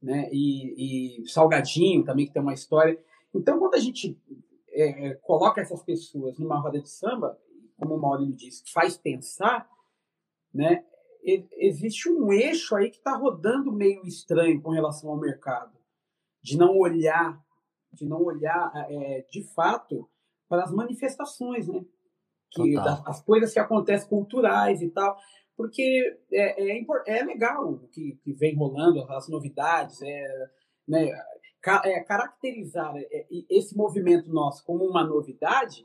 né? 0.00 0.28
E, 0.32 1.20
e 1.22 1.28
Salgadinho 1.28 2.04
também, 2.04 2.26
que 2.26 2.32
tem 2.32 2.42
uma 2.42 2.54
história. 2.54 2.98
Então, 3.34 3.58
quando 3.58 3.74
a 3.74 3.78
gente 3.78 4.18
é, 4.70 5.08
é 5.08 5.14
coloca 5.14 5.60
essas 5.60 5.82
pessoas 5.82 6.38
numa 6.38 6.58
roda 6.58 6.80
de 6.80 6.88
samba, 6.88 7.38
como 7.78 7.94
o 7.94 8.00
Maurílio 8.00 8.34
disse, 8.34 8.64
faz 8.72 8.96
pensar, 8.96 9.68
né? 10.52 10.84
Existe 11.24 12.10
um 12.10 12.32
eixo 12.32 12.74
aí 12.74 12.90
que 12.90 12.96
está 12.96 13.16
rodando 13.16 13.70
meio 13.70 14.04
estranho 14.04 14.60
com 14.60 14.70
relação 14.70 15.08
ao 15.10 15.16
mercado, 15.16 15.78
de 16.42 16.58
não 16.58 16.76
olhar, 16.76 17.40
de 17.92 18.04
não 18.04 18.22
olhar 18.24 18.72
é, 18.88 19.24
de 19.30 19.44
fato 19.44 20.08
para 20.48 20.64
as 20.64 20.72
manifestações, 20.72 21.68
né? 21.68 21.84
Que, 22.50 22.74
das, 22.74 23.06
as 23.06 23.22
coisas 23.22 23.52
que 23.52 23.58
acontecem 23.58 24.08
culturais 24.08 24.82
e 24.82 24.90
tal 24.90 25.16
porque 25.56 26.18
é, 26.32 26.78
é, 26.78 26.84
é 27.06 27.24
legal 27.24 27.78
que, 27.92 28.18
que 28.22 28.32
vem 28.32 28.56
rolando, 28.56 29.02
as 29.12 29.28
novidades, 29.28 30.00
é, 30.02 30.50
né, 30.88 31.10
é, 31.84 32.00
caracterizar 32.04 32.94
é, 32.96 33.26
esse 33.50 33.76
movimento 33.76 34.32
nosso 34.32 34.64
como 34.64 34.84
uma 34.84 35.04
novidade, 35.04 35.82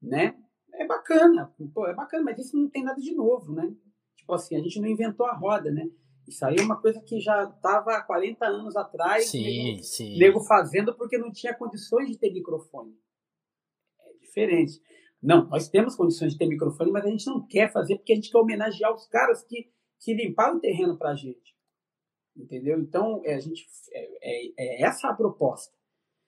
né? 0.00 0.36
É 0.74 0.86
bacana, 0.86 1.52
pô, 1.74 1.86
é 1.86 1.94
bacana, 1.94 2.24
mas 2.24 2.38
isso 2.38 2.56
não 2.56 2.68
tem 2.68 2.84
nada 2.84 3.00
de 3.00 3.14
novo, 3.14 3.52
né? 3.52 3.74
Tipo 4.16 4.34
assim, 4.34 4.54
a 4.54 4.60
gente 4.60 4.80
não 4.80 4.88
inventou 4.88 5.26
a 5.26 5.34
roda, 5.34 5.70
né? 5.70 5.88
Isso 6.28 6.44
aí 6.44 6.56
é 6.58 6.62
uma 6.62 6.80
coisa 6.80 7.00
que 7.00 7.18
já 7.18 7.44
estava 7.44 7.96
há 7.96 8.02
40 8.02 8.44
anos 8.46 8.76
atrás, 8.76 9.30
sim, 9.30 9.72
nego, 9.72 9.82
sim. 9.82 10.18
nego 10.18 10.40
fazendo 10.40 10.94
porque 10.94 11.16
não 11.16 11.32
tinha 11.32 11.54
condições 11.54 12.10
de 12.10 12.18
ter 12.18 12.30
microfone. 12.30 12.92
É 14.00 14.18
diferente. 14.20 14.78
Não, 15.22 15.46
nós 15.48 15.68
temos 15.68 15.96
condições 15.96 16.32
de 16.32 16.38
ter 16.38 16.46
microfone, 16.46 16.92
mas 16.92 17.04
a 17.04 17.08
gente 17.08 17.26
não 17.26 17.44
quer 17.46 17.72
fazer 17.72 17.96
porque 17.96 18.12
a 18.12 18.16
gente 18.16 18.30
quer 18.30 18.38
homenagear 18.38 18.94
os 18.94 19.06
caras 19.08 19.42
que, 19.42 19.70
que 20.00 20.14
limparam 20.14 20.58
o 20.58 20.60
terreno 20.60 20.96
para 20.96 21.10
a 21.10 21.14
gente. 21.14 21.56
Entendeu? 22.36 22.78
Então, 22.78 23.20
é, 23.24 23.34
a 23.34 23.40
gente, 23.40 23.66
é, 23.92 24.18
é, 24.22 24.52
é 24.56 24.82
essa 24.82 25.08
a 25.08 25.14
proposta. 25.14 25.74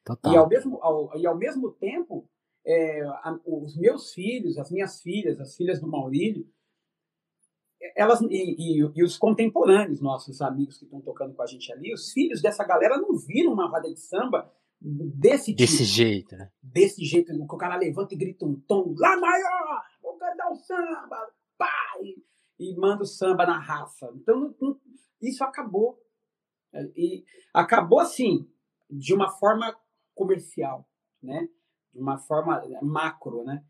Total. 0.05 0.33
E, 0.33 0.37
ao 0.37 0.49
mesmo, 0.49 0.83
ao, 0.83 1.17
e 1.17 1.27
ao 1.27 1.37
mesmo 1.37 1.71
tempo, 1.73 2.29
é, 2.67 3.03
a, 3.03 3.39
os 3.47 3.77
meus 3.77 4.13
filhos, 4.13 4.59
as 4.59 4.71
minhas 4.71 5.01
filhas, 5.01 5.39
as 5.41 5.55
filhas 5.55 5.81
do 5.81 5.87
Maurílio, 5.87 6.49
elas 7.97 8.21
e, 8.23 8.27
e, 8.29 8.93
e, 8.95 9.03
os 9.05 9.17
contemporâneos, 9.17 10.01
nossos 10.01 10.43
amigos 10.43 10.79
que 10.79 10.85
estão 10.85 11.01
tocando 11.01 11.35
com 11.35 11.43
a 11.43 11.47
gente 11.47 11.73
ali, 11.73 11.95
os 11.95 12.13
filhos 12.13 12.43
dessa 12.43 12.65
galera 12.65 12.99
não 12.99 13.17
viram 13.17 13.53
uma 13.53 13.69
roda 13.69 13.89
de 13.89 14.01
samba 14.01 14.53
desse 14.81 15.55
tipo. 15.55 15.59
Desse 15.59 15.85
jeito, 15.85 16.37
né? 16.37 16.51
Desse 16.63 17.05
jeito, 17.05 17.33
que 17.33 17.55
o 17.55 17.59
cara 17.59 17.77
levanta 17.77 18.15
e 18.15 18.17
grita 18.19 18.47
um 18.47 18.59
tom 18.61 18.95
lá 18.97 19.17
maior, 19.19 19.83
vou 20.03 20.17
cantar 20.17 20.51
o 20.51 20.57
samba, 20.57 21.31
pá, 21.59 21.69
e, 22.03 22.23
e 22.59 22.77
manda 22.77 23.03
o 23.03 23.07
samba 23.07 23.47
na 23.47 23.59
raça. 23.59 24.11
Então, 24.15 24.55
isso 25.21 25.45
acabou. 25.45 26.01
E 26.97 27.25
acabou 27.53 28.01
assim, 28.01 28.49
de 28.89 29.13
uma 29.13 29.31
forma 29.31 29.77
comercial, 30.15 30.89
né? 31.23 31.49
De 31.93 32.01
uma 32.01 32.17
forma 32.17 32.63
macro, 32.81 33.45
né? 33.45 33.63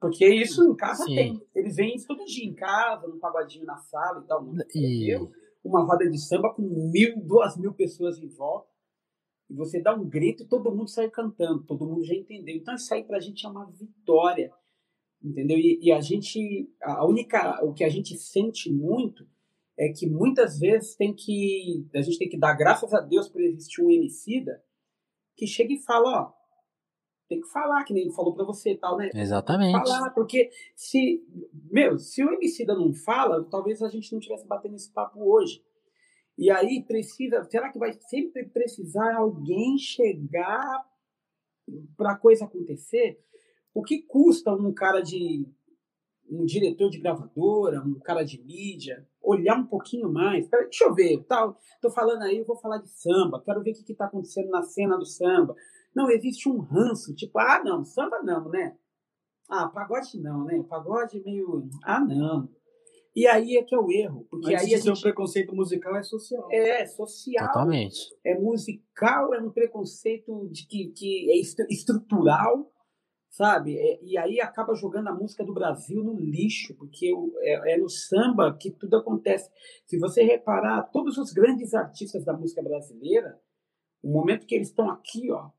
Porque 0.00 0.28
isso 0.28 0.64
em 0.64 0.76
casa 0.76 1.04
Sim. 1.04 1.14
tem. 1.14 1.46
Eles 1.54 1.76
vêm 1.76 1.96
todo 2.06 2.24
dia 2.24 2.44
em 2.44 2.54
casa, 2.54 3.08
num 3.08 3.18
pagodinho 3.18 3.64
na 3.64 3.76
sala 3.78 4.22
e 4.22 4.26
tal. 4.26 4.46
E... 4.74 5.16
Uma 5.64 5.84
roda 5.84 6.08
de 6.08 6.18
samba 6.18 6.54
com 6.54 6.62
mil, 6.62 7.20
duas 7.24 7.56
mil 7.56 7.74
pessoas 7.74 8.18
em 8.18 8.28
volta 8.28 8.67
e 9.50 9.54
você 9.54 9.80
dá 9.80 9.94
um 9.94 10.08
grito 10.08 10.42
e 10.42 10.48
todo 10.48 10.74
mundo 10.74 10.88
sai 10.88 11.10
cantando, 11.10 11.64
todo 11.64 11.86
mundo 11.86 12.04
já 12.04 12.14
entendeu. 12.14 12.54
Então 12.56 12.74
isso 12.74 12.92
aí 12.92 13.02
pra 13.02 13.20
gente 13.20 13.46
é 13.46 13.48
uma 13.48 13.70
vitória, 13.70 14.52
entendeu? 15.22 15.58
E, 15.58 15.78
e, 15.82 15.90
a 15.92 16.00
gente, 16.00 16.70
a 16.82 17.06
única, 17.06 17.64
o 17.64 17.72
que 17.72 17.84
a 17.84 17.88
gente 17.88 18.16
sente 18.16 18.70
muito 18.72 19.26
é 19.78 19.88
que 19.90 20.08
muitas 20.08 20.58
vezes 20.58 20.96
tem 20.96 21.14
que, 21.14 21.88
a 21.94 22.02
gente 22.02 22.18
tem 22.18 22.28
que 22.28 22.38
dar 22.38 22.54
graças 22.54 22.92
a 22.92 23.00
Deus 23.00 23.28
por 23.28 23.40
existir 23.40 23.82
um 23.82 23.90
emicida 23.90 24.62
que 25.36 25.46
chega 25.46 25.72
e 25.72 25.82
fala, 25.82 26.22
ó, 26.22 26.38
tem 27.28 27.40
que 27.40 27.48
falar, 27.48 27.84
que 27.84 27.92
nem 27.92 28.04
ele 28.04 28.12
falou 28.12 28.34
para 28.34 28.44
você 28.44 28.72
e 28.72 28.76
tal, 28.76 28.96
né? 28.96 29.10
Exatamente. 29.14 29.72
Falar, 29.72 30.10
porque 30.10 30.50
se, 30.74 31.22
meu, 31.70 31.98
se 31.98 32.24
o 32.24 32.32
emicida 32.32 32.74
não 32.74 32.92
fala, 32.92 33.44
talvez 33.44 33.82
a 33.82 33.88
gente 33.88 34.12
não 34.12 34.18
tivesse 34.18 34.46
batendo 34.46 34.74
esse 34.74 34.92
papo 34.92 35.20
hoje. 35.20 35.62
E 36.38 36.52
aí 36.52 36.84
precisa, 36.86 37.42
será 37.50 37.68
que 37.72 37.80
vai 37.80 37.92
sempre 37.92 38.48
precisar 38.48 39.16
alguém 39.16 39.76
chegar 39.76 40.84
para 41.96 42.12
a 42.12 42.16
coisa 42.16 42.44
acontecer? 42.44 43.20
O 43.74 43.82
que 43.82 44.02
custa 44.02 44.54
um 44.54 44.72
cara 44.72 45.00
de 45.00 45.44
um 46.30 46.44
diretor 46.44 46.90
de 46.90 47.00
gravadora, 47.00 47.82
um 47.82 47.98
cara 47.98 48.22
de 48.22 48.40
mídia, 48.40 49.04
olhar 49.20 49.58
um 49.58 49.66
pouquinho 49.66 50.12
mais. 50.12 50.46
Pera, 50.46 50.62
deixa 50.62 50.84
eu 50.84 50.94
ver, 50.94 51.24
tal. 51.24 51.58
Tô 51.82 51.90
falando 51.90 52.22
aí, 52.22 52.38
eu 52.38 52.44
vou 52.44 52.56
falar 52.56 52.78
de 52.78 52.88
samba. 52.88 53.42
Quero 53.42 53.62
ver 53.62 53.72
o 53.72 53.74
que 53.74 53.92
está 53.92 54.04
acontecendo 54.04 54.48
na 54.50 54.62
cena 54.62 54.96
do 54.96 55.06
samba. 55.06 55.56
Não 55.92 56.08
existe 56.08 56.48
um 56.48 56.58
ranço, 56.58 57.14
tipo, 57.14 57.38
ah, 57.40 57.62
não, 57.64 57.84
samba 57.84 58.22
não, 58.22 58.48
né? 58.48 58.76
Ah, 59.50 59.66
pagode 59.68 60.20
não, 60.20 60.44
né? 60.44 60.62
Pagode 60.68 61.20
meio, 61.24 61.68
ah, 61.82 62.00
não. 62.00 62.48
E 63.18 63.26
aí 63.26 63.56
é 63.56 63.64
que 63.64 63.74
é 63.74 63.78
o 63.78 63.90
erro. 63.90 64.24
Porque 64.30 64.54
Antes 64.54 64.62
aí 64.62 64.78
de 64.78 64.80
gente... 64.80 65.00
preconceito 65.00 65.52
musical 65.52 65.96
é 65.96 66.04
social. 66.04 66.48
É, 66.52 66.86
social. 66.86 67.48
Totalmente. 67.48 68.14
É 68.24 68.38
musical, 68.38 69.34
é 69.34 69.40
um 69.40 69.50
preconceito 69.50 70.48
de 70.52 70.64
que, 70.68 70.92
que 70.92 71.28
é 71.28 71.36
estrutural, 71.68 72.72
sabe? 73.28 73.76
É, 73.76 73.98
e 74.04 74.16
aí 74.16 74.40
acaba 74.40 74.72
jogando 74.76 75.08
a 75.08 75.12
música 75.12 75.44
do 75.44 75.52
Brasil 75.52 76.04
no 76.04 76.16
lixo, 76.16 76.76
porque 76.76 77.12
é, 77.40 77.74
é, 77.74 77.76
no 77.76 77.88
samba 77.88 78.56
que 78.56 78.70
tudo 78.70 78.98
acontece. 78.98 79.50
Se 79.84 79.98
você 79.98 80.22
reparar, 80.22 80.84
todos 80.92 81.18
os 81.18 81.32
grandes 81.32 81.74
artistas 81.74 82.24
da 82.24 82.32
música 82.32 82.62
brasileira, 82.62 83.36
o 84.00 84.12
momento 84.12 84.46
que 84.46 84.54
eles 84.54 84.68
estão 84.68 84.88
aqui, 84.88 85.28
ó, 85.32 85.50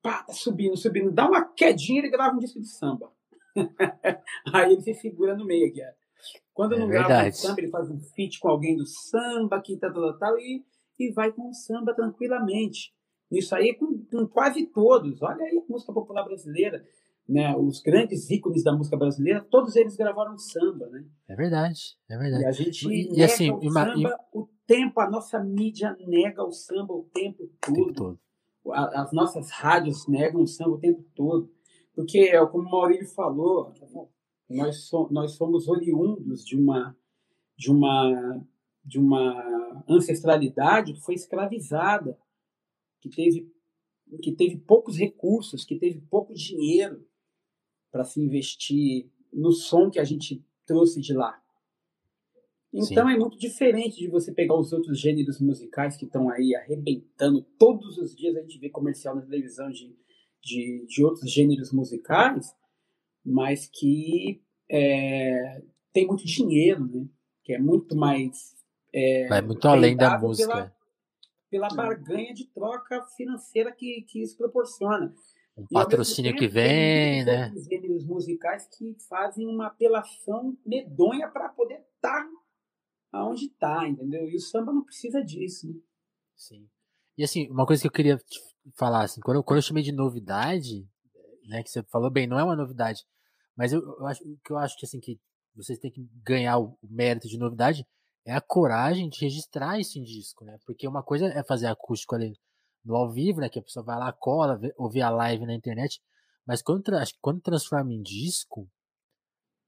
pá, 0.00 0.22
tá 0.22 0.32
subindo, 0.32 0.78
subindo, 0.78 1.12
dá 1.12 1.28
uma 1.28 1.44
quedinha, 1.44 1.98
ele 1.98 2.08
grava 2.08 2.34
um 2.34 2.40
disco 2.40 2.58
de 2.58 2.68
samba. 2.68 3.12
aí 4.50 4.72
ele 4.72 4.80
se 4.80 4.94
segura 4.94 5.36
no 5.36 5.44
meio 5.44 5.68
aqui, 5.68 5.82
ó. 5.82 6.03
Quando 6.52 6.74
é 6.74 6.78
não 6.78 6.86
verdade. 6.86 7.08
grava 7.08 7.28
um 7.28 7.32
samba, 7.32 7.60
ele 7.60 7.70
faz 7.70 7.90
um 7.90 8.00
feat 8.00 8.38
com 8.38 8.48
alguém 8.48 8.76
do 8.76 8.86
samba, 8.86 9.60
que 9.60 9.76
tal, 9.76 9.92
tal, 9.92 10.18
tal, 10.18 10.38
e, 10.38 10.64
e 10.98 11.12
vai 11.12 11.32
com 11.32 11.48
o 11.48 11.54
samba 11.54 11.94
tranquilamente. 11.94 12.92
Isso 13.30 13.54
aí 13.54 13.74
com, 13.74 14.04
com 14.10 14.26
quase 14.26 14.66
todos. 14.66 15.20
Olha 15.22 15.44
aí 15.44 15.58
a 15.58 15.72
música 15.72 15.92
popular 15.92 16.24
brasileira. 16.24 16.84
Né, 17.26 17.56
os 17.56 17.80
grandes 17.80 18.28
ícones 18.28 18.62
da 18.62 18.76
música 18.76 18.98
brasileira, 18.98 19.42
todos 19.50 19.74
eles 19.76 19.96
gravaram 19.96 20.36
samba, 20.36 20.86
né? 20.90 21.06
É 21.26 21.34
verdade, 21.34 21.80
é 22.06 22.18
verdade. 22.18 22.42
E 22.42 22.46
a 22.46 22.52
gente 22.52 22.86
e, 22.86 23.08
nega 23.12 23.24
assim, 23.24 23.50
o 23.50 23.72
samba 23.72 24.18
o 24.30 24.46
tempo, 24.66 25.00
a 25.00 25.08
nossa 25.08 25.42
mídia 25.42 25.96
nega 26.06 26.44
o 26.44 26.52
samba 26.52 26.92
o 26.92 27.08
tempo 27.14 27.48
todo. 27.62 27.72
O 27.72 27.74
tempo 27.74 27.94
todo. 27.94 28.20
As 28.74 29.10
nossas 29.12 29.50
rádios 29.50 30.06
negam 30.06 30.42
o 30.42 30.46
samba 30.46 30.72
o 30.72 30.78
tempo 30.78 31.02
todo. 31.14 31.50
Porque, 31.94 32.30
como 32.48 32.68
o 32.68 32.70
Maurílio 32.70 33.08
falou, 33.08 33.72
nós, 34.48 34.84
so, 34.84 35.08
nós 35.10 35.32
somos 35.32 35.68
oriundos 35.68 36.44
de 36.44 36.56
uma, 36.56 36.96
de 37.56 37.70
uma, 37.70 38.46
de 38.84 38.98
uma 38.98 39.84
ancestralidade 39.88 40.92
que 40.92 41.00
foi 41.00 41.14
escravizada, 41.14 42.18
que 43.00 43.08
teve, 43.08 43.50
que 44.22 44.32
teve 44.32 44.56
poucos 44.58 44.96
recursos, 44.96 45.64
que 45.64 45.78
teve 45.78 46.00
pouco 46.02 46.34
dinheiro 46.34 47.06
para 47.90 48.04
se 48.04 48.20
investir 48.20 49.10
no 49.32 49.52
som 49.52 49.90
que 49.90 49.98
a 49.98 50.04
gente 50.04 50.44
trouxe 50.66 51.00
de 51.00 51.12
lá. 51.12 51.40
Então 52.72 53.06
Sim. 53.06 53.14
é 53.14 53.16
muito 53.16 53.38
diferente 53.38 53.98
de 53.98 54.08
você 54.08 54.32
pegar 54.32 54.58
os 54.58 54.72
outros 54.72 54.98
gêneros 54.98 55.40
musicais 55.40 55.96
que 55.96 56.04
estão 56.04 56.28
aí 56.28 56.56
arrebentando. 56.56 57.42
Todos 57.56 57.98
os 57.98 58.16
dias 58.16 58.36
a 58.36 58.40
gente 58.40 58.58
vê 58.58 58.68
comercial 58.68 59.14
na 59.14 59.22
televisão 59.22 59.70
de, 59.70 59.96
de, 60.42 60.84
de 60.88 61.04
outros 61.04 61.30
gêneros 61.30 61.72
musicais 61.72 62.52
mas 63.24 63.66
que 63.72 64.42
é, 64.70 65.62
tem 65.92 66.06
muito 66.06 66.24
dinheiro, 66.24 66.86
né? 66.86 67.06
que 67.42 67.52
é 67.52 67.58
muito 67.58 67.96
mais. 67.96 68.54
É, 68.92 69.28
Vai 69.28 69.42
muito 69.42 69.66
além 69.66 69.96
da 69.96 70.18
música. 70.18 70.48
Pela, 70.48 70.74
pela 71.50 71.68
barganha 71.68 72.32
de 72.34 72.46
troca 72.46 73.02
financeira 73.16 73.72
que, 73.72 74.02
que 74.02 74.22
isso 74.22 74.36
proporciona. 74.36 75.12
Um 75.56 75.66
patrocínio 75.68 76.32
tempo, 76.32 76.40
que 76.40 76.48
vem, 76.48 77.24
né? 77.24 77.52
gêneros 77.70 78.04
musicais 78.04 78.66
que 78.76 78.96
fazem 79.08 79.46
uma 79.46 79.68
apelação 79.68 80.56
medonha 80.66 81.28
para 81.28 81.48
poder 81.48 81.84
estar 81.94 82.24
tá 82.24 82.28
aonde 83.12 83.46
está, 83.46 83.86
entendeu? 83.86 84.28
E 84.28 84.34
o 84.34 84.40
samba 84.40 84.72
não 84.72 84.82
precisa 84.82 85.22
disso, 85.22 85.68
né? 85.68 85.74
Sim. 86.34 86.68
E 87.16 87.22
assim, 87.22 87.48
uma 87.48 87.64
coisa 87.64 87.80
que 87.80 87.86
eu 87.86 87.92
queria 87.92 88.18
falar, 88.76 89.04
assim, 89.04 89.20
quando 89.20 89.36
eu, 89.36 89.44
quando 89.44 89.58
eu 89.58 89.62
chamei 89.62 89.84
de 89.84 89.92
novidade, 89.92 90.88
né, 91.46 91.62
que 91.62 91.70
você 91.70 91.82
falou 91.84 92.10
bem, 92.10 92.26
não 92.26 92.38
é 92.38 92.42
uma 92.42 92.56
novidade, 92.56 93.04
mas 93.56 93.72
eu, 93.72 93.80
eu 93.82 94.06
acho 94.06 94.22
que 94.22 94.52
eu 94.52 94.58
acho 94.58 94.78
que 94.78 94.86
assim 94.86 95.00
que 95.00 95.18
vocês 95.54 95.78
têm 95.78 95.90
que 95.90 96.06
ganhar 96.22 96.58
o 96.58 96.76
mérito 96.82 97.28
de 97.28 97.38
novidade 97.38 97.86
é 98.26 98.32
a 98.32 98.40
coragem 98.40 99.08
de 99.08 99.20
registrar 99.20 99.78
isso 99.78 99.98
em 99.98 100.02
disco, 100.02 100.44
né? 100.44 100.58
Porque 100.66 100.88
uma 100.88 101.02
coisa 101.02 101.26
é 101.26 101.42
fazer 101.44 101.66
acústico 101.66 102.14
ali 102.14 102.34
no 102.84 102.96
ao 102.96 103.10
vivo, 103.12 103.40
né? 103.40 103.48
Que 103.48 103.58
a 103.58 103.62
pessoa 103.62 103.84
vai 103.84 103.98
lá, 103.98 104.12
cola, 104.12 104.56
vê, 104.56 104.74
ouvir 104.76 105.02
a 105.02 105.10
live 105.10 105.46
na 105.46 105.54
internet. 105.54 106.00
Mas 106.46 106.62
quando, 106.62 106.82
quando 107.20 107.40
transforma 107.40 107.92
em 107.92 108.02
disco, 108.02 108.68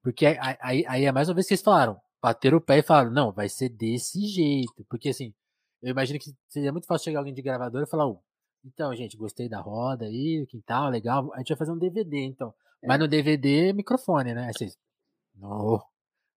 porque 0.02 0.26
aí, 0.26 0.84
aí, 0.86 1.04
é 1.04 1.12
mais 1.12 1.28
uma 1.28 1.34
vez 1.34 1.46
que 1.46 1.54
eles 1.54 1.62
falaram, 1.62 2.00
bateram 2.22 2.58
o 2.58 2.60
pé 2.60 2.78
e 2.78 2.82
falaram, 2.82 3.10
não, 3.10 3.32
vai 3.32 3.48
ser 3.48 3.68
desse 3.68 4.20
jeito. 4.26 4.84
Porque 4.88 5.10
assim, 5.10 5.34
eu 5.82 5.90
imagino 5.90 6.18
que 6.18 6.32
seria 6.48 6.72
muito 6.72 6.86
fácil 6.86 7.04
chegar 7.06 7.20
alguém 7.20 7.34
de 7.34 7.42
gravador 7.42 7.82
e 7.82 7.90
falar, 7.90 8.06
oh, 8.06 8.20
então, 8.64 8.94
gente, 8.94 9.16
gostei 9.16 9.48
da 9.48 9.60
roda 9.60 10.06
aí, 10.06 10.46
quintal, 10.48 10.90
legal, 10.90 11.32
a 11.34 11.38
gente 11.38 11.48
vai 11.50 11.58
fazer 11.58 11.72
um 11.72 11.78
DVD, 11.78 12.24
então. 12.24 12.52
Mas 12.84 12.98
no 12.98 13.08
DVD, 13.08 13.72
microfone, 13.72 14.34
né? 14.34 14.50
Assim, 14.50 14.68
não, 15.34 15.82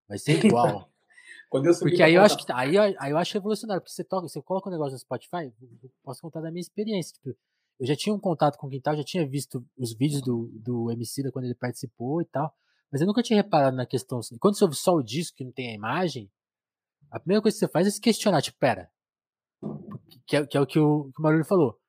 vai 0.07 0.17
ser 0.17 0.33
igual. 0.45 0.89
Porque 1.89 2.03
aí 2.03 2.13
eu 2.13 2.21
acho 2.21 2.37
que 2.45 2.51
aí, 2.51 2.75
eu- 2.75 2.95
aí 2.99 3.11
eu 3.11 3.17
acho 3.17 3.33
revolucionário, 3.33 3.81
porque 3.81 3.93
você 3.93 4.03
toca, 4.03 4.27
você 4.27 4.41
coloca 4.41 4.69
um 4.69 4.71
negócio 4.71 4.93
no 4.93 4.99
Spotify, 4.99 5.51
posso 6.03 6.21
contar 6.21 6.41
da 6.41 6.51
minha 6.51 6.61
experiência. 6.61 7.13
Tipo, 7.15 7.29
eu 7.79 7.87
já 7.87 7.95
tinha 7.95 8.13
um 8.13 8.19
contato 8.19 8.57
com 8.57 8.67
o 8.67 8.69
Quintal, 8.69 8.95
já 8.95 9.03
tinha 9.03 9.27
visto 9.27 9.65
os 9.77 9.93
vídeos 9.93 10.21
do, 10.21 10.49
do 10.53 10.91
MC 10.91 11.23
da 11.23 11.31
quando 11.31 11.45
ele 11.45 11.55
participou 11.55 12.21
e 12.21 12.25
tal, 12.25 12.53
mas 12.91 13.01
eu 13.01 13.07
nunca 13.07 13.23
tinha 13.23 13.37
reparado 13.41 13.75
na 13.77 13.85
questão. 13.85 14.19
assim, 14.19 14.37
Quando 14.37 14.57
você 14.57 14.63
ouve 14.63 14.75
só 14.75 14.93
o 14.93 15.03
disco 15.03 15.37
que 15.37 15.43
não 15.45 15.51
tem 15.51 15.69
a 15.71 15.73
imagem, 15.73 16.29
a 17.11 17.19
primeira 17.19 17.41
coisa 17.41 17.55
que 17.55 17.59
você 17.65 17.71
faz 17.71 17.87
é 17.87 17.91
se 17.91 18.01
questionar, 18.01 18.41
tipo, 18.41 18.57
pera. 18.59 18.91
Que 20.27 20.35
é, 20.37 20.45
que 20.45 20.57
é 20.57 20.61
o 20.61 20.67
que 20.67 20.79
o, 20.79 21.11
que 21.11 21.19
o 21.19 21.23
Marulho 21.23 21.45
falou. 21.45 21.79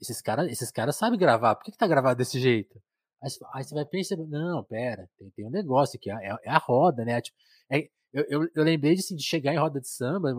Esses 0.00 0.20
caras 0.20 0.50
esses 0.50 0.70
cara 0.70 0.92
sabem 0.92 1.18
gravar, 1.18 1.54
por 1.56 1.64
que, 1.64 1.72
que 1.72 1.78
tá 1.78 1.86
gravado 1.86 2.18
desse 2.18 2.38
jeito? 2.38 2.80
Aí, 3.22 3.30
aí 3.54 3.64
você 3.64 3.74
vai 3.74 3.84
perceber, 3.84 4.26
não, 4.26 4.62
pera, 4.64 5.08
tem, 5.18 5.30
tem 5.30 5.46
um 5.46 5.50
negócio 5.50 5.96
aqui, 5.98 6.10
é, 6.10 6.36
é 6.44 6.50
a 6.50 6.58
roda, 6.58 7.04
né? 7.04 7.20
Tipo, 7.20 7.36
é- 7.70 7.88
eu, 8.12 8.24
eu, 8.28 8.48
eu 8.54 8.64
lembrei 8.64 8.94
de, 8.94 9.00
assim, 9.00 9.16
de 9.16 9.22
chegar 9.22 9.52
em 9.54 9.58
roda 9.58 9.80
de 9.80 9.88
samba. 9.88 10.30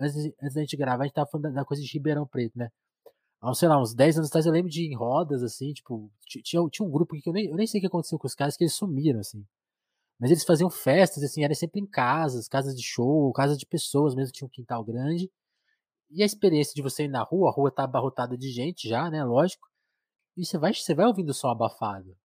Antes, 0.00 0.32
antes 0.42 0.54
da 0.54 0.60
gente 0.60 0.76
gravar, 0.76 1.04
a 1.04 1.06
gente 1.06 1.14
tava 1.14 1.28
falando 1.30 1.44
da, 1.44 1.60
da 1.60 1.64
coisa 1.64 1.82
de 1.82 1.92
Ribeirão 1.92 2.26
Preto, 2.26 2.58
né? 2.58 2.70
Há, 3.42 3.54
sei 3.54 3.68
lá, 3.68 3.80
uns 3.80 3.94
10 3.94 4.16
anos 4.18 4.28
atrás 4.30 4.46
eu 4.46 4.52
lembro 4.52 4.70
de 4.70 4.82
em 4.86 4.96
rodas, 4.96 5.42
assim, 5.42 5.72
tipo, 5.74 6.10
ti- 6.26 6.42
tinha, 6.42 6.62
tinha 6.70 6.86
um 6.86 6.90
grupo 6.92 7.16
que 7.20 7.28
eu 7.28 7.34
nem, 7.34 7.46
eu 7.48 7.56
nem 7.56 7.66
sei 7.66 7.78
o 7.80 7.82
que 7.82 7.86
aconteceu 7.88 8.18
com 8.18 8.26
os 8.26 8.34
caras, 8.34 8.56
que 8.56 8.64
eles 8.64 8.74
sumiram, 8.74 9.20
assim. 9.20 9.44
Mas 10.20 10.30
eles 10.30 10.44
faziam 10.44 10.70
festas, 10.70 11.22
assim, 11.24 11.44
era 11.44 11.54
sempre 11.54 11.80
em 11.80 11.86
casas, 11.86 12.48
casas 12.48 12.76
de 12.76 12.82
show, 12.84 13.32
casas 13.32 13.58
de 13.58 13.66
pessoas 13.66 14.14
mesmo, 14.14 14.32
que 14.32 14.38
tinha 14.40 14.46
um 14.46 14.50
quintal 14.50 14.84
grande. 14.84 15.30
E 16.10 16.22
a 16.22 16.26
experiência 16.26 16.74
de 16.74 16.82
você 16.82 17.04
ir 17.04 17.08
na 17.08 17.22
rua, 17.22 17.50
a 17.50 17.52
rua 17.52 17.70
tá 17.72 17.84
abarrotada 17.84 18.36
de 18.38 18.50
gente 18.52 18.88
já, 18.88 19.10
né? 19.10 19.24
Lógico. 19.24 19.68
E 20.36 20.44
você 20.44 20.58
vai, 20.58 20.74
você 20.74 20.94
vai 20.94 21.06
ouvindo 21.06 21.30
o 21.30 21.34
som 21.34 21.48
abafado. 21.48 22.16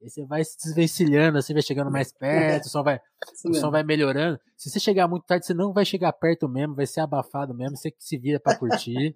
E 0.00 0.08
você 0.08 0.24
vai 0.24 0.44
se 0.44 0.56
desvencilhando, 0.58 1.38
assim, 1.38 1.52
vai 1.52 1.62
chegando 1.62 1.90
mais 1.90 2.12
perto, 2.12 2.66
o 2.66 2.68
som 2.68 2.82
vai, 2.84 3.00
Isso 3.34 3.48
o 3.48 3.54
som 3.54 3.70
vai 3.70 3.82
melhorando. 3.82 4.38
Se 4.56 4.70
você 4.70 4.78
chegar 4.78 5.08
muito 5.08 5.24
tarde, 5.24 5.44
você 5.44 5.54
não 5.54 5.72
vai 5.72 5.84
chegar 5.84 6.12
perto 6.12 6.48
mesmo, 6.48 6.74
vai 6.74 6.86
ser 6.86 7.00
abafado 7.00 7.52
mesmo, 7.54 7.76
você 7.76 7.90
que 7.90 8.04
se 8.04 8.16
vira 8.16 8.38
pra 8.38 8.56
curtir. 8.56 9.14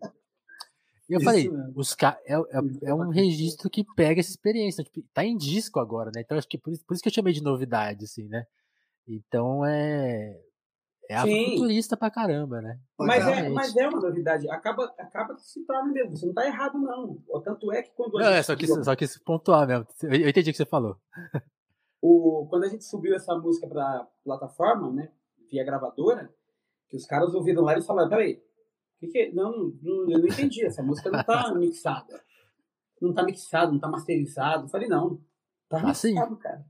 E 1.08 1.14
eu 1.14 1.18
Isso 1.18 1.24
falei, 1.24 1.48
mesmo. 1.48 1.72
os 1.76 1.94
ca... 1.94 2.18
é, 2.24 2.34
é, 2.34 2.60
é 2.84 2.94
um 2.94 3.10
registro 3.10 3.68
que 3.68 3.84
pega 3.94 4.20
essa 4.20 4.30
experiência. 4.30 4.82
Tipo, 4.82 5.02
tá 5.12 5.24
em 5.24 5.36
disco 5.36 5.78
agora, 5.78 6.10
né? 6.14 6.22
Então 6.22 6.38
acho 6.38 6.48
que 6.48 6.56
por 6.56 6.72
por 6.86 6.94
isso 6.94 7.02
que 7.02 7.08
eu 7.08 7.12
chamei 7.12 7.32
de 7.32 7.42
novidade, 7.42 8.04
assim, 8.04 8.28
né? 8.28 8.46
Então 9.06 9.64
é. 9.66 10.40
É 11.10 11.20
Sim. 11.22 11.44
afrofuturista 11.44 11.96
pra 11.96 12.10
caramba, 12.10 12.60
né? 12.62 12.78
Mas 12.98 13.26
é, 13.26 13.48
mas 13.50 13.76
é 13.76 13.88
uma 13.88 14.00
novidade. 14.00 14.48
Acaba, 14.48 14.84
acaba 14.98 15.34
que 15.34 15.42
se 15.42 15.64
torna 15.66 15.92
mesmo. 15.92 16.16
Você 16.16 16.24
não 16.26 16.30
está 16.32 16.46
errado, 16.46 16.78
não. 16.78 17.18
Tanto 17.42 17.72
é 17.72 17.82
que 17.82 17.90
quando 17.90 18.18
a 18.18 18.20
Não, 18.22 18.28
gente 18.28 18.38
é 18.38 18.42
só 18.42 18.56
que, 18.56 18.66
subiu- 18.66 18.84
só 18.84 18.96
que 18.96 19.04
isso 19.04 19.22
pontuar 19.24 19.66
mesmo. 19.66 19.86
Eu 20.04 20.28
entendi 20.28 20.50
o 20.50 20.52
que 20.52 20.56
você 20.56 20.64
falou. 20.64 20.96
o, 22.00 22.46
quando 22.48 22.64
a 22.64 22.68
gente 22.68 22.84
subiu 22.84 23.14
essa 23.14 23.34
música 23.36 23.66
para 23.68 24.08
plataforma, 24.24 24.92
né, 24.92 25.12
via 25.50 25.64
gravadora, 25.64 26.32
que 26.88 26.96
os 26.96 27.04
caras 27.06 27.34
ouviram 27.34 27.62
lá 27.62 27.76
e 27.76 27.82
falaram, 27.82 28.08
peraí, 28.08 28.42
que 28.98 29.08
que 29.08 29.18
é? 29.18 29.32
não, 29.32 29.72
não, 29.82 30.10
eu 30.10 30.18
não 30.18 30.26
entendi, 30.26 30.64
essa 30.64 30.82
música 30.82 31.10
não 31.10 31.22
tá 31.24 31.52
mixada. 31.54 32.22
Não 33.00 33.12
tá 33.12 33.24
mixado, 33.24 33.72
não 33.72 33.80
tá 33.80 33.88
masterizado. 33.88 34.64
Eu 34.66 34.68
falei, 34.68 34.88
não, 34.88 35.16
tá 35.68 35.80
Tá 35.80 35.92
sim. 35.94 36.12
mixado, 36.12 36.36
cara. 36.36 36.64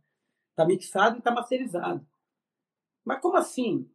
Tá 0.57 0.65
mixado 0.67 1.19
e 1.19 1.23
tá 1.23 1.31
masterizado. 1.31 2.07
Mas 3.05 3.21
como 3.21 3.37
assim? 3.37 3.89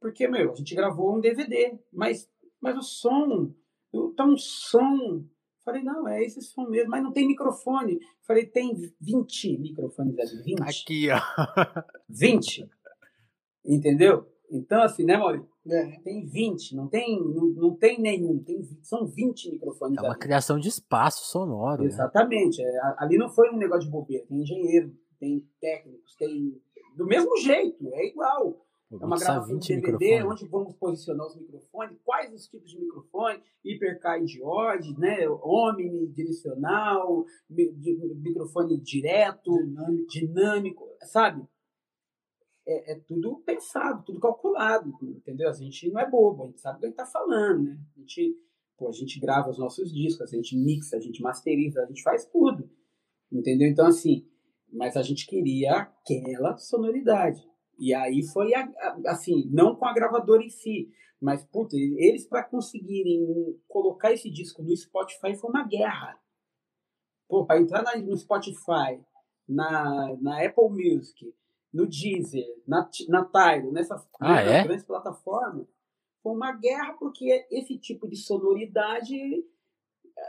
Porque, 0.00 0.28
meu, 0.28 0.52
a 0.52 0.54
gente 0.54 0.74
gravou 0.74 1.16
um 1.16 1.20
DVD, 1.20 1.78
mas, 1.92 2.30
mas 2.60 2.76
o 2.76 2.82
som, 2.82 3.52
tá 4.16 4.24
um 4.24 4.36
som. 4.36 5.24
Falei, 5.64 5.82
não, 5.82 6.06
é 6.08 6.22
esse 6.24 6.40
som 6.40 6.66
mesmo, 6.68 6.90
mas 6.90 7.02
não 7.02 7.12
tem 7.12 7.26
microfone. 7.26 7.98
Falei, 8.26 8.46
tem 8.46 8.74
20 9.00 9.58
microfones 9.58 10.18
ali, 10.18 10.42
20. 10.44 10.60
Aqui, 10.62 11.08
ó. 11.10 11.18
20. 12.08 12.68
Entendeu? 13.64 14.26
Então, 14.50 14.82
assim, 14.82 15.04
né, 15.04 15.16
Maurício? 15.16 15.46
É. 15.70 16.00
Tem 16.00 16.24
20, 16.24 16.74
não 16.74 16.88
tem, 16.88 17.20
não, 17.22 17.46
não 17.48 17.76
tem 17.76 18.00
nenhum, 18.00 18.42
tem, 18.42 18.62
são 18.82 19.06
20 19.06 19.50
microfones 19.52 19.98
É 19.98 20.00
uma 20.00 20.10
ali. 20.12 20.18
criação 20.18 20.58
de 20.58 20.68
espaço 20.68 21.26
sonoro. 21.30 21.82
Né? 21.82 21.88
Exatamente. 21.88 22.62
É, 22.62 22.78
a- 22.78 22.96
ali 23.00 23.18
não 23.18 23.28
foi 23.28 23.50
um 23.50 23.58
negócio 23.58 23.84
de 23.84 23.90
bobeira. 23.90 24.24
Tem 24.26 24.40
engenheiro, 24.40 24.96
tem 25.20 25.46
técnicos, 25.60 26.14
tem. 26.16 26.58
Do 26.96 27.04
mesmo 27.04 27.36
jeito, 27.36 27.86
é 27.92 28.06
igual. 28.06 28.64
É 28.90 28.96
uma 29.04 29.18
gravação 29.18 29.54
20 29.54 29.62
de 29.66 29.80
DVD, 29.82 30.06
microfones. 30.16 30.24
onde 30.42 30.50
vamos 30.50 30.74
posicionar 30.76 31.26
os 31.26 31.36
microfones, 31.36 31.98
quais 32.04 32.32
os 32.32 32.48
tipos 32.48 32.70
de 32.70 32.78
microfone, 32.80 33.42
hipercardioide, 33.62 34.98
né, 34.98 35.28
omnidirecional, 35.28 37.24
mi- 37.50 37.72
di- 37.72 37.96
microfone 38.16 38.78
direto, 38.80 39.52
dinâmico, 40.08 40.88
sabe? 41.02 41.46
É, 42.66 42.92
é 42.92 43.00
tudo 43.00 43.36
pensado, 43.44 44.02
tudo 44.04 44.20
calculado, 44.20 44.92
entendeu? 45.02 45.48
A 45.48 45.52
gente 45.52 45.90
não 45.90 46.00
é 46.00 46.08
bobo, 46.08 46.44
a 46.44 46.46
gente 46.46 46.60
sabe 46.60 46.76
o 46.76 46.80
que 46.80 46.86
a 46.86 46.88
gente 46.88 47.00
está 47.00 47.06
falando, 47.06 47.62
né? 47.64 47.78
A 47.96 48.00
gente, 48.00 48.36
pô, 48.76 48.88
a 48.88 48.92
gente 48.92 49.18
grava 49.20 49.50
os 49.50 49.58
nossos 49.58 49.92
discos, 49.92 50.32
a 50.32 50.36
gente 50.36 50.56
mixa, 50.56 50.96
a 50.96 51.00
gente 51.00 51.22
masteriza, 51.22 51.82
a 51.82 51.86
gente 51.86 52.02
faz 52.02 52.26
tudo, 52.26 52.68
entendeu? 53.32 53.68
Então, 53.68 53.86
assim, 53.86 54.26
mas 54.72 54.96
a 54.96 55.02
gente 55.02 55.26
queria 55.26 55.76
aquela 55.76 56.56
sonoridade. 56.58 57.40
E 57.78 57.94
aí 57.94 58.22
foi, 58.24 58.54
a- 58.54 58.64
a- 58.78 58.98
assim, 59.12 59.48
não 59.50 59.74
com 59.76 59.86
a 59.86 59.92
gravadora 59.92 60.42
em 60.42 60.50
si, 60.50 60.90
mas, 61.20 61.44
puta, 61.44 61.76
eles 61.76 62.26
para 62.26 62.42
conseguirem 62.44 63.58
colocar 63.68 64.12
esse 64.12 64.30
disco 64.30 64.62
no 64.62 64.76
Spotify 64.76 65.34
foi 65.36 65.50
uma 65.50 65.64
guerra. 65.66 66.18
Pô, 67.28 67.44
para 67.44 67.60
entrar 67.60 67.82
na- 67.82 67.96
no 67.96 68.16
Spotify, 68.16 69.00
na, 69.48 70.16
na 70.20 70.44
Apple 70.44 70.68
Music, 70.70 71.34
no 71.72 71.86
Deezer, 71.86 72.46
na, 72.66 72.88
na 73.08 73.24
Tidal, 73.24 73.72
nessas 73.72 74.06
Ah, 74.20 74.34
nessas 74.36 74.52
é? 74.52 74.64
grandes 74.64 74.84
plataformas, 74.84 75.66
foi 76.22 76.32
uma 76.32 76.52
guerra 76.52 76.94
porque 76.94 77.46
esse 77.50 77.76
tipo 77.78 78.08
de 78.08 78.16
sonoridade 78.16 79.44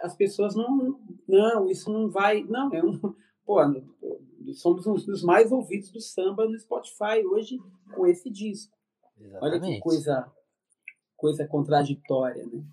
as 0.04 0.16
pessoas 0.16 0.56
não, 0.56 1.00
não, 1.28 1.68
isso 1.68 1.92
não 1.92 2.10
vai, 2.12 2.44
não, 2.44 2.72
é 2.74 2.84
um, 2.84 3.00
pô, 4.00 4.22
somos 4.54 4.86
um 4.86 4.94
dos 4.94 5.24
mais 5.24 5.52
ouvidos 5.52 5.92
do 5.92 6.00
samba 6.00 6.48
no 6.48 6.60
Spotify 6.60 7.26
hoje 7.26 7.58
com 7.96 8.06
esse 8.06 8.30
disco. 8.30 8.78
Olha 9.18 9.60
que 9.60 9.66
Exatamente. 9.66 9.82
coisa, 9.82 10.32
coisa 11.18 11.48
contraditória, 11.48 12.46
né? 12.46 12.64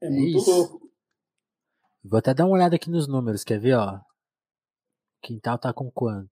É, 0.00 0.06
É 0.06 0.10
muito 0.10 0.38
isso. 0.38 0.50
louco. 0.50 0.90
Vou 2.02 2.18
até 2.18 2.34
dar 2.34 2.46
uma 2.46 2.54
olhada 2.56 2.74
aqui 2.74 2.90
nos 2.90 3.06
números, 3.06 3.44
quer 3.44 3.60
ver, 3.60 3.74
ó? 3.74 4.00
Quintal 5.22 5.58
tá 5.58 5.72
com 5.72 5.88
quanto? 5.90 6.30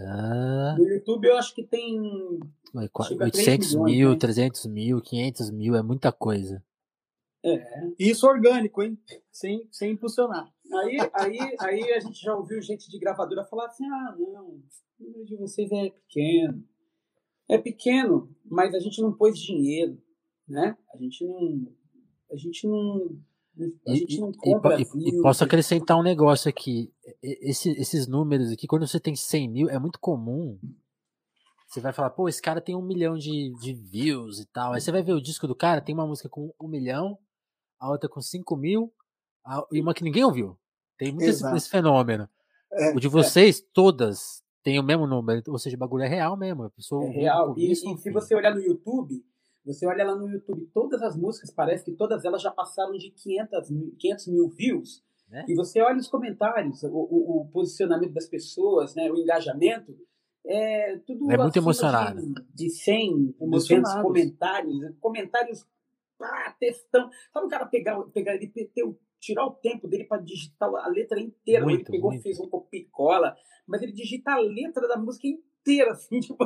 Ah, 0.00 0.74
No 0.76 0.86
YouTube 0.88 1.26
eu 1.26 1.36
acho 1.38 1.54
que 1.54 1.62
tem 1.64 2.00
ué, 2.74 2.88
qua- 2.88 3.06
Chega 3.06 3.26
a 3.26 3.30
três 3.30 3.48
800 3.48 3.74
milhões, 3.74 3.92
mil, 3.96 4.10
né? 4.10 4.16
300 4.18 4.66
mil, 4.66 5.00
500 5.00 5.50
mil, 5.50 5.74
é 5.76 5.82
muita 5.82 6.12
coisa. 6.12 6.62
É, 7.44 7.92
Isso 7.98 8.26
orgânico, 8.26 8.82
hein? 8.82 8.98
Sem, 9.30 9.66
sem 9.70 9.92
impulsionar. 9.92 10.52
Aí, 10.72 10.96
aí, 11.14 11.38
aí 11.58 11.92
a 11.92 12.00
gente 12.00 12.20
já 12.20 12.34
ouviu 12.34 12.60
gente 12.62 12.88
de 12.90 12.98
gravadora 12.98 13.44
falar 13.44 13.66
assim: 13.66 13.84
ah, 13.86 14.14
não, 14.18 14.46
o 14.48 14.62
número 15.00 15.24
de 15.24 15.36
vocês 15.36 15.70
é 15.72 15.90
pequeno. 15.90 16.64
É 17.48 17.58
pequeno, 17.58 18.34
mas 18.44 18.74
a 18.74 18.78
gente 18.78 19.02
não 19.02 19.12
pôs 19.12 19.38
dinheiro, 19.38 20.00
né? 20.48 20.76
A 20.94 20.96
gente 20.96 21.24
não. 21.26 21.66
A 22.30 22.36
gente 22.36 22.66
não. 22.66 23.18
A 23.86 23.92
E, 23.92 23.96
gente 23.96 24.18
não 24.20 24.28
e- 24.30 24.32
e 24.32 24.36
compra 24.38 24.78
e- 24.78 24.82
e 24.82 24.84
views, 24.84 25.22
posso 25.22 25.44
acrescentar 25.44 25.98
um 25.98 26.02
negócio 26.02 26.48
aqui. 26.48 26.90
E- 27.22 27.50
esse- 27.50 27.72
esses 27.78 28.06
números 28.06 28.50
aqui, 28.50 28.66
quando 28.66 28.86
você 28.86 28.98
tem 28.98 29.14
100 29.14 29.46
mil, 29.50 29.68
é 29.68 29.78
muito 29.78 29.98
comum. 30.00 30.58
Você 31.68 31.80
vai 31.80 31.92
falar, 31.92 32.10
pô, 32.10 32.28
esse 32.28 32.40
cara 32.40 32.60
tem 32.60 32.74
um 32.76 32.82
milhão 32.86 33.16
de, 33.18 33.52
de 33.60 33.74
views 33.74 34.38
e 34.40 34.46
tal. 34.46 34.72
Aí 34.72 34.80
você 34.80 34.90
vai 34.92 35.02
ver 35.02 35.12
o 35.12 35.20
disco 35.22 35.46
do 35.46 35.54
cara, 35.54 35.80
tem 35.82 35.94
uma 35.94 36.06
música 36.06 36.28
com 36.28 36.52
um 36.60 36.68
milhão, 36.68 37.18
a 37.82 37.90
outra 37.90 38.08
com 38.08 38.20
5 38.20 38.56
mil, 38.56 38.92
a- 39.44 39.66
e 39.72 39.80
uma 39.80 39.92
que 39.94 40.04
ninguém 40.04 40.24
ouviu. 40.24 40.56
Tem 40.96 41.10
muito 41.12 41.24
esse, 41.28 41.44
esse 41.56 41.68
fenômeno. 41.68 42.28
É, 42.72 42.94
o 42.94 43.00
de 43.00 43.08
vocês, 43.08 43.60
todas, 43.72 44.42
têm 44.62 44.78
o 44.78 44.82
mesmo 44.82 45.06
número. 45.06 45.42
Ou 45.48 45.58
seja, 45.58 45.76
o 45.76 45.78
bagulho 45.78 46.04
é 46.04 46.08
real 46.08 46.36
mesmo. 46.36 46.62
A 46.64 46.70
pessoa 46.70 47.04
É 47.04 47.08
real. 47.10 47.54
E, 47.58 47.66
ao 47.66 47.72
e 47.72 47.76
se 47.98 48.10
você 48.10 48.34
olhar 48.34 48.54
no 48.54 48.60
YouTube, 48.60 49.22
você 49.64 49.86
olha 49.86 50.04
lá 50.04 50.14
no 50.14 50.28
YouTube, 50.28 50.70
todas 50.72 51.02
as 51.02 51.16
músicas, 51.16 51.50
parece 51.50 51.84
que 51.84 51.92
todas 51.92 52.24
elas 52.24 52.40
já 52.40 52.50
passaram 52.50 52.92
de 52.92 53.10
500 53.10 53.70
mil, 53.70 53.94
500 53.98 54.26
mil 54.28 54.48
views. 54.48 55.02
Né? 55.28 55.44
E 55.48 55.54
você 55.54 55.80
olha 55.80 55.96
os 55.98 56.08
comentários, 56.08 56.82
o, 56.84 56.88
o- 56.88 57.40
o 57.42 57.48
posicionamento 57.52 58.12
das 58.12 58.26
pessoas, 58.26 58.94
né, 58.94 59.10
o 59.10 59.16
engajamento, 59.16 59.96
é 60.46 60.98
tudo 61.06 61.30
É 61.30 61.36
muito 61.38 61.56
emocionado. 61.56 62.20
De, 62.20 62.44
de 62.54 62.70
100, 62.70 63.10
200 63.38 63.40
Emocionados. 63.40 64.02
comentários, 64.02 64.94
comentários, 65.00 65.66
pá, 66.22 66.56
textão. 66.58 67.10
Sabe 67.32 67.46
o 67.46 67.48
cara 67.48 67.66
pegar, 67.66 68.00
pegar 68.12 68.34
ele, 68.34 68.46
ter 68.48 68.70
tirar 69.18 69.46
o 69.46 69.52
tempo 69.52 69.86
dele 69.86 70.04
para 70.04 70.20
digitar 70.20 70.68
a 70.74 70.88
letra 70.88 71.20
inteira, 71.20 71.64
Muito, 71.64 71.80
ele 71.82 71.90
pegou, 71.90 72.10
muito. 72.10 72.22
fez 72.22 72.40
um 72.40 72.48
copia 72.48 72.80
e 72.80 72.84
cola, 72.86 73.36
mas 73.66 73.80
ele 73.80 73.92
digita 73.92 74.32
a 74.32 74.38
letra 74.38 74.88
da 74.88 74.96
música 74.96 75.28
inteira, 75.28 75.92
assim, 75.92 76.18
tipo, 76.20 76.38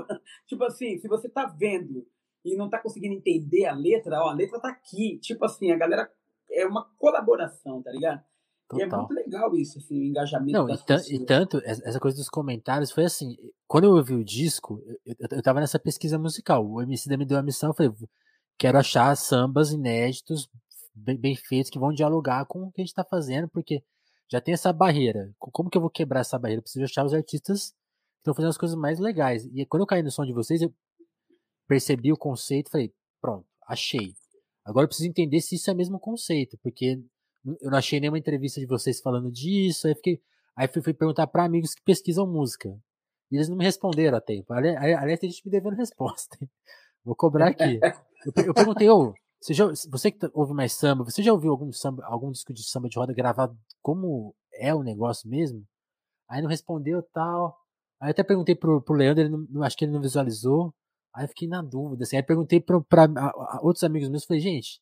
tipo 0.47 0.65
assim, 0.65 0.99
se 0.99 1.09
você 1.09 1.29
tá 1.29 1.47
vendo 1.47 2.07
e 2.45 2.55
não 2.55 2.69
tá 2.69 2.79
conseguindo 2.79 3.15
entender 3.15 3.65
a 3.65 3.75
letra, 3.75 4.21
ó, 4.21 4.29
a 4.29 4.35
letra 4.35 4.61
tá 4.61 4.69
aqui, 4.69 5.19
tipo 5.19 5.45
assim, 5.47 5.71
a 5.73 5.77
galera 5.77 6.11
é 6.51 6.67
uma 6.67 6.85
colaboração, 6.99 7.83
tá 7.83 7.91
ligado? 7.91 8.23
Total. 8.69 8.81
E 8.81 8.83
é 8.83 8.97
muito 8.97 9.13
legal 9.15 9.57
isso, 9.57 9.79
assim, 9.79 9.99
o 9.99 10.05
engajamento 10.05 10.53
Não, 10.53 10.69
e, 10.69 11.15
e 11.15 11.25
tanto, 11.25 11.59
es- 11.65 11.81
essa 11.83 11.99
coisa 12.01 12.17
dos 12.17 12.29
comentários 12.29 12.91
foi 12.91 13.05
assim, 13.05 13.37
quando 13.67 13.85
eu 13.85 13.93
ouvi 13.93 14.13
o 14.15 14.25
disco, 14.25 14.83
eu, 14.85 15.15
eu, 15.19 15.29
eu 15.31 15.43
tava 15.43 15.61
nessa 15.61 15.79
pesquisa 15.79 16.19
musical, 16.19 16.67
o 16.67 16.83
MC 16.83 17.17
me 17.17 17.25
deu 17.25 17.39
a 17.39 17.43
missão, 17.43 17.71
eu 17.71 17.75
falei, 17.75 17.93
quero 18.59 18.79
achar 18.79 19.15
sambas 19.17 19.71
inéditos, 19.73 20.49
bem, 20.95 21.17
bem 21.17 21.37
feitos, 21.37 21.71
que 21.71 21.79
vão 21.79 21.93
dialogar 21.93 22.45
com 22.47 22.63
o 22.65 22.73
que 22.73 22.81
a 22.81 22.85
gente 22.85 22.95
tá 22.95 23.05
fazendo, 23.05 23.49
porque 23.49 23.83
já 24.31 24.41
tem 24.41 24.55
essa 24.55 24.73
barreira. 24.73 25.33
Co- 25.39 25.51
Como 25.51 25.71
que 25.71 25.77
eu 25.77 25.81
vou 25.83 25.91
quebrar 25.91 26.21
essa 26.21 26.39
barreira? 26.39 26.59
Eu 26.59 26.63
preciso 26.63 26.85
achar 26.85 27.05
os 27.05 27.15
artistas 27.15 27.71
que 27.71 28.19
estão 28.21 28.35
fazendo 28.35 28.51
as 28.51 28.59
coisas 28.59 28.77
mais 28.77 28.99
legais. 28.99 29.45
E 29.53 29.65
quando 29.67 29.83
eu 29.83 29.87
caí 29.87 30.03
no 30.03 30.11
som 30.11 30.25
de 30.25 30.33
vocês, 30.33 30.61
eu 30.63 30.73
percebi 31.69 32.13
o 32.13 32.17
conceito, 32.17 32.71
falei, 32.71 32.93
pronto, 33.21 33.47
achei. 33.67 34.15
Agora 34.65 34.85
eu 34.85 34.89
preciso 34.89 35.09
entender 35.09 35.41
se 35.41 35.55
isso 35.55 35.71
é 35.71 35.75
mesmo 35.75 35.99
conceito, 35.99 36.59
porque 36.63 37.01
eu 37.61 37.71
não 37.71 37.79
achei 37.79 38.01
nenhuma 38.01 38.19
entrevista 38.19 38.59
de 38.61 38.67
vocês 38.67 39.01
falando 39.01 39.31
disso, 39.31 39.87
aí 39.87 39.95
fiquei 39.95 40.21
Aí 40.57 40.67
fui, 40.69 40.81
fui 40.81 40.95
perguntar 40.95 41.27
para 41.27 41.45
amigos 41.45 41.75
que 41.75 41.83
pesquisam 41.83 42.27
música. 42.27 42.71
E 43.31 43.37
eles 43.37 43.47
não 43.47 43.59
me 43.59 43.65
responderam 43.65 44.17
a 44.17 44.21
tempo. 44.23 44.55
Ali- 44.55 44.75
ali- 44.75 44.95
Aliás, 44.95 45.21
tem 45.21 45.29
gente 45.31 45.45
me 45.45 45.51
devendo 45.51 45.77
resposta. 45.77 46.39
Vou 47.05 47.15
cobrar 47.15 47.49
aqui. 47.49 47.79
Eu, 48.27 48.33
per- 48.33 48.47
eu 48.47 48.55
perguntei, 48.55 48.89
ô, 48.91 49.15
você, 49.41 49.55
já, 49.55 49.67
você 49.91 50.11
que 50.11 50.19
tá- 50.19 50.31
ouve 50.35 50.53
mais 50.53 50.73
samba, 50.73 51.05
você 51.05 51.23
já 51.23 51.33
ouviu 51.33 51.51
algum 51.53 51.73
samba, 51.73 52.05
algum 52.07 52.31
disco 52.33 52.53
de 52.53 52.63
samba 52.69 52.89
de 52.89 52.99
roda 52.99 53.13
gravado 53.15 53.57
como 53.83 54.35
é 54.55 54.75
o 54.75 54.83
negócio 54.83 55.29
mesmo? 55.29 55.65
Aí 56.29 56.43
não 56.43 56.49
respondeu 56.51 57.03
tal. 57.13 57.57
Aí 58.01 58.11
até 58.11 58.23
perguntei 58.25 58.55
pro, 58.55 58.83
pro 58.83 58.95
Leandro, 58.97 59.25
ele 59.25 59.37
não, 59.51 59.63
acho 59.63 59.77
que 59.77 59.85
ele 59.85 59.93
não 59.93 60.01
visualizou. 60.03 60.75
Aí 61.15 61.25
eu 61.25 61.29
fiquei 61.29 61.49
na 61.49 61.63
dúvida. 61.63 62.05
Assim. 62.05 62.17
Aí 62.17 62.23
perguntei 62.23 62.61
pra, 62.61 62.81
pra 62.83 63.05
a- 63.05 63.57
a- 63.59 63.61
outros 63.63 63.85
amigos 63.85 64.09
meus, 64.11 64.25
falei, 64.27 64.41
gente, 64.43 64.81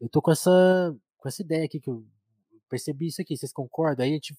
eu 0.00 0.08
tô 0.10 0.22
com 0.22 0.32
essa, 0.32 0.96
com 1.18 1.28
essa 1.28 1.42
ideia 1.42 1.64
aqui 1.66 1.80
que 1.80 1.90
eu 1.90 2.04
percebi 2.70 3.08
isso 3.08 3.22
aqui, 3.22 3.36
vocês 3.36 3.52
concordam? 3.52 4.04
Aí, 4.06 4.20
tipo, 4.20 4.38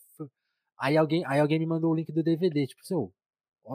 aí 0.79 0.97
alguém, 0.97 1.25
aí 1.27 1.39
alguém 1.39 1.59
me 1.59 1.65
mandou 1.67 1.91
o 1.91 1.95
link 1.95 2.11
do 2.11 2.23
DVD, 2.23 2.67
tipo, 2.67 2.85
seu, 2.85 3.13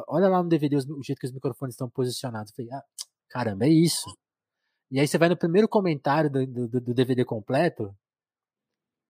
olha 0.09 0.29
lá 0.29 0.43
no 0.43 0.49
DVD 0.49 0.77
os- 0.77 0.87
o 0.89 1.03
jeito 1.05 1.19
que 1.21 1.27
os 1.27 1.33
microfones 1.33 1.75
estão 1.75 1.91
posicionados. 1.91 2.53
Eu 2.53 2.57
falei, 2.57 2.73
ah, 2.73 2.85
caramba, 3.31 3.67
é 3.67 3.71
isso. 3.71 4.05
E 4.93 5.01
aí 5.01 5.09
você 5.09 5.17
vai 5.17 5.31
no 5.31 5.37
primeiro 5.39 5.67
comentário 5.67 6.29
do, 6.29 6.47
do, 6.47 6.69
do 6.69 6.95
DVD 6.95 7.25
completo, 7.25 7.97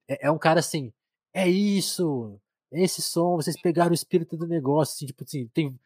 é, 0.09 0.29
é 0.29 0.31
um 0.31 0.39
cara 0.39 0.61
assim, 0.61 0.93
é 1.35 1.49
isso, 1.49 2.41
esse 2.71 3.03
som, 3.03 3.35
vocês 3.35 3.61
pegaram 3.61 3.91
o 3.91 3.95
espírito 3.95 4.37
do 4.37 4.47
negócio, 4.47 4.95
assim, 4.95 5.07
tipo 5.07 5.25
assim, 5.25 5.49
tem 5.49 5.77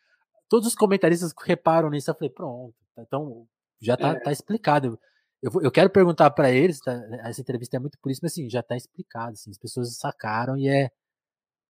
todos 0.50 0.68
os 0.68 0.74
comentaristas 0.74 1.32
reparam 1.42 1.88
nisso, 1.88 2.10
eu 2.10 2.14
falei, 2.14 2.28
pronto, 2.28 2.74
então 2.98 3.48
já 3.80 3.96
tá, 3.96 4.10
É. 4.10 4.20
tá 4.20 4.30
explicado. 4.30 5.00
Eu, 5.42 5.50
eu 5.62 5.70
quero 5.70 5.88
perguntar 5.88 6.30
para 6.30 6.50
eles, 6.50 6.78
tá, 6.78 6.92
essa 7.24 7.40
entrevista 7.40 7.76
é 7.76 7.80
muito 7.80 7.98
por 7.98 8.10
isso, 8.10 8.20
mas 8.22 8.32
assim, 8.32 8.50
já 8.50 8.62
tá 8.62 8.76
explicado, 8.76 9.32
assim, 9.32 9.50
as 9.50 9.58
pessoas 9.58 9.96
sacaram 9.96 10.58
e 10.58 10.68
é, 10.68 10.90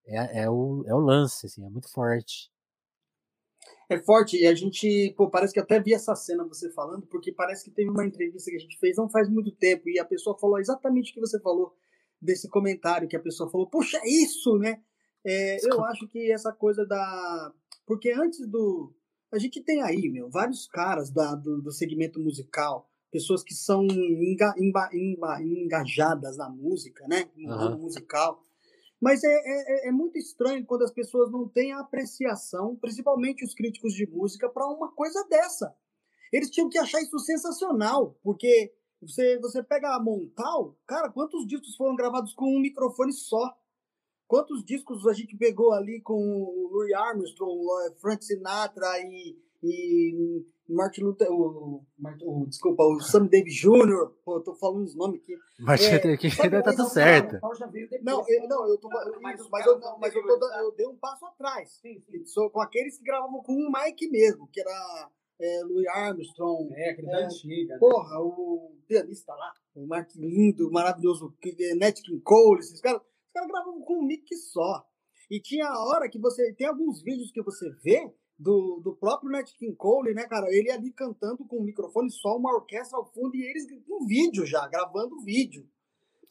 é, 0.05 0.41
é, 0.43 0.49
o, 0.49 0.83
é 0.85 0.93
o 0.93 0.99
lance, 0.99 1.45
assim, 1.45 1.65
é 1.65 1.69
muito 1.69 1.89
forte. 1.89 2.51
É 3.89 3.97
forte, 3.99 4.35
e 4.37 4.45
a 4.45 4.53
gente, 4.53 5.13
pô, 5.15 5.29
parece 5.29 5.53
que 5.53 5.59
até 5.59 5.79
vi 5.79 5.93
essa 5.93 6.13
cena 6.13 6.43
você 6.45 6.69
falando, 6.71 7.07
porque 7.07 7.31
parece 7.31 7.63
que 7.63 7.71
teve 7.71 7.89
uma 7.89 8.05
entrevista 8.05 8.51
que 8.51 8.57
a 8.57 8.59
gente 8.59 8.77
fez 8.79 8.97
não 8.97 9.09
faz 9.09 9.29
muito 9.29 9.49
tempo, 9.51 9.87
e 9.87 9.97
a 9.97 10.03
pessoa 10.03 10.37
falou 10.37 10.59
exatamente 10.59 11.11
o 11.11 11.13
que 11.13 11.21
você 11.21 11.39
falou 11.39 11.73
desse 12.21 12.49
comentário, 12.49 13.07
que 13.07 13.15
a 13.15 13.19
pessoa 13.21 13.49
falou, 13.49 13.67
poxa, 13.69 13.97
é 14.03 14.09
isso, 14.09 14.57
né? 14.57 14.81
É, 15.25 15.57
eu 15.71 15.83
acho 15.85 16.07
que 16.07 16.31
essa 16.31 16.51
coisa 16.51 16.85
da. 16.85 17.53
Porque 17.85 18.11
antes 18.11 18.45
do. 18.47 18.93
A 19.31 19.37
gente 19.37 19.61
tem 19.61 19.81
aí, 19.81 20.09
meu, 20.09 20.29
vários 20.29 20.67
caras 20.67 21.09
da, 21.11 21.35
do, 21.35 21.61
do 21.61 21.71
segmento 21.71 22.19
musical, 22.19 22.89
pessoas 23.11 23.43
que 23.43 23.53
são 23.53 23.83
enga, 23.85 24.53
emba- 24.57 24.89
emba- 24.93 25.41
engajadas 25.41 26.37
na 26.37 26.49
música, 26.49 27.05
né? 27.07 27.29
No 27.35 27.49
ramo 27.55 27.77
musical. 27.79 28.41
Mas 28.99 29.23
é, 29.23 29.27
é, 29.27 29.89
é 29.89 29.91
muito 29.91 30.17
estranho 30.17 30.65
quando 30.65 30.83
as 30.83 30.91
pessoas 30.91 31.31
não 31.31 31.47
têm 31.47 31.71
a 31.71 31.79
apreciação, 31.79 32.75
principalmente 32.75 33.45
os 33.45 33.53
críticos 33.53 33.93
de 33.93 34.07
música, 34.07 34.49
para 34.49 34.67
uma 34.67 34.91
coisa 34.91 35.23
dessa. 35.29 35.75
Eles 36.31 36.49
tinham 36.49 36.69
que 36.69 36.77
achar 36.77 37.01
isso 37.01 37.17
sensacional, 37.19 38.17
porque 38.23 38.73
você, 39.01 39.37
você 39.39 39.63
pega 39.63 39.95
a 39.95 39.99
Montal, 39.99 40.75
cara, 40.87 41.11
quantos 41.11 41.45
discos 41.45 41.75
foram 41.75 41.95
gravados 41.95 42.33
com 42.33 42.45
um 42.45 42.59
microfone 42.59 43.13
só? 43.13 43.55
Quantos 44.27 44.65
discos 44.65 45.07
a 45.07 45.13
gente 45.13 45.37
pegou 45.37 45.71
ali 45.71 46.01
com 46.01 46.15
o 46.15 46.67
Louis 46.69 46.91
Armstrong, 46.93 47.95
Frank 48.01 48.25
Sinatra 48.25 48.99
e, 48.99 49.37
e 49.63 50.45
Martin 50.69 51.01
Luther, 51.01 51.31
o, 51.31 51.83
Martin- 51.97 52.25
o- 52.25 52.45
desculpa, 52.45 52.83
o 52.83 52.99
Sam 52.99 53.25
Davis 53.27 53.55
Jr., 53.55 54.09
pô, 54.23 54.37
eu 54.37 54.43
tô 54.43 54.53
falando 54.55 54.83
os 54.85 54.95
nomes 54.95 55.21
aqui. 55.21 55.33
Mas 55.59 55.81
É, 55.85 56.17
que 56.17 56.29
sabe, 56.29 56.61
tá 56.61 56.71
tudo 56.75 56.89
certo. 56.89 57.39
Não, 58.03 58.23
eu, 58.27 58.47
não, 58.47 58.67
eu 58.67 58.77
tô 58.77 58.89
Não, 58.89 59.21
mas 59.21 59.39
isso, 59.39 59.49
mas 59.49 59.65
eu, 59.65 59.79
mas 59.99 60.13
eu, 60.15 60.23
tô, 60.23 60.53
eu 60.53 60.71
dei 60.75 60.87
um 60.87 60.95
passo 60.97 61.25
atrás. 61.25 61.71
Sim, 61.81 61.99
sim. 62.09 62.25
Sou 62.25 62.49
com 62.49 62.59
aqueles 62.61 62.97
que 62.97 63.03
gravavam 63.03 63.41
com 63.41 63.53
um 63.53 63.71
mic 63.71 64.07
mesmo, 64.09 64.47
que 64.51 64.59
era 64.59 65.09
é, 65.39 65.61
Louis 65.63 65.87
Armstrong, 65.87 66.73
É, 66.73 66.89
aquele 66.91 67.07
É, 67.07 67.11
da 67.11 67.25
antiga. 67.25 67.73
né? 67.73 67.79
porra, 67.79 68.19
o 68.21 68.75
pianista 68.87 69.33
lá, 69.33 69.53
o 69.75 69.85
Martin 69.87 70.19
Lindo, 70.19 70.69
maravilhoso, 70.71 71.33
que- 71.41 71.55
é, 71.59 71.75
Nat 71.75 72.01
King 72.01 72.21
Cole, 72.21 72.59
esses 72.59 72.81
caras, 72.81 73.01
os 73.01 73.31
caras 73.33 73.47
gravavam 73.49 73.81
com 73.81 73.99
um 73.99 74.05
mic 74.05 74.35
só. 74.35 74.83
E 75.29 75.39
tinha 75.41 75.67
a 75.67 75.83
hora 75.85 76.09
que 76.09 76.19
você, 76.19 76.53
tem 76.53 76.67
alguns 76.67 77.01
vídeos 77.01 77.31
que 77.31 77.41
você 77.41 77.69
vê 77.83 78.11
do, 78.37 78.79
do 78.83 78.95
próprio 78.95 79.31
Nat 79.31 79.51
King 79.53 79.75
Cole, 79.75 80.13
né, 80.13 80.27
cara, 80.27 80.47
ele 80.49 80.69
ali 80.71 80.91
cantando 80.91 81.43
com 81.45 81.57
o 81.57 81.63
microfone 81.63 82.11
só, 82.11 82.37
uma 82.37 82.53
orquestra 82.53 82.97
ao 82.97 83.05
fundo, 83.11 83.35
e 83.35 83.41
eles 83.43 83.65
com 83.87 84.05
vídeo 84.05 84.45
já, 84.45 84.67
gravando 84.67 85.19
vídeo 85.21 85.67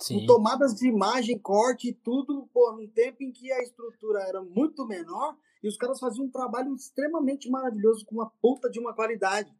Sim. 0.00 0.20
com 0.20 0.26
tomadas 0.26 0.74
de 0.74 0.86
imagem, 0.88 1.38
corte 1.38 1.88
e 1.88 1.92
tudo, 1.92 2.48
pô, 2.52 2.72
num 2.72 2.86
tempo 2.88 3.22
em 3.22 3.32
que 3.32 3.50
a 3.50 3.60
estrutura 3.62 4.20
era 4.22 4.40
muito 4.42 4.86
menor 4.86 5.36
e 5.62 5.68
os 5.68 5.76
caras 5.76 5.98
faziam 5.98 6.26
um 6.26 6.30
trabalho 6.30 6.74
extremamente 6.74 7.50
maravilhoso 7.50 8.04
com 8.06 8.14
uma 8.16 8.30
puta 8.40 8.70
de 8.70 8.78
uma 8.78 8.94
qualidade. 8.94 9.52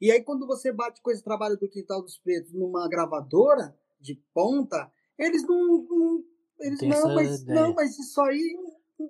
E 0.00 0.10
aí 0.10 0.22
quando 0.22 0.46
você 0.46 0.72
bate 0.72 1.02
com 1.02 1.10
esse 1.10 1.22
trabalho 1.22 1.58
do 1.58 1.68
Quintal 1.68 2.02
dos 2.02 2.16
Pretos 2.18 2.52
numa 2.52 2.88
gravadora 2.88 3.76
de 4.00 4.14
ponta, 4.32 4.90
eles 5.18 5.46
não, 5.46 5.82
não- 5.88 6.24
eles 6.60 6.78
Tem 6.78 6.88
não, 6.88 7.14
mas 7.14 7.42
ideia. 7.42 7.60
não, 7.60 7.74
mas 7.74 7.98
isso 7.98 8.20
aí 8.22 8.56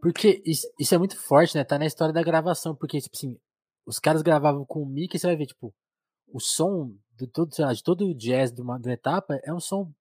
Porque 0.00 0.42
isso, 0.44 0.66
isso 0.78 0.94
é 0.94 0.98
muito 0.98 1.16
forte, 1.18 1.54
né? 1.54 1.64
Tá 1.64 1.78
na 1.78 1.86
história 1.86 2.12
da 2.12 2.22
gravação, 2.22 2.74
porque, 2.74 3.00
tipo 3.00 3.16
assim, 3.16 3.38
os 3.86 3.98
caras 3.98 4.22
gravavam 4.22 4.64
com 4.64 4.82
o 4.82 4.86
mic 4.86 5.14
e 5.14 5.18
você 5.18 5.26
vai 5.26 5.36
ver, 5.36 5.46
tipo, 5.46 5.74
o 6.28 6.40
som 6.40 6.94
de 7.16 7.26
todo, 7.26 7.54
sei 7.54 7.64
lá, 7.64 7.72
de 7.72 7.82
todo 7.82 8.06
o 8.06 8.14
jazz 8.14 8.52
de 8.52 8.60
uma, 8.60 8.78
de 8.78 8.88
uma 8.88 8.94
etapa 8.94 9.38
é 9.44 9.52
um 9.52 9.60
som, 9.60 9.92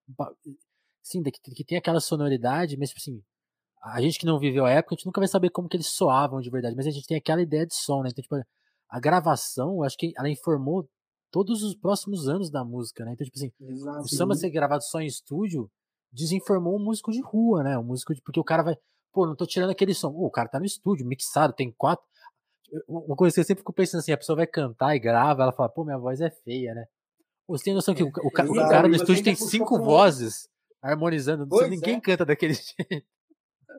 sim, 1.03 1.21
que, 1.21 1.31
que 1.31 1.63
tem 1.63 1.77
aquela 1.77 1.99
sonoridade, 1.99 2.77
mas, 2.77 2.89
tipo 2.89 2.99
assim, 2.99 3.21
a 3.83 4.01
gente 4.01 4.17
que 4.17 4.25
não 4.25 4.39
viveu 4.39 4.65
a 4.65 4.71
época, 4.71 4.95
a 4.95 4.97
gente 4.97 5.05
nunca 5.05 5.19
vai 5.19 5.27
saber 5.27 5.49
como 5.49 5.67
que 5.67 5.75
eles 5.75 5.87
soavam 5.87 6.39
de 6.39 6.49
verdade, 6.49 6.75
mas 6.75 6.87
a 6.87 6.91
gente 6.91 7.05
tem 7.05 7.17
aquela 7.17 7.41
ideia 7.41 7.65
de 7.65 7.75
som, 7.75 8.01
né? 8.01 8.09
Então, 8.09 8.23
tipo, 8.23 8.35
a 8.89 8.99
gravação, 8.99 9.75
eu 9.75 9.83
acho 9.83 9.97
que 9.97 10.13
ela 10.17 10.29
informou 10.29 10.87
todos 11.29 11.63
os 11.63 11.75
próximos 11.75 12.27
anos 12.29 12.49
da 12.49 12.63
música, 12.63 13.03
né? 13.03 13.13
Então, 13.13 13.25
tipo 13.25 13.37
assim, 13.37 13.51
o 13.99 14.07
samba 14.07 14.35
ser 14.35 14.49
gravado 14.51 14.83
só 14.83 15.01
em 15.01 15.07
estúdio 15.07 15.69
desinformou 16.11 16.75
o 16.75 16.79
músico 16.79 17.11
de 17.11 17.21
rua, 17.21 17.63
né? 17.63 17.77
O 17.77 17.83
músico 17.83 18.13
de, 18.13 18.21
porque 18.21 18.39
o 18.39 18.43
cara 18.43 18.63
vai, 18.63 18.75
pô, 19.13 19.27
não 19.27 19.35
tô 19.35 19.45
tirando 19.45 19.69
aquele 19.69 19.93
som. 19.93 20.09
Ô, 20.09 20.25
o 20.25 20.31
cara 20.31 20.49
tá 20.49 20.59
no 20.59 20.65
estúdio, 20.65 21.05
mixado, 21.05 21.53
tem 21.53 21.71
quatro. 21.71 22.03
Uma 22.87 23.15
coisa 23.15 23.33
que 23.35 23.39
eu 23.39 23.45
sempre 23.45 23.61
fico 23.61 23.71
pensando 23.71 23.99
assim, 23.99 24.11
a 24.11 24.17
pessoa 24.17 24.35
vai 24.35 24.47
cantar 24.47 24.95
e 24.95 24.99
grava, 24.99 25.43
ela 25.43 25.51
fala, 25.53 25.69
pô, 25.69 25.85
minha 25.85 25.97
voz 25.97 26.19
é 26.19 26.31
feia, 26.31 26.73
né? 26.73 26.85
Você 27.47 27.65
tem 27.65 27.73
noção 27.73 27.93
que 27.93 28.03
o, 28.03 28.07
o 28.07 28.09
o 28.09 28.41
Exato, 28.41 28.69
cara 28.69 28.87
no 28.87 28.95
você 28.95 29.03
estúdio 29.03 29.23
tem 29.23 29.35
cinco 29.35 29.77
vozes 29.77 30.49
harmonizando, 30.81 31.47
Pois 31.47 31.69
ninguém 31.69 31.95
é. 31.95 32.01
canta 32.01 32.25
daquele 32.25 32.53
jeito. 32.55 33.05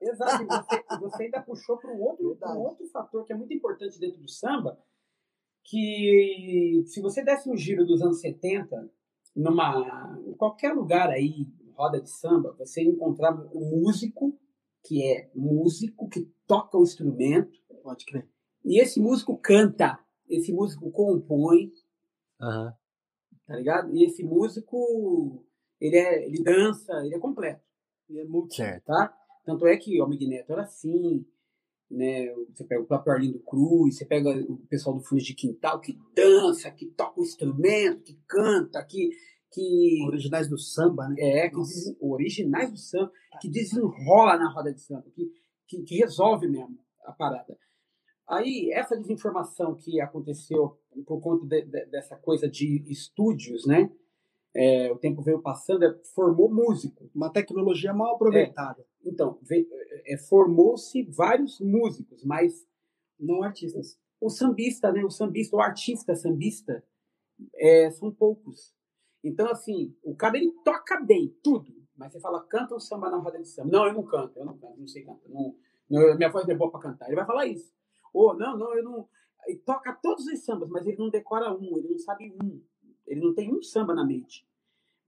Exato, 0.01 0.43
e 0.43 0.47
você, 0.47 0.99
você 1.01 1.23
ainda 1.25 1.43
puxou 1.43 1.77
para 1.79 1.93
um 1.93 2.01
outro, 2.01 2.39
um 2.41 2.59
outro 2.59 2.87
fator 2.89 3.25
que 3.25 3.33
é 3.33 3.37
muito 3.37 3.53
importante 3.53 3.99
dentro 3.99 4.21
do 4.21 4.29
samba, 4.31 4.79
que 5.65 6.83
se 6.87 7.01
você 7.01 7.25
desse 7.25 7.51
um 7.51 7.57
giro 7.57 7.85
dos 7.85 8.03
anos 8.03 8.21
70, 8.21 8.91
numa, 9.35 10.19
em 10.27 10.35
qualquer 10.35 10.73
lugar 10.73 11.09
aí, 11.11 11.47
roda 11.75 12.01
de 12.01 12.11
samba, 12.11 12.55
você 12.59 12.83
ia 12.83 12.91
encontrar 12.91 13.35
um 13.35 13.81
músico, 13.83 14.39
que 14.85 15.03
é 15.03 15.31
músico, 15.35 16.09
que 16.09 16.31
toca 16.47 16.77
o 16.77 16.83
instrumento, 16.83 17.59
pode 17.83 18.05
crer. 18.05 18.29
e 18.65 18.81
esse 18.81 19.01
músico 19.01 19.37
canta, 19.39 19.99
esse 20.29 20.53
músico 20.53 20.91
compõe, 20.91 21.73
Aham. 22.41 22.75
tá 23.47 23.57
ligado? 23.57 23.95
E 23.95 24.05
esse 24.05 24.23
músico, 24.23 25.45
ele, 25.81 25.97
é, 25.97 26.27
ele 26.27 26.43
dança, 26.43 26.93
ele 27.05 27.15
é 27.15 27.19
completo. 27.19 27.63
E 28.09 28.19
é 28.19 28.25
multi. 28.25 28.57
Certo. 28.57 28.85
tá? 28.85 29.15
Tanto 29.45 29.67
é 29.67 29.77
que 29.77 29.99
o 29.99 30.03
Almig 30.03 30.27
Neto 30.27 30.53
era 30.53 30.63
assim, 30.63 31.27
né? 31.91 32.33
Você 32.55 32.65
pega 32.65 32.83
o 32.83 32.87
próprio 32.87 33.13
Arlindo 33.13 33.39
Cruz, 33.41 33.97
você 33.97 34.05
pega 34.05 34.31
o 34.31 34.57
pessoal 34.67 34.97
do 34.97 35.03
Fundo 35.03 35.23
de 35.23 35.35
Quintal 35.35 35.81
que 35.81 35.99
dança, 36.15 36.71
que 36.71 36.87
toca 36.87 37.21
o 37.21 37.25
instrumento, 37.25 38.03
que 38.03 38.19
canta, 38.27 38.85
que 38.85 39.11
que 39.55 40.05
Originais 40.07 40.49
do 40.49 40.59
samba, 40.59 41.09
né? 41.09 41.15
é, 41.19 41.49
que 41.49 41.57
desen- 41.57 41.97
originais 42.01 42.71
do 42.71 42.77
samba, 42.77 43.13
que 43.41 43.49
desenrola 43.49 44.37
na 44.37 44.51
roda 44.53 44.73
de 44.73 44.81
samba, 44.81 45.05
que, 45.15 45.31
que, 45.67 45.83
que 45.83 45.97
resolve 45.97 46.49
mesmo 46.49 46.79
a 47.05 47.13
parada. 47.13 47.57
Aí, 48.27 48.71
essa 48.73 48.97
desinformação 48.97 49.75
que 49.75 50.01
aconteceu 50.01 50.79
por 51.07 51.21
conta 51.21 51.47
de- 51.47 51.63
de- 51.67 51.87
dessa 51.87 52.17
coisa 52.17 52.49
de 52.49 52.83
estúdios, 52.91 53.67
né? 53.67 53.91
é, 54.57 54.91
o 54.93 54.97
tempo 54.97 55.21
veio 55.21 55.43
passando, 55.43 55.85
é, 55.85 55.93
formou 56.15 56.49
músico. 56.49 57.11
Uma 57.13 57.29
tecnologia 57.29 57.93
mal 57.93 58.15
aproveitada. 58.15 58.87
Então, 59.05 59.37
veio- 59.43 59.67
é, 60.07 60.17
formou-se 60.17 61.03
vários 61.11 61.59
músicos, 61.61 62.25
mas 62.25 62.65
Não 63.19 63.43
artistas. 63.43 63.99
o 64.21 64.31
sambista, 64.31 64.93
né, 64.93 65.05
o 65.05 65.11
sambista, 65.11 65.57
o 65.57 65.61
artista 65.61 66.15
sambista, 66.15 66.85
é, 67.57 67.91
são 67.91 68.13
poucos. 68.13 68.73
Então, 69.25 69.51
assim, 69.51 69.97
o 70.03 70.15
cara 70.15 70.37
ele 70.37 70.53
toca 70.63 71.01
bem, 71.01 71.35
tudo. 71.43 71.75
Mas 71.97 72.13
você 72.13 72.21
fala, 72.21 72.45
canta 72.45 72.75
um 72.75 72.81
samba 72.81 73.09
na 73.09 73.17
roda 73.17 73.39
de 73.39 73.49
samba. 73.49 73.71
Não, 73.71 73.87
eu 73.87 73.95
não 73.95 74.05
canto, 74.05 74.39
eu 74.39 74.45
não 74.45 74.59
canto, 74.59 74.79
não 74.79 74.87
sei 74.87 75.03
cantar. 75.03 75.29
Não, 75.31 75.57
não, 75.89 76.17
minha 76.17 76.31
voz 76.31 76.47
não 76.47 76.55
é 76.55 76.57
boa 76.57 76.71
para 76.71 76.81
cantar. 76.81 77.07
Ele 77.07 77.17
vai 77.17 77.25
falar 77.25 77.47
isso. 77.47 77.73
Ou, 78.13 78.37
não, 78.37 78.59
não, 78.59 78.77
eu 78.77 78.85
não. 78.85 79.09
Ele 79.47 79.59
toca 79.59 79.93
todos 79.95 80.27
os 80.27 80.45
sambas, 80.45 80.69
mas 80.69 80.87
ele 80.87 80.99
não 80.99 81.09
decora 81.09 81.53
um, 81.53 81.79
ele 81.79 81.89
não 81.89 81.99
sabe 81.99 82.35
um. 82.43 82.61
Ele 83.07 83.21
não 83.21 83.35
tem 83.35 83.53
um 83.53 83.63
samba 83.63 83.95
na 83.95 84.05
mente. 84.05 84.47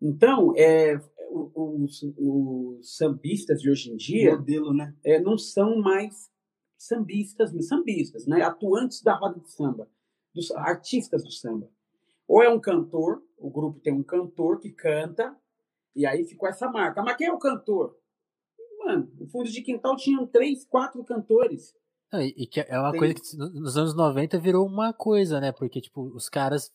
Então, 0.01 0.53
é, 0.57 0.99
os, 1.31 2.03
os 2.19 2.97
sambistas 2.97 3.61
de 3.61 3.71
hoje 3.71 3.91
em 3.91 3.97
dia 3.97 4.37
Modelo, 4.37 4.75
né? 4.75 4.95
é, 5.05 5.21
não 5.21 5.37
são 5.37 5.79
mais 5.79 6.31
sambistas, 6.77 7.53
sambistas, 7.67 8.27
né? 8.27 8.43
atuantes 8.43 9.03
da 9.03 9.15
roda 9.15 9.41
de 9.41 9.51
samba, 9.51 9.89
dos 10.35 10.51
artistas 10.53 11.25
do 11.25 11.33
samba. 11.33 11.71
Ou 12.29 12.43
é 12.43 12.49
um 12.49 12.61
cantor, 12.61 13.23
o 13.39 13.51
grupo 13.51 13.81
tem 13.81 13.93
um 13.93 14.03
cantor 14.03 14.59
que 14.61 14.71
canta, 14.71 15.37
e 15.95 16.07
aí 16.07 16.25
ficou 16.25 16.49
essa 16.49 16.69
marca. 16.71 17.03
Mas 17.03 17.17
quem 17.17 17.27
é 17.29 17.33
o 17.33 17.39
cantor? 17.39 17.97
Mano, 18.85 19.11
o 19.21 19.27
fundo 19.29 19.49
de 19.51 19.63
quintal 19.63 19.97
tinham 19.97 20.27
três, 20.27 20.65
quatro 20.65 21.03
cantores. 21.05 21.75
Não, 22.13 22.21
e, 22.21 22.35
e 22.37 22.47
que 22.47 22.61
é 22.61 22.79
uma 22.79 22.93
Tem- 22.93 23.01
coisa 23.01 23.15
que 23.15 23.37
no- 23.37 23.51
nos 23.61 23.77
anos 23.77 23.95
90 23.97 24.39
virou 24.39 24.67
uma 24.67 24.93
coisa, 24.93 25.41
né? 25.41 25.53
Porque, 25.53 25.81
tipo, 25.81 26.03
os 26.15 26.29
caras. 26.29 26.71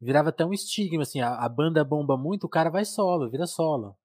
Virava 0.00 0.28
até 0.28 0.44
um 0.46 0.52
estigma, 0.52 1.02
assim, 1.02 1.20
a, 1.20 1.34
a 1.44 1.48
banda 1.48 1.82
bomba 1.84 2.16
muito, 2.16 2.44
o 2.44 2.48
cara 2.48 2.70
vai 2.70 2.84
solo, 2.84 3.28
vira 3.28 3.46
solo. 3.48 3.96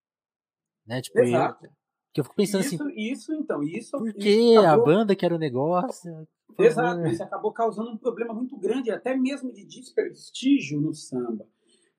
Né? 0.88 1.02
Tipo, 1.02 1.20
Exato. 1.20 1.70
que 2.12 2.20
eu 2.20 2.24
fico 2.24 2.36
pensando 2.36 2.62
assim, 2.62 2.76
Isso, 2.78 2.90
isso, 2.90 3.34
então, 3.36 3.62
isso. 3.62 3.92
por 4.00 4.12
que 4.12 4.58
a 4.58 4.76
banda 4.76 5.16
que 5.16 5.24
era 5.24 5.36
o 5.36 5.38
negócio? 5.40 6.28
Exato, 6.58 7.06
isso 7.08 7.22
acabou 7.22 7.54
causando 7.54 7.92
um 7.92 7.98
problema 7.98 8.34
muito 8.34 8.58
grande, 8.58 8.90
até 8.90 9.16
mesmo 9.16 9.54
de 9.54 9.66
desprestígio 9.66 10.82
no 10.82 10.96
samba. 10.96 11.48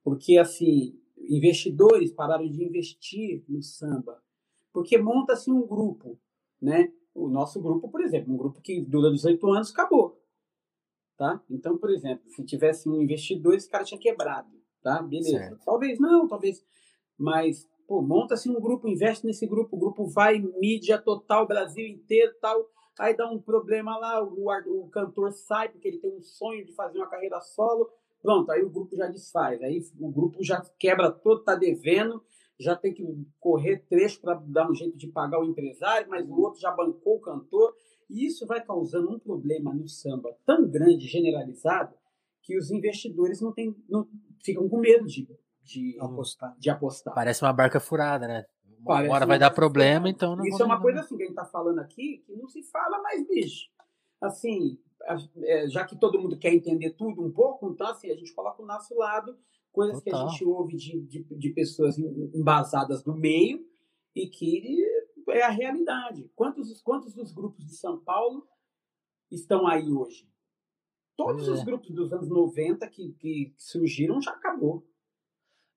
Porque, 0.05 0.37
assim, 0.37 1.01
investidores 1.17 2.13
pararam 2.13 2.47
de 2.47 2.63
investir 2.63 3.43
no 3.49 3.63
samba. 3.63 4.23
Porque 4.73 4.99
monta-se 4.99 5.51
um 5.51 5.67
grupo, 5.67 6.21
né? 6.61 6.93
O 7.15 7.29
nosso 7.29 7.61
grupo, 7.61 7.89
por 7.89 8.03
exemplo, 8.03 8.35
um 8.35 8.37
grupo 8.37 8.61
que 8.61 8.83
dura 8.83 9.11
18 9.11 9.47
anos, 9.51 9.73
acabou. 9.73 10.21
Tá? 11.17 11.41
Então, 11.49 11.79
por 11.79 11.91
exemplo, 11.91 12.29
se 12.29 12.45
tivesse 12.45 12.89
um 12.89 13.01
investidor, 13.01 13.55
esse 13.55 13.71
cara 13.71 13.85
tinha 13.85 14.01
quebrado. 14.01 14.51
Tá? 14.83 15.01
Beleza. 15.01 15.31
Certo. 15.31 15.65
Talvez 15.65 15.99
não, 16.01 16.27
talvez. 16.27 16.63
Mas, 17.17 17.69
pô, 17.87 18.03
monta-se 18.03 18.51
um 18.51 18.61
grupo, 18.61 18.89
investe 18.89 19.25
nesse 19.25 19.47
grupo, 19.47 19.77
o 19.77 19.79
grupo 19.79 20.07
vai, 20.07 20.41
mídia 20.41 20.99
total, 21.01 21.47
Brasil 21.47 21.87
inteiro 21.87 22.35
tal. 22.41 22.69
Aí 22.99 23.17
dá 23.17 23.31
um 23.31 23.41
problema 23.41 23.97
lá, 23.97 24.23
o, 24.23 24.49
o 24.83 24.89
cantor 24.89 25.33
sai 25.33 25.69
porque 25.69 25.89
ele 25.89 25.99
tem 25.99 26.13
um 26.13 26.23
sonho 26.23 26.65
de 26.65 26.73
fazer 26.73 26.99
uma 26.99 27.09
carreira 27.09 27.41
solo. 27.41 27.89
Pronto, 28.25 28.51
aí 28.51 28.63
o 28.63 28.71
grupo 28.71 28.97
já 28.97 29.07
desfaz. 29.07 29.61
Aí 29.63 29.83
o 30.01 30.11
grupo 30.11 30.43
já 30.43 30.59
quebra 30.79 31.13
todo, 31.13 31.45
tá 31.45 31.55
devendo, 31.55 32.25
já 32.59 32.75
tem 32.75 32.95
que 32.95 33.05
correr 33.39 33.85
trecho 33.87 34.19
para 34.19 34.33
dar 34.47 34.71
um 34.71 34.75
jeito 34.75 34.97
de 34.97 35.09
pagar 35.09 35.41
o 35.41 35.45
empresário, 35.45 36.09
mas 36.09 36.27
o 36.27 36.41
outro 36.41 36.59
já 36.59 36.71
bancou 36.71 37.17
o 37.17 37.21
cantor. 37.21 37.75
E 38.09 38.25
isso 38.25 38.47
vai 38.47 38.65
causando 38.65 39.15
um 39.15 39.19
problema 39.19 39.75
no 39.75 39.87
samba 39.87 40.35
tão 40.47 40.67
grande, 40.67 41.07
generalizado, 41.07 41.95
que 42.43 42.57
os 42.57 42.71
investidores 42.71 43.43
não, 43.43 43.53
tem, 43.53 43.77
não 43.87 44.09
ficam 44.43 44.71
com 44.71 44.79
medo 44.79 45.05
de, 45.05 45.29
de, 45.63 45.99
Apostar. 46.01 46.57
de 46.59 46.71
apostar. 46.71 47.15
Parece 47.15 47.45
uma 47.45 47.53
barca 47.53 47.79
furada, 47.79 48.27
né? 48.27 48.47
Uma 48.79 48.95
Parece 48.95 49.13
hora 49.13 49.27
vai 49.27 49.39
dar 49.39 49.51
problema, 49.51 50.09
então 50.09 50.35
não 50.35 50.47
Isso 50.47 50.63
é 50.63 50.65
uma 50.65 50.81
coisa 50.81 51.01
assim 51.01 51.15
que 51.15 51.25
a 51.25 51.27
gente 51.27 51.37
está 51.37 51.45
falando 51.45 51.79
aqui 51.81 52.23
que 52.27 52.35
não 52.35 52.49
se 52.49 52.63
fala 52.63 53.03
mais, 53.03 53.27
bicho. 53.29 53.69
Assim, 54.19 54.79
já 55.69 55.85
que 55.85 55.97
todo 55.99 56.19
mundo 56.21 56.39
quer 56.39 56.53
entender 56.55 56.91
tudo 56.91 57.23
um 57.23 57.31
pouco, 57.33 57.71
então 57.71 57.87
assim, 57.89 58.11
a 58.11 58.17
gente 58.17 58.33
coloca 58.35 58.63
o 58.63 58.67
nosso 58.67 58.95
lado, 58.97 59.37
coisas 59.73 60.01
que 60.03 60.11
a 60.11 60.13
Total. 60.13 60.29
gente 60.31 60.45
ouve 60.45 60.77
de, 60.77 61.01
de, 61.03 61.23
de 61.25 61.51
pessoas 61.51 61.99
em- 61.99 62.31
embasadas 62.35 63.03
do 63.03 63.15
meio 63.15 63.67
e 64.15 64.29
que 64.29 64.85
é 65.29 65.43
a 65.43 65.51
realidade. 65.51 66.31
Quantos, 66.35 66.81
quantos 66.83 67.15
dos 67.15 67.33
grupos 67.33 67.65
de 67.65 67.75
São 67.77 67.99
Paulo 67.99 68.47
estão 69.31 69.67
aí 69.67 69.91
hoje? 69.93 70.29
Todos 71.17 71.45
Pois 71.47 71.49
os 71.59 71.61
é. 71.61 71.65
grupos 71.65 71.91
dos 71.91 72.13
anos 72.13 72.29
90 72.29 72.89
que, 72.89 73.13
que 73.15 73.55
surgiram 73.57 74.21
já 74.21 74.33
acabou. 74.33 74.87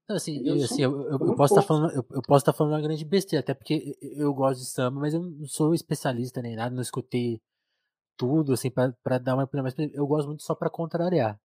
Assim, 0.09 0.41
eu, 0.47 0.55
assim, 0.55 0.81
eu, 0.83 1.01
eu- 1.01 1.11
eu 1.19 1.35
posso 1.35 1.53
estar 1.57 1.67
poucos. 1.67 1.67
falando, 1.67 1.91
eu, 1.91 2.05
eu 2.15 2.21
posso 2.21 2.41
estar 2.43 2.53
falando 2.53 2.73
uma 2.73 2.81
grande 2.81 3.03
besteira, 3.03 3.41
até 3.41 3.53
porque 3.53 3.97
eu 4.01 4.27
eu 4.27 4.33
gosto 4.33 4.61
de 4.61 4.65
samba, 4.67 5.01
mas 5.01 5.13
eu 5.13 5.21
não 5.21 5.45
sou 5.45 5.73
especialista 5.73 6.41
nem 6.41 6.55
nada, 6.55 6.73
não 6.73 6.81
escutei 6.81 7.41
tudo, 8.17 8.53
assim, 8.53 8.71
pra 8.71 9.17
dar 9.19 9.35
uma 9.35 9.43
opinião, 9.43 9.63
mas 9.63 9.75
eu 9.93 10.07
gosto 10.07 10.27
muito 10.27 10.43
só 10.43 10.55
pra 10.55 10.69
contrariar. 10.69 11.39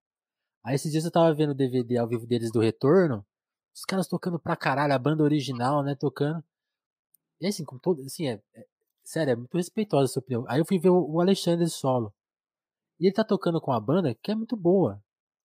Aí 0.65 0.75
esses 0.77 0.93
dias 0.93 1.05
eu 1.05 1.11
tava 1.11 1.35
vendo 1.35 1.51
o 1.51 1.55
DVD 1.55 1.99
ao 1.99 2.09
vivo 2.09 2.27
deles 2.27 2.53
do 2.53 2.61
Retorno, 2.61 3.25
os 3.75 3.85
caras 3.85 4.09
tocando 4.09 4.39
pra 4.39 4.57
caralho, 4.57 4.95
a 4.95 4.99
banda 4.99 5.23
original, 5.25 5.83
né, 5.83 5.95
tocando. 5.95 6.43
E 7.41 7.47
assim, 7.47 7.65
com 7.65 7.79
todo, 7.79 8.03
assim, 8.03 8.29
é, 8.29 8.41
é- 8.55 8.67
sério, 9.05 9.33
é 9.33 9.37
muito 9.37 9.57
respeitosa 9.57 10.05
a 10.05 10.09
sua 10.09 10.21
opinião. 10.21 10.45
Aí 10.49 10.61
eu 10.61 10.65
fui 10.67 10.79
ver 10.79 10.91
o, 10.91 11.21
Alexandre 11.21 11.69
solo. 11.69 12.15
E 13.01 13.07
ele 13.07 13.15
tá 13.15 13.25
tocando 13.25 13.61
com 13.61 13.73
a 13.73 13.81
banda 13.81 14.15
que 14.15 14.31
é 14.33 14.35
muito 14.35 14.57
boa. 14.57 15.03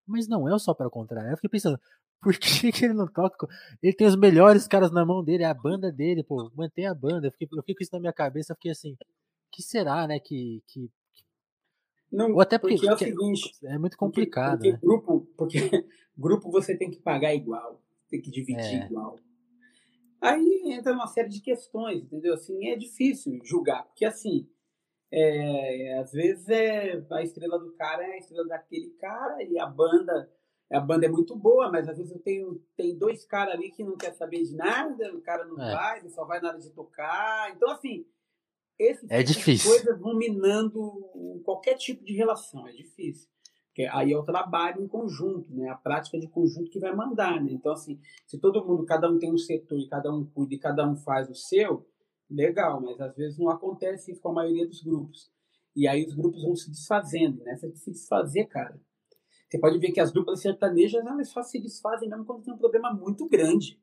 Mas 0.07 0.27
não 0.27 0.47
é 0.53 0.57
só 0.59 0.73
para 0.73 0.89
contrariar. 0.89 1.31
Eu 1.31 1.37
fiquei 1.37 1.49
pensando, 1.51 1.79
por 2.21 2.37
que, 2.37 2.71
que 2.71 2.85
ele 2.85 2.93
não 2.93 3.07
toca? 3.07 3.47
Ele 3.81 3.93
tem 3.95 4.07
os 4.07 4.15
melhores 4.15 4.67
caras 4.67 4.91
na 4.91 5.05
mão 5.05 5.23
dele, 5.23 5.43
é 5.43 5.47
a 5.47 5.53
banda 5.53 5.91
dele, 5.91 6.23
pô, 6.23 6.51
mantém 6.55 6.87
a 6.87 6.93
banda. 6.95 7.27
Eu 7.27 7.31
fiquei, 7.31 7.47
eu 7.51 7.61
fiquei 7.61 7.75
com 7.75 7.83
isso 7.83 7.93
na 7.93 7.99
minha 7.99 8.13
cabeça, 8.13 8.53
eu 8.53 8.55
fiquei 8.57 8.71
assim, 8.71 8.95
que 9.51 9.61
será, 9.63 10.07
né, 10.07 10.19
que, 10.19 10.63
que 10.67 10.91
Não, 12.11 12.31
Ou 12.33 12.41
até 12.41 12.57
porque- 12.57 12.75
é 12.75 12.93
o 12.93 12.97
porque- 12.97 13.05
seguinte, 13.05 13.51
é 13.63 13.71
muito 13.77 13.91
Porque- 13.91 13.97
complicado, 13.97 14.57
Porque, 14.59 14.71
né? 14.71 14.79
grupo, 14.81 15.27
porque 15.37 15.57
grupo 16.17 16.49
você 16.51 16.77
tem 16.77 16.89
que 16.89 16.99
pagar 16.99 17.33
igual, 17.33 17.81
tem 18.09 18.21
que 18.21 18.31
dividir 18.31 18.81
É. 18.81 18.85
igual. 18.85 19.17
Aí 20.21 20.61
entra 20.73 20.93
uma 20.93 21.07
série 21.07 21.29
de 21.29 21.41
questões, 21.41 22.03
entendeu? 22.03 22.33
Assim, 22.33 22.67
é 22.69 22.75
difícil 22.75 23.39
julgar, 23.43 23.83
porque 23.83 24.03
assim, 24.05 24.49
é, 25.11 25.99
às 25.99 26.11
vezes 26.11 26.49
é, 26.49 27.03
a 27.11 27.21
estrela 27.21 27.59
do 27.59 27.71
cara 27.73 28.03
é 28.03 28.13
a 28.13 28.17
estrela 28.17 28.45
daquele 28.47 28.89
cara 28.99 29.43
e 29.43 29.57
a 29.59 29.65
banda 29.65 30.29
a 30.69 30.81
banda 30.81 31.05
é 31.05 31.09
muito 31.09 31.33
boa, 31.33 31.71
mas 31.71 31.87
às 31.87 31.97
vezes 31.97 32.11
eu 32.11 32.19
tenho 32.19 32.61
tem 32.75 32.97
dois 32.97 33.25
caras 33.25 33.53
ali 33.53 33.71
que 33.71 33.83
não 33.85 33.95
quer 33.95 34.13
saber 34.13 34.43
de 34.43 34.53
nada, 34.53 35.15
o 35.15 35.21
cara 35.21 35.45
não 35.45 35.61
É. 35.61 35.71
vai, 35.73 35.99
ele 35.99 36.09
só 36.09 36.25
vai 36.25 36.41
na 36.41 36.49
hora 36.49 36.59
de 36.59 36.69
tocar. 36.71 37.53
Então 37.55 37.69
assim, 37.69 38.05
esse 38.79 39.05
É 39.09 39.23
tipo 39.23 39.39
difícil. 39.39 39.71
de 39.71 39.77
coisas 39.83 39.99
vão 40.01 40.15
minando 40.15 41.41
qualquer 41.43 41.75
tipo 41.75 42.03
de 42.03 42.13
relação, 42.13 42.67
é 42.67 42.71
difícil. 42.71 43.27
Porque 43.67 43.83
aí 43.91 44.11
é 44.11 44.17
o 44.17 44.23
trabalho 44.23 44.83
em 44.83 44.87
conjunto, 44.87 45.53
né? 45.53 45.69
A 45.69 45.75
prática 45.75 46.19
de 46.19 46.27
conjunto 46.27 46.69
que 46.71 46.79
vai 46.79 46.95
mandar, 46.95 47.43
né? 47.43 47.51
Então, 47.51 47.71
assim, 47.71 47.99
se 48.25 48.39
todo 48.39 48.65
mundo, 48.65 48.83
cada 48.85 49.07
um 49.09 49.19
tem 49.19 49.31
um 49.31 49.37
setor 49.37 49.79
e 49.79 49.87
cada 49.87 50.11
um 50.11 50.25
cuida 50.25 50.55
e 50.55 50.59
cada 50.59 50.87
um 50.87 50.95
faz 50.95 51.29
o 51.29 51.35
seu, 51.35 51.87
legal, 52.29 52.81
mas 52.81 52.99
às 52.99 53.15
vezes 53.15 53.37
não 53.37 53.49
acontece 53.49 54.11
isso 54.11 54.21
com 54.21 54.29
a 54.29 54.33
maioria 54.33 54.67
dos 54.67 54.81
grupos. 54.81 55.31
E 55.75 55.87
aí 55.87 56.03
os 56.05 56.15
grupos 56.15 56.41
vão 56.41 56.55
se 56.55 56.71
desfazendo, 56.71 57.43
né? 57.43 57.55
Você 57.55 57.71
se 57.75 57.91
desfazer, 57.91 58.45
cara. 58.47 58.81
Você 59.47 59.59
pode 59.59 59.77
ver 59.77 59.91
que 59.91 59.99
as 59.99 60.11
duplas 60.11 60.41
sertanejas, 60.41 61.05
elas 61.05 61.29
só 61.29 61.43
se 61.43 61.59
desfazem 61.61 62.09
mesmo 62.09 62.25
quando 62.25 62.43
tem 62.43 62.53
um 62.53 62.57
problema 62.57 62.91
muito 62.91 63.29
grande. 63.29 63.79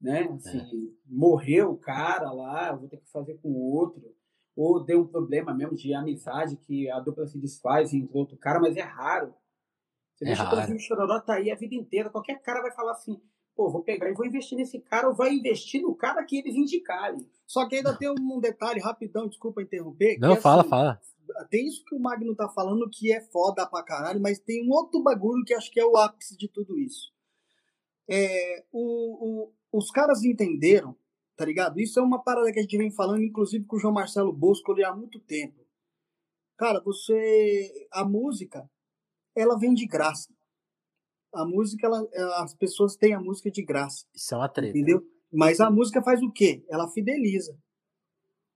Né? 0.00 0.22
Assim, 0.32 0.94
morreu 1.06 1.72
o 1.72 1.76
cara 1.78 2.30
lá, 2.30 2.72
vou 2.72 2.88
ter 2.88 2.98
que 2.98 3.10
fazer 3.10 3.34
com 3.38 3.48
o 3.50 3.72
outro 3.74 4.14
ou 4.54 4.82
deu 4.82 5.02
um 5.02 5.06
problema 5.06 5.54
mesmo 5.54 5.76
de 5.76 5.94
amizade 5.94 6.56
que 6.56 6.90
a 6.90 6.98
dupla 6.98 7.26
se 7.26 7.38
desfaz 7.38 7.92
entre 7.94 8.16
outro 8.16 8.36
cara, 8.36 8.58
mas 8.60 8.76
é 8.76 8.82
raro. 8.82 9.34
Você 10.14 10.24
É 10.24 10.28
deixa 10.28 10.42
raro. 10.42 10.54
o 10.54 10.56
Brasil 10.58 10.78
Chororó 10.80 11.20
tá 11.20 11.34
aí 11.34 11.50
a 11.50 11.54
vida 11.54 11.74
inteira, 11.76 12.10
qualquer 12.10 12.40
cara 12.42 12.60
vai 12.60 12.72
falar 12.72 12.92
assim, 12.92 13.20
pô, 13.54 13.70
vou 13.70 13.82
pegar 13.84 14.10
e 14.10 14.14
vou 14.14 14.26
investir 14.26 14.58
nesse 14.58 14.80
cara, 14.80 15.08
ou 15.08 15.14
vai 15.14 15.32
investir 15.32 15.80
no 15.82 15.94
cara 15.94 16.24
que 16.24 16.38
eles 16.38 16.56
indicarem. 16.56 17.28
Só 17.46 17.68
que 17.68 17.76
ainda 17.76 17.96
tem 17.96 18.10
um 18.10 18.40
detalhe 18.40 18.80
rapidão, 18.80 19.28
desculpa 19.28 19.62
interromper. 19.62 20.18
Não, 20.18 20.32
é 20.32 20.36
fala, 20.36 20.62
assim, 20.62 20.70
fala. 20.70 21.00
Tem 21.50 21.66
isso 21.66 21.84
que 21.84 21.94
o 21.94 22.00
Magno 22.00 22.34
tá 22.34 22.48
falando 22.48 22.88
que 22.90 23.12
é 23.12 23.20
foda 23.20 23.64
pra 23.64 23.84
caralho, 23.84 24.20
mas 24.20 24.40
tem 24.40 24.66
um 24.66 24.72
outro 24.72 25.00
bagulho 25.02 25.44
que 25.44 25.54
acho 25.54 25.70
que 25.70 25.78
é 25.78 25.84
o 25.84 25.96
ápice 25.96 26.36
de 26.36 26.48
tudo 26.48 26.76
isso. 26.78 27.12
É, 28.08 28.64
o, 28.72 29.44
o- 29.44 29.52
os 29.72 29.90
caras 29.90 30.24
entenderam, 30.24 30.96
tá 31.36 31.44
ligado? 31.44 31.80
Isso 31.80 31.98
é 31.98 32.02
uma 32.02 32.22
parada 32.22 32.52
que 32.52 32.58
a 32.58 32.62
gente 32.62 32.76
vem 32.76 32.90
falando, 32.90 33.22
inclusive 33.22 33.64
com 33.64 33.76
o 33.76 33.78
João 33.78 33.92
Marcelo 33.92 34.32
Bosco 34.32 34.72
ali 34.72 34.84
há 34.84 34.94
muito 34.94 35.20
tempo. 35.20 35.66
Cara, 36.56 36.80
você. 36.80 37.88
A 37.92 38.04
música, 38.04 38.68
ela 39.34 39.58
vem 39.58 39.72
de 39.72 39.86
graça. 39.86 40.32
A 41.32 41.44
música, 41.44 41.86
ela, 41.86 42.08
as 42.42 42.54
pessoas 42.54 42.96
têm 42.96 43.14
a 43.14 43.20
música 43.20 43.50
de 43.50 43.62
graça. 43.62 44.06
Isso 44.14 44.34
é 44.34 44.38
uma 44.38 44.48
treta. 44.48 44.76
Entendeu? 44.76 45.02
Mas 45.30 45.60
a 45.60 45.70
música 45.70 46.02
faz 46.02 46.22
o 46.22 46.32
quê? 46.32 46.64
Ela 46.68 46.88
fideliza. 46.88 47.56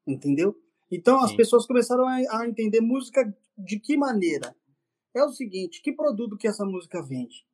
Entendeu? 0.06 0.56
Então 0.90 1.20
as 1.20 1.30
Sim. 1.30 1.36
pessoas 1.36 1.66
começaram 1.66 2.06
a, 2.06 2.16
a 2.40 2.48
entender 2.48 2.80
música 2.80 3.32
de 3.56 3.78
que 3.78 3.96
maneira? 3.96 4.56
É 5.14 5.22
o 5.22 5.28
seguinte, 5.28 5.82
que 5.82 5.92
produto 5.92 6.36
que 6.36 6.48
essa 6.48 6.64
música 6.64 7.02
vende? 7.02 7.46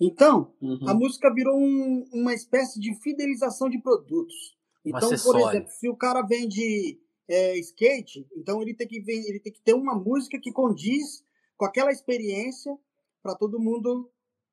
Então, 0.00 0.54
Uhum. 0.62 0.88
a 0.88 0.94
música 0.94 1.32
virou 1.32 1.56
um- 1.58 2.08
uma 2.12 2.32
espécie 2.32 2.80
de 2.80 2.94
fidelização 3.02 3.68
de 3.68 3.78
produtos. 3.80 4.56
Então, 4.84 5.10
por 5.22 5.36
exemplo, 5.38 5.70
se 5.70 5.88
o 5.88 5.96
cara 5.96 6.22
vende 6.22 6.98
é, 7.32 7.56
skate, 7.60 8.26
então 8.36 8.60
ele 8.60 8.74
tem, 8.74 8.88
que, 8.88 8.96
ele 9.06 9.38
tem 9.38 9.52
que 9.52 9.60
ter 9.60 9.72
uma 9.74 9.94
música 9.94 10.36
que 10.40 10.50
condiz 10.50 11.24
com 11.56 11.64
aquela 11.64 11.92
experiência 11.92 12.76
para 13.22 13.36
todo 13.36 13.60
mundo. 13.60 14.10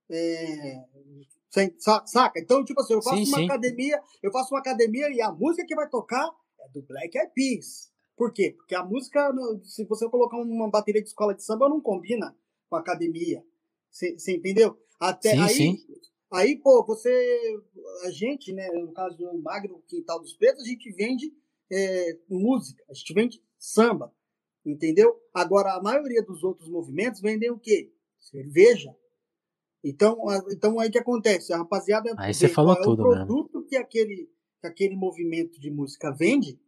é, 0.09 0.85
sem- 1.49 1.73
sa- 1.79 2.05
saca? 2.05 2.39
Então, 2.39 2.63
tipo 2.63 2.79
assim, 2.79 2.93
eu 2.93 3.01
faço 3.01 3.17
Sim, 3.25 3.27
uma 3.29 3.37
sim. 3.39 3.45
academia, 3.45 4.01
eu 4.23 4.31
faço 4.31 4.53
uma 4.53 4.59
academia 4.61 5.09
e 5.09 5.19
a 5.21 5.31
música 5.31 5.65
que 5.65 5.75
vai 5.75 5.89
tocar 5.89 6.29
é 6.61 6.69
do 6.69 6.81
Black 6.83 7.17
Eyed 7.17 7.31
Peas. 7.35 7.91
Por 8.15 8.31
quê? 8.31 8.53
Porque 8.55 8.73
a 8.75 8.85
música, 8.85 9.29
se 9.63 9.83
você 9.85 10.07
colocar 10.09 10.37
uma 10.37 10.69
bateria 10.69 11.01
de 11.01 11.07
escola 11.09 11.33
de 11.35 11.43
samba, 11.43 11.67
não 11.67 11.81
combina 11.81 12.33
com 12.69 12.75
a 12.77 12.79
academia. 12.79 13.43
Você 13.91 14.15
entendeu? 14.35 14.77
Até 14.99 15.31
Sim, 15.31 15.39
aí, 15.41 15.49
sim. 15.53 15.85
aí, 16.31 16.55
pô, 16.57 16.83
você. 16.85 17.59
A 18.05 18.11
gente, 18.11 18.51
né? 18.53 18.69
No 18.71 18.91
caso 18.93 19.17
do 19.17 19.37
Magno 19.41 19.81
Quintal 19.87 20.19
dos 20.19 20.33
Pretos, 20.33 20.63
a 20.63 20.67
gente 20.67 20.91
vende 20.93 21.33
é, 21.71 22.17
música, 22.29 22.83
a 22.89 22.93
gente 22.93 23.13
vende 23.13 23.43
samba. 23.57 24.13
Entendeu? 24.65 25.21
Agora, 25.33 25.73
a 25.75 25.81
maioria 25.81 26.21
dos 26.21 26.43
outros 26.43 26.67
movimentos 26.69 27.21
vendem 27.21 27.49
o 27.51 27.59
quê? 27.59 27.93
Cerveja. 28.19 28.93
Então, 29.83 30.27
a- 30.27 30.43
então 30.51 30.79
aí 30.79 30.89
que 30.89 30.97
acontece? 30.97 31.53
A 31.53 31.57
rapaziada 31.59 32.13
Aí 32.17 32.33
você 32.33 32.49
falou 32.49 32.73
é 32.73 32.81
tudo 32.81 33.03
o 33.03 33.09
mesmo. 33.09 33.25
produto 33.25 33.63
que 33.65 33.77
aquele, 33.77 34.29
que 34.59 34.67
aquele 34.67 34.95
movimento 34.95 35.59
de 35.59 35.71
música 35.71 36.11
vende 36.11 36.59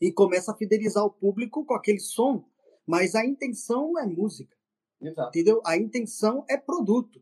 e 0.00 0.12
começa 0.12 0.52
a 0.52 0.56
fidelizar 0.56 1.04
o 1.04 1.10
público 1.10 1.64
com 1.64 1.74
aquele 1.74 1.98
som, 1.98 2.48
mas 2.86 3.16
a 3.16 3.24
intenção 3.26 3.98
é 3.98 4.06
música. 4.06 4.56
Exato. 5.00 5.28
Entendeu? 5.30 5.60
A 5.64 5.76
intenção 5.76 6.44
é 6.48 6.56
produto. 6.56 7.20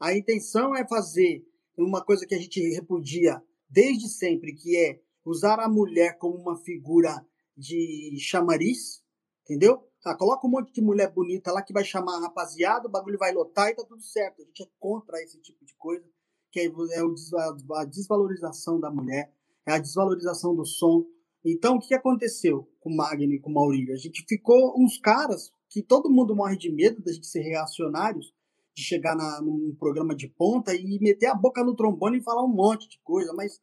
A 0.00 0.16
intenção 0.16 0.74
é 0.74 0.88
fazer 0.88 1.46
uma 1.76 2.02
coisa 2.02 2.26
que 2.26 2.34
a 2.34 2.38
gente 2.38 2.58
repudia 2.70 3.42
desde 3.68 4.08
sempre, 4.08 4.54
que 4.54 4.74
é 4.74 5.00
usar 5.24 5.60
a 5.60 5.68
mulher 5.68 6.16
como 6.16 6.36
uma 6.36 6.56
figura 6.56 7.24
de 7.54 8.16
chamariz, 8.18 9.02
entendeu? 9.44 9.86
Tá, 10.02 10.16
coloca 10.16 10.46
um 10.46 10.50
monte 10.50 10.72
de 10.72 10.80
mulher 10.80 11.12
bonita 11.12 11.52
lá 11.52 11.60
que 11.60 11.74
vai 11.74 11.84
chamar 11.84 12.16
a 12.16 12.20
rapaziada, 12.20 12.88
o 12.88 12.90
bagulho 12.90 13.18
vai 13.18 13.32
lotar 13.32 13.68
e 13.68 13.74
tá 13.74 13.84
tudo 13.84 14.02
certo. 14.02 14.40
A 14.40 14.44
gente 14.46 14.62
é 14.62 14.68
contra 14.78 15.22
esse 15.22 15.38
tipo 15.42 15.62
de 15.66 15.74
coisa, 15.76 16.08
que 16.50 16.60
é 16.60 16.64
é 16.64 17.76
a 17.76 17.84
desvalorização 17.84 18.80
da 18.80 18.90
mulher, 18.90 19.30
é 19.66 19.72
a 19.72 19.78
desvalorização 19.78 20.54
do 20.54 20.64
som. 20.64 21.04
Então, 21.44 21.76
o 21.76 21.78
que 21.78 21.94
aconteceu 21.94 22.66
com 22.80 22.90
o 22.90 22.96
Magno 22.96 23.34
e 23.34 23.38
com 23.38 23.50
o 23.50 23.54
Maurílio? 23.54 23.92
A 23.92 23.98
gente 23.98 24.24
ficou 24.26 24.74
uns 24.82 24.98
caras 24.98 25.52
que 25.68 25.82
todo 25.82 26.10
mundo 26.10 26.34
morre 26.34 26.56
de 26.56 26.72
medo 26.72 27.02
da 27.02 27.12
gente 27.12 27.26
ser 27.26 27.40
reacionários, 27.40 28.32
de 28.80 28.86
chegar 28.86 29.14
na, 29.14 29.40
num 29.42 29.74
programa 29.78 30.14
de 30.14 30.28
ponta 30.28 30.74
e 30.74 30.98
meter 31.00 31.26
a 31.26 31.34
boca 31.34 31.62
no 31.62 31.76
trombone 31.76 32.18
e 32.18 32.22
falar 32.22 32.44
um 32.44 32.52
monte 32.52 32.88
de 32.88 32.98
coisa, 33.04 33.32
mas 33.34 33.60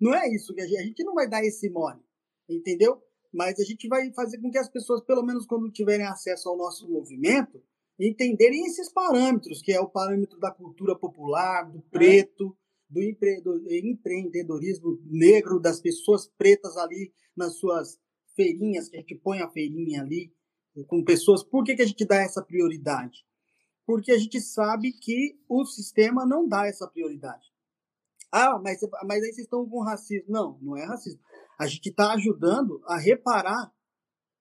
não 0.00 0.14
é 0.14 0.28
isso 0.34 0.54
que 0.54 0.60
a 0.60 0.66
gente, 0.66 0.78
a 0.78 0.82
gente 0.82 1.04
não 1.04 1.14
vai 1.14 1.28
dar 1.28 1.44
esse 1.44 1.68
mole, 1.70 2.00
entendeu? 2.48 3.00
Mas 3.32 3.58
a 3.60 3.64
gente 3.64 3.86
vai 3.88 4.12
fazer 4.12 4.40
com 4.40 4.50
que 4.50 4.58
as 4.58 4.68
pessoas, 4.68 5.02
pelo 5.04 5.22
menos 5.22 5.46
quando 5.46 5.70
tiverem 5.70 6.06
acesso 6.06 6.48
ao 6.48 6.56
nosso 6.56 6.88
movimento, 6.88 7.62
entenderem 7.98 8.64
esses 8.66 8.92
parâmetros, 8.92 9.60
que 9.62 9.72
é 9.72 9.80
o 9.80 9.88
parâmetro 9.88 10.38
da 10.40 10.50
cultura 10.50 10.96
popular, 10.96 11.70
do 11.70 11.80
preto, 11.90 12.56
do 12.88 13.02
empre- 13.02 13.40
do 13.40 13.60
empreendedorismo 13.70 15.00
negro, 15.04 15.60
das 15.60 15.80
pessoas 15.80 16.26
pretas 16.38 16.76
ali 16.76 17.12
nas 17.36 17.56
suas 17.58 17.98
feirinhas, 18.36 18.88
que 18.88 18.96
a 18.96 19.00
gente 19.00 19.14
põe 19.16 19.40
a 19.40 19.50
feirinha 19.50 20.00
ali, 20.00 20.32
com 20.88 21.04
pessoas. 21.04 21.42
Por 21.42 21.64
que, 21.64 21.74
que 21.76 21.82
a 21.82 21.86
gente 21.86 22.04
dá 22.04 22.16
essa 22.16 22.42
prioridade? 22.42 23.24
Porque 23.86 24.12
a 24.12 24.18
gente 24.18 24.40
sabe 24.40 24.92
que 24.92 25.38
o 25.48 25.64
sistema 25.66 26.24
não 26.24 26.48
dá 26.48 26.66
essa 26.66 26.86
prioridade. 26.88 27.52
Ah, 28.32 28.58
mas, 28.58 28.80
mas 29.04 29.22
aí 29.22 29.32
vocês 29.32 29.38
estão 29.46 29.68
com 29.68 29.82
racismo. 29.82 30.24
Não, 30.28 30.58
não 30.60 30.76
é 30.76 30.84
racismo. 30.84 31.20
A 31.58 31.66
gente 31.66 31.90
está 31.90 32.12
ajudando 32.14 32.82
a 32.86 32.96
reparar, 32.96 33.72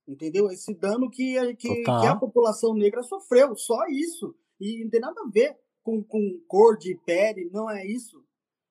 entendeu? 0.07 0.49
Esse 0.49 0.74
dano 0.74 1.10
que, 1.10 1.38
a- 1.38 1.56
que, 1.56 1.68
Total. 1.84 2.02
que 2.02 2.07
a 2.07 2.15
população 2.15 2.74
negra 2.74 3.03
sofreu. 3.03 3.56
Só 3.56 3.86
isso. 3.88 4.36
E 4.60 4.84
não 4.84 4.90
tem 4.90 4.99
nada 5.02 5.22
a 5.22 5.30
ver 5.30 5.57
com, 5.84 6.02
com 6.03 6.41
cor 6.48 6.78
de 6.78 6.95
pele, 7.06 7.49
não 7.52 7.70
é 7.70 7.86
isso. 7.86 8.24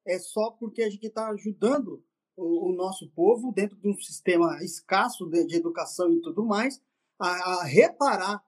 É 0.07 0.19
só 0.19 0.51
porque 0.53 0.82
a 0.82 0.90
gente 0.90 1.07
está 1.07 1.28
ajudando 1.28 2.03
o, 2.36 2.70
o 2.70 2.73
nosso 2.74 3.09
povo, 3.11 3.53
dentro 3.53 3.77
de 3.77 3.89
um 3.89 3.97
sistema 4.01 4.57
escasso 4.65 5.27
de, 5.28 5.44
de 5.47 5.57
educação 5.57 6.11
e 6.12 6.20
tudo 6.20 6.44
mais, 6.44 6.82
a, 7.20 7.28
a 7.61 7.65
reparar. 7.65 8.43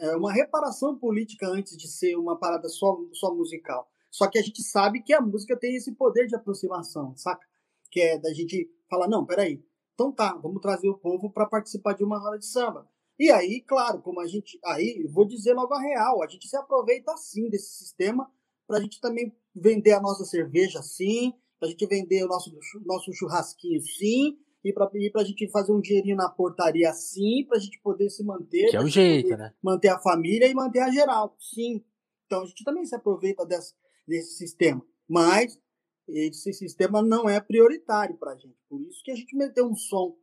É 0.00 0.16
uma 0.16 0.32
reparação 0.32 0.96
política 0.96 1.48
antes 1.48 1.76
de 1.76 1.88
ser 1.88 2.16
uma 2.16 2.38
parada 2.38 2.68
só, 2.68 2.96
só 3.12 3.34
musical. 3.34 3.88
Só 4.10 4.28
que 4.28 4.38
a 4.38 4.42
gente 4.42 4.62
sabe 4.62 5.02
que 5.02 5.12
a 5.12 5.20
música 5.20 5.56
tem 5.58 5.74
esse 5.74 5.92
poder 5.92 6.26
de 6.26 6.36
aproximação, 6.36 7.16
saca? 7.16 7.44
Que 7.90 8.00
é 8.00 8.18
da 8.18 8.32
gente 8.32 8.70
falar, 8.88 9.08
não, 9.08 9.26
peraí, 9.26 9.64
então 9.94 10.12
tá, 10.12 10.34
vamos 10.34 10.60
trazer 10.60 10.88
o 10.88 10.98
povo 10.98 11.30
para 11.30 11.46
participar 11.46 11.94
de 11.94 12.04
uma 12.04 12.18
roda 12.18 12.38
de 12.38 12.46
samba. 12.46 12.88
E 13.18 13.30
aí, 13.30 13.60
claro, 13.60 14.02
como 14.02 14.20
a 14.20 14.26
gente. 14.26 14.58
Aí, 14.64 15.06
vou 15.08 15.24
dizer 15.24 15.54
logo 15.54 15.72
a 15.72 15.80
real, 15.80 16.22
a 16.22 16.26
gente 16.26 16.48
se 16.48 16.56
aproveita 16.56 17.16
sim 17.16 17.48
desse 17.48 17.76
sistema 17.76 18.30
para 18.66 18.78
a 18.78 18.80
gente 18.80 19.00
também 19.00 19.32
vender 19.54 19.92
a 19.92 20.00
nossa 20.00 20.24
cerveja 20.24 20.82
sim, 20.82 21.32
para 21.58 21.68
a 21.68 21.70
gente 21.70 21.86
vender 21.86 22.24
o 22.24 22.28
nosso, 22.28 22.52
nosso 22.84 23.12
churrasquinho 23.12 23.80
sim, 23.82 24.36
e 24.64 24.72
para 24.72 24.88
a 25.20 25.24
gente 25.24 25.48
fazer 25.50 25.72
um 25.72 25.80
dinheirinho 25.80 26.16
na 26.16 26.28
portaria 26.28 26.92
sim, 26.94 27.44
para 27.46 27.58
a 27.58 27.60
gente 27.60 27.78
poder 27.80 28.08
se 28.08 28.24
manter. 28.24 28.70
Que 28.70 28.76
é 28.76 28.80
o 28.80 28.88
jeito, 28.88 29.36
né? 29.36 29.52
manter 29.62 29.88
a 29.88 29.98
família 29.98 30.48
e 30.48 30.54
manter 30.54 30.80
a 30.80 30.90
geral, 30.90 31.36
sim. 31.38 31.84
Então 32.24 32.42
a 32.42 32.46
gente 32.46 32.64
também 32.64 32.84
se 32.86 32.94
aproveita 32.94 33.44
desse, 33.44 33.74
desse 34.08 34.38
sistema. 34.38 34.82
Mas 35.06 35.60
esse 36.08 36.52
sistema 36.54 37.02
não 37.02 37.28
é 37.28 37.40
prioritário 37.40 38.16
para 38.16 38.32
a 38.32 38.36
gente. 38.36 38.56
Por 38.68 38.80
isso 38.80 39.02
que 39.04 39.10
a 39.10 39.16
gente 39.16 39.36
meteu 39.36 39.66
um 39.66 39.76
som 39.76 40.16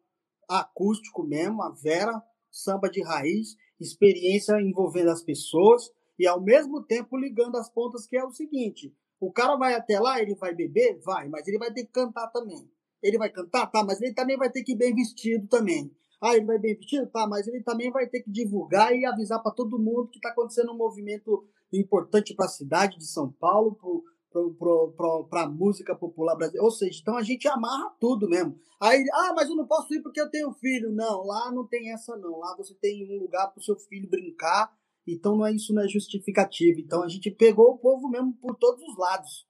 acústico 0.49 1.23
mesmo, 1.23 1.61
a 1.61 1.69
Vera, 1.69 2.22
samba 2.49 2.89
de 2.89 3.01
raiz, 3.01 3.55
experiência 3.80 4.59
envolvendo 4.59 5.09
as 5.09 5.23
pessoas 5.23 5.91
e 6.18 6.27
ao 6.27 6.41
mesmo 6.41 6.84
tempo 6.84 7.18
ligando 7.18 7.57
as 7.57 7.69
pontas, 7.69 8.07
que 8.07 8.18
é 8.18 8.23
o 8.23 8.31
seguinte: 8.31 8.93
o 9.19 9.31
cara 9.31 9.55
vai 9.55 9.76
até 9.76 9.99
lá, 9.99 10.22
ele 10.22 10.35
vai 10.35 10.53
beber? 10.53 10.99
Vai, 11.03 11.30
mas 11.30 11.47
ele 11.47 11.57
vai 11.57 11.72
ter 11.72 11.85
que 11.85 11.91
cantar 11.91 12.27
também. 12.27 12.69
Ele 13.02 13.18
vai 13.18 13.30
cantar? 13.30 13.68
Tá, 13.68 13.84
mas 13.84 14.02
ele 14.02 14.14
também 14.14 14.38
vai 14.38 14.49
ter 14.49 14.64
que 14.64 14.73
ir 14.73 14.78
bem 14.78 14.94
vestido 14.94 15.48
também. 15.48 15.91
Ah, 16.22 16.36
ele 16.36 16.45
vai 16.45 16.60
bem 16.60 16.76
vestido? 16.76 17.07
Tá, 17.07 17.26
mas 17.28 17.48
ele 17.48 17.64
também 17.64 17.91
vai 17.91 18.07
ter 18.07 18.22
que 18.22 18.32
divulgar 18.32 18.95
e 18.95 19.06
avisar 19.06 19.41
para 19.41 19.52
todo 19.52 19.80
mundo 19.80 20.10
que 20.10 20.18
está 20.18 20.30
acontecendo 20.30 20.72
um 20.72 20.78
movimento 20.78 21.44
importante 21.73 22.36
para 22.36 22.45
a 22.45 22.49
cidade 22.49 22.98
de 22.98 23.07
São 23.07 23.32
Paulo, 23.32 23.76
para 25.30 25.44
a 25.44 25.49
música 25.49 25.95
popular 25.95 26.36
brasileira. 26.36 26.64
Ou 26.64 26.72
seja, 26.72 26.99
então 27.02 27.18
a 27.18 27.23
gente 27.23 27.48
amarra 27.48 27.91
tudo 27.99 28.30
mesmo. 28.30 28.56
Aí, 28.80 29.03
ah, 29.14 29.34
mas 29.36 29.49
eu 29.49 29.56
não 29.56 29.65
posso 29.65 29.94
ir 29.94 30.02
porque 30.02 30.22
eu 30.22 30.30
tenho 30.30 30.53
filho. 30.53 30.91
Não, 30.91 31.26
lá 31.26 31.52
não 31.52 31.65
tem 31.65 31.91
essa 31.91 32.15
não. 32.18 32.38
Lá 32.38 32.56
você 32.56 32.73
tem 32.76 33.06
um 33.15 33.19
lugar 33.19 33.48
para 33.48 33.60
o 33.60 33.64
seu 33.64 33.76
filho 33.76 34.10
brincar. 34.10 34.72
Então 35.07 35.36
não 35.36 35.45
é 35.45 35.52
isso 35.52 35.73
não 35.73 35.82
é 35.82 35.88
justificativo. 35.88 36.80
Então 36.80 37.03
a 37.03 37.10
gente 37.10 37.32
pegou 37.32 37.72
o 37.72 37.78
povo 37.78 38.07
mesmo 38.07 38.34
por 38.34 38.56
todos 38.56 38.82
os 38.84 38.98
lados. 38.98 39.48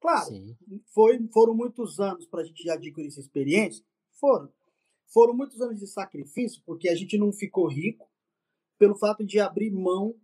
Claro, 0.00 0.26
Sim. 0.26 0.56
foi, 0.94 1.18
foram 1.32 1.54
muitos 1.54 1.98
anos 1.98 2.26
para 2.26 2.42
a 2.42 2.44
gente 2.44 2.68
adquirir 2.70 3.08
essa 3.08 3.20
experiência? 3.20 3.84
Foram. 4.12 4.52
Foram 5.12 5.34
muitos 5.34 5.60
anos 5.60 5.78
de 5.80 5.86
sacrifício, 5.86 6.62
porque 6.64 6.88
a 6.88 6.94
gente 6.94 7.16
não 7.18 7.32
ficou 7.32 7.66
rico 7.66 8.08
pelo 8.78 8.94
fato 8.94 9.24
de 9.24 9.40
abrir 9.40 9.70
mão 9.70 10.14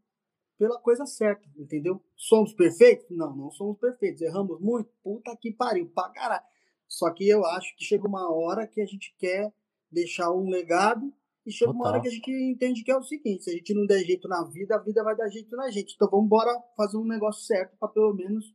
pela 0.57 0.79
coisa 0.79 1.05
certa, 1.07 1.49
entendeu? 1.57 2.03
Somos 2.17 2.53
perfeitos? 2.53 3.07
Não, 3.11 3.35
não 3.35 3.51
somos 3.51 3.79
perfeitos. 3.79 4.23
Erramos 4.23 4.61
muito? 4.61 4.91
Puta 5.03 5.37
que 5.37 5.53
pariu, 5.53 5.89
pra 5.89 6.11
caralho. 6.11 6.45
Só 6.87 7.11
que 7.11 7.29
eu 7.29 7.45
acho 7.45 7.75
que 7.77 7.85
chega 7.85 8.07
uma 8.07 8.33
hora 8.33 8.67
que 8.67 8.81
a 8.81 8.87
gente 8.87 9.15
quer 9.19 9.53
deixar 9.91 10.31
um 10.31 10.49
legado 10.49 11.13
e 11.45 11.51
chega 11.51 11.71
uma 11.73 11.85
Total. 11.85 11.93
hora 11.93 12.03
que 12.03 12.09
a 12.09 12.11
gente 12.11 12.31
entende 12.31 12.85
que 12.85 12.91
é 12.91 12.97
o 12.97 13.03
seguinte, 13.03 13.45
se 13.45 13.51
a 13.51 13.53
gente 13.53 13.75
não 13.75 13.87
der 13.87 14.05
jeito 14.05 14.29
na 14.29 14.45
vida, 14.45 14.77
a 14.77 14.79
vida 14.79 15.03
vai 15.03 15.17
dar 15.17 15.29
jeito 15.29 15.55
na 15.57 15.71
gente. 15.71 15.95
Então 15.95 16.09
vamos 16.09 16.27
embora 16.27 16.53
fazer 16.77 16.97
um 16.97 17.05
negócio 17.05 17.45
certo 17.45 17.77
para 17.77 17.89
pelo 17.89 18.15
menos 18.15 18.55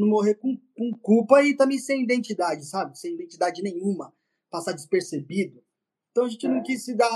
não 0.00 0.08
morrer 0.08 0.34
com, 0.34 0.56
com 0.76 0.90
culpa 1.00 1.42
e 1.42 1.56
também 1.56 1.78
sem 1.78 2.02
identidade, 2.02 2.64
sabe? 2.66 2.98
Sem 2.98 3.14
identidade 3.14 3.62
nenhuma, 3.62 4.12
passar 4.50 4.72
despercebido. 4.72 5.62
Então 6.10 6.24
a 6.24 6.28
gente 6.28 6.48
não 6.48 6.56
É. 6.58 6.62
quis 6.62 6.84
se 6.84 6.94
dar, 6.94 7.10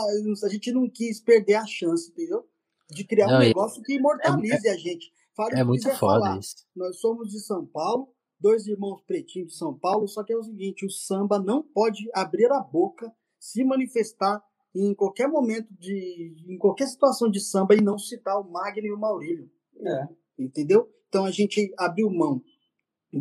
a 0.44 0.48
gente 0.48 0.70
não 0.72 0.88
quis 0.88 1.20
perder 1.20 1.54
a 1.54 1.66
chance, 1.66 2.10
entendeu? 2.10 2.46
De 2.90 3.04
criar 3.04 3.28
Não, 3.28 3.36
um 3.36 3.40
negócio 3.40 3.82
que 3.82 3.94
imortalize 3.94 4.68
a 4.68 4.76
gente. 4.76 5.12
Fale 5.36 5.54
É 5.54 5.58
que 5.58 5.64
muito 5.64 5.82
quiser 5.82 5.98
foda 5.98 6.20
falar. 6.26 6.38
isso. 6.38 6.56
Nós 6.76 7.00
somos 7.00 7.28
de 7.30 7.40
São 7.40 7.66
Paulo, 7.66 8.14
dois 8.38 8.66
irmãos 8.66 9.02
pretinhos 9.02 9.48
de 9.52 9.56
São 9.58 9.76
Paulo, 9.76 10.06
só 10.06 10.22
que 10.22 10.32
é 10.32 10.36
o 10.36 10.42
seguinte, 10.44 10.86
o 10.86 10.90
samba 10.90 11.40
não 11.40 11.62
pode 11.62 12.08
abrir 12.14 12.52
a 12.52 12.60
boca, 12.60 13.10
se 13.40 13.64
manifestar 13.64 14.40
em 14.74 14.94
qualquer 14.94 15.28
momento 15.28 15.72
de 15.78 16.34
em 16.48 16.56
qualquer 16.58 16.86
situação 16.86 17.30
de 17.30 17.40
samba 17.40 17.74
e 17.74 17.80
não 17.80 17.96
citar 17.98 18.40
o 18.40 18.48
Magno 18.50 18.86
e 18.86 18.92
o 18.92 18.98
Maurílio 18.98 19.50
É. 19.80 20.08
entendeu? 20.38 20.88
Então 21.08 21.24
a 21.24 21.30
gente 21.30 21.72
abriu 21.78 22.10
mão 22.10 22.42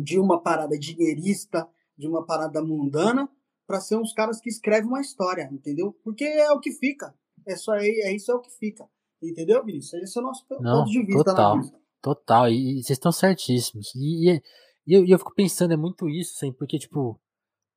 de 0.02 0.18
uma 0.18 0.42
parada 0.42 0.78
dinheirista, 0.78 1.68
de 1.96 2.08
uma 2.08 2.24
parada 2.24 2.62
mundana, 2.62 3.28
para 3.66 3.80
ser 3.80 3.96
uns 3.96 4.12
caras 4.12 4.40
que 4.40 4.48
escrevem 4.48 4.88
uma 4.88 5.00
história, 5.00 5.48
entendeu? 5.52 5.96
Porque 6.02 6.24
é 6.24 6.50
o 6.52 6.60
que 6.60 6.72
fica. 6.72 7.14
É 7.46 7.56
só 7.56 7.74
é, 7.74 7.86
é 7.86 8.14
isso 8.14 8.30
é 8.30 8.34
o 8.34 8.40
que 8.40 8.50
fica. 8.50 8.86
Entendeu, 9.22 9.64
Vinícius? 9.64 10.02
Esse 10.02 10.18
é 10.18 10.20
o 10.20 10.24
nosso 10.24 10.44
Não, 10.60 10.80
ponto 10.80 10.90
de 10.90 11.04
vista 11.04 11.24
total. 11.24 11.60
Total, 12.02 12.48
e, 12.48 12.80
e 12.80 12.82
vocês 12.82 12.90
estão 12.90 13.12
certíssimos. 13.12 13.94
E, 13.94 14.30
e, 14.30 14.42
e 14.86 14.94
eu, 14.94 15.04
e 15.04 15.10
eu 15.10 15.18
fico 15.18 15.34
pensando, 15.34 15.72
é 15.72 15.76
muito 15.76 16.08
isso, 16.08 16.34
assim, 16.36 16.52
porque, 16.52 16.78
tipo, 16.78 17.18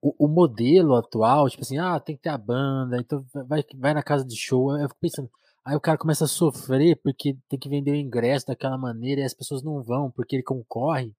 o, 0.02 0.26
o, 0.26 0.28
modelo 0.28 0.96
atual, 0.96 1.50
tipo 1.50 1.64
assim, 1.64 1.78
ah, 1.78 2.00
tem 2.00 2.16
que 2.16 2.24
ter 2.24 2.30
a 2.30 2.38
banda, 2.38 2.98
então 2.98 3.24
vai, 3.48 3.64
vai 3.76 3.94
na 3.94 4.04
casa 4.04 4.26
de 4.26 4.36
show. 4.36 4.76
Eu 4.78 4.90
fico 4.90 5.00
pensando, 5.00 5.30
aí 5.66 5.76
o 5.76 5.82
cara 5.82 5.98
começa 5.98 6.26
a 6.26 6.28
sofrer 6.28 7.00
porque 7.02 7.38
tem 7.48 7.58
que 7.58 7.70
vender 7.70 7.92
o 7.92 7.96
ingresso 7.96 8.48
daquela 8.48 8.78
maneira 8.78 9.22
e 9.22 9.24
as 9.24 9.34
pessoas 9.34 9.64
não 9.64 9.82
vão 9.82 10.12
porque 10.12 10.36
ele 10.36 10.44
concorre 10.44 11.16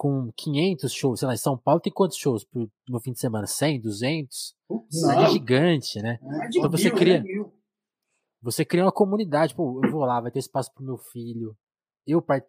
com 0.00 0.32
500 0.34 0.90
shows. 0.94 1.20
Sei 1.20 1.28
lá, 1.28 1.34
em 1.34 1.36
São 1.36 1.58
Paulo 1.58 1.78
tem 1.78 1.92
quantos 1.92 2.16
shows 2.16 2.46
no 2.88 2.98
fim 3.00 3.12
de 3.12 3.20
semana? 3.20 3.46
100, 3.46 3.82
200? 3.82 4.56
Isso 4.90 5.10
é 5.10 5.28
gigante, 5.28 6.00
né? 6.00 6.18
É 6.22 6.48
então 6.48 6.70
você 6.70 6.90
cria. 6.90 7.22
Você 8.40 8.64
cria 8.64 8.82
uma 8.82 8.92
comunidade, 8.92 9.54
pô, 9.54 9.78
eu 9.84 9.90
vou 9.90 10.06
lá, 10.06 10.18
vai 10.18 10.30
ter 10.30 10.38
espaço 10.38 10.72
pro 10.72 10.82
meu 10.82 10.96
filho. 10.96 11.54
Eu, 12.06 12.22
part... 12.22 12.46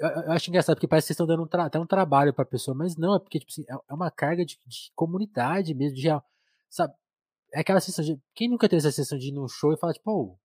eu, 0.00 0.32
acho 0.32 0.48
engraçado, 0.48 0.76
porque 0.76 0.88
parece 0.88 1.04
que 1.04 1.08
vocês 1.08 1.16
estão 1.16 1.26
dando 1.26 1.42
um 1.42 1.46
tra... 1.46 1.66
até 1.66 1.78
um 1.78 1.86
trabalho 1.86 2.32
pra 2.32 2.46
pessoa, 2.46 2.74
mas 2.74 2.96
não, 2.96 3.14
é 3.14 3.18
porque, 3.18 3.40
tipo 3.40 3.52
assim, 3.52 3.66
é, 3.68 3.74
é 3.74 3.94
uma 3.94 4.10
carga 4.10 4.42
de, 4.46 4.58
de 4.66 4.90
comunidade 4.94 5.74
mesmo, 5.74 5.96
de 5.98 6.08
sabe? 6.70 6.94
É 7.52 7.60
aquela 7.60 7.78
sensação 7.78 8.06
de. 8.06 8.18
Quem 8.34 8.48
nunca 8.48 8.70
teve 8.70 8.78
essa 8.78 8.90
sensação 8.90 9.18
de 9.18 9.28
ir 9.28 9.32
num 9.32 9.46
show 9.46 9.70
e 9.70 9.76
falar, 9.76 9.92
tipo, 9.92 10.10
oh, 10.10 10.38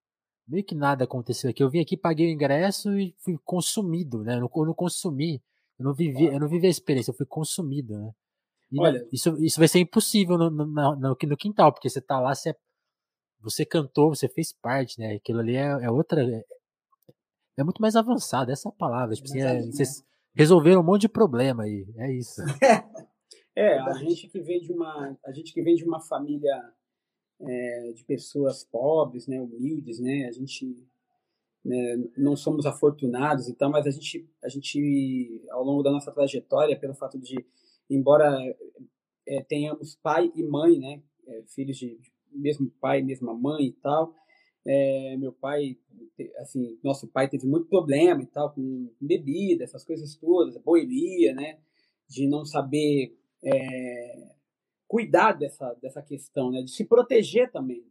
meio 0.46 0.66
que 0.66 0.76
nada 0.76 1.06
aconteceu 1.06 1.50
aqui. 1.50 1.64
Eu 1.64 1.70
vim 1.70 1.80
aqui, 1.80 1.96
paguei 1.96 2.28
o 2.28 2.34
ingresso 2.34 2.92
e 3.00 3.16
fui 3.20 3.38
consumido, 3.46 4.22
né? 4.22 4.36
Eu 4.36 4.42
não, 4.42 4.52
eu 4.54 4.66
não 4.66 4.74
consumi. 4.74 5.42
Eu 5.82 5.86
não 5.86 5.94
vivi, 5.96 6.26
eu 6.26 6.40
não 6.40 6.48
vivi 6.48 6.68
a 6.68 6.70
experiência, 6.70 7.10
eu 7.10 7.16
fui 7.16 7.26
consumido, 7.26 7.98
né? 7.98 8.12
E 8.72 8.80
Olha, 8.80 9.06
isso, 9.12 9.36
isso 9.44 9.60
vai 9.60 9.68
ser 9.68 9.80
impossível 9.80 10.38
no, 10.38 10.50
no, 10.52 10.66
no, 10.66 10.96
no, 10.96 11.38
quintal, 11.38 11.74
porque 11.74 11.90
você 11.90 12.00
tá 12.00 12.20
lá, 12.20 12.34
você 12.36 12.52
é 12.52 12.56
você 13.42 13.66
cantou, 13.66 14.14
você 14.14 14.30
fez 14.30 14.54
parte, 14.54 15.00
né? 15.00 15.16
Aquilo 15.16 15.40
ali 15.40 15.56
é, 15.56 15.66
é 15.66 15.90
outra. 15.90 16.24
É, 16.24 16.46
é, 17.58 17.64
muito 17.64 17.82
mais 17.82 17.96
avançado, 17.96 18.52
essa 18.52 18.70
é 18.70 18.72
palavra. 18.78 19.16
Tipo, 19.16 19.28
assim, 19.28 19.42
é, 19.42 19.62
vocês 19.64 20.04
resolveram 20.36 20.82
um 20.82 20.86
monte 20.86 21.02
de 21.02 21.10
problema 21.10 21.64
aí. 21.64 21.88
É 21.98 22.12
isso. 22.14 22.40
é, 23.56 23.80
a 23.80 23.94
gente 23.94 24.30
que 24.30 24.40
vem 24.40 24.62
de 24.62 24.72
uma. 24.72 25.18
A 25.26 25.32
gente 25.32 25.52
que 25.52 25.62
vem 25.64 25.74
de 25.74 25.84
uma 25.84 26.00
família 26.00 26.72
é, 27.42 27.94
de 27.94 28.04
pessoas 28.06 28.64
pobres, 28.64 29.26
né, 29.26 29.42
humildes, 29.42 30.00
né? 30.00 30.28
A 30.28 30.32
gente 30.32 30.88
né, 31.64 31.98
não 32.18 32.36
somos 32.36 32.66
afortunados 32.66 33.48
e 33.48 33.54
tal, 33.54 33.70
mas 33.70 33.86
a 33.86 33.92
gente, 33.92 34.28
a 34.44 34.50
gente, 34.50 35.42
ao 35.52 35.64
longo 35.64 35.84
da 35.84 35.92
nossa 35.92 36.12
trajetória, 36.12 36.78
pelo 36.78 36.96
fato 36.96 37.20
de, 37.20 37.46
embora 37.90 38.40
é, 39.28 39.44
tenhamos 39.44 39.96
pai 39.96 40.32
e 40.36 40.44
mãe, 40.44 40.80
né, 40.80 41.02
é, 41.28 41.44
filhos 41.48 41.78
de, 41.78 42.00
mesmo 42.34 42.72
pai, 42.80 43.02
mesma 43.02 43.34
mãe 43.34 43.66
e 43.66 43.74
tal. 43.74 44.16
É, 44.66 45.18
meu 45.18 45.34
pai, 45.34 45.78
assim, 46.38 46.78
nosso 46.84 47.08
pai 47.08 47.28
teve 47.28 47.48
muito 47.48 47.68
problema 47.68 48.22
e 48.22 48.28
tal 48.28 48.54
com 48.54 48.94
bebida, 49.00 49.64
essas 49.64 49.84
coisas 49.84 50.16
todas, 50.16 50.56
boemia, 50.58 51.34
né? 51.34 51.60
De 52.08 52.28
não 52.28 52.46
saber 52.46 53.18
é, 53.44 54.34
cuidar 54.88 55.34
dessa, 55.34 55.74
dessa 55.82 56.02
questão, 56.02 56.52
né? 56.52 56.62
De 56.62 56.72
se 56.72 56.86
proteger 56.86 57.52
também 57.52 57.84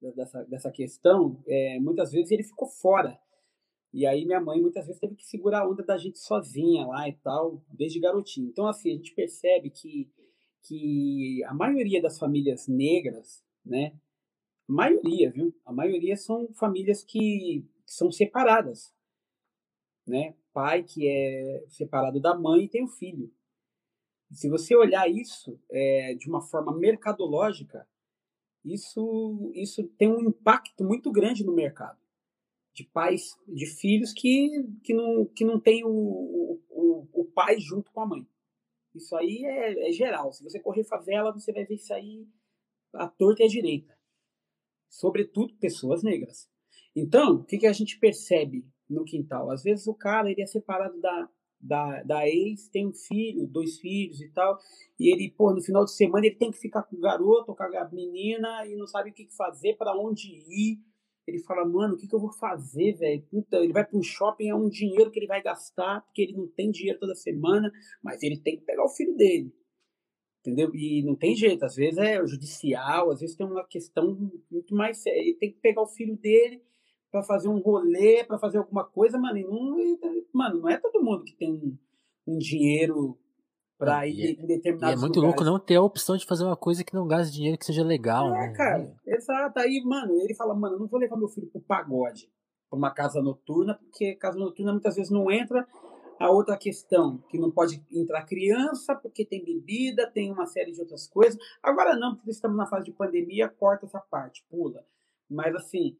dessa, 0.00 0.44
dessa 0.44 0.70
questão. 0.70 1.42
É, 1.46 1.78
muitas 1.78 2.12
vezes 2.12 2.30
ele 2.30 2.42
ficou 2.42 2.68
fora. 2.68 3.18
E 3.92 4.06
aí 4.06 4.24
minha 4.24 4.40
mãe 4.40 4.60
muitas 4.60 4.86
vezes 4.86 5.00
teve 5.00 5.16
que 5.16 5.26
segurar 5.26 5.62
a 5.62 5.68
onda 5.68 5.82
da 5.82 5.98
gente 5.98 6.18
sozinha 6.18 6.86
lá 6.86 7.08
e 7.08 7.12
tal, 7.14 7.62
desde 7.68 7.98
garotinho. 7.98 8.48
Então, 8.48 8.66
assim, 8.66 8.92
a 8.92 8.94
gente 8.94 9.14
percebe 9.14 9.70
que, 9.70 10.08
que 10.62 11.42
a 11.44 11.54
maioria 11.54 12.00
das 12.00 12.18
famílias 12.18 12.68
negras, 12.68 13.44
né? 13.64 13.98
A 14.68 14.72
maioria, 14.72 15.30
viu? 15.32 15.52
A 15.64 15.72
maioria 15.72 16.16
são 16.16 16.52
famílias 16.54 17.02
que, 17.02 17.66
que 17.84 17.92
são 17.92 18.12
separadas, 18.12 18.94
né? 20.06 20.36
Pai 20.52 20.84
que 20.84 21.08
é 21.08 21.64
separado 21.68 22.20
da 22.20 22.36
mãe 22.38 22.64
e 22.64 22.68
tem 22.68 22.84
um 22.84 22.88
filho. 22.88 23.32
se 24.32 24.48
você 24.48 24.76
olhar 24.76 25.08
isso 25.10 25.60
é, 25.70 26.14
de 26.14 26.28
uma 26.28 26.40
forma 26.40 26.76
mercadológica, 26.76 27.86
isso, 28.64 29.52
isso 29.54 29.86
tem 29.98 30.08
um 30.08 30.28
impacto 30.28 30.84
muito 30.84 31.10
grande 31.10 31.44
no 31.44 31.54
mercado. 31.54 31.98
De 32.72 32.84
pais, 32.84 33.36
de 33.48 33.66
filhos 33.66 34.12
que, 34.12 34.48
que, 34.84 34.94
não, 34.94 35.26
que 35.26 35.44
não 35.44 35.58
tem 35.58 35.84
o, 35.84 36.60
o, 36.68 37.08
o 37.12 37.24
pai 37.24 37.58
junto 37.58 37.90
com 37.90 38.00
a 38.00 38.06
mãe. 38.06 38.26
Isso 38.94 39.14
aí 39.16 39.44
é, 39.44 39.88
é 39.88 39.92
geral. 39.92 40.32
Se 40.32 40.42
você 40.42 40.60
correr 40.60 40.84
favela, 40.84 41.32
você 41.32 41.52
vai 41.52 41.64
ver 41.64 41.74
isso 41.74 41.92
aí 41.92 42.26
a 42.92 43.08
torta 43.08 43.42
e 43.42 43.46
a 43.46 43.48
direita. 43.48 43.96
Sobretudo 44.88 45.56
pessoas 45.56 46.02
negras. 46.02 46.48
Então, 46.94 47.36
o 47.36 47.44
que, 47.44 47.58
que 47.58 47.66
a 47.66 47.72
gente 47.72 47.98
percebe 47.98 48.66
no 48.88 49.04
quintal? 49.04 49.50
Às 49.50 49.62
vezes 49.62 49.86
o 49.86 49.94
cara 49.94 50.30
ele 50.30 50.42
é 50.42 50.46
separado 50.46 51.00
da, 51.00 51.28
da, 51.60 52.02
da 52.02 52.26
ex, 52.26 52.68
tem 52.68 52.86
um 52.86 52.92
filho, 52.92 53.46
dois 53.46 53.78
filhos 53.78 54.20
e 54.20 54.28
tal, 54.30 54.58
e 54.98 55.12
ele, 55.12 55.30
pô, 55.30 55.52
no 55.52 55.60
final 55.60 55.84
de 55.84 55.92
semana 55.92 56.26
ele 56.26 56.36
tem 56.36 56.50
que 56.50 56.58
ficar 56.58 56.82
com 56.82 56.96
o 56.96 57.00
garoto 57.00 57.54
com 57.54 57.62
a 57.62 57.88
menina 57.92 58.66
e 58.66 58.76
não 58.76 58.86
sabe 58.86 59.10
o 59.10 59.12
que 59.12 59.28
fazer, 59.36 59.76
para 59.76 59.96
onde 59.96 60.28
ir. 60.28 60.78
Ele 61.26 61.38
fala, 61.38 61.64
mano, 61.64 61.94
o 61.94 61.96
que, 61.96 62.08
que 62.08 62.14
eu 62.14 62.20
vou 62.20 62.32
fazer, 62.32 62.94
velho? 62.94 63.24
Ele 63.52 63.72
vai 63.72 63.86
para 63.86 63.96
um 63.96 64.02
shopping, 64.02 64.48
é 64.48 64.54
um 64.54 64.68
dinheiro 64.68 65.10
que 65.10 65.18
ele 65.18 65.28
vai 65.28 65.40
gastar, 65.42 66.00
porque 66.00 66.22
ele 66.22 66.32
não 66.32 66.48
tem 66.48 66.70
dinheiro 66.70 66.98
toda 66.98 67.14
semana, 67.14 67.70
mas 68.02 68.22
ele 68.22 68.38
tem 68.38 68.56
que 68.56 68.64
pegar 68.64 68.84
o 68.84 68.88
filho 68.88 69.14
dele. 69.14 69.54
Entendeu? 70.40 70.74
E 70.74 71.04
não 71.04 71.14
tem 71.14 71.36
jeito, 71.36 71.64
às 71.64 71.76
vezes 71.76 71.98
é 71.98 72.26
judicial, 72.26 73.10
às 73.10 73.20
vezes 73.20 73.36
tem 73.36 73.46
uma 73.46 73.64
questão 73.64 74.32
muito 74.50 74.74
mais 74.74 75.02
séria. 75.02 75.20
Ele 75.20 75.34
tem 75.34 75.52
que 75.52 75.60
pegar 75.60 75.82
o 75.82 75.86
filho 75.86 76.16
dele 76.16 76.62
para 77.10 77.22
fazer 77.22 77.48
um 77.48 77.58
rolê, 77.58 78.24
para 78.24 78.38
fazer 78.38 78.58
alguma 78.58 78.84
coisa, 78.84 79.18
mano. 79.18 79.38
E 79.38 79.44
não, 79.44 79.76
mano, 80.32 80.60
não 80.60 80.68
é 80.68 80.78
todo 80.78 81.02
mundo 81.02 81.24
que 81.24 81.34
tem 81.34 81.52
um, 81.52 81.76
um 82.26 82.38
dinheiro 82.38 83.18
para 83.78 84.06
ir 84.06 84.38
é, 84.38 84.42
em 84.42 84.46
determinados 84.46 84.94
e 84.94 84.98
é 84.98 85.00
muito 85.00 85.16
lugares. 85.16 85.36
louco 85.36 85.44
não 85.44 85.58
ter 85.58 85.76
a 85.76 85.82
opção 85.82 86.16
de 86.16 86.26
fazer 86.26 86.44
uma 86.44 86.56
coisa 86.56 86.84
que 86.84 86.94
não 86.94 87.08
gaste 87.08 87.32
dinheiro 87.32 87.56
que 87.56 87.64
seja 87.64 87.82
legal, 87.82 88.28
é, 88.34 88.48
né? 88.48 88.52
cara, 88.52 88.94
exato. 89.06 89.58
Aí, 89.58 89.82
mano, 89.84 90.20
ele 90.20 90.34
fala, 90.34 90.54
mano, 90.54 90.74
eu 90.74 90.80
não 90.80 90.86
vou 90.86 91.00
levar 91.00 91.16
meu 91.16 91.28
filho 91.28 91.46
pro 91.46 91.60
pagode, 91.62 92.30
pra 92.68 92.78
uma 92.78 92.90
casa 92.90 93.22
noturna, 93.22 93.74
porque 93.74 94.14
casa 94.16 94.38
noturna 94.38 94.72
muitas 94.72 94.96
vezes 94.96 95.10
não 95.10 95.30
entra 95.30 95.66
a 96.18 96.30
outra 96.30 96.58
questão, 96.58 97.16
que 97.30 97.38
não 97.38 97.50
pode 97.50 97.82
entrar 97.90 98.26
criança, 98.26 98.94
porque 98.94 99.24
tem 99.24 99.42
bebida, 99.42 100.06
tem 100.06 100.30
uma 100.30 100.44
série 100.44 100.72
de 100.72 100.80
outras 100.80 101.08
coisas. 101.08 101.40
Agora 101.62 101.96
não, 101.96 102.14
porque 102.14 102.30
estamos 102.30 102.58
na 102.58 102.66
fase 102.66 102.84
de 102.84 102.92
pandemia, 102.92 103.48
corta 103.48 103.86
essa 103.86 103.98
parte, 103.98 104.44
pula. 104.50 104.84
Mas 105.30 105.54
assim, 105.54 105.96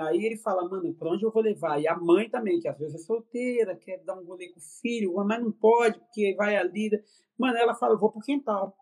aí 0.00 0.24
ele 0.24 0.36
fala, 0.36 0.68
mano, 0.68 0.94
pra 0.94 1.10
onde 1.10 1.24
eu 1.24 1.30
vou 1.30 1.42
levar? 1.42 1.80
E 1.80 1.86
a 1.86 1.96
mãe 1.96 2.28
também, 2.28 2.60
que 2.60 2.68
às 2.68 2.78
vezes 2.78 2.94
é 2.94 2.98
solteira, 2.98 3.76
quer 3.76 4.02
dar 4.04 4.18
um 4.18 4.24
rolê 4.24 4.48
com 4.48 4.58
o 4.58 4.80
filho, 4.80 5.14
mas 5.14 5.42
não 5.42 5.52
pode, 5.52 5.98
porque 6.00 6.34
vai 6.36 6.56
ali. 6.56 6.90
Mano, 7.38 7.56
ela 7.56 7.74
fala, 7.74 7.94
eu 7.94 7.98
vou 7.98 8.10
pro 8.10 8.20
quintal. 8.20 8.74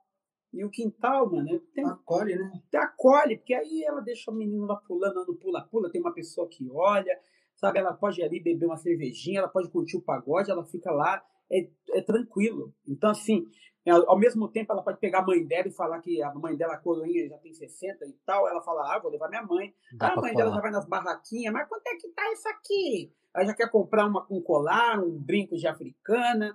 E 0.53 0.65
o 0.65 0.71
quintal, 0.71 1.31
mano, 1.31 1.61
tem, 1.75 1.85
acolhe, 1.85 2.37
né? 2.37 2.51
Tem, 2.71 2.81
acolhe, 2.81 3.37
porque 3.37 3.55
aí 3.55 3.85
ela 3.85 4.01
deixa 4.01 4.31
o 4.31 4.35
menino 4.35 4.67
lá 4.67 4.77
pulando, 4.77 5.25
no 5.25 5.37
pula-pula, 5.37 5.91
tem 5.91 6.01
uma 6.01 6.13
pessoa 6.13 6.49
que 6.49 6.69
olha, 6.73 7.17
sabe? 7.57 7.79
Ela 7.79 7.93
pode 7.93 8.21
ir 8.21 8.25
ali 8.25 8.41
beber 8.41 8.67
uma 8.67 8.77
cervejinha, 8.77 9.39
ela 9.41 9.49
pode 9.49 9.71
curtir 9.71 9.97
o 9.97 10.03
pagode, 10.03 10.51
ela 10.51 10.65
fica 10.65 10.91
lá, 10.91 11.23
é, 11.51 11.69
é 11.93 12.03
tranquilo. 12.03 12.73
Então, 12.87 13.11
assim, 13.11 13.47
é, 13.85 13.91
ao 13.91 14.19
mesmo 14.19 14.49
tempo, 14.49 14.73
ela 14.73 14.83
pode 14.83 14.99
pegar 14.99 15.21
a 15.21 15.27
mãe 15.27 15.45
dela 15.45 15.69
e 15.69 15.73
falar 15.73 16.01
que 16.01 16.23
a 16.23 16.35
mãe 16.35 16.57
dela, 16.57 16.75
a 16.75 16.79
coroinha, 16.79 17.29
já 17.29 17.39
tem 17.39 17.53
60 17.53 18.05
e 18.07 18.13
tal. 18.25 18.49
Ela 18.49 18.61
fala, 18.63 18.95
ah, 18.95 18.99
vou 18.99 19.11
levar 19.11 19.29
minha 19.29 19.43
mãe. 19.43 19.75
Ah, 19.99 20.13
a 20.13 20.21
mãe 20.21 20.35
dela 20.35 20.53
já 20.53 20.61
vai 20.61 20.71
nas 20.71 20.87
barraquinhas, 20.87 21.53
mas 21.53 21.69
quanto 21.69 21.87
é 21.87 21.97
que 21.97 22.09
tá 22.09 22.23
isso 22.33 22.49
aqui? 22.49 23.13
Aí 23.35 23.47
já 23.47 23.55
quer 23.55 23.71
comprar 23.71 24.07
uma, 24.07 24.27
um 24.31 24.41
colar, 24.43 25.03
um 25.03 25.19
brinco 25.19 25.57
de 25.57 25.67
africana, 25.67 26.55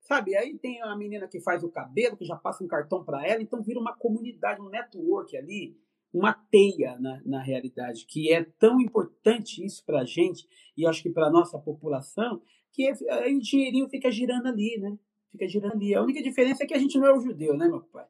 sabe? 0.00 0.36
Aí 0.36 0.58
tem 0.58 0.82
a 0.82 0.96
menina 0.96 1.28
que 1.28 1.40
faz 1.40 1.62
o 1.62 1.70
cabelo, 1.70 2.16
que 2.16 2.24
já 2.24 2.36
passa 2.36 2.64
um 2.64 2.68
cartão 2.68 3.04
para 3.04 3.26
ela. 3.26 3.42
Então 3.42 3.62
vira 3.62 3.78
uma 3.78 3.96
comunidade, 3.96 4.60
um 4.60 4.68
network 4.68 5.36
ali 5.36 5.76
uma 6.14 6.32
teia 6.32 6.96
na, 7.00 7.20
na 7.26 7.42
realidade, 7.42 8.06
que 8.06 8.32
é 8.32 8.44
tão 8.44 8.80
importante 8.80 9.64
isso 9.64 9.84
para 9.84 10.02
a 10.02 10.04
gente, 10.04 10.46
e 10.76 10.86
acho 10.86 11.02
que 11.02 11.10
para 11.10 11.26
a 11.26 11.30
nossa 11.30 11.58
população, 11.58 12.40
que 12.74 12.88
é, 12.88 13.12
aí 13.12 13.36
o 13.36 13.40
dinheirinho 13.40 13.88
fica 13.88 14.10
girando 14.10 14.48
ali, 14.48 14.78
né? 14.78 14.98
Fica 15.30 15.48
girando 15.48 15.74
ali. 15.74 15.94
A 15.94 16.02
única 16.02 16.20
diferença 16.20 16.64
é 16.64 16.66
que 16.66 16.74
a 16.74 16.78
gente 16.78 16.98
não 16.98 17.06
é 17.06 17.14
o 17.14 17.20
judeu, 17.20 17.56
né, 17.56 17.68
meu 17.68 17.80
pai? 17.84 18.06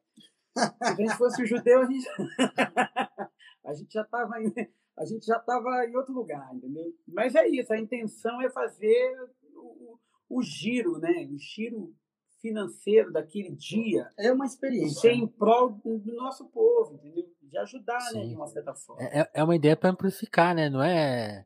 Se 0.57 0.71
a 0.81 0.95
gente 0.95 1.17
fosse 1.17 1.43
o 1.43 1.45
judeu, 1.45 1.81
a 1.81 1.85
gente, 1.85 2.07
a 3.63 3.73
gente 3.73 3.93
já 3.93 4.01
estava 4.01 4.41
em, 4.41 4.51
a 4.97 5.05
gente 5.05 5.25
já 5.25 5.37
estava 5.37 5.85
em 5.85 5.95
outro 5.95 6.13
lugar, 6.13 6.53
entendeu? 6.53 6.93
Mas 7.07 7.35
é 7.35 7.47
isso, 7.47 7.71
a 7.71 7.79
intenção 7.79 8.41
é 8.41 8.49
fazer 8.49 9.15
o, 9.53 9.99
o 10.29 10.41
giro, 10.41 10.97
né? 10.97 11.27
O 11.31 11.37
giro 11.37 11.93
financeiro 12.41 13.11
daquele 13.11 13.55
dia. 13.55 14.09
É 14.17 14.31
uma 14.31 14.45
experiência. 14.45 15.01
Ser 15.01 15.11
em 15.11 15.27
prol 15.27 15.71
do 15.71 16.15
nosso 16.15 16.45
povo, 16.49 16.95
entendeu? 16.95 17.25
De 17.41 17.57
ajudar, 17.57 17.99
Sim. 18.01 18.19
né, 18.19 18.27
de 18.27 18.35
uma 18.35 18.47
certa 18.47 18.73
forma. 18.73 19.03
É, 19.03 19.29
é 19.33 19.43
uma 19.43 19.55
ideia 19.55 19.75
para 19.75 19.89
amplificar, 19.89 20.55
né? 20.55 20.69
Não 20.69 20.83
é. 20.83 21.45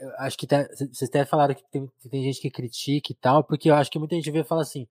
Eu 0.00 0.10
acho 0.18 0.38
que 0.38 0.46
tá, 0.46 0.66
vocês 0.68 1.10
até 1.10 1.24
falaram 1.26 1.54
que 1.54 1.62
tem, 1.70 1.86
tem 2.10 2.22
gente 2.22 2.40
que 2.40 2.50
critica 2.50 3.12
e 3.12 3.14
tal, 3.14 3.44
porque 3.44 3.70
eu 3.70 3.74
acho 3.74 3.90
que 3.90 3.98
muita 3.98 4.14
gente 4.14 4.30
vê 4.30 4.40
e 4.40 4.44
fala 4.44 4.62
assim, 4.62 4.88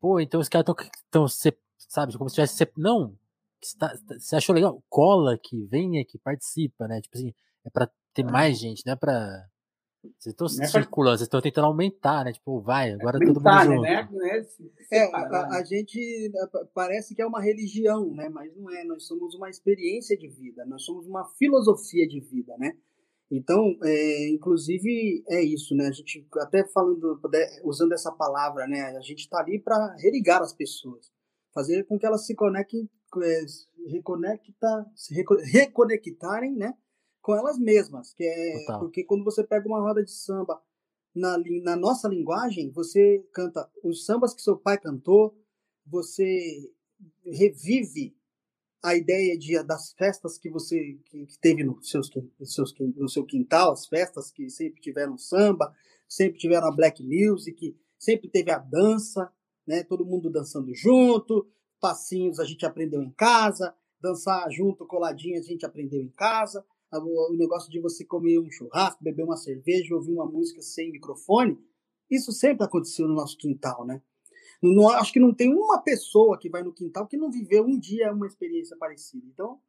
pô, 0.00 0.18
então 0.18 0.40
os 0.40 0.48
caras 0.48 0.66
estão, 1.04 1.26
sabe, 1.78 2.18
como 2.18 2.28
se 2.28 2.34
tivesse. 2.34 2.68
Não, 2.76 3.16
tá, 3.78 3.94
você 4.18 4.36
achou 4.36 4.54
legal? 4.54 4.82
Cola 4.88 5.34
aqui, 5.34 5.64
venha 5.70 6.02
aqui, 6.02 6.18
participa, 6.18 6.88
né? 6.88 7.00
Tipo 7.00 7.18
assim, 7.18 7.34
é 7.64 7.70
para 7.70 7.88
ter 8.12 8.24
mais 8.24 8.58
gente, 8.58 8.84
não 8.84 8.94
é 8.94 8.96
pra 8.96 9.46
Vocês 10.18 10.32
estão 10.32 10.48
né? 10.58 10.66
circulando, 10.66 11.18
vocês 11.18 11.26
estão 11.26 11.40
tentando 11.40 11.66
aumentar, 11.66 12.24
né? 12.24 12.32
Tipo, 12.32 12.60
vai, 12.60 12.90
agora 12.90 13.18
é 13.18 13.26
todo 13.26 13.36
mundo 13.36 13.80
né? 13.82 14.02
junto. 14.02 14.18
Né? 14.18 14.40
né? 14.40 14.46
É, 14.90 15.14
a, 15.14 15.58
a, 15.58 15.64
gente 15.64 16.00
eh, 16.26 16.66
parece 16.74 17.14
que 17.14 17.22
é 17.22 17.26
uma 17.26 17.40
religião, 17.40 18.12
né? 18.12 18.28
Mas 18.28 18.56
não 18.56 18.68
é, 18.70 18.82
nós 18.82 19.06
somos 19.06 19.36
uma 19.36 19.48
experiência 19.48 20.16
de 20.16 20.26
vida, 20.26 20.66
nós 20.66 20.82
somos 20.84 21.06
uma 21.06 21.24
filosofia 21.38 22.08
de 22.08 22.18
vida, 22.18 22.56
né? 22.58 22.76
Então, 23.30 23.76
é, 23.84 24.28
inclusive, 24.28 25.22
é 25.28 25.40
isso, 25.42 25.74
né? 25.74 25.86
A 25.86 25.92
gente, 25.92 26.26
até 26.38 26.66
falando, 26.66 27.20
usando 27.62 27.92
essa 27.92 28.10
palavra, 28.10 28.66
né? 28.66 28.96
A 28.96 29.00
gente 29.00 29.20
está 29.20 29.38
ali 29.38 29.58
para 29.60 29.94
religar 29.98 30.42
as 30.42 30.52
pessoas, 30.52 31.12
fazer 31.54 31.84
com 31.84 31.96
que 31.96 32.04
elas 32.04 32.26
se 32.26 32.34
conectem, 32.34 32.90
é, 33.22 33.44
reconecta, 33.88 34.86
se 34.96 35.14
reconectarem, 35.52 36.56
né? 36.56 36.74
Com 37.22 37.36
elas 37.36 37.56
mesmas, 37.56 38.12
que 38.12 38.24
é 38.24 38.58
Total. 38.66 38.80
porque 38.80 39.04
quando 39.04 39.22
você 39.22 39.44
pega 39.44 39.68
uma 39.68 39.80
roda 39.80 40.02
de 40.02 40.10
samba 40.10 40.60
na, 41.14 41.38
na 41.62 41.76
nossa 41.76 42.08
linguagem, 42.08 42.70
você 42.72 43.24
canta 43.32 43.70
os 43.84 44.04
sambas 44.04 44.34
que 44.34 44.42
seu 44.42 44.56
pai 44.56 44.76
cantou, 44.78 45.36
você 45.86 46.72
revive 47.24 48.16
a 48.82 48.96
ideia 48.96 49.38
de, 49.38 49.62
das 49.62 49.92
festas 49.92 50.38
que 50.38 50.48
você 50.48 50.98
que, 51.06 51.26
que 51.26 51.38
teve 51.38 51.62
no, 51.62 51.82
seus, 51.82 52.10
seus, 52.44 52.74
no 52.78 53.08
seu 53.08 53.24
quintal, 53.24 53.72
as 53.72 53.86
festas 53.86 54.30
que 54.30 54.48
sempre 54.48 54.80
tiveram 54.80 55.18
samba, 55.18 55.74
sempre 56.08 56.38
tiveram 56.38 56.68
a 56.68 56.74
black 56.74 57.02
music, 57.02 57.76
sempre 57.98 58.28
teve 58.28 58.50
a 58.50 58.58
dança, 58.58 59.30
né? 59.66 59.84
Todo 59.84 60.06
mundo 60.06 60.30
dançando 60.30 60.74
junto, 60.74 61.46
passinhos 61.80 62.40
a 62.40 62.44
gente 62.44 62.64
aprendeu 62.64 63.02
em 63.02 63.10
casa, 63.10 63.74
dançar 64.00 64.50
junto, 64.50 64.86
coladinho 64.86 65.38
a 65.38 65.42
gente 65.42 65.66
aprendeu 65.66 66.00
em 66.00 66.10
casa. 66.10 66.64
O 66.92 67.36
negócio 67.36 67.70
de 67.70 67.80
você 67.80 68.04
comer 68.04 68.40
um 68.40 68.50
churrasco, 68.50 69.04
beber 69.04 69.22
uma 69.22 69.36
cerveja, 69.36 69.94
ouvir 69.94 70.12
uma 70.12 70.26
música 70.26 70.60
sem 70.60 70.90
microfone, 70.90 71.56
isso 72.10 72.32
sempre 72.32 72.64
aconteceu 72.64 73.06
no 73.06 73.14
nosso 73.14 73.36
quintal, 73.36 73.86
né? 73.86 74.02
Não, 74.62 74.88
acho 74.90 75.12
que 75.12 75.20
não 75.20 75.34
tem 75.34 75.52
uma 75.52 75.80
pessoa 75.82 76.38
que 76.38 76.50
vai 76.50 76.62
no 76.62 76.72
quintal 76.72 77.06
que 77.06 77.16
não 77.16 77.30
viveu 77.30 77.64
um 77.64 77.78
dia 77.78 78.12
uma 78.12 78.26
experiência 78.26 78.76
parecida. 78.76 79.26
Então, 79.26 79.60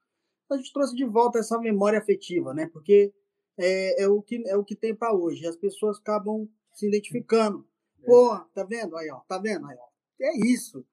a 0.49 0.57
gente 0.57 0.73
trouxe 0.73 0.95
de 0.95 1.05
volta 1.05 1.39
essa 1.39 1.57
memória 1.57 1.97
afetiva, 1.97 2.53
né? 2.53 2.68
Porque 2.68 3.13
é, 3.57 4.03
é 4.03 4.07
o, 4.07 4.22
que, 4.22 4.43
é 4.47 4.57
o 4.57 4.63
que 4.63 4.76
tem 4.76 4.93
para 4.93 5.13
hoje. 5.13 5.47
As 5.47 5.55
pessoas 5.55 5.97
acabam 5.97 6.49
se 6.73 6.88
identificando. 6.88 7.65
Pô, 8.05 8.38
tá 8.53 8.63
vendo? 8.63 8.97
Aí, 8.97 9.09
ó, 9.11 9.19
tá 9.22 9.38
vendo? 9.38 9.65
Aí, 9.68 9.77
ó. 9.80 9.91
É 10.22 10.38
isso. 10.45 10.85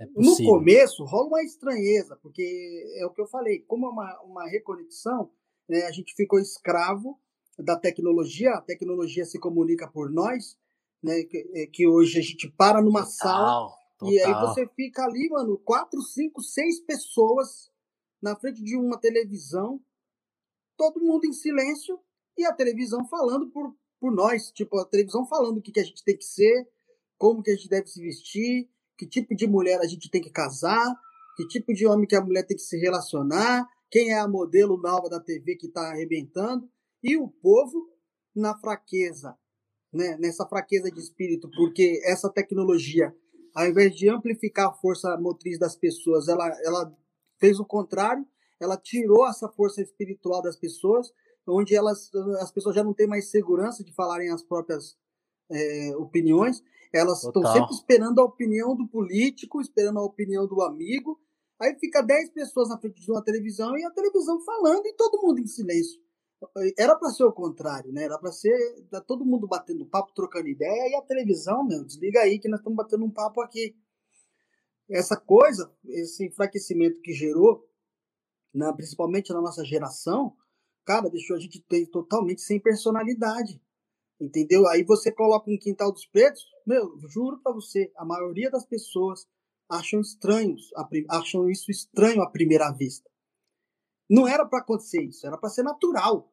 É 0.00 0.06
no 0.06 0.36
começo 0.36 1.04
rola 1.04 1.26
uma 1.26 1.42
estranheza, 1.42 2.16
porque 2.22 2.84
é 2.96 3.04
o 3.04 3.10
que 3.10 3.20
eu 3.20 3.26
falei, 3.26 3.60
como 3.60 3.86
é 3.86 3.88
uma, 3.88 4.20
uma 4.22 4.46
reconexão, 4.48 5.30
né, 5.68 5.82
a 5.82 5.90
gente 5.90 6.14
ficou 6.14 6.38
escravo 6.38 7.18
da 7.58 7.76
tecnologia, 7.76 8.52
a 8.52 8.60
tecnologia 8.60 9.24
se 9.24 9.40
comunica 9.40 9.88
por 9.88 10.08
nós, 10.08 10.56
né? 11.02 11.22
Que, 11.24 11.50
é, 11.54 11.66
que 11.66 11.86
hoje 11.86 12.18
a 12.18 12.22
gente 12.22 12.48
para 12.50 12.82
numa 12.82 13.02
total, 13.02 13.12
sala 13.12 13.70
total. 13.98 14.14
e 14.14 14.20
aí 14.20 14.32
você 14.34 14.66
fica 14.74 15.04
ali, 15.04 15.28
mano, 15.28 15.58
quatro, 15.58 16.00
cinco, 16.02 16.42
seis 16.42 16.80
pessoas 16.80 17.70
na 18.20 18.36
frente 18.36 18.62
de 18.62 18.76
uma 18.76 18.98
televisão, 18.98 19.80
todo 20.76 21.00
mundo 21.00 21.24
em 21.24 21.32
silêncio 21.32 21.98
e 22.36 22.44
a 22.44 22.52
televisão 22.52 23.06
falando 23.06 23.48
por, 23.50 23.74
por 24.00 24.12
nós, 24.12 24.50
tipo, 24.50 24.78
a 24.78 24.84
televisão 24.84 25.26
falando 25.26 25.58
o 25.58 25.62
que, 25.62 25.72
que 25.72 25.80
a 25.80 25.84
gente 25.84 26.04
tem 26.04 26.16
que 26.16 26.24
ser, 26.24 26.68
como 27.16 27.42
que 27.42 27.50
a 27.50 27.54
gente 27.54 27.68
deve 27.68 27.86
se 27.86 28.00
vestir, 28.00 28.68
que 28.96 29.06
tipo 29.06 29.34
de 29.34 29.46
mulher 29.46 29.80
a 29.80 29.86
gente 29.86 30.10
tem 30.10 30.20
que 30.20 30.30
casar, 30.30 30.94
que 31.36 31.46
tipo 31.46 31.72
de 31.72 31.86
homem 31.86 32.06
que 32.06 32.16
a 32.16 32.20
mulher 32.20 32.44
tem 32.44 32.56
que 32.56 32.62
se 32.62 32.76
relacionar, 32.78 33.68
quem 33.90 34.10
é 34.10 34.18
a 34.18 34.28
modelo 34.28 34.76
nova 34.76 35.08
da 35.08 35.20
TV 35.20 35.56
que 35.56 35.66
está 35.66 35.90
arrebentando, 35.90 36.68
e 37.02 37.16
o 37.16 37.28
povo 37.28 37.88
na 38.34 38.58
fraqueza, 38.58 39.36
né, 39.92 40.16
nessa 40.18 40.46
fraqueza 40.46 40.90
de 40.90 41.00
espírito, 41.00 41.50
porque 41.50 42.00
essa 42.04 42.30
tecnologia, 42.30 43.14
ao 43.54 43.66
invés 43.66 43.94
de 43.94 44.08
amplificar 44.08 44.68
a 44.68 44.72
força 44.72 45.16
motriz 45.18 45.58
das 45.58 45.76
pessoas, 45.76 46.28
ela, 46.28 46.46
ela 46.64 46.96
fez 47.38 47.58
o 47.58 47.64
contrário, 47.64 48.26
ela 48.60 48.76
tirou 48.76 49.26
essa 49.26 49.48
força 49.48 49.80
espiritual 49.80 50.42
das 50.42 50.56
pessoas, 50.56 51.12
onde 51.46 51.74
elas, 51.74 52.10
as 52.40 52.50
pessoas 52.52 52.74
já 52.74 52.84
não 52.84 52.92
têm 52.92 53.06
mais 53.06 53.30
segurança 53.30 53.82
de 53.82 53.94
falarem 53.94 54.30
as 54.30 54.42
próprias 54.42 54.96
é, 55.50 55.96
opiniões, 55.96 56.62
elas 56.92 57.22
estão 57.22 57.44
sempre 57.44 57.74
esperando 57.74 58.20
a 58.20 58.24
opinião 58.24 58.74
do 58.74 58.86
político, 58.86 59.60
esperando 59.60 59.98
a 59.98 60.04
opinião 60.04 60.46
do 60.46 60.62
amigo, 60.62 61.18
aí 61.60 61.74
fica 61.78 62.02
10 62.02 62.30
pessoas 62.30 62.68
na 62.68 62.78
frente 62.78 63.00
de 63.00 63.10
uma 63.10 63.22
televisão 63.22 63.76
e 63.76 63.84
a 63.84 63.90
televisão 63.90 64.40
falando 64.40 64.86
e 64.86 64.94
todo 64.94 65.20
mundo 65.22 65.40
em 65.40 65.46
silêncio. 65.46 66.00
Era 66.76 66.94
para 66.96 67.10
ser 67.10 67.24
o 67.24 67.32
contrário, 67.32 67.92
né? 67.92 68.04
Era 68.04 68.18
para 68.18 68.30
ser 68.30 68.56
tá 68.90 69.00
todo 69.00 69.24
mundo 69.24 69.46
batendo 69.46 69.86
papo, 69.86 70.12
trocando 70.14 70.48
ideia, 70.48 70.90
e 70.90 70.94
a 70.94 71.02
televisão, 71.02 71.66
meu, 71.66 71.84
desliga 71.84 72.20
aí 72.20 72.38
que 72.38 72.48
nós 72.48 72.60
estamos 72.60 72.76
batendo 72.76 73.04
um 73.04 73.10
papo 73.10 73.40
aqui. 73.40 73.76
Essa 74.88 75.16
coisa, 75.16 75.72
esse 75.86 76.26
enfraquecimento 76.26 77.00
que 77.00 77.12
gerou, 77.12 77.68
na, 78.54 78.72
principalmente 78.72 79.32
na 79.32 79.40
nossa 79.40 79.64
geração, 79.64 80.34
cara, 80.84 81.10
deixou 81.10 81.36
a 81.36 81.40
gente 81.40 81.62
totalmente 81.90 82.40
sem 82.40 82.60
personalidade. 82.60 83.60
Entendeu? 84.20 84.66
Aí 84.68 84.82
você 84.82 85.12
coloca 85.12 85.50
um 85.50 85.58
quintal 85.58 85.92
dos 85.92 86.06
pretos, 86.06 86.44
meu, 86.66 86.98
juro 87.08 87.40
para 87.42 87.52
você, 87.52 87.92
a 87.96 88.04
maioria 88.04 88.50
das 88.50 88.64
pessoas 88.64 89.26
acham 89.68 90.00
estranhos, 90.00 90.70
acham 91.08 91.48
isso 91.50 91.70
estranho 91.70 92.22
à 92.22 92.30
primeira 92.30 92.70
vista. 92.72 93.08
Não 94.08 94.26
era 94.26 94.46
para 94.46 94.60
acontecer 94.60 95.02
isso, 95.02 95.26
era 95.26 95.36
para 95.36 95.50
ser 95.50 95.62
natural. 95.62 96.32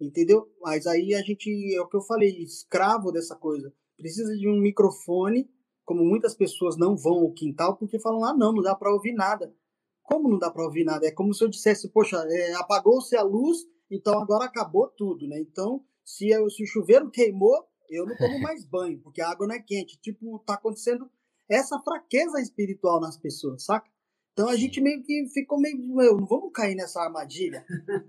Entendeu? 0.00 0.52
Mas 0.60 0.86
aí 0.86 1.14
a 1.14 1.22
gente, 1.22 1.74
é 1.74 1.80
o 1.80 1.88
que 1.88 1.96
eu 1.96 2.02
falei, 2.02 2.42
escravo 2.42 3.12
dessa 3.12 3.36
coisa. 3.36 3.72
Precisa 3.96 4.36
de 4.36 4.48
um 4.48 4.60
microfone, 4.60 5.48
como 5.84 6.04
muitas 6.04 6.34
pessoas 6.34 6.76
não 6.76 6.96
vão 6.96 7.18
ao 7.18 7.32
quintal 7.32 7.76
porque 7.76 7.98
falam: 8.00 8.24
"Ah, 8.24 8.34
não, 8.34 8.52
não 8.52 8.62
dá 8.62 8.74
para 8.74 8.92
ouvir 8.92 9.12
nada". 9.12 9.54
Como 10.02 10.28
não 10.28 10.38
dá 10.38 10.50
para 10.50 10.64
ouvir 10.64 10.84
nada? 10.84 11.06
É 11.06 11.12
como 11.12 11.32
se 11.32 11.44
eu 11.44 11.48
dissesse: 11.48 11.88
"Poxa, 11.88 12.16
é, 12.28 12.54
apagou-se 12.54 13.16
a 13.16 13.22
luz, 13.22 13.58
então 13.90 14.20
agora 14.20 14.44
acabou 14.46 14.88
tudo", 14.88 15.26
né? 15.28 15.38
Então, 15.40 15.84
se, 16.04 16.28
eu, 16.28 16.50
se 16.50 16.64
o 16.64 16.66
chuveiro 16.66 17.10
queimou, 17.10 17.64
eu 17.88 18.06
não 18.06 18.16
tomo 18.16 18.40
mais 18.40 18.64
banho, 18.64 18.98
porque 19.00 19.20
a 19.20 19.30
água 19.30 19.46
não 19.46 19.54
é 19.54 19.60
quente. 19.60 20.00
Tipo, 20.00 20.38
tá 20.40 20.54
acontecendo 20.54 21.08
essa 21.48 21.78
fraqueza 21.80 22.40
espiritual 22.40 23.00
nas 23.00 23.16
pessoas, 23.16 23.64
saca? 23.64 23.88
Então 24.32 24.48
a 24.48 24.56
gente 24.56 24.80
meio 24.80 25.02
que 25.02 25.26
ficou 25.28 25.60
meio, 25.60 25.76
meu, 25.94 26.16
não 26.16 26.26
vamos 26.26 26.50
cair 26.52 26.74
nessa 26.74 27.02
armadilha 27.02 27.64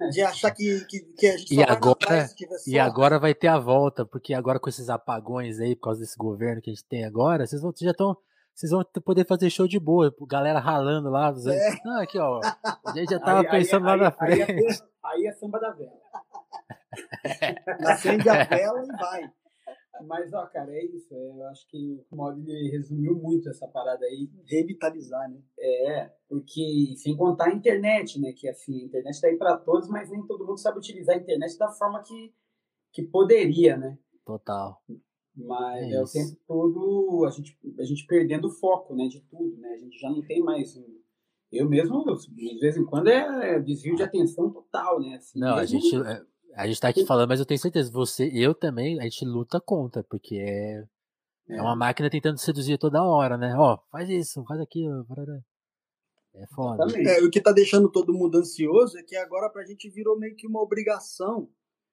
de 0.10 0.22
achar 0.22 0.52
que, 0.52 0.86
que, 0.86 1.02
que 1.02 1.28
a 1.28 1.38
gente 1.38 1.54
e 1.54 1.62
agora, 1.62 2.30
E 2.66 2.80
agora 2.80 3.20
vai 3.20 3.36
ter 3.36 3.48
a 3.48 3.60
volta, 3.60 4.06
porque 4.06 4.34
agora 4.34 4.58
com 4.58 4.70
esses 4.70 4.90
apagões 4.90 5.60
aí, 5.60 5.76
por 5.76 5.84
causa 5.84 6.00
desse 6.00 6.18
governo 6.18 6.62
que 6.62 6.70
a 6.70 6.74
gente 6.74 6.86
tem 6.86 7.04
agora, 7.04 7.46
vocês, 7.46 7.62
vão, 7.62 7.74
já 7.78 7.92
estão 7.92 8.18
vocês 8.56 8.72
vão 8.72 8.86
poder 9.04 9.26
fazer 9.26 9.50
show 9.50 9.68
de 9.68 9.80
boa, 9.80 10.14
galera 10.28 10.60
ralando 10.60 11.10
lá. 11.10 11.34
É. 11.48 11.70
Ah, 11.88 12.04
aqui, 12.04 12.20
ó. 12.20 12.40
A 12.86 12.92
gente 12.94 13.10
já 13.10 13.20
tava 13.20 13.42
aí, 13.42 13.50
pensando 13.50 13.90
aí, 13.90 13.98
lá 13.98 14.04
na 14.06 14.12
frente. 14.12 14.44
Aí, 14.44 14.66
é, 14.66 14.70
aí 15.04 15.28
é 15.28 15.32
samba 15.34 15.60
da 15.60 15.72
vela. 15.72 15.92
Acende 17.86 18.30
a 18.30 18.44
vela 18.46 18.84
e 18.84 18.88
vai. 18.96 19.32
Mas, 20.02 20.34
ó, 20.34 20.46
cara, 20.48 20.72
é 20.72 20.86
isso. 20.86 21.14
É, 21.14 21.30
eu 21.30 21.44
acho 21.48 21.68
que 21.68 22.04
o 22.10 22.16
Mauri 22.16 22.70
resumiu 22.70 23.16
muito 23.16 23.50
essa 23.50 23.68
parada 23.68 24.06
aí. 24.06 24.30
Revitalizar, 24.46 25.30
né? 25.30 25.40
É, 25.60 26.12
porque 26.28 26.96
sem 26.98 27.16
contar 27.16 27.50
a 27.50 27.54
internet, 27.54 28.20
né? 28.20 28.34
Que 28.34 28.50
assim, 28.50 28.82
a 28.82 28.86
internet 28.86 29.22
tá 29.22 29.28
aí 29.28 29.38
para 29.38 29.58
todos, 29.58 29.88
mas 29.88 30.10
nem 30.10 30.26
todo 30.26 30.46
mundo 30.46 30.58
sabe 30.58 30.80
utilizar 30.80 31.16
a 31.16 31.20
internet 31.20 31.58
da 31.58 31.70
forma 31.70 32.02
que, 32.02 32.34
que 32.92 33.04
poderia, 33.04 33.78
né? 33.78 33.98
Total. 34.26 34.82
Mas 35.36 35.92
é, 35.92 35.96
é 35.96 36.02
o 36.02 36.08
tempo 36.08 36.38
todo 36.48 37.26
a 37.26 37.32
gente, 37.32 37.58
a 37.80 37.84
gente 37.84 38.06
perdendo 38.08 38.48
o 38.48 38.52
foco, 38.52 38.96
né? 38.96 39.08
De 39.08 39.22
tudo, 39.22 39.58
né? 39.58 39.74
A 39.74 39.78
gente 39.78 40.00
já 40.00 40.10
não 40.10 40.22
tem 40.22 40.42
mais 40.42 40.76
um. 40.76 41.04
Eu 41.52 41.70
mesmo, 41.70 42.04
de 42.04 42.60
vez 42.60 42.76
em 42.76 42.86
quando, 42.86 43.10
é 43.10 43.60
desvio 43.60 43.96
de 43.96 44.02
atenção 44.02 44.50
total, 44.50 45.00
né? 45.00 45.18
Assim, 45.18 45.40
não, 45.40 45.56
a 45.56 45.66
gente. 45.66 45.96
A 46.56 46.68
gente 46.68 46.80
tá 46.80 46.88
aqui 46.88 47.06
falando, 47.06 47.30
mas 47.30 47.40
eu 47.40 47.46
tenho 47.46 47.60
certeza, 47.60 47.92
você, 47.92 48.30
eu 48.34 48.54
também, 48.54 49.00
a 49.00 49.04
gente 49.04 49.26
luta 49.26 49.60
contra, 49.60 50.04
porque 50.04 50.36
é, 50.36 50.84
é. 51.50 51.58
é 51.58 51.62
uma 51.62 51.76
máquina 51.76 52.10
tentando 52.10 52.38
seduzir 52.38 52.78
toda 52.78 53.04
hora, 53.04 53.38
né? 53.38 53.56
Ó, 53.58 53.78
faz 53.92 54.10
isso, 54.10 54.44
faz 54.46 54.60
aquilo. 54.62 55.06
É 56.36 56.48
foda. 56.48 56.86
É, 57.00 57.22
o 57.24 57.30
que 57.30 57.42
tá 57.42 57.52
deixando 57.52 57.92
todo 57.92 58.14
mundo 58.14 58.38
ansioso 58.38 58.98
é 58.98 59.04
que 59.04 59.16
agora 59.16 59.50
pra 59.50 59.66
gente 59.66 59.90
virou 59.90 60.18
meio 60.18 60.36
que 60.36 60.48
uma 60.48 60.62
obrigação. 60.62 61.50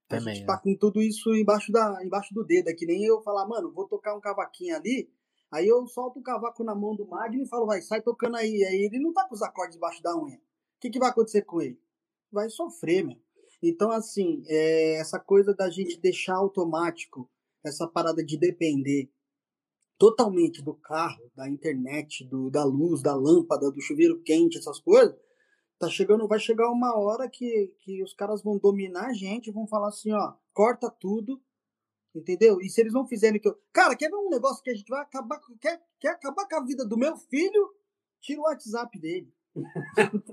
A 0.08 0.16
também, 0.16 0.34
gente 0.34 0.46
tá 0.46 0.54
é. 0.54 0.62
com 0.62 0.76
tudo 0.76 1.00
isso 1.00 1.34
embaixo, 1.34 1.70
da, 1.70 2.02
embaixo 2.04 2.34
do 2.34 2.44
dedo. 2.44 2.68
É 2.68 2.74
que 2.74 2.86
nem 2.86 3.04
eu 3.04 3.22
falar, 3.22 3.46
mano, 3.46 3.72
vou 3.72 3.86
tocar 3.86 4.14
um 4.16 4.20
cavaquinho 4.20 4.76
ali, 4.76 5.10
aí 5.50 5.68
eu 5.68 5.86
solto 5.86 6.18
o 6.18 6.22
cavaco 6.22 6.64
na 6.64 6.74
mão 6.74 6.96
do 6.96 7.06
Magno 7.06 7.42
e 7.42 7.48
falo, 7.48 7.66
vai, 7.66 7.80
sai 7.80 8.02
tocando 8.02 8.36
aí. 8.36 8.64
Aí 8.64 8.84
ele 8.84 8.98
não 8.98 9.12
tá 9.12 9.26
com 9.26 9.34
os 9.34 9.42
acordes 9.42 9.76
embaixo 9.76 10.02
da 10.02 10.16
unha. 10.16 10.36
O 10.36 10.80
que, 10.80 10.90
que 10.90 10.98
vai 10.98 11.10
acontecer 11.10 11.42
com 11.42 11.60
ele? 11.60 11.78
Vai 12.32 12.48
sofrer, 12.48 13.04
meu. 13.04 13.18
Então, 13.62 13.90
assim, 13.90 14.42
é, 14.46 14.94
essa 14.94 15.18
coisa 15.18 15.54
da 15.54 15.68
gente 15.70 16.00
deixar 16.00 16.36
automático, 16.36 17.30
essa 17.64 17.86
parada 17.86 18.24
de 18.24 18.38
depender 18.38 19.10
totalmente 19.98 20.62
do 20.62 20.74
carro, 20.74 21.30
da 21.36 21.48
internet, 21.48 22.24
do, 22.24 22.50
da 22.50 22.64
luz, 22.64 23.02
da 23.02 23.14
lâmpada, 23.14 23.70
do 23.70 23.80
chuveiro 23.82 24.22
quente, 24.22 24.56
essas 24.56 24.80
coisas, 24.80 25.14
tá 25.78 25.88
chegando, 25.88 26.26
vai 26.26 26.38
chegar 26.38 26.70
uma 26.70 26.98
hora 26.98 27.28
que, 27.28 27.74
que 27.80 28.02
os 28.02 28.14
caras 28.14 28.42
vão 28.42 28.56
dominar 28.56 29.08
a 29.08 29.12
gente, 29.12 29.50
vão 29.50 29.66
falar 29.66 29.88
assim, 29.88 30.10
ó, 30.12 30.34
corta 30.54 30.90
tudo, 30.90 31.42
Entendeu? 32.14 32.60
E 32.60 32.68
se 32.68 32.80
eles 32.80 32.92
não 32.92 33.06
fizerem 33.06 33.40
que 33.40 33.48
eu. 33.48 33.56
Cara, 33.72 33.96
quer 33.96 34.10
ver 34.10 34.16
um 34.16 34.28
negócio 34.28 34.62
que 34.62 34.70
a 34.70 34.74
gente 34.74 34.88
vai 34.88 35.00
acabar. 35.00 35.40
Quer, 35.60 35.80
quer 36.00 36.08
acabar 36.08 36.46
com 36.48 36.56
a 36.56 36.64
vida 36.64 36.84
do 36.84 36.98
meu 36.98 37.16
filho? 37.16 37.72
Tira 38.20 38.40
o 38.40 38.44
WhatsApp 38.44 38.98
dele. 38.98 39.32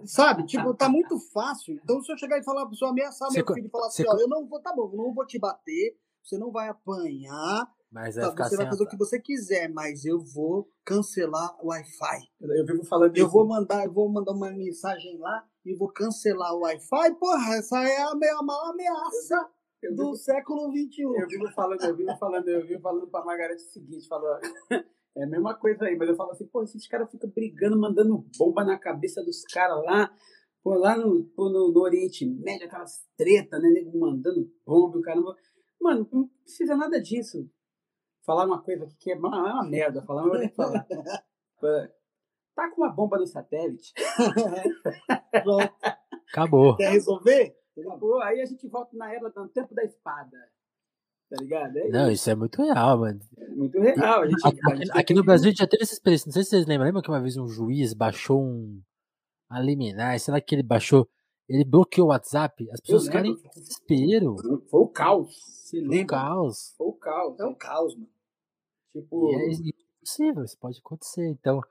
Sabe? 0.06 0.45
Tipo, 0.45 0.73
tá 0.73 0.89
muito 0.89 1.19
fácil. 1.31 1.73
Então, 1.76 2.02
se 2.02 2.11
eu 2.11 2.18
chegar 2.18 2.38
e 2.39 2.44
falar 2.44 2.61
pra 2.61 2.69
pessoa, 2.72 2.91
ameaçar 2.91 3.30
Você 3.30 3.38
meu 3.44 3.53
filho 3.53 3.68
e 3.68 3.69
falar 3.69 3.88
assim, 3.88 4.03
ó, 4.07 4.15
eu 4.18 4.27
não 4.27 4.48
vou, 4.48 4.61
tá 4.61 4.73
bom, 4.76 4.89
eu 4.91 4.98
não 4.98 5.14
vou 5.14 5.26
te 5.26 5.39
bater, 5.39 5.98
você 6.23 6.38
não 6.38 6.52
vai 6.52 6.68
apanhar, 6.69 7.68
Mas 7.91 8.15
vai 8.15 8.26
tá, 8.26 8.31
ficar 8.31 8.44
você 8.45 8.49
sem 8.49 8.57
vai 8.57 8.68
fazer 8.68 8.84
o 8.84 8.88
que 8.88 8.98
você 8.98 9.19
quiser, 9.19 9.69
mas 9.69 10.06
eu 10.06 10.19
vou 10.23 10.69
cancelar 10.85 11.56
o 11.64 11.68
Wi-Fi. 11.69 12.19
Eu, 12.41 12.56
eu 12.57 12.65
vivo 12.65 12.84
falando 12.85 13.15
Eu 13.18 13.26
isso. 13.26 13.34
vou 13.34 13.48
mandar, 13.48 13.85
eu 13.85 13.94
vou 13.94 14.10
mandar 14.11 14.34
uma 14.34 14.52
mensagem 14.52 15.18
lá 15.19 15.44
e 15.65 15.76
vou 15.76 15.91
cancelar 15.91 16.53
o 16.53 16.60
Wi-Fi. 16.61 17.15
Porra, 17.15 17.56
essa 17.56 17.80
é 17.84 18.02
a 18.03 18.15
me- 18.15 18.27
a 18.30 18.41
maior 18.44 18.72
ameaça 18.72 19.49
eu 19.81 19.95
do 19.95 20.03
vivo, 20.06 20.15
século 20.15 20.72
XXI. 20.72 21.02
eu 21.03 21.27
vivo 21.27 21.52
falando, 21.53 21.84
eu 21.84 21.95
vivo 21.95 22.18
falando, 22.18 22.48
eu 22.48 22.65
vivo 22.68 22.81
falando 22.81 23.07
pra 23.07 23.23
Margareth 23.26 23.56
o 23.56 23.60
seguinte, 23.72 24.07
falou, 24.07 24.38
é 25.15 25.23
a 25.23 25.27
mesma 25.27 25.55
coisa 25.55 25.85
aí, 25.85 25.95
mas 25.95 26.09
eu 26.09 26.15
falo 26.15 26.31
assim, 26.31 26.47
pô, 26.47 26.63
esses 26.63 26.88
caras 26.88 27.09
ficam 27.09 27.29
brigando, 27.29 27.79
mandando 27.79 28.25
bomba 28.38 28.63
na 28.63 28.77
cabeça 28.77 29.23
dos 29.23 29.43
caras 29.43 29.84
lá, 29.84 30.13
pô, 30.63 30.75
lá 30.75 30.97
no, 30.97 31.23
pô, 31.35 31.49
no, 31.49 31.71
no 31.71 31.81
Oriente 31.81 32.25
Médio, 32.25 32.67
aquelas 32.67 33.03
tretas, 33.17 33.61
né, 33.61 33.69
nego 33.69 33.97
mandando 33.99 34.51
bomba, 34.65 34.97
o 34.97 35.01
caramba. 35.01 35.35
Mano, 35.81 36.07
não 36.11 36.27
precisa 36.43 36.75
nada 36.75 37.01
disso. 37.01 37.49
Falar 38.25 38.45
uma 38.45 38.61
coisa 38.61 38.84
aqui 38.84 38.95
que 38.99 39.11
é 39.11 39.15
uma, 39.15 39.49
é 39.49 39.53
uma 39.53 39.69
merda, 39.69 40.03
falar, 40.03 40.25
mas 40.25 40.51
eu 40.57 41.97
Tá 42.57 42.71
com 42.71 42.81
uma 42.81 42.91
bomba 42.91 43.19
no 43.19 43.27
satélite. 43.27 43.93
Pronto. 45.43 45.73
Acabou. 46.31 46.75
Quer 46.75 46.89
resolver? 46.89 47.55
Acabou, 47.79 48.19
aí 48.23 48.41
a 48.41 48.45
gente 48.45 48.67
volta 48.67 48.97
na 48.97 49.13
era 49.13 49.29
do 49.29 49.47
tempo 49.49 49.75
da 49.75 49.84
espada. 49.84 50.35
Tá 51.29 51.35
ligado? 51.41 51.77
É 51.77 51.89
Não, 51.89 52.09
isso 52.11 52.29
é 52.29 52.35
muito 52.35 52.61
real, 52.61 52.99
mano. 52.99 53.19
muito 53.55 53.79
real. 53.79 54.21
A 54.21 54.27
gente, 54.27 54.47
Aqui, 54.47 54.59
a 54.71 54.75
gente 54.75 54.91
aqui 54.91 55.13
no 55.13 55.23
Brasil 55.23 55.47
a 55.47 55.49
gente 55.49 55.59
já 55.59 55.67
teve 55.67 55.83
essa 55.83 55.93
experiência. 55.93 56.27
Não 56.27 56.33
sei 56.33 56.43
se 56.43 56.49
vocês 56.51 56.65
lembram. 56.65 56.85
Lembra 56.87 57.01
que 57.01 57.09
uma 57.09 57.19
vez 57.21 57.35
um 57.37 57.47
juiz 57.47 57.93
baixou 57.93 58.41
um. 58.41 58.81
A 59.49 59.59
liminar, 59.61 60.19
sei 60.19 60.33
lá 60.33 60.41
que 60.41 60.55
ele 60.55 60.63
baixou. 60.63 61.07
Ele 61.49 61.63
bloqueou 61.63 62.07
o 62.07 62.09
WhatsApp. 62.11 62.69
As 62.71 62.79
pessoas 62.81 63.05
ficaram 63.05 63.27
em 63.27 63.35
desespero. 63.55 64.35
Foi 64.69 64.81
o 64.81 64.87
caos. 64.87 65.33
Se 65.65 65.79
Um 65.81 65.87
lembra? 65.87 66.07
caos. 66.17 66.73
Foi 66.77 66.87
o 66.87 66.93
caos. 66.93 67.39
É 67.39 67.45
um 67.45 67.55
caos, 67.55 67.95
mano. 67.95 68.09
Tipo, 68.93 69.31
é 69.33 69.51
impossível, 69.51 70.43
isso 70.43 70.57
pode 70.59 70.79
acontecer. 70.79 71.27
Então, 71.29 71.61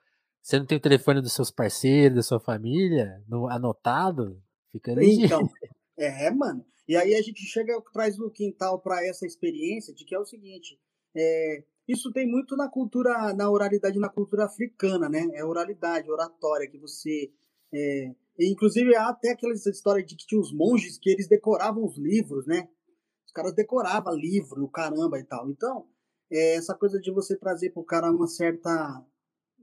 você 0.42 0.58
não 0.58 0.66
tem 0.66 0.78
o 0.78 0.80
telefone 0.80 1.20
dos 1.20 1.32
seus 1.32 1.50
parceiros, 1.50 2.16
da 2.16 2.22
sua 2.22 2.38
família, 2.40 3.22
no- 3.28 3.48
anotado, 3.48 4.40
fica. 4.72 4.92
Então, 5.02 5.48
é, 5.97 6.31
mano. 6.31 6.64
E 6.89 6.97
aí 6.97 7.14
a 7.14 7.23
gente 7.23 7.43
chega, 7.43 7.81
traz 7.93 8.16
no 8.16 8.31
quintal 8.31 8.81
para 8.81 9.05
essa 9.05 9.27
experiência 9.27 9.94
de 9.94 10.05
que 10.05 10.14
é 10.14 10.18
o 10.18 10.24
seguinte: 10.24 10.78
é, 11.14 11.64
isso 11.89 12.12
tem 12.12 12.27
muito 12.27 12.56
na 12.56 12.68
cultura, 12.68 13.32
na 13.35 13.51
oralidade, 13.51 13.98
na 13.98 14.09
cultura 14.09 14.44
africana, 14.44 15.09
né? 15.09 15.28
É 15.35 15.44
oralidade, 15.44 16.10
oratória, 16.10 16.68
que 16.68 16.78
você. 16.78 17.31
é, 17.73 18.12
inclusive, 18.40 18.94
há 18.94 19.09
até 19.09 19.31
aquela 19.31 19.55
história 19.55 20.05
de 20.05 20.16
que 20.16 20.27
tinha 20.27 20.40
os 20.40 20.52
monges 20.52 20.98
que 20.98 21.10
eles 21.10 21.28
decoravam 21.28 21.85
os 21.85 21.97
livros, 21.97 22.47
né? 22.47 22.68
Os 23.27 23.32
caras 23.32 23.55
decoravam 23.55 24.14
livro, 24.14 24.64
o 24.64 24.68
caramba 24.68 25.18
e 25.18 25.24
tal. 25.24 25.51
Então, 25.51 25.86
é, 26.31 26.55
essa 26.56 26.74
coisa 26.74 27.01
de 27.01 27.10
você 27.12 27.36
trazer 27.36 27.70
pro 27.70 27.85
cara 27.85 28.10
uma 28.10 28.27
certa 28.27 29.05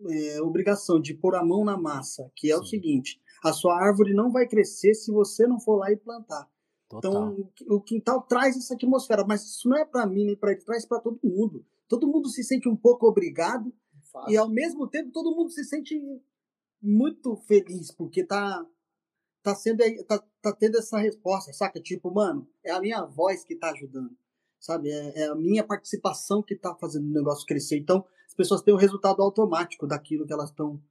é, 0.10 0.42
obrigação 0.42 1.00
de 1.00 1.14
pôr 1.14 1.36
a 1.36 1.44
mão 1.44 1.64
na 1.64 1.78
massa, 1.78 2.32
que 2.36 2.52
é 2.52 2.56
o 2.58 2.64
Sim. 2.64 2.70
seguinte: 2.72 3.22
a 3.44 3.54
sua 3.54 3.76
árvore 3.80 4.14
não 4.14 4.32
vai 4.32 4.48
crescer 4.48 4.94
se 4.94 5.12
você 5.12 5.46
não 5.48 5.60
for 5.60 5.78
lá 5.78 5.92
e 5.92 5.98
plantar. 5.98 6.50
Total. 6.90 7.12
Então, 7.34 7.52
o 7.70 7.82
quintal 7.82 8.22
traz 8.22 8.56
essa 8.56 8.76
atmosfera, 8.76 9.26
mas 9.26 9.44
isso 9.44 9.68
não 9.68 9.78
é 9.78 9.86
para 9.86 10.06
mim 10.06 10.26
nem 10.26 10.36
para 10.36 10.52
ele, 10.52 10.62
traz 10.62 10.86
para 10.86 11.00
todo 11.00 11.20
mundo. 11.24 11.66
Todo 11.88 12.08
mundo 12.08 12.30
se 12.30 12.44
sente 12.44 12.70
um 12.70 12.76
pouco 12.76 13.08
obrigado 13.08 13.74
e 14.30 14.38
ao 14.38 14.50
mesmo 14.50 14.88
tempo 14.88 15.12
todo 15.12 15.36
mundo 15.36 15.50
se 15.50 15.64
sente 15.64 16.00
muito 16.82 17.36
feliz 17.48 17.92
porque 17.92 18.24
tá 18.24 18.66
tá 19.42 19.54
sendo 19.54 19.82
aí- 19.82 20.02
tá, 20.06 20.24
tá 20.42 20.54
tendo 20.54 20.78
essa 20.78 20.98
resposta, 21.00 21.52
saca? 21.52 21.82
Tipo, 21.82 22.10
mano, 22.10 22.48
é 22.64 22.72
a 22.72 22.80
minha 22.80 23.04
voz 23.04 23.44
que 23.44 23.56
tá 23.58 23.72
ajudando, 23.72 24.16
sabe? 24.58 24.90
É, 24.90 25.24
é 25.24 25.28
a 25.28 25.36
minha 25.36 25.66
participação 25.66 26.42
que 26.42 26.56
tá 26.56 26.74
fazendo 26.76 27.08
o 27.10 27.14
negócio 27.14 27.46
crescer. 27.46 27.78
Então, 27.78 28.06
as 28.34 28.36
pessoas 28.36 28.62
têm 28.64 28.74
o 28.74 28.78
resultado 28.78 29.22
automático 29.22 29.86
daquilo 29.86 30.26
que 30.26 30.34
elas 30.34 30.50
estão 30.50 30.82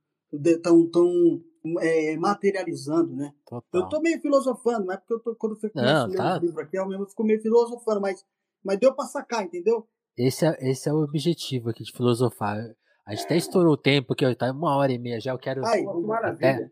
tão, 0.62 0.89
tão 0.89 1.43
é, 1.81 2.16
materializando, 2.16 3.14
né? 3.16 3.35
total. 3.44 3.82
Eu 3.82 3.89
tô 3.89 4.01
meio 4.01 4.20
filosofando, 4.20 4.86
não 4.86 4.94
é 4.94 4.97
porque 4.97 5.12
eu 5.12 5.19
tô, 5.19 5.35
quando 5.35 5.52
eu 5.55 5.59
fico 5.59 5.77
Não, 5.77 6.09
tá. 6.12 6.36
o 6.36 6.40
livro 6.40 6.60
aqui, 6.60 6.78
eu 6.78 6.86
mesmo 6.89 7.06
fico 7.09 7.24
meio 7.24 7.40
filosofando, 7.43 8.01
mas, 8.01 8.24
mas 8.64 8.78
deu 8.78 8.94
pra 8.94 9.06
sacar, 9.06 9.44
entendeu? 9.44 9.86
Esse 10.16 10.47
é, 10.47 10.56
esse 10.70 10.89
é 10.89 10.93
o 10.93 11.02
objetivo 11.02 11.70
aqui 11.70 11.82
de 11.82 11.90
filosofar. 11.93 12.59
A 13.05 13.12
gente 13.14 13.24
até 13.24 13.36
estourou 13.36 13.73
o 13.73 13.77
tempo, 13.77 14.14
que 14.14 14.35
tá 14.36 14.52
uma 14.52 14.77
hora 14.77 14.93
e 14.93 14.98
meia 14.98 15.19
já. 15.20 15.32
Eu 15.32 15.39
quero, 15.39 15.66
Ai, 15.66 15.82
maravilha. 15.82 16.70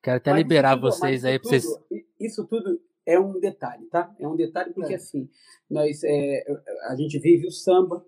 quero 0.00 0.16
até 0.18 0.30
Mas 0.30 0.38
liberar 0.38 0.76
tudo- 0.76 0.82
vocês 0.92 1.16
isso 1.18 1.26
aí 1.26 1.38
pra 1.40 1.48
vocês. 1.48 1.64
Isso 2.20 2.46
tudo 2.46 2.80
é 3.04 3.18
um 3.18 3.40
detalhe, 3.40 3.86
tá? 3.86 4.14
É 4.20 4.28
um 4.28 4.36
detalhe 4.36 4.72
porque 4.72 4.92
É. 4.92 4.96
assim, 4.96 5.28
nós, 5.68 6.04
é, 6.04 6.44
a 6.88 6.94
gente 6.94 7.18
vive 7.18 7.48
o 7.48 7.50
samba 7.50 8.06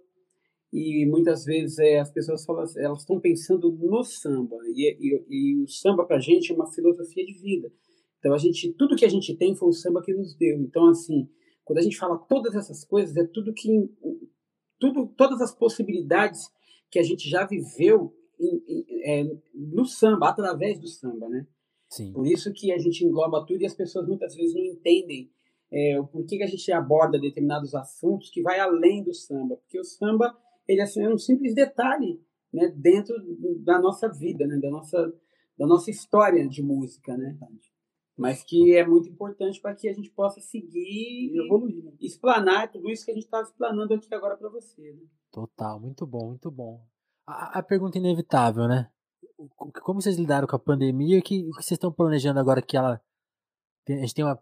e 0.76 1.06
muitas 1.06 1.44
vezes 1.44 1.78
é, 1.78 2.00
as 2.00 2.10
pessoas 2.10 2.44
falam, 2.44 2.64
elas 2.78 3.00
estão 3.00 3.20
pensando 3.20 3.70
no 3.70 4.02
samba 4.02 4.56
e, 4.74 4.96
e, 5.00 5.24
e 5.30 5.62
o 5.62 5.68
samba 5.68 6.04
pra 6.04 6.18
gente 6.18 6.50
é 6.50 6.54
uma 6.54 6.66
filosofia 6.72 7.24
de 7.24 7.32
vida. 7.34 7.70
Então 8.18 8.34
a 8.34 8.38
gente, 8.38 8.72
tudo 8.72 8.96
que 8.96 9.04
a 9.04 9.08
gente 9.08 9.36
tem 9.36 9.54
foi 9.54 9.68
o 9.68 9.72
samba 9.72 10.02
que 10.02 10.12
nos 10.12 10.34
deu. 10.36 10.58
Então 10.58 10.88
assim, 10.88 11.28
quando 11.64 11.78
a 11.78 11.82
gente 11.82 11.96
fala 11.96 12.18
todas 12.18 12.56
essas 12.56 12.84
coisas 12.84 13.16
é 13.16 13.24
tudo 13.24 13.54
que 13.54 13.88
tudo, 14.80 15.06
todas 15.16 15.40
as 15.40 15.54
possibilidades 15.54 16.50
que 16.90 16.98
a 16.98 17.02
gente 17.04 17.28
já 17.30 17.46
viveu 17.46 18.12
em- 18.40 18.62
em- 18.68 18.84
é, 19.04 19.24
no 19.54 19.84
samba, 19.84 20.28
através 20.28 20.80
do 20.80 20.88
samba, 20.88 21.28
né? 21.28 21.46
Sim, 21.88 22.12
Por 22.12 22.26
isso 22.26 22.52
que 22.52 22.72
a 22.72 22.78
gente 22.78 23.04
engloba 23.04 23.46
tudo 23.46 23.62
e 23.62 23.66
as 23.66 23.74
pessoas 23.74 24.08
muitas 24.08 24.34
vezes 24.34 24.54
não 24.54 24.64
entendem 24.64 25.30
é, 25.72 25.98
o 26.00 26.06
porquê 26.06 26.36
que 26.36 26.42
a 26.42 26.48
gente 26.48 26.70
aborda 26.72 27.18
determinados 27.18 27.74
assuntos 27.74 28.30
que 28.30 28.42
vai 28.42 28.58
além 28.60 29.02
do 29.02 29.12
samba. 29.14 29.56
Porque 29.56 29.78
o 29.78 29.84
samba 29.84 30.36
ele 30.66 30.80
assim, 30.80 31.02
é 31.02 31.08
um 31.08 31.18
simples 31.18 31.54
detalhe 31.54 32.20
né, 32.52 32.68
dentro 32.76 33.14
da 33.60 33.78
nossa 33.80 34.08
vida, 34.08 34.46
né, 34.46 34.58
da, 34.58 34.70
nossa, 34.70 35.12
da 35.58 35.66
nossa 35.66 35.90
história 35.90 36.48
de 36.48 36.62
música. 36.62 37.16
Né? 37.16 37.36
Mas 38.16 38.42
que 38.44 38.74
é 38.76 38.86
muito 38.86 39.08
importante 39.08 39.60
para 39.60 39.74
que 39.74 39.88
a 39.88 39.92
gente 39.92 40.10
possa 40.10 40.40
seguir 40.40 41.32
E 41.32 41.44
evoluir. 41.44 41.84
né? 41.84 41.92
explanar 42.00 42.70
tudo 42.70 42.90
isso 42.90 43.04
que 43.04 43.10
a 43.10 43.14
gente 43.14 43.24
está 43.24 43.40
explanando 43.42 43.94
aqui 43.94 44.14
agora 44.14 44.36
para 44.36 44.48
você. 44.48 44.92
Né? 44.92 45.02
total. 45.34 45.80
Muito 45.80 46.06
bom, 46.06 46.28
muito 46.28 46.50
bom. 46.50 46.86
A, 47.26 47.58
a 47.58 47.62
pergunta 47.62 47.98
inevitável, 47.98 48.68
né? 48.68 48.88
Como 49.82 50.00
vocês 50.00 50.16
lidaram 50.16 50.46
com 50.46 50.54
a 50.54 50.60
pandemia 50.60 51.16
e 51.16 51.18
o 51.18 51.22
que, 51.22 51.40
o 51.40 51.50
que 51.50 51.62
vocês 51.62 51.72
estão 51.72 51.92
planejando 51.92 52.38
agora 52.38 52.62
que 52.62 52.76
ela. 52.76 53.00
A 53.88 53.92
gente 53.92 54.14
tem 54.14 54.24
uma 54.24 54.40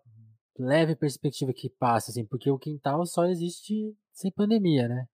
leve 0.59 0.95
perspectiva 0.95 1.53
que 1.53 1.71
passa, 1.71 2.11
assim, 2.11 2.27
porque 2.27 2.51
o 2.51 2.59
quintal 2.59 3.05
só 3.07 3.25
existe 3.25 3.97
sem 4.13 4.31
pandemia, 4.31 4.87
né? 4.87 5.07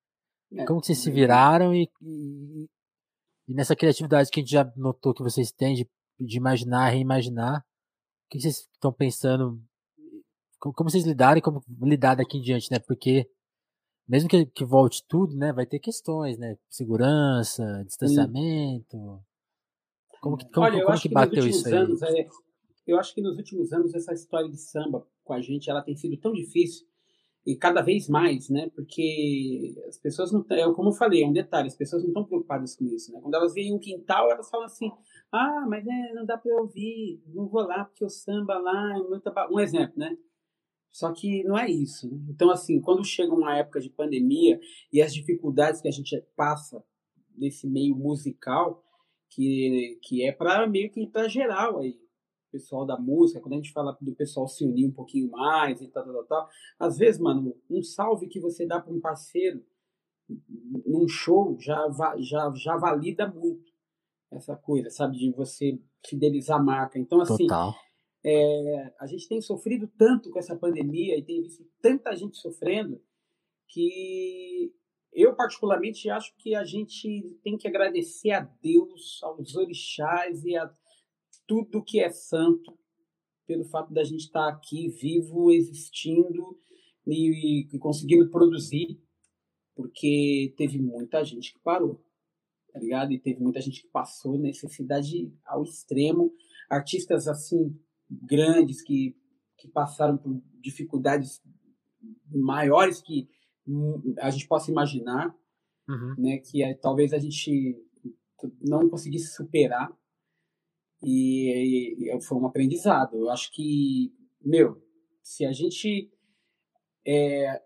É. 0.53 0.65
Como 0.65 0.81
que 0.81 0.87
vocês 0.87 0.99
se 0.99 1.11
viraram 1.11 1.75
e, 1.75 1.91
e, 2.01 2.67
e 3.49 3.55
nessa 3.55 3.77
criatividade 3.77 4.31
que 4.31 4.41
a 4.41 4.43
gente 4.43 4.53
já 4.53 4.73
notou 4.77 5.13
que 5.13 5.23
vocês 5.23 5.53
têm 5.53 5.75
de, 5.75 5.89
de 6.19 6.37
imaginar, 6.37 6.89
reimaginar, 6.89 7.61
o 7.61 8.29
que 8.31 8.41
vocês 8.41 8.69
estão 8.73 8.93
pensando? 8.93 9.61
Como, 10.59 10.75
como 10.75 10.91
vocês 10.91 11.05
lidaram 11.05 11.39
e 11.39 11.43
como 11.43 11.63
lidar 11.83 12.15
daqui 12.15 12.39
em 12.39 12.43
diante, 12.43 12.71
né? 12.71 12.79
Porque 12.79 13.29
mesmo 14.09 14.29
que, 14.29 14.47
que 14.47 14.65
volte 14.65 15.05
tudo, 15.07 15.37
né? 15.37 15.53
Vai 15.53 15.67
ter 15.67 15.79
questões, 15.79 16.39
né? 16.39 16.57
Segurança, 16.69 17.85
distanciamento. 17.85 19.23
Como 20.21 20.37
que, 20.37 20.51
como, 20.51 20.67
Olha, 20.67 20.85
como 20.85 20.97
que 20.97 21.09
que, 21.09 21.15
bateu 21.15 21.47
isso 21.47 21.69
aí? 21.69 21.75
anos, 21.75 22.03
é, 22.03 22.27
eu 22.87 22.99
acho 22.99 23.15
que 23.15 23.21
nos 23.21 23.37
últimos 23.37 23.73
anos 23.73 23.95
essa 23.95 24.15
história 24.15 24.49
de 24.49 24.57
samba 24.57 25.07
com 25.23 25.33
a 25.35 25.41
gente, 25.41 25.71
ela 25.71 25.83
tem 25.83 25.95
sido 25.95 26.17
tão 26.17 26.33
difícil 26.33 26.87
e 27.49 27.57
cada 27.57 27.81
vez 27.81 28.11
mais, 28.11 28.51
né? 28.51 28.71
Porque 28.75 29.75
as 29.89 29.97
pessoas 29.97 30.31
não, 30.31 30.45
é 30.51 30.71
como 30.75 30.91
eu 30.91 30.93
falei, 30.93 31.23
é 31.23 31.27
um 31.27 31.33
detalhe, 31.33 31.69
as 31.69 31.77
pessoas 31.77 32.03
não 32.03 32.11
estão 32.11 32.25
preocupadas 32.25 32.77
com 32.77 32.85
isso, 32.85 33.11
né? 33.11 33.19
Quando 33.23 33.35
elas 33.35 33.55
veem 33.55 33.75
um 33.75 33.79
quintal, 33.79 34.31
elas 34.31 34.51
falam 34.51 34.67
assim: 34.67 34.91
"Ah, 35.33 35.65
mas 35.67 35.87
é, 35.87 36.13
não 36.13 36.27
dá 36.27 36.37
para 36.37 36.55
ouvir, 36.61 37.23
não 37.27 37.49
vou 37.49 37.63
lá 37.63 37.87
porque 37.87 38.05
o 38.05 38.11
samba 38.11 38.59
lá 38.59 38.99
é 38.99 39.03
muita 39.03 39.31
ba-" 39.31 39.49
um 39.51 39.59
exemplo, 39.59 39.95
né? 39.97 40.15
Só 40.91 41.11
que 41.11 41.43
não 41.45 41.57
é 41.57 41.71
isso. 41.71 42.07
Né? 42.11 42.19
Então, 42.29 42.51
assim, 42.51 42.83
quando 42.83 43.03
chega 43.03 43.33
uma 43.33 43.57
época 43.57 43.81
de 43.81 43.89
pandemia 43.89 44.61
e 44.93 45.01
as 45.01 45.15
dificuldades 45.15 45.81
que 45.81 45.89
a 45.89 45.93
gente 45.93 46.23
passa 46.37 46.85
nesse 47.35 47.67
meio 47.67 47.97
musical, 47.97 48.85
que, 49.31 49.99
que 50.03 50.23
é 50.23 50.33
para 50.33 50.67
meio 50.67 50.91
que 50.91 51.07
para 51.07 51.29
geral 51.29 51.79
aí, 51.79 51.99
pessoal 52.51 52.85
da 52.87 52.99
música, 52.99 53.41
quando 53.41 53.55
a 53.55 53.57
gente 53.57 53.73
fala 53.73 53.97
do 54.01 54.15
pessoal 54.15 54.49
se 54.49 54.65
unir 54.65 54.87
um 54.87 54.93
pouquinho 54.93 55.31
mais 55.31 55.81
e 55.81 55.89
tal, 55.89 56.05
tal, 56.05 56.25
tal, 56.25 56.49
às 56.79 56.99
vezes, 56.99 57.21
mano, 57.21 57.57
um 57.71 57.83
salve 57.83 58.29
que 58.29 58.41
você 58.41 58.67
dá 58.67 58.81
para 58.81 58.93
um 58.93 59.01
parceiro 59.01 59.65
num 60.87 61.09
show 61.09 61.57
já, 61.59 61.89
já, 62.19 62.53
já 62.55 62.77
valida 62.77 63.27
muito 63.27 63.73
essa 64.31 64.55
coisa, 64.55 64.91
sabe, 64.91 65.17
de 65.17 65.33
você 65.33 65.81
fidelizar 66.07 66.61
a 66.61 66.63
marca. 66.63 66.99
Então, 66.99 67.21
assim, 67.21 67.47
é, 68.25 68.95
a 69.01 69.07
gente 69.07 69.29
tem 69.29 69.41
sofrido 69.41 69.89
tanto 69.97 70.31
com 70.31 70.39
essa 70.39 70.57
pandemia 70.57 71.17
e 71.17 71.23
tem 71.23 71.43
visto 71.43 71.65
tanta 71.81 72.15
gente 72.15 72.37
sofrendo 72.37 73.01
que 73.69 74.73
eu 75.13 75.35
particularmente 75.35 76.09
acho 76.11 76.35
que 76.37 76.55
a 76.55 76.65
gente 76.65 77.39
tem 77.43 77.57
que 77.57 77.67
agradecer 77.67 78.31
a 78.33 78.41
Deus, 78.41 79.21
aos 79.23 79.55
orixás 79.57 80.45
e 80.45 80.57
a 80.57 80.71
tudo 81.49 81.83
que 81.83 81.99
é 81.99 82.11
santo 82.11 82.79
pelo 83.47 83.65
fato 83.65 83.93
da 83.93 84.05
gente 84.05 84.21
estar 84.21 84.47
aqui 84.47 84.89
vivo, 84.89 85.51
existindo 85.51 86.57
e, 87.07 87.67
e 87.73 87.79
conseguindo 87.79 88.31
produzir, 88.31 89.01
porque 89.75 90.53
teve 90.59 90.79
muita 90.79 91.25
gente 91.25 91.55
que 91.55 91.59
parou, 91.61 92.05
tá 92.71 92.79
ligado? 92.79 93.11
E 93.11 93.19
teve 93.19 93.41
muita 93.41 93.61
gente 93.63 93.81
que 93.83 93.89
passou 93.89 94.39
necessidade 94.39 95.33
ao 95.47 95.65
extremo, 95.65 96.31
artistas 96.69 97.27
assim 97.27 97.75
grandes 98.11 98.83
que 98.83 99.17
que 99.57 99.67
passaram 99.67 100.17
por 100.17 100.41
dificuldades 100.61 101.43
maiores 102.31 103.03
que 103.03 103.29
a 104.21 104.31
gente 104.31 104.47
possa 104.47 104.71
imaginar, 104.71 105.35
uhum. 105.89 106.15
né? 106.17 106.39
Que 106.39 106.63
é, 106.63 106.75
talvez 106.75 107.13
a 107.13 107.19
gente 107.19 107.77
não 108.61 108.89
conseguisse 108.89 109.35
superar 109.35 109.91
e, 111.03 112.11
e, 112.13 112.21
foi 112.23 112.39
um 112.39 112.47
aprendizado. 112.47 113.17
Eu 113.17 113.31
acho 113.31 113.53
que, 113.53 114.13
meu, 114.41 114.83
se 115.23 115.45
a 115.45 115.53
gente 115.53 116.11
é, 117.07 117.63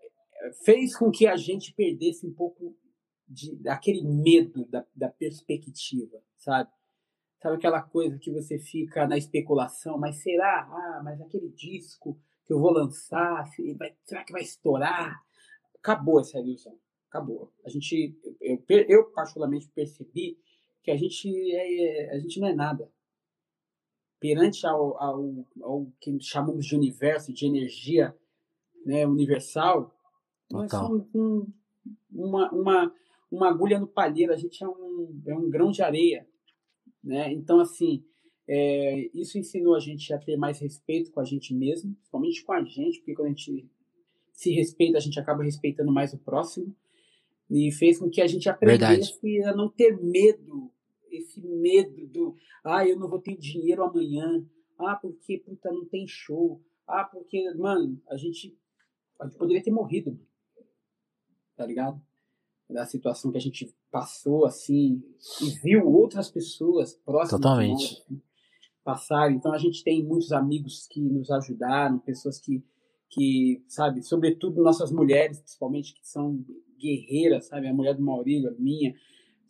fez 0.63 0.95
com 0.95 1.09
que 1.11 1.25
a 1.27 1.35
gente 1.35 1.73
perdesse 1.73 2.25
um 2.25 2.33
pouco 2.33 2.75
de, 3.27 3.55
daquele 3.55 4.03
medo 4.03 4.65
da, 4.67 4.85
da 4.95 5.09
perspectiva, 5.09 6.21
sabe? 6.37 6.69
Sabe 7.41 7.57
aquela 7.57 7.81
coisa 7.81 8.17
que 8.17 8.31
você 8.31 8.57
fica 8.57 9.05
na 9.05 9.17
especulação, 9.17 9.97
mas 9.97 10.21
será? 10.21 10.61
Ah, 10.61 11.01
mas 11.03 11.19
aquele 11.19 11.49
disco 11.49 12.17
que 12.45 12.53
eu 12.53 12.59
vou 12.59 12.71
lançar, 12.71 13.45
será 14.05 14.23
que 14.23 14.31
vai 14.31 14.41
estourar? 14.41 15.21
Acabou 15.77 16.21
essa 16.21 16.39
ilusão. 16.39 16.77
Acabou. 17.09 17.51
A 17.65 17.69
gente, 17.69 18.17
eu, 18.39 18.63
eu 18.87 19.05
particularmente 19.11 19.69
percebi 19.69 20.37
que 20.81 20.91
a 20.91 20.95
gente 20.95 21.29
é, 21.53 22.15
a 22.15 22.19
gente 22.19 22.39
não 22.39 22.47
é 22.47 22.53
nada 22.53 22.89
perante 24.23 24.65
ao, 24.65 24.97
ao, 25.01 25.45
ao 25.61 25.87
que 25.99 26.17
chamamos 26.21 26.65
de 26.65 26.75
universo, 26.75 27.33
de 27.33 27.45
energia 27.45 28.15
né, 28.85 29.05
universal. 29.05 29.93
Nós 30.49 30.71
somos 30.71 31.03
um, 31.13 31.45
uma, 32.09 32.49
uma, 32.51 32.93
uma 33.29 33.49
agulha 33.49 33.79
no 33.79 33.87
palheiro. 33.87 34.31
A 34.31 34.37
gente 34.37 34.63
é 34.63 34.67
um, 34.67 35.21
é 35.27 35.35
um 35.35 35.49
grão 35.49 35.71
de 35.71 35.81
areia 35.81 36.25
né? 37.03 37.33
Então, 37.33 37.59
assim, 37.59 38.03
é, 38.47 39.09
isso 39.13 39.37
ensinou 39.37 39.75
a 39.75 39.79
gente 39.79 40.13
a 40.13 40.17
ter 40.17 40.37
mais 40.37 40.59
respeito 40.59 41.11
com 41.11 41.19
a 41.19 41.25
gente 41.25 41.53
mesmo, 41.53 41.93
principalmente 41.95 42.43
com 42.45 42.53
a 42.53 42.63
gente, 42.63 42.99
porque 42.99 43.13
quando 43.13 43.27
a 43.27 43.31
gente 43.31 43.69
se 44.31 44.51
respeita, 44.51 44.97
a 44.97 45.01
gente 45.01 45.19
acaba 45.19 45.43
respeitando 45.43 45.91
mais 45.91 46.13
o 46.13 46.17
próximo. 46.17 46.73
E 47.49 47.71
fez 47.73 47.99
com 47.99 48.09
que 48.09 48.21
a 48.21 48.27
gente 48.27 48.47
aprendesse 48.47 49.19
Verdade. 49.21 49.49
a 49.49 49.55
não 49.55 49.69
ter 49.69 50.01
medo, 50.01 50.71
esse 51.17 51.41
medo 51.41 52.07
do, 52.07 52.35
ah, 52.63 52.87
eu 52.87 52.97
não 52.97 53.09
vou 53.09 53.19
ter 53.19 53.37
dinheiro 53.37 53.83
amanhã, 53.83 54.45
ah, 54.79 54.95
porque, 54.95 55.37
puta, 55.39 55.71
não 55.71 55.85
tem 55.85 56.07
show, 56.07 56.61
ah, 56.87 57.03
porque, 57.03 57.53
mano, 57.55 58.01
a 58.09 58.17
gente, 58.17 58.57
a 59.19 59.25
gente 59.25 59.37
poderia 59.37 59.63
ter 59.63 59.71
morrido, 59.71 60.19
tá 61.55 61.65
ligado? 61.65 62.01
Da 62.69 62.85
situação 62.85 63.31
que 63.31 63.37
a 63.37 63.41
gente 63.41 63.73
passou 63.91 64.45
assim 64.45 65.03
e 65.41 65.49
viu 65.61 65.85
outras 65.85 66.31
pessoas 66.31 66.95
próximas 66.95 67.41
Totalmente. 67.41 67.83
Nós, 67.83 68.01
assim, 68.01 68.21
passarem. 68.83 69.37
Então 69.37 69.53
a 69.53 69.57
gente 69.57 69.83
tem 69.83 70.03
muitos 70.03 70.31
amigos 70.31 70.87
que 70.87 70.99
nos 70.99 71.29
ajudaram, 71.29 71.99
pessoas 71.99 72.39
que 72.39 72.63
que, 73.13 73.63
sabe, 73.67 74.01
sobretudo 74.01 74.63
nossas 74.63 74.91
mulheres, 74.91 75.39
principalmente 75.39 75.93
que 75.93 76.07
são 76.07 76.43
guerreiras, 76.79 77.47
sabe, 77.47 77.67
a 77.67 77.73
mulher 77.73 77.95
do 77.95 78.01
Maurílio, 78.01 78.49
a 78.49 78.53
minha, 78.59 78.93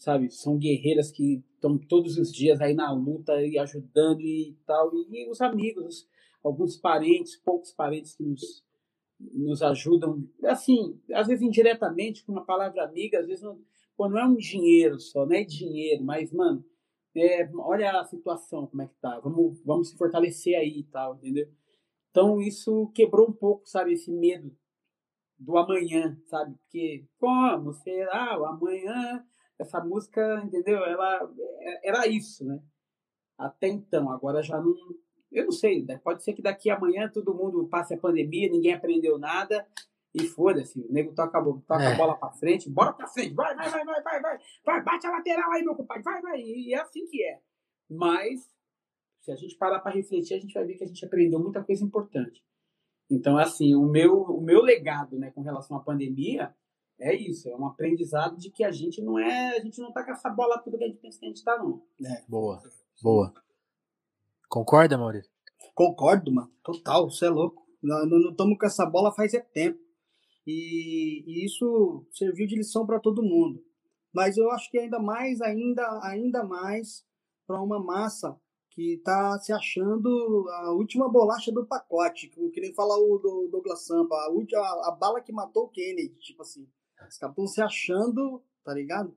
sabe, 0.03 0.30
são 0.30 0.57
guerreiras 0.57 1.11
que 1.11 1.43
estão 1.55 1.77
todos 1.77 2.17
os 2.17 2.31
dias 2.31 2.61
aí 2.61 2.73
na 2.73 2.91
luta 2.91 3.41
e 3.41 3.57
ajudando 3.57 4.21
e 4.21 4.57
tal, 4.65 4.91
e 4.93 5.30
os 5.30 5.41
amigos, 5.41 6.07
alguns 6.43 6.77
parentes, 6.77 7.38
poucos 7.38 7.71
parentes 7.71 8.15
que 8.15 8.23
nos 8.23 8.63
nos 9.31 9.61
ajudam, 9.61 10.27
assim, 10.43 10.99
às 11.13 11.27
vezes 11.27 11.41
indiretamente, 11.41 12.25
com 12.25 12.34
uma 12.34 12.43
palavra 12.43 12.84
amiga, 12.84 13.19
às 13.19 13.27
vezes 13.27 13.41
não, 13.41 13.57
Pô, 13.95 14.09
não 14.09 14.17
é 14.17 14.25
um 14.25 14.35
dinheiro 14.35 14.99
só, 14.99 15.25
não 15.25 15.35
é 15.35 15.43
dinheiro, 15.43 16.03
mas, 16.03 16.31
mano, 16.31 16.65
é, 17.15 17.47
olha 17.55 17.99
a 17.99 18.05
situação, 18.05 18.65
como 18.67 18.81
é 18.81 18.88
que 18.88 18.95
tá. 18.95 19.19
Vamos, 19.19 19.61
vamos 19.63 19.89
se 19.89 19.97
fortalecer 19.97 20.55
aí 20.57 20.80
e 20.80 20.84
tal, 20.84 21.15
entendeu? 21.15 21.47
Então 22.09 22.41
isso 22.41 22.91
quebrou 22.93 23.30
um 23.30 23.34
pouco, 23.34 23.67
sabe, 23.67 23.93
esse 23.93 24.11
medo 24.11 24.55
do 25.38 25.57
amanhã, 25.57 26.17
sabe? 26.25 26.55
Porque, 26.55 27.05
como 27.19 27.73
será 27.73 28.39
o 28.39 28.45
amanhã? 28.45 29.23
Essa 29.59 29.84
música, 29.84 30.41
entendeu? 30.43 30.84
Ela 30.84 31.31
é, 31.61 31.89
era 31.89 32.07
isso, 32.07 32.45
né? 32.45 32.59
Até 33.38 33.67
então, 33.67 34.09
agora 34.11 34.41
já 34.41 34.59
não. 34.59 34.73
Eu 35.31 35.45
não 35.45 35.51
sei, 35.51 35.84
né? 35.84 35.99
pode 36.03 36.23
ser 36.23 36.34
que 36.34 36.43
daqui 36.43 36.69
a 36.69 36.75
amanhã 36.75 37.09
todo 37.09 37.34
mundo 37.34 37.67
passe 37.67 37.93
a 37.93 37.97
pandemia, 37.97 38.51
ninguém 38.51 38.73
aprendeu 38.73 39.17
nada 39.17 39.67
e 40.13 40.27
foda-se, 40.27 40.80
o 40.80 40.93
nego 40.93 41.13
toca, 41.15 41.41
toca 41.67 41.84
é. 41.84 41.93
a 41.93 41.97
bola 41.97 42.15
pra 42.15 42.30
frente, 42.30 42.69
bora 42.69 42.93
pra 42.93 43.07
frente, 43.07 43.34
vai, 43.34 43.55
vai, 43.55 43.67
vai, 43.67 43.84
vai, 43.84 44.03
vai, 44.03 44.21
vai, 44.21 44.39
vai, 44.63 44.84
bate 44.84 45.07
a 45.07 45.11
lateral 45.11 45.51
aí, 45.51 45.63
meu 45.63 45.75
compadre, 45.75 46.03
vai, 46.03 46.21
vai, 46.21 46.39
e 46.39 46.73
é 46.73 46.80
assim 46.80 47.07
que 47.07 47.23
é. 47.23 47.39
Mas, 47.89 48.47
se 49.21 49.31
a 49.31 49.35
gente 49.35 49.57
parar 49.57 49.80
pra 49.80 49.91
refletir, 49.91 50.35
a 50.35 50.39
gente 50.39 50.53
vai 50.53 50.65
ver 50.65 50.75
que 50.75 50.84
a 50.84 50.88
gente 50.88 51.03
aprendeu 51.03 51.39
muita 51.39 51.63
coisa 51.63 51.84
importante. 51.84 52.43
Então, 53.09 53.38
assim, 53.38 53.73
o 53.73 53.85
meu, 53.85 54.21
o 54.21 54.41
meu 54.41 54.61
legado, 54.61 55.17
né, 55.17 55.31
com 55.31 55.41
relação 55.41 55.75
à 55.77 55.80
pandemia, 55.80 56.55
é 57.03 57.15
isso, 57.15 57.49
é 57.49 57.55
um 57.55 57.67
aprendizado 57.67 58.38
de 58.38 58.49
que 58.49 58.63
a 58.63 58.71
gente 58.71 59.01
não 59.01 59.19
é, 59.19 59.57
a 59.57 59.59
gente 59.59 59.80
não 59.81 59.91
tá 59.91 60.03
com 60.03 60.11
essa 60.11 60.30
bola 60.30 60.57
toda 60.59 60.77
que 60.77 60.84
a 60.84 60.88
gente 60.88 60.99
pensa 60.99 61.19
que 61.19 61.25
a 61.25 61.27
gente 61.27 61.43
tá, 61.43 61.57
não. 61.57 61.81
É. 62.05 62.23
Boa, 62.27 62.61
boa. 63.01 63.34
Concorda, 64.47 64.97
Maurício? 64.97 65.31
Concordo, 65.75 66.31
mano, 66.31 66.51
total, 66.63 67.09
você 67.09 67.25
é 67.25 67.30
louco. 67.30 67.63
Nós 67.81 68.09
não 68.09 68.31
estamos 68.31 68.57
com 68.57 68.65
essa 68.65 68.85
bola 68.85 69.13
faz 69.13 69.34
é 69.34 69.41
tempo. 69.41 69.80
E, 70.47 71.23
e 71.27 71.45
isso 71.45 72.05
serviu 72.11 72.47
de 72.47 72.55
lição 72.55 72.85
para 72.85 72.99
todo 72.99 73.21
mundo. 73.21 73.61
Mas 74.13 74.38
eu 74.38 74.49
acho 74.51 74.69
que 74.69 74.77
ainda 74.77 74.99
mais, 74.99 75.41
ainda, 75.41 75.99
ainda 76.03 76.43
mais 76.43 77.05
para 77.45 77.61
uma 77.61 77.84
massa 77.84 78.39
que 78.69 78.93
está 78.95 79.38
se 79.39 79.51
achando 79.51 80.47
a 80.49 80.71
última 80.71 81.09
bolacha 81.09 81.51
do 81.51 81.65
pacote, 81.65 82.27
que 82.27 82.61
nem 82.61 82.73
fala 82.73 82.95
o 82.95 83.49
Douglas 83.51 83.85
Sampa, 83.85 84.15
a, 84.15 84.30
última, 84.30 84.61
a 84.88 84.91
bala 84.91 85.21
que 85.21 85.31
matou 85.31 85.65
o 85.65 85.69
Kennedy, 85.69 86.15
tipo 86.19 86.41
assim. 86.41 86.67
Os 87.10 87.18
caras 87.18 87.34
estão 87.34 87.48
se 87.48 87.61
achando, 87.61 88.41
tá 88.64 88.74
ligado? 88.74 89.15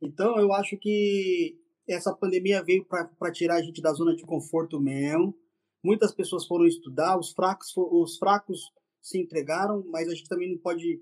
Então 0.00 0.38
eu 0.38 0.52
acho 0.52 0.76
que 0.76 1.58
essa 1.88 2.14
pandemia 2.14 2.62
veio 2.62 2.84
para 2.84 3.32
tirar 3.32 3.56
a 3.56 3.62
gente 3.62 3.80
da 3.80 3.92
zona 3.92 4.14
de 4.14 4.24
conforto 4.24 4.80
mesmo. 4.80 5.34
Muitas 5.82 6.12
pessoas 6.12 6.46
foram 6.46 6.66
estudar, 6.66 7.18
os 7.18 7.32
fracos, 7.32 7.72
os 7.76 8.18
fracos 8.18 8.72
se 9.00 9.18
entregaram, 9.18 9.84
mas 9.86 10.08
a 10.08 10.14
gente 10.14 10.28
também 10.28 10.50
não 10.50 10.58
pode 10.58 11.00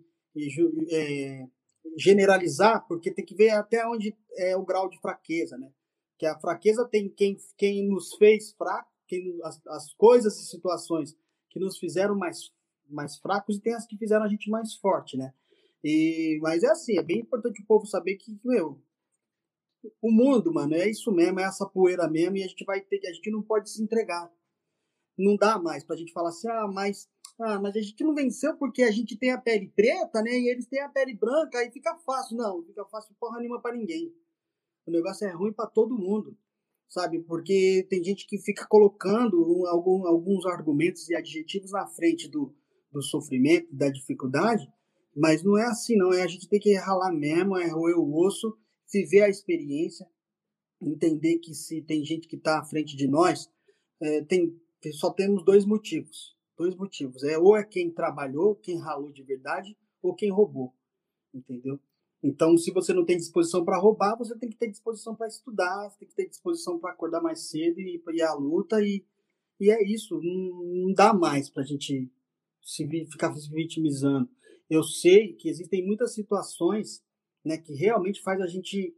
é, 0.91 1.47
generalizar, 1.97 2.87
porque 2.87 3.11
tem 3.11 3.25
que 3.25 3.35
ver 3.35 3.51
até 3.51 3.87
onde 3.87 4.17
é 4.37 4.57
o 4.57 4.65
grau 4.65 4.89
de 4.89 5.01
fraqueza, 5.01 5.57
né? 5.57 5.73
Que 6.19 6.27
a 6.27 6.39
fraqueza 6.39 6.87
tem 6.87 7.09
quem, 7.09 7.37
quem 7.57 7.89
nos 7.89 8.15
fez 8.15 8.53
fraco, 8.53 8.91
quem, 9.07 9.39
as, 9.43 9.67
as 9.67 9.95
coisas 9.95 10.39
e 10.39 10.47
situações 10.47 11.17
que 11.51 11.59
nos 11.59 11.79
fizeram 11.79 12.17
mais, 12.17 12.53
mais 12.89 13.17
fracos 13.19 13.57
e 13.57 13.61
tem 13.61 13.75
as 13.75 13.87
que 13.87 13.97
fizeram 13.97 14.25
a 14.25 14.29
gente 14.29 14.51
mais 14.51 14.75
forte, 14.75 15.17
né? 15.17 15.33
E, 15.89 16.41
mas 16.43 16.65
é 16.65 16.69
assim, 16.69 16.99
é 16.99 17.03
bem 17.03 17.21
importante 17.21 17.63
o 17.63 17.65
povo 17.65 17.87
saber 17.87 18.17
que, 18.17 18.37
meu, 18.45 18.83
o 20.03 20.11
mundo, 20.11 20.53
mano, 20.53 20.75
é 20.75 20.91
isso 20.91 21.13
mesmo, 21.13 21.39
é 21.39 21.45
essa 21.45 21.65
poeira 21.65 22.09
mesmo, 22.09 22.37
e 22.37 22.43
a 22.43 22.49
gente 22.49 22.65
vai 22.65 22.81
ter 22.81 22.99
que, 22.99 23.07
a 23.07 23.13
gente 23.13 23.31
não 23.31 23.41
pode 23.41 23.71
se 23.71 23.81
entregar. 23.81 24.29
Não 25.17 25.37
dá 25.37 25.61
mais 25.61 25.85
pra 25.85 25.95
gente 25.95 26.13
falar 26.13 26.31
assim, 26.31 26.49
ah, 26.49 26.67
mas 26.67 27.09
ah, 27.39 27.61
mas 27.61 27.77
a 27.77 27.81
gente 27.81 28.03
não 28.03 28.15
venceu 28.15 28.57
porque 28.57 28.83
a 28.83 28.91
gente 28.91 29.17
tem 29.17 29.31
a 29.31 29.39
pele 29.39 29.69
preta, 29.77 30.23
né? 30.23 30.31
E 30.31 30.49
eles 30.49 30.67
têm 30.67 30.81
a 30.81 30.89
pele 30.89 31.15
branca, 31.15 31.59
aí 31.59 31.71
fica 31.71 31.95
fácil. 31.99 32.37
Não, 32.37 32.65
fica 32.65 32.85
fácil 32.87 33.15
porra 33.21 33.39
nenhuma 33.39 33.61
pra 33.61 33.75
ninguém. 33.75 34.13
O 34.87 34.91
negócio 34.91 35.27
é 35.27 35.33
ruim 35.33 35.53
para 35.53 35.67
todo 35.67 35.99
mundo, 35.99 36.37
sabe? 36.89 37.21
Porque 37.21 37.87
tem 37.91 38.03
gente 38.03 38.27
que 38.27 38.39
fica 38.39 38.67
colocando 38.67 39.67
algum, 39.67 40.07
alguns 40.07 40.47
argumentos 40.47 41.09
e 41.11 41.15
adjetivos 41.15 41.73
na 41.73 41.87
frente 41.87 42.29
do, 42.29 42.55
do 42.91 43.03
sofrimento, 43.03 43.69
da 43.71 43.91
dificuldade, 43.91 44.67
mas 45.17 45.43
não 45.43 45.57
é 45.57 45.65
assim, 45.65 45.97
não. 45.97 46.13
É 46.13 46.23
a 46.23 46.27
gente 46.27 46.49
tem 46.49 46.61
que 46.61 46.75
ralar 46.75 47.13
mesmo, 47.13 47.57
é 47.57 47.69
roer 47.69 47.99
o 47.99 48.15
osso, 48.15 48.57
viver 48.93 49.23
a 49.23 49.29
experiência, 49.29 50.07
entender 50.81 51.39
que 51.39 51.55
se 51.55 51.83
tem 51.83 52.05
gente 52.05 52.29
que 52.29 52.37
está 52.37 52.61
à 52.61 52.65
frente 52.65 52.97
de 52.97 53.09
nós, 53.09 53.51
é, 54.01 54.23
tem, 54.23 54.55
só 54.93 55.11
temos 55.11 55.45
dois 55.45 55.65
motivos 55.65 56.37
dois 56.57 56.75
motivos. 56.75 57.23
É 57.23 57.39
ou 57.39 57.57
é 57.57 57.63
quem 57.63 57.91
trabalhou, 57.91 58.57
quem 58.57 58.79
ralou 58.79 59.13
de 59.13 59.23
verdade, 59.23 59.77
ou 60.03 60.15
quem 60.15 60.31
roubou. 60.31 60.75
Entendeu? 61.33 61.79
Então, 62.23 62.57
se 62.57 62.73
você 62.73 62.93
não 62.93 63.05
tem 63.05 63.17
disposição 63.17 63.65
para 63.65 63.79
roubar, 63.79 64.17
você 64.17 64.37
tem 64.37 64.49
que 64.49 64.57
ter 64.57 64.71
disposição 64.71 65.15
para 65.15 65.29
estudar, 65.29 65.91
você 65.91 65.99
tem 65.99 66.09
que 66.09 66.15
ter 66.15 66.29
disposição 66.29 66.79
para 66.79 66.91
acordar 66.91 67.21
mais 67.21 67.51
cedo 67.51 67.79
e 67.79 68.03
ir 68.13 68.23
à 68.23 68.33
luta. 68.33 68.81
E, 68.81 69.05
e 69.61 69.71
é 69.71 69.85
isso. 69.85 70.19
Não, 70.21 70.65
não 70.65 70.93
dá 70.95 71.13
mais 71.13 71.51
para 71.51 71.63
a 71.63 71.67
gente 71.67 72.11
se, 72.63 72.89
ficar 73.07 73.33
se 73.35 73.51
vitimizando. 73.51 74.29
Eu 74.69 74.83
sei 74.83 75.35
que 75.35 75.49
existem 75.49 75.85
muitas 75.85 76.15
situações 76.15 77.03
né, 77.45 77.57
que 77.59 77.75
realmente 77.75 78.23
faz 78.23 78.41
a 78.41 78.47
gente 78.47 78.97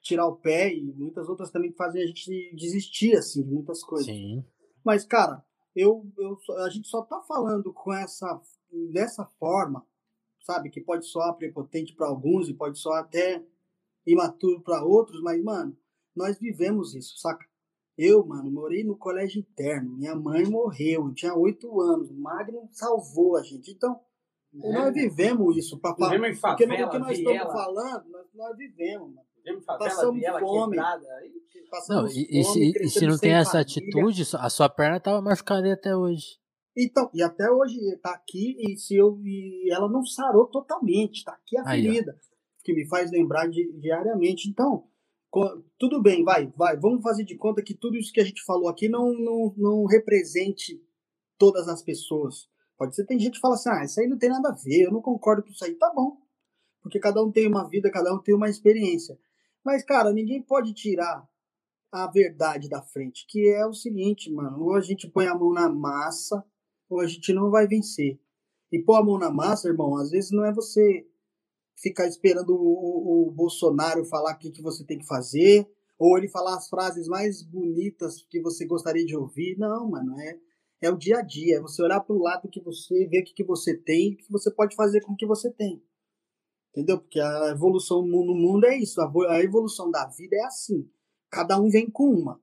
tirar 0.00 0.26
o 0.26 0.36
pé 0.36 0.72
e 0.72 0.92
muitas 0.92 1.28
outras 1.28 1.50
também 1.50 1.70
que 1.70 1.76
fazem 1.76 2.02
a 2.02 2.06
gente 2.06 2.54
desistir 2.54 3.16
assim 3.16 3.42
de 3.42 3.50
muitas 3.50 3.82
coisas. 3.82 4.06
Sim. 4.06 4.44
Mas 4.84 5.04
cara, 5.04 5.44
eu, 5.74 6.06
eu 6.18 6.38
a 6.58 6.70
gente 6.70 6.88
só 6.88 7.02
tá 7.02 7.20
falando 7.22 7.72
com 7.72 7.92
essa 7.92 8.40
dessa 8.92 9.24
forma, 9.38 9.84
sabe, 10.42 10.70
que 10.70 10.80
pode 10.80 11.04
soar 11.06 11.36
prepotente 11.36 11.94
para 11.94 12.06
alguns 12.06 12.48
e 12.48 12.54
pode 12.54 12.78
soar 12.78 13.00
até 13.00 13.44
imaturo 14.06 14.60
para 14.62 14.84
outros, 14.84 15.20
mas 15.20 15.42
mano, 15.42 15.76
nós 16.14 16.38
vivemos 16.38 16.94
isso, 16.94 17.18
saca? 17.18 17.44
Eu, 17.98 18.24
mano, 18.24 18.50
morei 18.50 18.82
no 18.82 18.96
colégio 18.96 19.40
interno. 19.40 19.96
Minha 19.96 20.14
mãe 20.14 20.48
morreu, 20.48 21.06
eu 21.06 21.14
tinha 21.14 21.34
oito 21.34 21.80
anos. 21.82 22.10
O 22.10 22.14
Magno 22.14 22.66
salvou 22.72 23.36
a 23.36 23.42
gente. 23.42 23.70
Então, 23.72 24.00
é. 24.54 24.72
nós 24.72 24.92
vivemos 24.92 25.56
isso. 25.56 25.78
Pra 25.78 25.94
falar. 25.94 26.18
Porque 26.18 26.66
no 26.66 26.90
que 26.90 26.98
nós 26.98 27.18
estamos 27.18 27.40
ela. 27.40 27.52
falando, 27.52 28.08
nós, 28.10 28.26
nós 28.34 28.56
vivemos, 28.56 29.14
mano. 29.14 29.30
Favela, 29.64 29.78
passamos 29.78 30.22
fome. 30.40 30.76
Passamos 31.70 32.14
não, 32.14 32.22
e, 32.22 32.44
fome, 32.44 32.70
e, 32.70 32.72
se, 32.74 32.84
e 32.84 32.90
se 32.90 33.06
não 33.06 33.18
tem 33.18 33.32
essa 33.32 33.52
família. 33.52 33.62
atitude, 33.62 34.22
a 34.36 34.50
sua 34.50 34.68
perna 34.68 34.98
estava 34.98 35.22
machucada 35.22 35.72
até 35.72 35.96
hoje. 35.96 36.40
Então, 36.76 37.10
e 37.12 37.22
até 37.22 37.50
hoje 37.50 37.78
está 37.94 38.10
aqui 38.10 38.56
e 38.58 38.76
se 38.76 38.96
eu 38.96 39.20
e 39.24 39.68
ela 39.70 39.88
não 39.88 40.04
sarou 40.04 40.46
totalmente, 40.46 41.18
está 41.18 41.32
aqui 41.32 41.58
a 41.58 41.64
ferida, 41.64 42.16
que 42.62 42.72
me 42.72 42.86
faz 42.88 43.10
lembrar 43.10 43.48
de, 43.48 43.72
diariamente. 43.78 44.48
Então, 44.48 44.84
tudo 45.78 46.00
bem, 46.00 46.24
vai, 46.24 46.52
vai, 46.56 46.76
vamos 46.76 47.02
fazer 47.02 47.24
de 47.24 47.36
conta 47.36 47.62
que 47.62 47.74
tudo 47.74 47.96
isso 47.96 48.12
que 48.12 48.20
a 48.20 48.24
gente 48.24 48.42
falou 48.44 48.68
aqui 48.68 48.88
não, 48.88 49.12
não, 49.12 49.54
não 49.56 49.84
represente 49.84 50.80
todas 51.38 51.68
as 51.68 51.82
pessoas. 51.82 52.48
Pode 52.80 52.96
ser, 52.96 53.04
tem 53.04 53.18
gente 53.18 53.34
que 53.34 53.40
fala 53.40 53.56
assim, 53.56 53.68
ah, 53.68 53.84
isso 53.84 54.00
aí 54.00 54.06
não 54.06 54.16
tem 54.16 54.30
nada 54.30 54.48
a 54.48 54.54
ver, 54.54 54.86
eu 54.86 54.90
não 54.90 55.02
concordo 55.02 55.42
com 55.42 55.50
isso 55.50 55.62
aí, 55.62 55.74
tá 55.74 55.92
bom. 55.94 56.16
Porque 56.80 56.98
cada 56.98 57.22
um 57.22 57.30
tem 57.30 57.46
uma 57.46 57.68
vida, 57.68 57.90
cada 57.90 58.10
um 58.14 58.18
tem 58.18 58.34
uma 58.34 58.48
experiência. 58.48 59.18
Mas, 59.62 59.84
cara, 59.84 60.14
ninguém 60.14 60.40
pode 60.40 60.72
tirar 60.72 61.28
a 61.92 62.06
verdade 62.06 62.70
da 62.70 62.80
frente, 62.80 63.26
que 63.28 63.46
é 63.50 63.66
o 63.66 63.74
seguinte, 63.74 64.32
mano, 64.32 64.62
ou 64.62 64.74
a 64.74 64.80
gente 64.80 65.06
põe 65.10 65.26
a 65.26 65.34
mão 65.34 65.52
na 65.52 65.68
massa, 65.68 66.42
ou 66.88 67.00
a 67.00 67.06
gente 67.06 67.34
não 67.34 67.50
vai 67.50 67.66
vencer. 67.66 68.18
E 68.72 68.78
pôr 68.78 68.94
a 68.94 69.04
mão 69.04 69.18
na 69.18 69.30
massa, 69.30 69.68
irmão, 69.68 69.98
às 69.98 70.10
vezes 70.10 70.30
não 70.30 70.46
é 70.46 70.50
você 70.50 71.06
ficar 71.76 72.06
esperando 72.06 72.54
o, 72.54 73.28
o, 73.28 73.30
Bolsonaro 73.30 74.06
falar 74.06 74.36
o 74.36 74.38
que, 74.38 74.50
que 74.50 74.62
você 74.62 74.84
tem 74.84 74.96
que 74.96 75.06
fazer, 75.06 75.70
ou 75.98 76.16
ele 76.16 76.28
falar 76.28 76.56
as 76.56 76.66
frases 76.66 77.06
mais 77.08 77.42
bonitas 77.42 78.22
que 78.22 78.40
você 78.40 78.64
gostaria 78.64 79.04
de 79.04 79.14
ouvir. 79.14 79.58
Não, 79.58 79.86
mano, 79.90 80.18
é, 80.18 80.38
é 80.80 80.90
o 80.90 80.96
dia 80.96 81.18
a 81.18 81.22
dia. 81.22 81.56
É 81.56 81.60
você 81.60 81.82
olhar 81.82 82.00
para 82.00 82.14
o 82.14 82.22
lado 82.22 82.48
que 82.48 82.60
você 82.60 83.06
vê 83.06 83.20
o 83.20 83.24
que, 83.24 83.34
que 83.34 83.44
você 83.44 83.76
tem, 83.76 84.14
o 84.14 84.16
que 84.16 84.30
você 84.30 84.50
pode 84.50 84.74
fazer 84.74 85.00
com 85.00 85.12
o 85.12 85.16
que 85.16 85.26
você 85.26 85.50
tem. 85.50 85.82
Entendeu? 86.70 87.00
Porque 87.00 87.20
a 87.20 87.48
evolução 87.48 88.02
no 88.02 88.34
mundo 88.34 88.64
é 88.64 88.76
isso. 88.76 89.00
A 89.00 89.40
evolução 89.40 89.90
da 89.90 90.06
vida 90.06 90.36
é 90.36 90.44
assim. 90.44 90.88
Cada 91.30 91.60
um 91.60 91.68
vem 91.68 91.90
com 91.90 92.04
uma. 92.04 92.40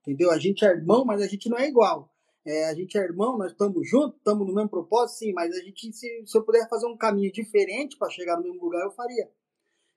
Entendeu? 0.00 0.30
A 0.30 0.38
gente 0.38 0.64
é 0.64 0.68
irmão, 0.68 1.04
mas 1.04 1.20
a 1.20 1.26
gente 1.26 1.48
não 1.48 1.58
é 1.58 1.68
igual. 1.68 2.10
É, 2.46 2.64
a 2.70 2.74
gente 2.74 2.96
é 2.96 3.02
irmão, 3.02 3.36
nós 3.36 3.52
estamos 3.52 3.86
juntos, 3.86 4.16
estamos 4.16 4.46
no 4.46 4.54
mesmo 4.54 4.70
propósito, 4.70 5.18
sim, 5.18 5.32
mas 5.34 5.54
a 5.54 5.60
gente, 5.60 5.92
se, 5.92 6.24
se 6.24 6.38
eu 6.38 6.42
puder 6.42 6.66
fazer 6.66 6.86
um 6.86 6.96
caminho 6.96 7.30
diferente 7.30 7.98
para 7.98 8.08
chegar 8.08 8.38
no 8.38 8.44
mesmo 8.44 8.64
lugar, 8.64 8.82
eu 8.84 8.90
faria. 8.90 9.30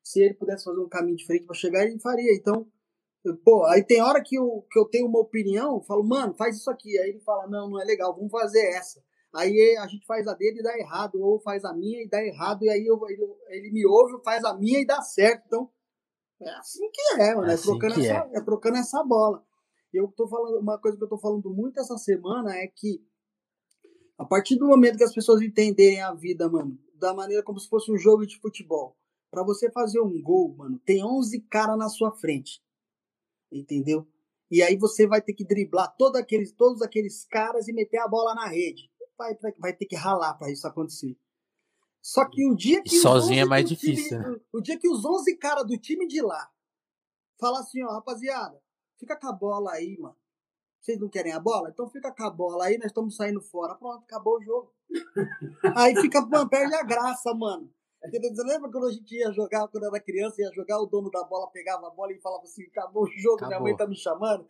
Se 0.03 0.21
ele 0.21 0.33
pudesse 0.33 0.65
fazer 0.65 0.81
um 0.81 0.89
caminho 0.89 1.15
diferente 1.15 1.45
para 1.45 1.55
chegar, 1.55 1.85
ele 1.85 1.97
faria. 1.97 2.35
Então, 2.35 2.67
pô, 3.43 3.65
aí 3.65 3.83
tem 3.83 4.01
hora 4.01 4.21
que 4.23 4.35
eu, 4.35 4.65
que 4.71 4.79
eu 4.79 4.85
tenho 4.85 5.07
uma 5.07 5.19
opinião, 5.19 5.75
eu 5.75 5.81
falo, 5.81 6.03
mano, 6.03 6.33
faz 6.33 6.57
isso 6.57 6.69
aqui. 6.69 6.97
Aí 6.99 7.09
ele 7.09 7.19
fala, 7.21 7.47
não, 7.47 7.69
não 7.69 7.81
é 7.81 7.85
legal, 7.85 8.15
vamos 8.15 8.31
fazer 8.31 8.65
essa. 8.69 9.01
Aí 9.33 9.77
a 9.77 9.87
gente 9.87 10.05
faz 10.05 10.27
a 10.27 10.33
dele 10.33 10.59
e 10.59 10.63
dá 10.63 10.77
errado, 10.77 11.21
ou 11.21 11.39
faz 11.39 11.63
a 11.63 11.73
minha 11.73 12.03
e 12.03 12.09
dá 12.09 12.21
errado, 12.21 12.63
e 12.63 12.69
aí 12.69 12.85
eu, 12.85 12.99
ele, 13.07 13.25
ele 13.49 13.71
me 13.71 13.85
ouve, 13.85 14.21
faz 14.23 14.43
a 14.43 14.53
minha 14.53 14.79
e 14.79 14.85
dá 14.85 15.01
certo. 15.01 15.43
Então, 15.47 15.69
é 16.41 16.49
assim 16.55 16.89
que 16.91 17.21
é, 17.21 17.35
mano, 17.35 17.47
é, 17.47 17.51
é 17.51 17.53
assim 17.53 17.69
trocando, 17.69 17.93
essa, 17.93 18.13
é. 18.13 18.37
é 18.37 18.41
trocando 18.41 18.77
essa 18.77 19.03
bola. 19.03 19.43
Eu 19.93 20.07
tô 20.09 20.27
falando, 20.27 20.59
uma 20.59 20.79
coisa 20.79 20.97
que 20.97 21.03
eu 21.03 21.07
tô 21.07 21.17
falando 21.17 21.49
muito 21.49 21.79
essa 21.79 21.97
semana 21.97 22.55
é 22.55 22.67
que 22.67 23.05
a 24.17 24.25
partir 24.25 24.55
do 24.55 24.67
momento 24.67 24.97
que 24.97 25.03
as 25.03 25.13
pessoas 25.13 25.41
entenderem 25.41 26.01
a 26.01 26.13
vida, 26.13 26.49
mano, 26.49 26.77
da 26.95 27.13
maneira 27.13 27.43
como 27.43 27.59
se 27.59 27.67
fosse 27.67 27.91
um 27.91 27.97
jogo 27.97 28.25
de 28.25 28.39
futebol, 28.39 28.95
para 29.31 29.43
você 29.43 29.71
fazer 29.71 29.99
um 29.99 30.21
gol, 30.21 30.53
mano, 30.55 30.79
tem 30.85 31.03
11 31.03 31.41
caras 31.49 31.77
na 31.77 31.89
sua 31.89 32.11
frente. 32.11 32.61
Entendeu? 33.51 34.07
E 34.49 34.61
aí 34.61 34.77
você 34.77 35.07
vai 35.07 35.21
ter 35.21 35.33
que 35.33 35.45
driblar 35.45 35.95
todo 35.97 36.17
aqueles, 36.17 36.51
todos 36.51 36.81
aqueles 36.81 37.25
caras 37.25 37.67
e 37.67 37.73
meter 37.73 37.97
a 37.99 38.07
bola 38.07 38.33
na 38.33 38.47
rede. 38.47 38.89
Vai, 39.17 39.37
vai 39.57 39.73
ter 39.73 39.85
que 39.85 39.95
ralar 39.95 40.33
para 40.35 40.51
isso 40.51 40.67
acontecer. 40.67 41.17
Só 42.01 42.27
que 42.27 42.47
o 42.49 42.55
dia 42.55 42.81
que. 42.81 42.99
Sozinho 42.99 43.41
é 43.41 43.45
mais 43.45 43.67
difícil. 43.67 44.19
Time, 44.19 44.31
né? 44.31 44.39
O 44.51 44.61
dia 44.61 44.79
que 44.79 44.89
os 44.89 45.05
11 45.05 45.37
caras 45.37 45.65
do 45.67 45.77
time 45.77 46.07
de 46.07 46.21
lá 46.21 46.49
falar 47.39 47.59
assim, 47.59 47.83
ó, 47.83 47.91
rapaziada, 47.91 48.61
Fica 49.01 49.15
com 49.15 49.27
a 49.29 49.33
bola 49.33 49.71
aí, 49.71 49.97
mano. 49.97 50.15
Vocês 50.79 50.99
não 50.99 51.09
querem 51.09 51.33
a 51.33 51.39
bola? 51.39 51.69
Então 51.69 51.89
fica 51.89 52.11
com 52.11 52.23
a 52.23 52.29
bola 52.29 52.65
aí, 52.65 52.77
nós 52.77 52.87
estamos 52.87 53.15
saindo 53.15 53.41
fora. 53.41 53.73
Pronto, 53.73 54.03
acabou 54.03 54.37
o 54.37 54.43
jogo. 54.43 54.71
aí 55.75 55.99
fica, 55.99 56.21
mano, 56.21 56.47
perde 56.47 56.75
a 56.75 56.83
graça, 56.83 57.33
mano. 57.33 57.73
Você 58.09 58.43
lembra 58.43 58.71
quando 58.71 58.87
a 58.87 58.91
gente 58.91 59.15
ia 59.15 59.31
jogar, 59.31 59.67
quando 59.67 59.85
era 59.85 59.99
criança, 59.99 60.41
ia 60.41 60.51
jogar, 60.53 60.79
o 60.79 60.87
dono 60.87 61.11
da 61.11 61.23
bola 61.23 61.51
pegava 61.51 61.87
a 61.87 61.91
bola 61.91 62.11
e 62.11 62.19
falava 62.19 62.43
assim, 62.43 62.63
acabou 62.63 63.03
o 63.03 63.07
jogo, 63.07 63.35
acabou. 63.35 63.49
minha 63.49 63.59
mãe 63.61 63.77
tá 63.77 63.87
me 63.87 63.95
chamando. 63.95 64.45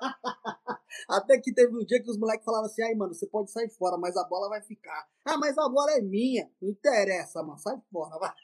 Até 1.08 1.38
que 1.40 1.52
teve 1.52 1.76
um 1.76 1.84
dia 1.84 2.00
que 2.00 2.10
os 2.10 2.16
moleques 2.16 2.44
falavam 2.44 2.66
assim, 2.66 2.82
ai, 2.82 2.94
mano, 2.94 3.12
você 3.12 3.26
pode 3.26 3.50
sair 3.50 3.68
fora, 3.70 3.98
mas 3.98 4.16
a 4.16 4.24
bola 4.24 4.48
vai 4.48 4.62
ficar. 4.62 5.08
Ah, 5.24 5.36
mas 5.36 5.58
a 5.58 5.68
bola 5.68 5.90
é 5.92 6.00
minha. 6.00 6.48
Não 6.60 6.70
interessa, 6.70 7.42
mano, 7.42 7.58
sai 7.58 7.76
fora, 7.92 8.18
vai. 8.18 8.34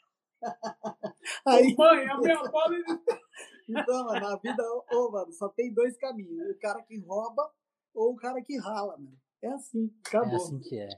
Aí... 1.47 1.75
Mãe, 1.77 2.09
a 2.09 2.17
minha 2.17 2.43
bola... 2.43 2.75
Então, 3.69 4.03
mano, 4.03 4.19
na 4.19 4.35
vida, 4.37 4.63
ô, 4.91 5.11
mano, 5.11 5.31
só 5.31 5.47
tem 5.49 5.71
dois 5.71 5.95
caminhos. 5.95 6.49
O 6.49 6.59
cara 6.59 6.81
que 6.81 6.97
rouba 7.01 7.51
ou 7.93 8.13
o 8.13 8.15
cara 8.15 8.41
que 8.41 8.57
rala, 8.57 8.97
mano. 8.97 9.15
É 9.41 9.47
assim, 9.49 9.93
acabou. 10.05 10.33
É 10.33 10.35
assim 10.35 10.59
que 10.59 10.79
é. 10.79 10.89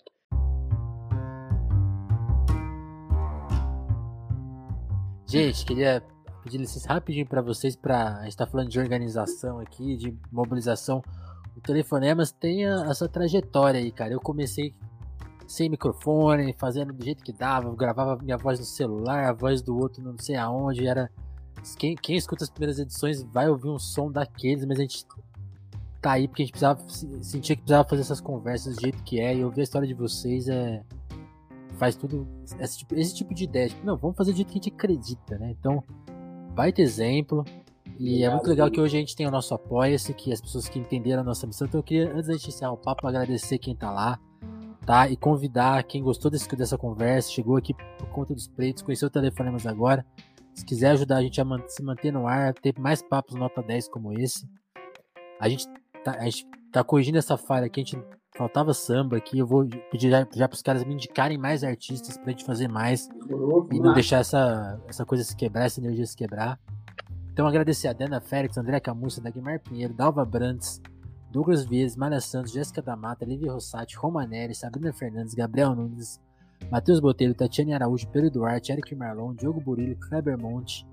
Gente, 5.31 5.65
queria 5.65 6.03
pedir 6.43 6.57
licença 6.57 6.89
rapidinho 6.89 7.25
para 7.25 7.41
vocês 7.41 7.73
para 7.73 8.17
a 8.17 8.23
gente 8.25 8.35
tá 8.35 8.45
falando 8.45 8.67
de 8.67 8.77
organização 8.77 9.59
aqui, 9.59 9.95
de 9.95 10.13
mobilização. 10.29 11.01
O 11.55 11.61
Telefonemas 11.61 12.33
tem 12.33 12.65
a, 12.65 12.83
a 12.83 12.93
sua 12.93 13.07
trajetória 13.07 13.79
aí, 13.79 13.93
cara. 13.93 14.11
Eu 14.11 14.19
comecei 14.19 14.75
sem 15.47 15.69
microfone, 15.69 16.53
fazendo 16.59 16.91
do 16.91 17.01
jeito 17.01 17.23
que 17.23 17.31
dava, 17.31 17.73
gravava 17.73 18.21
minha 18.21 18.37
voz 18.37 18.59
no 18.59 18.65
celular, 18.65 19.23
a 19.23 19.31
voz 19.31 19.61
do 19.61 19.77
outro 19.77 20.03
não 20.03 20.17
sei 20.17 20.35
aonde, 20.35 20.85
era 20.85 21.09
quem, 21.77 21.95
quem 21.95 22.17
escuta 22.17 22.43
as 22.43 22.49
primeiras 22.49 22.77
edições 22.77 23.23
vai 23.23 23.47
ouvir 23.47 23.69
um 23.69 23.79
som 23.79 24.11
daqueles, 24.11 24.65
mas 24.65 24.79
a 24.79 24.81
gente 24.81 25.05
tá 26.01 26.11
aí 26.11 26.27
porque 26.27 26.41
a 26.41 26.45
gente 26.45 26.51
precisava 26.51 26.83
sentia 27.21 27.55
que 27.55 27.61
precisava 27.61 27.87
fazer 27.87 28.01
essas 28.01 28.19
conversas 28.19 28.75
do 28.75 28.81
jeito 28.81 29.01
que 29.03 29.21
é 29.21 29.33
e 29.33 29.45
ouvir 29.45 29.61
a 29.61 29.63
história 29.63 29.87
de 29.87 29.93
vocês 29.93 30.49
é 30.49 30.83
faz 31.81 31.95
tudo 31.95 32.27
esse 32.59 32.77
tipo, 32.77 32.93
esse 32.93 33.15
tipo 33.15 33.33
de 33.33 33.45
ideia. 33.45 33.69
Tipo, 33.69 33.83
não, 33.83 33.97
vamos 33.97 34.15
fazer 34.15 34.31
do 34.31 34.35
jeito 34.35 34.49
que 34.49 34.59
a 34.59 34.61
gente 34.61 34.71
acredita, 34.71 35.39
né? 35.39 35.49
Então, 35.49 35.83
baita 36.53 36.79
exemplo. 36.79 37.43
E 37.99 38.23
é 38.23 38.29
muito 38.29 38.47
legal 38.47 38.69
que 38.69 38.79
hoje 38.79 38.97
a 38.97 38.99
gente 38.99 39.15
tem 39.15 39.25
o 39.25 39.31
nosso 39.31 39.51
apoia-se, 39.55 40.13
que 40.13 40.31
as 40.31 40.39
pessoas 40.39 40.69
que 40.69 40.77
entenderam 40.77 41.23
a 41.23 41.25
nossa 41.25 41.47
missão. 41.47 41.67
Então 41.67 41.79
eu 41.79 41.83
queria, 41.83 42.13
antes 42.13 42.27
de 42.27 42.33
iniciar 42.33 42.71
o 42.71 42.77
papo, 42.77 43.07
agradecer 43.07 43.57
quem 43.57 43.75
tá 43.75 43.89
lá, 43.89 44.19
tá? 44.85 45.09
E 45.09 45.17
convidar 45.17 45.83
quem 45.83 46.03
gostou 46.03 46.29
desse, 46.29 46.47
dessa 46.55 46.77
conversa, 46.77 47.31
chegou 47.31 47.57
aqui 47.57 47.73
por 47.73 48.07
conta 48.09 48.35
dos 48.35 48.47
pleitos, 48.47 48.83
conheceu 48.83 49.07
o 49.07 49.11
Telefonemas 49.11 49.65
agora, 49.65 50.05
se 50.53 50.63
quiser 50.63 50.91
ajudar 50.91 51.17
a 51.17 51.23
gente 51.23 51.41
a 51.41 51.45
man 51.45 51.63
se 51.67 51.81
manter 51.81 52.13
no 52.13 52.27
ar, 52.27 52.53
ter 52.53 52.77
mais 52.77 53.01
papos 53.01 53.35
nota 53.35 53.63
10 53.63 53.87
como 53.87 54.13
esse, 54.13 54.47
a 55.39 55.49
gente 55.49 55.65
tá, 56.03 56.11
a 56.11 56.25
gente 56.25 56.45
tá 56.71 56.83
corrigindo 56.83 57.17
essa 57.17 57.37
falha 57.37 57.65
aqui, 57.65 57.81
a 57.81 57.83
gente 57.83 58.20
faltava 58.41 58.73
samba 58.73 59.17
aqui, 59.17 59.37
eu 59.37 59.45
vou 59.45 59.67
pedir 59.91 60.09
já, 60.09 60.25
para 60.25 60.55
os 60.55 60.63
caras 60.63 60.83
me 60.83 60.95
indicarem 60.95 61.37
mais 61.37 61.63
artistas 61.63 62.17
pra 62.17 62.31
gente 62.31 62.43
fazer 62.43 62.67
mais 62.67 63.07
e 63.71 63.79
não 63.79 63.93
deixar 63.93 64.17
essa, 64.17 64.81
essa 64.87 65.05
coisa 65.05 65.23
se 65.23 65.35
quebrar, 65.35 65.65
essa 65.65 65.79
energia 65.79 66.05
se 66.07 66.17
quebrar. 66.17 66.59
Então 67.31 67.45
agradecer 67.45 67.87
a 67.87 67.93
Dana 67.93 68.19
Félix, 68.19 68.57
André 68.57 68.79
Camussa, 68.79 69.21
Dagmar 69.21 69.59
Pinheiro, 69.59 69.93
Dalva 69.93 70.25
Brandes, 70.25 70.81
Douglas 71.31 71.63
Vieira, 71.65 71.93
Malha 71.97 72.19
Santos, 72.19 72.51
Jéssica 72.51 72.81
da 72.81 72.95
Mata, 72.95 73.23
Lívia 73.23 73.51
Rossati, 73.51 73.95
Romanelli, 73.95 74.55
Sabrina 74.55 74.91
Fernandes, 74.91 75.35
Gabriel 75.35 75.75
Nunes, 75.75 76.19
Matheus 76.71 76.99
Botelho, 76.99 77.35
Tatiane 77.35 77.75
Araújo, 77.75 78.07
Pedro 78.09 78.31
Duarte, 78.31 78.71
Eric 78.71 78.95
Marlon, 78.95 79.35
Diogo 79.35 79.61
Burilho, 79.61 79.95
Kleber 79.97 80.35
Monte, 80.35 80.83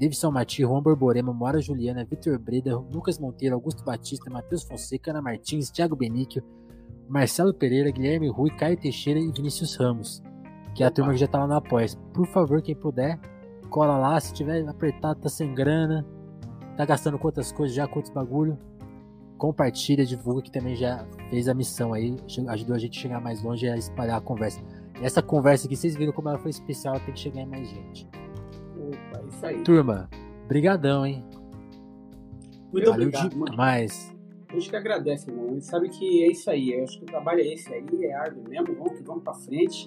Davidson 0.00 0.30
Mati, 0.30 0.64
Juan 0.64 0.82
Borborema, 0.82 1.32
Mora 1.32 1.60
Juliana, 1.60 2.06
Vitor 2.06 2.38
Breda, 2.38 2.78
Lucas 2.78 3.18
Monteiro, 3.18 3.54
Augusto 3.54 3.84
Batista, 3.84 4.30
Matheus 4.30 4.62
Fonseca, 4.62 5.10
Ana 5.10 5.20
Martins, 5.20 5.70
Thiago 5.70 5.94
Benício, 5.94 6.42
Marcelo 7.08 7.54
Pereira, 7.54 7.90
Guilherme 7.90 8.28
Rui, 8.28 8.50
Caio 8.50 8.76
Teixeira 8.76 9.20
e 9.20 9.30
Vinícius 9.30 9.76
Ramos, 9.76 10.22
que 10.74 10.82
é 10.82 10.86
a 10.86 10.90
turma 10.90 11.12
que 11.12 11.18
já 11.18 11.26
tá 11.26 11.38
lá 11.38 11.46
no 11.46 11.54
Apoia. 11.54 11.86
Por 12.12 12.26
favor, 12.26 12.60
quem 12.60 12.74
puder, 12.74 13.18
cola 13.70 13.96
lá. 13.96 14.18
Se 14.20 14.32
tiver 14.32 14.66
apertado, 14.68 15.20
tá 15.20 15.28
sem 15.28 15.54
grana, 15.54 16.04
tá 16.76 16.84
gastando 16.84 17.18
quantas 17.18 17.52
coisas 17.52 17.74
já, 17.74 17.86
quantos 17.86 18.10
bagulho, 18.10 18.58
compartilha, 19.38 20.04
divulga, 20.04 20.42
que 20.42 20.50
também 20.50 20.74
já 20.74 21.06
fez 21.30 21.48
a 21.48 21.54
missão 21.54 21.92
aí, 21.92 22.16
ajudou 22.48 22.74
a 22.76 22.78
gente 22.78 22.98
a 22.98 23.02
chegar 23.02 23.20
mais 23.20 23.42
longe 23.42 23.66
e 23.66 23.68
a 23.68 23.76
espalhar 23.76 24.18
a 24.18 24.20
conversa. 24.20 24.60
essa 25.02 25.22
conversa 25.22 25.66
aqui, 25.66 25.76
vocês 25.76 25.94
viram 25.94 26.12
como 26.12 26.28
ela 26.28 26.38
foi 26.38 26.50
especial, 26.50 26.94
ela 26.94 27.04
tem 27.04 27.14
que 27.14 27.20
chegar 27.20 27.42
em 27.42 27.46
mais 27.46 27.68
gente. 27.68 28.08
Opa, 28.76 29.22
isso 29.28 29.46
aí. 29.46 29.62
Turma, 29.62 30.08
brigadão, 30.48 31.04
hein? 31.06 31.24
Muito 32.72 32.90
Valeu 32.90 33.08
obrigado, 33.08 33.36
mano. 33.36 33.50
demais. 33.50 34.12
A 34.12 34.15
gente 34.58 34.70
que 34.70 34.76
agradece, 34.76 35.30
irmão. 35.30 35.46
A 35.48 35.52
gente 35.52 35.64
sabe 35.66 35.88
que 35.88 36.24
é 36.24 36.30
isso 36.30 36.50
aí. 36.50 36.72
Eu 36.72 36.84
acho 36.84 36.98
que 36.98 37.04
o 37.04 37.06
trabalho 37.06 37.40
é 37.40 37.46
esse 37.54 37.72
aí, 37.72 37.84
é 38.04 38.12
árduo 38.14 38.42
mesmo. 38.48 38.74
Vamos 38.74 38.98
que 38.98 39.02
vamos 39.04 39.22
pra 39.22 39.34
frente. 39.34 39.84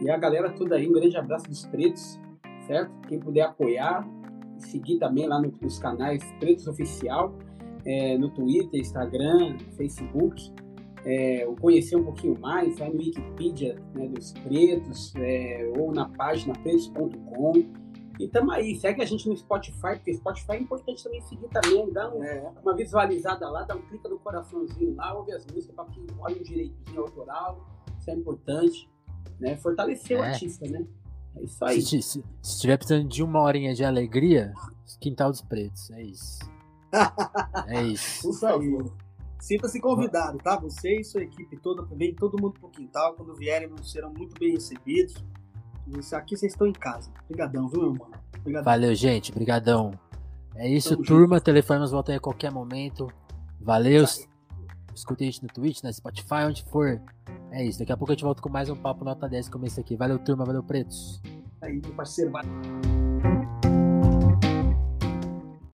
E 0.00 0.10
a 0.10 0.16
galera 0.16 0.50
toda 0.50 0.76
aí, 0.76 0.88
um 0.88 0.92
grande 0.92 1.16
abraço 1.16 1.48
dos 1.48 1.66
pretos, 1.66 2.20
certo? 2.66 2.92
Quem 3.08 3.18
puder 3.18 3.42
apoiar, 3.42 4.06
seguir 4.58 4.98
também 4.98 5.26
lá 5.26 5.40
no- 5.40 5.52
nos 5.60 5.78
canais 5.78 6.22
Pretos 6.38 6.66
Oficial, 6.66 7.34
é, 7.84 8.18
no 8.18 8.28
Twitter, 8.30 8.80
Instagram, 8.80 9.56
Facebook. 9.76 10.52
É, 11.04 11.46
conhecer 11.60 11.94
um 11.96 12.02
pouquinho 12.02 12.36
mais, 12.40 12.78
vai 12.78 12.90
no 12.90 12.98
Wikipedia 12.98 13.76
né, 13.94 14.08
dos 14.08 14.32
pretos, 14.32 15.14
é, 15.16 15.72
ou 15.78 15.92
na 15.92 16.08
página 16.08 16.52
pretos.com. 16.62 17.52
E 18.18 18.28
tamo 18.28 18.50
aí, 18.50 18.74
segue 18.78 19.02
a 19.02 19.04
gente 19.04 19.28
no 19.28 19.36
Spotify, 19.36 19.96
porque 19.96 20.14
Spotify 20.14 20.52
é 20.52 20.60
importante 20.60 21.04
também 21.04 21.20
seguir 21.22 21.48
também, 21.48 21.92
dá 21.92 22.12
um, 22.14 22.24
É, 22.24 22.52
uma 22.62 22.74
visualizada 22.74 23.48
lá, 23.48 23.62
dá 23.64 23.76
um 23.76 23.82
clique 23.82 24.08
no 24.08 24.18
coraçãozinho 24.18 24.94
lá, 24.96 25.12
ouve 25.14 25.32
as 25.32 25.44
músicas 25.46 25.74
para 25.76 25.84
que 25.86 26.06
olhe 26.18 26.40
um 26.40 26.42
direitinho 26.42 27.00
autoral, 27.00 27.66
isso 27.98 28.10
é 28.10 28.14
importante, 28.14 28.88
né? 29.38 29.56
Fortalecer 29.56 30.18
o 30.18 30.24
É. 30.24 30.28
artista, 30.30 30.66
né? 30.66 30.86
É 31.36 31.42
isso 31.42 31.64
aí. 31.64 31.82
Se, 31.82 32.00
se, 32.00 32.24
se 32.40 32.60
tiver 32.60 32.78
precisando 32.78 33.06
de 33.08 33.22
uma 33.22 33.42
horinha 33.42 33.74
de 33.74 33.84
alegria, 33.84 34.54
Quintal 35.00 35.30
dos 35.30 35.42
Pretos. 35.42 35.90
É 35.90 36.02
isso. 36.02 36.38
É 37.68 37.82
isso. 37.82 38.22
por 38.22 38.34
favor. 38.38 38.92
Sinta-se 39.38 39.78
convidado, 39.80 40.38
tá? 40.38 40.56
Você 40.60 41.00
e 41.00 41.04
sua 41.04 41.22
equipe 41.22 41.56
toda, 41.58 41.82
vem 41.94 42.14
todo 42.14 42.40
mundo 42.40 42.58
pro 42.58 42.70
quintal. 42.70 43.14
Quando 43.14 43.34
vierem, 43.34 43.70
serão 43.82 44.12
muito 44.12 44.38
bem 44.40 44.52
recebidos. 44.52 45.14
Isso 45.98 46.16
aqui 46.16 46.36
vocês 46.36 46.52
estão 46.52 46.66
em 46.66 46.72
casa. 46.72 47.10
Obrigadão, 47.24 47.68
viu, 47.68 47.80
meu 47.80 47.92
irmão? 47.92 48.10
Obrigadão. 48.40 48.64
Valeu, 48.64 48.94
gente. 48.94 49.32
Brigadão. 49.32 49.92
É 50.54 50.68
isso, 50.68 50.90
Tamo 50.90 51.04
turma. 51.04 51.40
Telefones 51.40 51.90
voltam 51.90 52.12
aí 52.12 52.18
a 52.18 52.20
qualquer 52.20 52.50
momento. 52.50 53.10
Valeu. 53.60 54.04
Escutem 54.94 55.28
a 55.28 55.30
gente 55.30 55.42
no 55.42 55.48
Twitch, 55.48 55.82
na 55.82 55.92
Spotify, 55.92 56.46
onde 56.46 56.64
for. 56.64 57.00
É 57.50 57.64
isso. 57.64 57.78
Daqui 57.78 57.92
a 57.92 57.96
pouco 57.96 58.12
a 58.12 58.14
gente 58.14 58.24
volta 58.24 58.40
com 58.40 58.48
mais 58.48 58.70
um 58.70 58.76
papo 58.76 59.04
nota 59.04 59.28
10 59.28 59.48
como 59.48 59.66
esse 59.66 59.78
aqui. 59.78 59.96
Valeu, 59.96 60.18
turma. 60.18 60.44
Valeu, 60.44 60.62
pretos. 60.62 61.20
Aí, 61.60 61.80
meu 61.80 61.92
parceiro, 61.92 62.30
vai. 62.30 62.44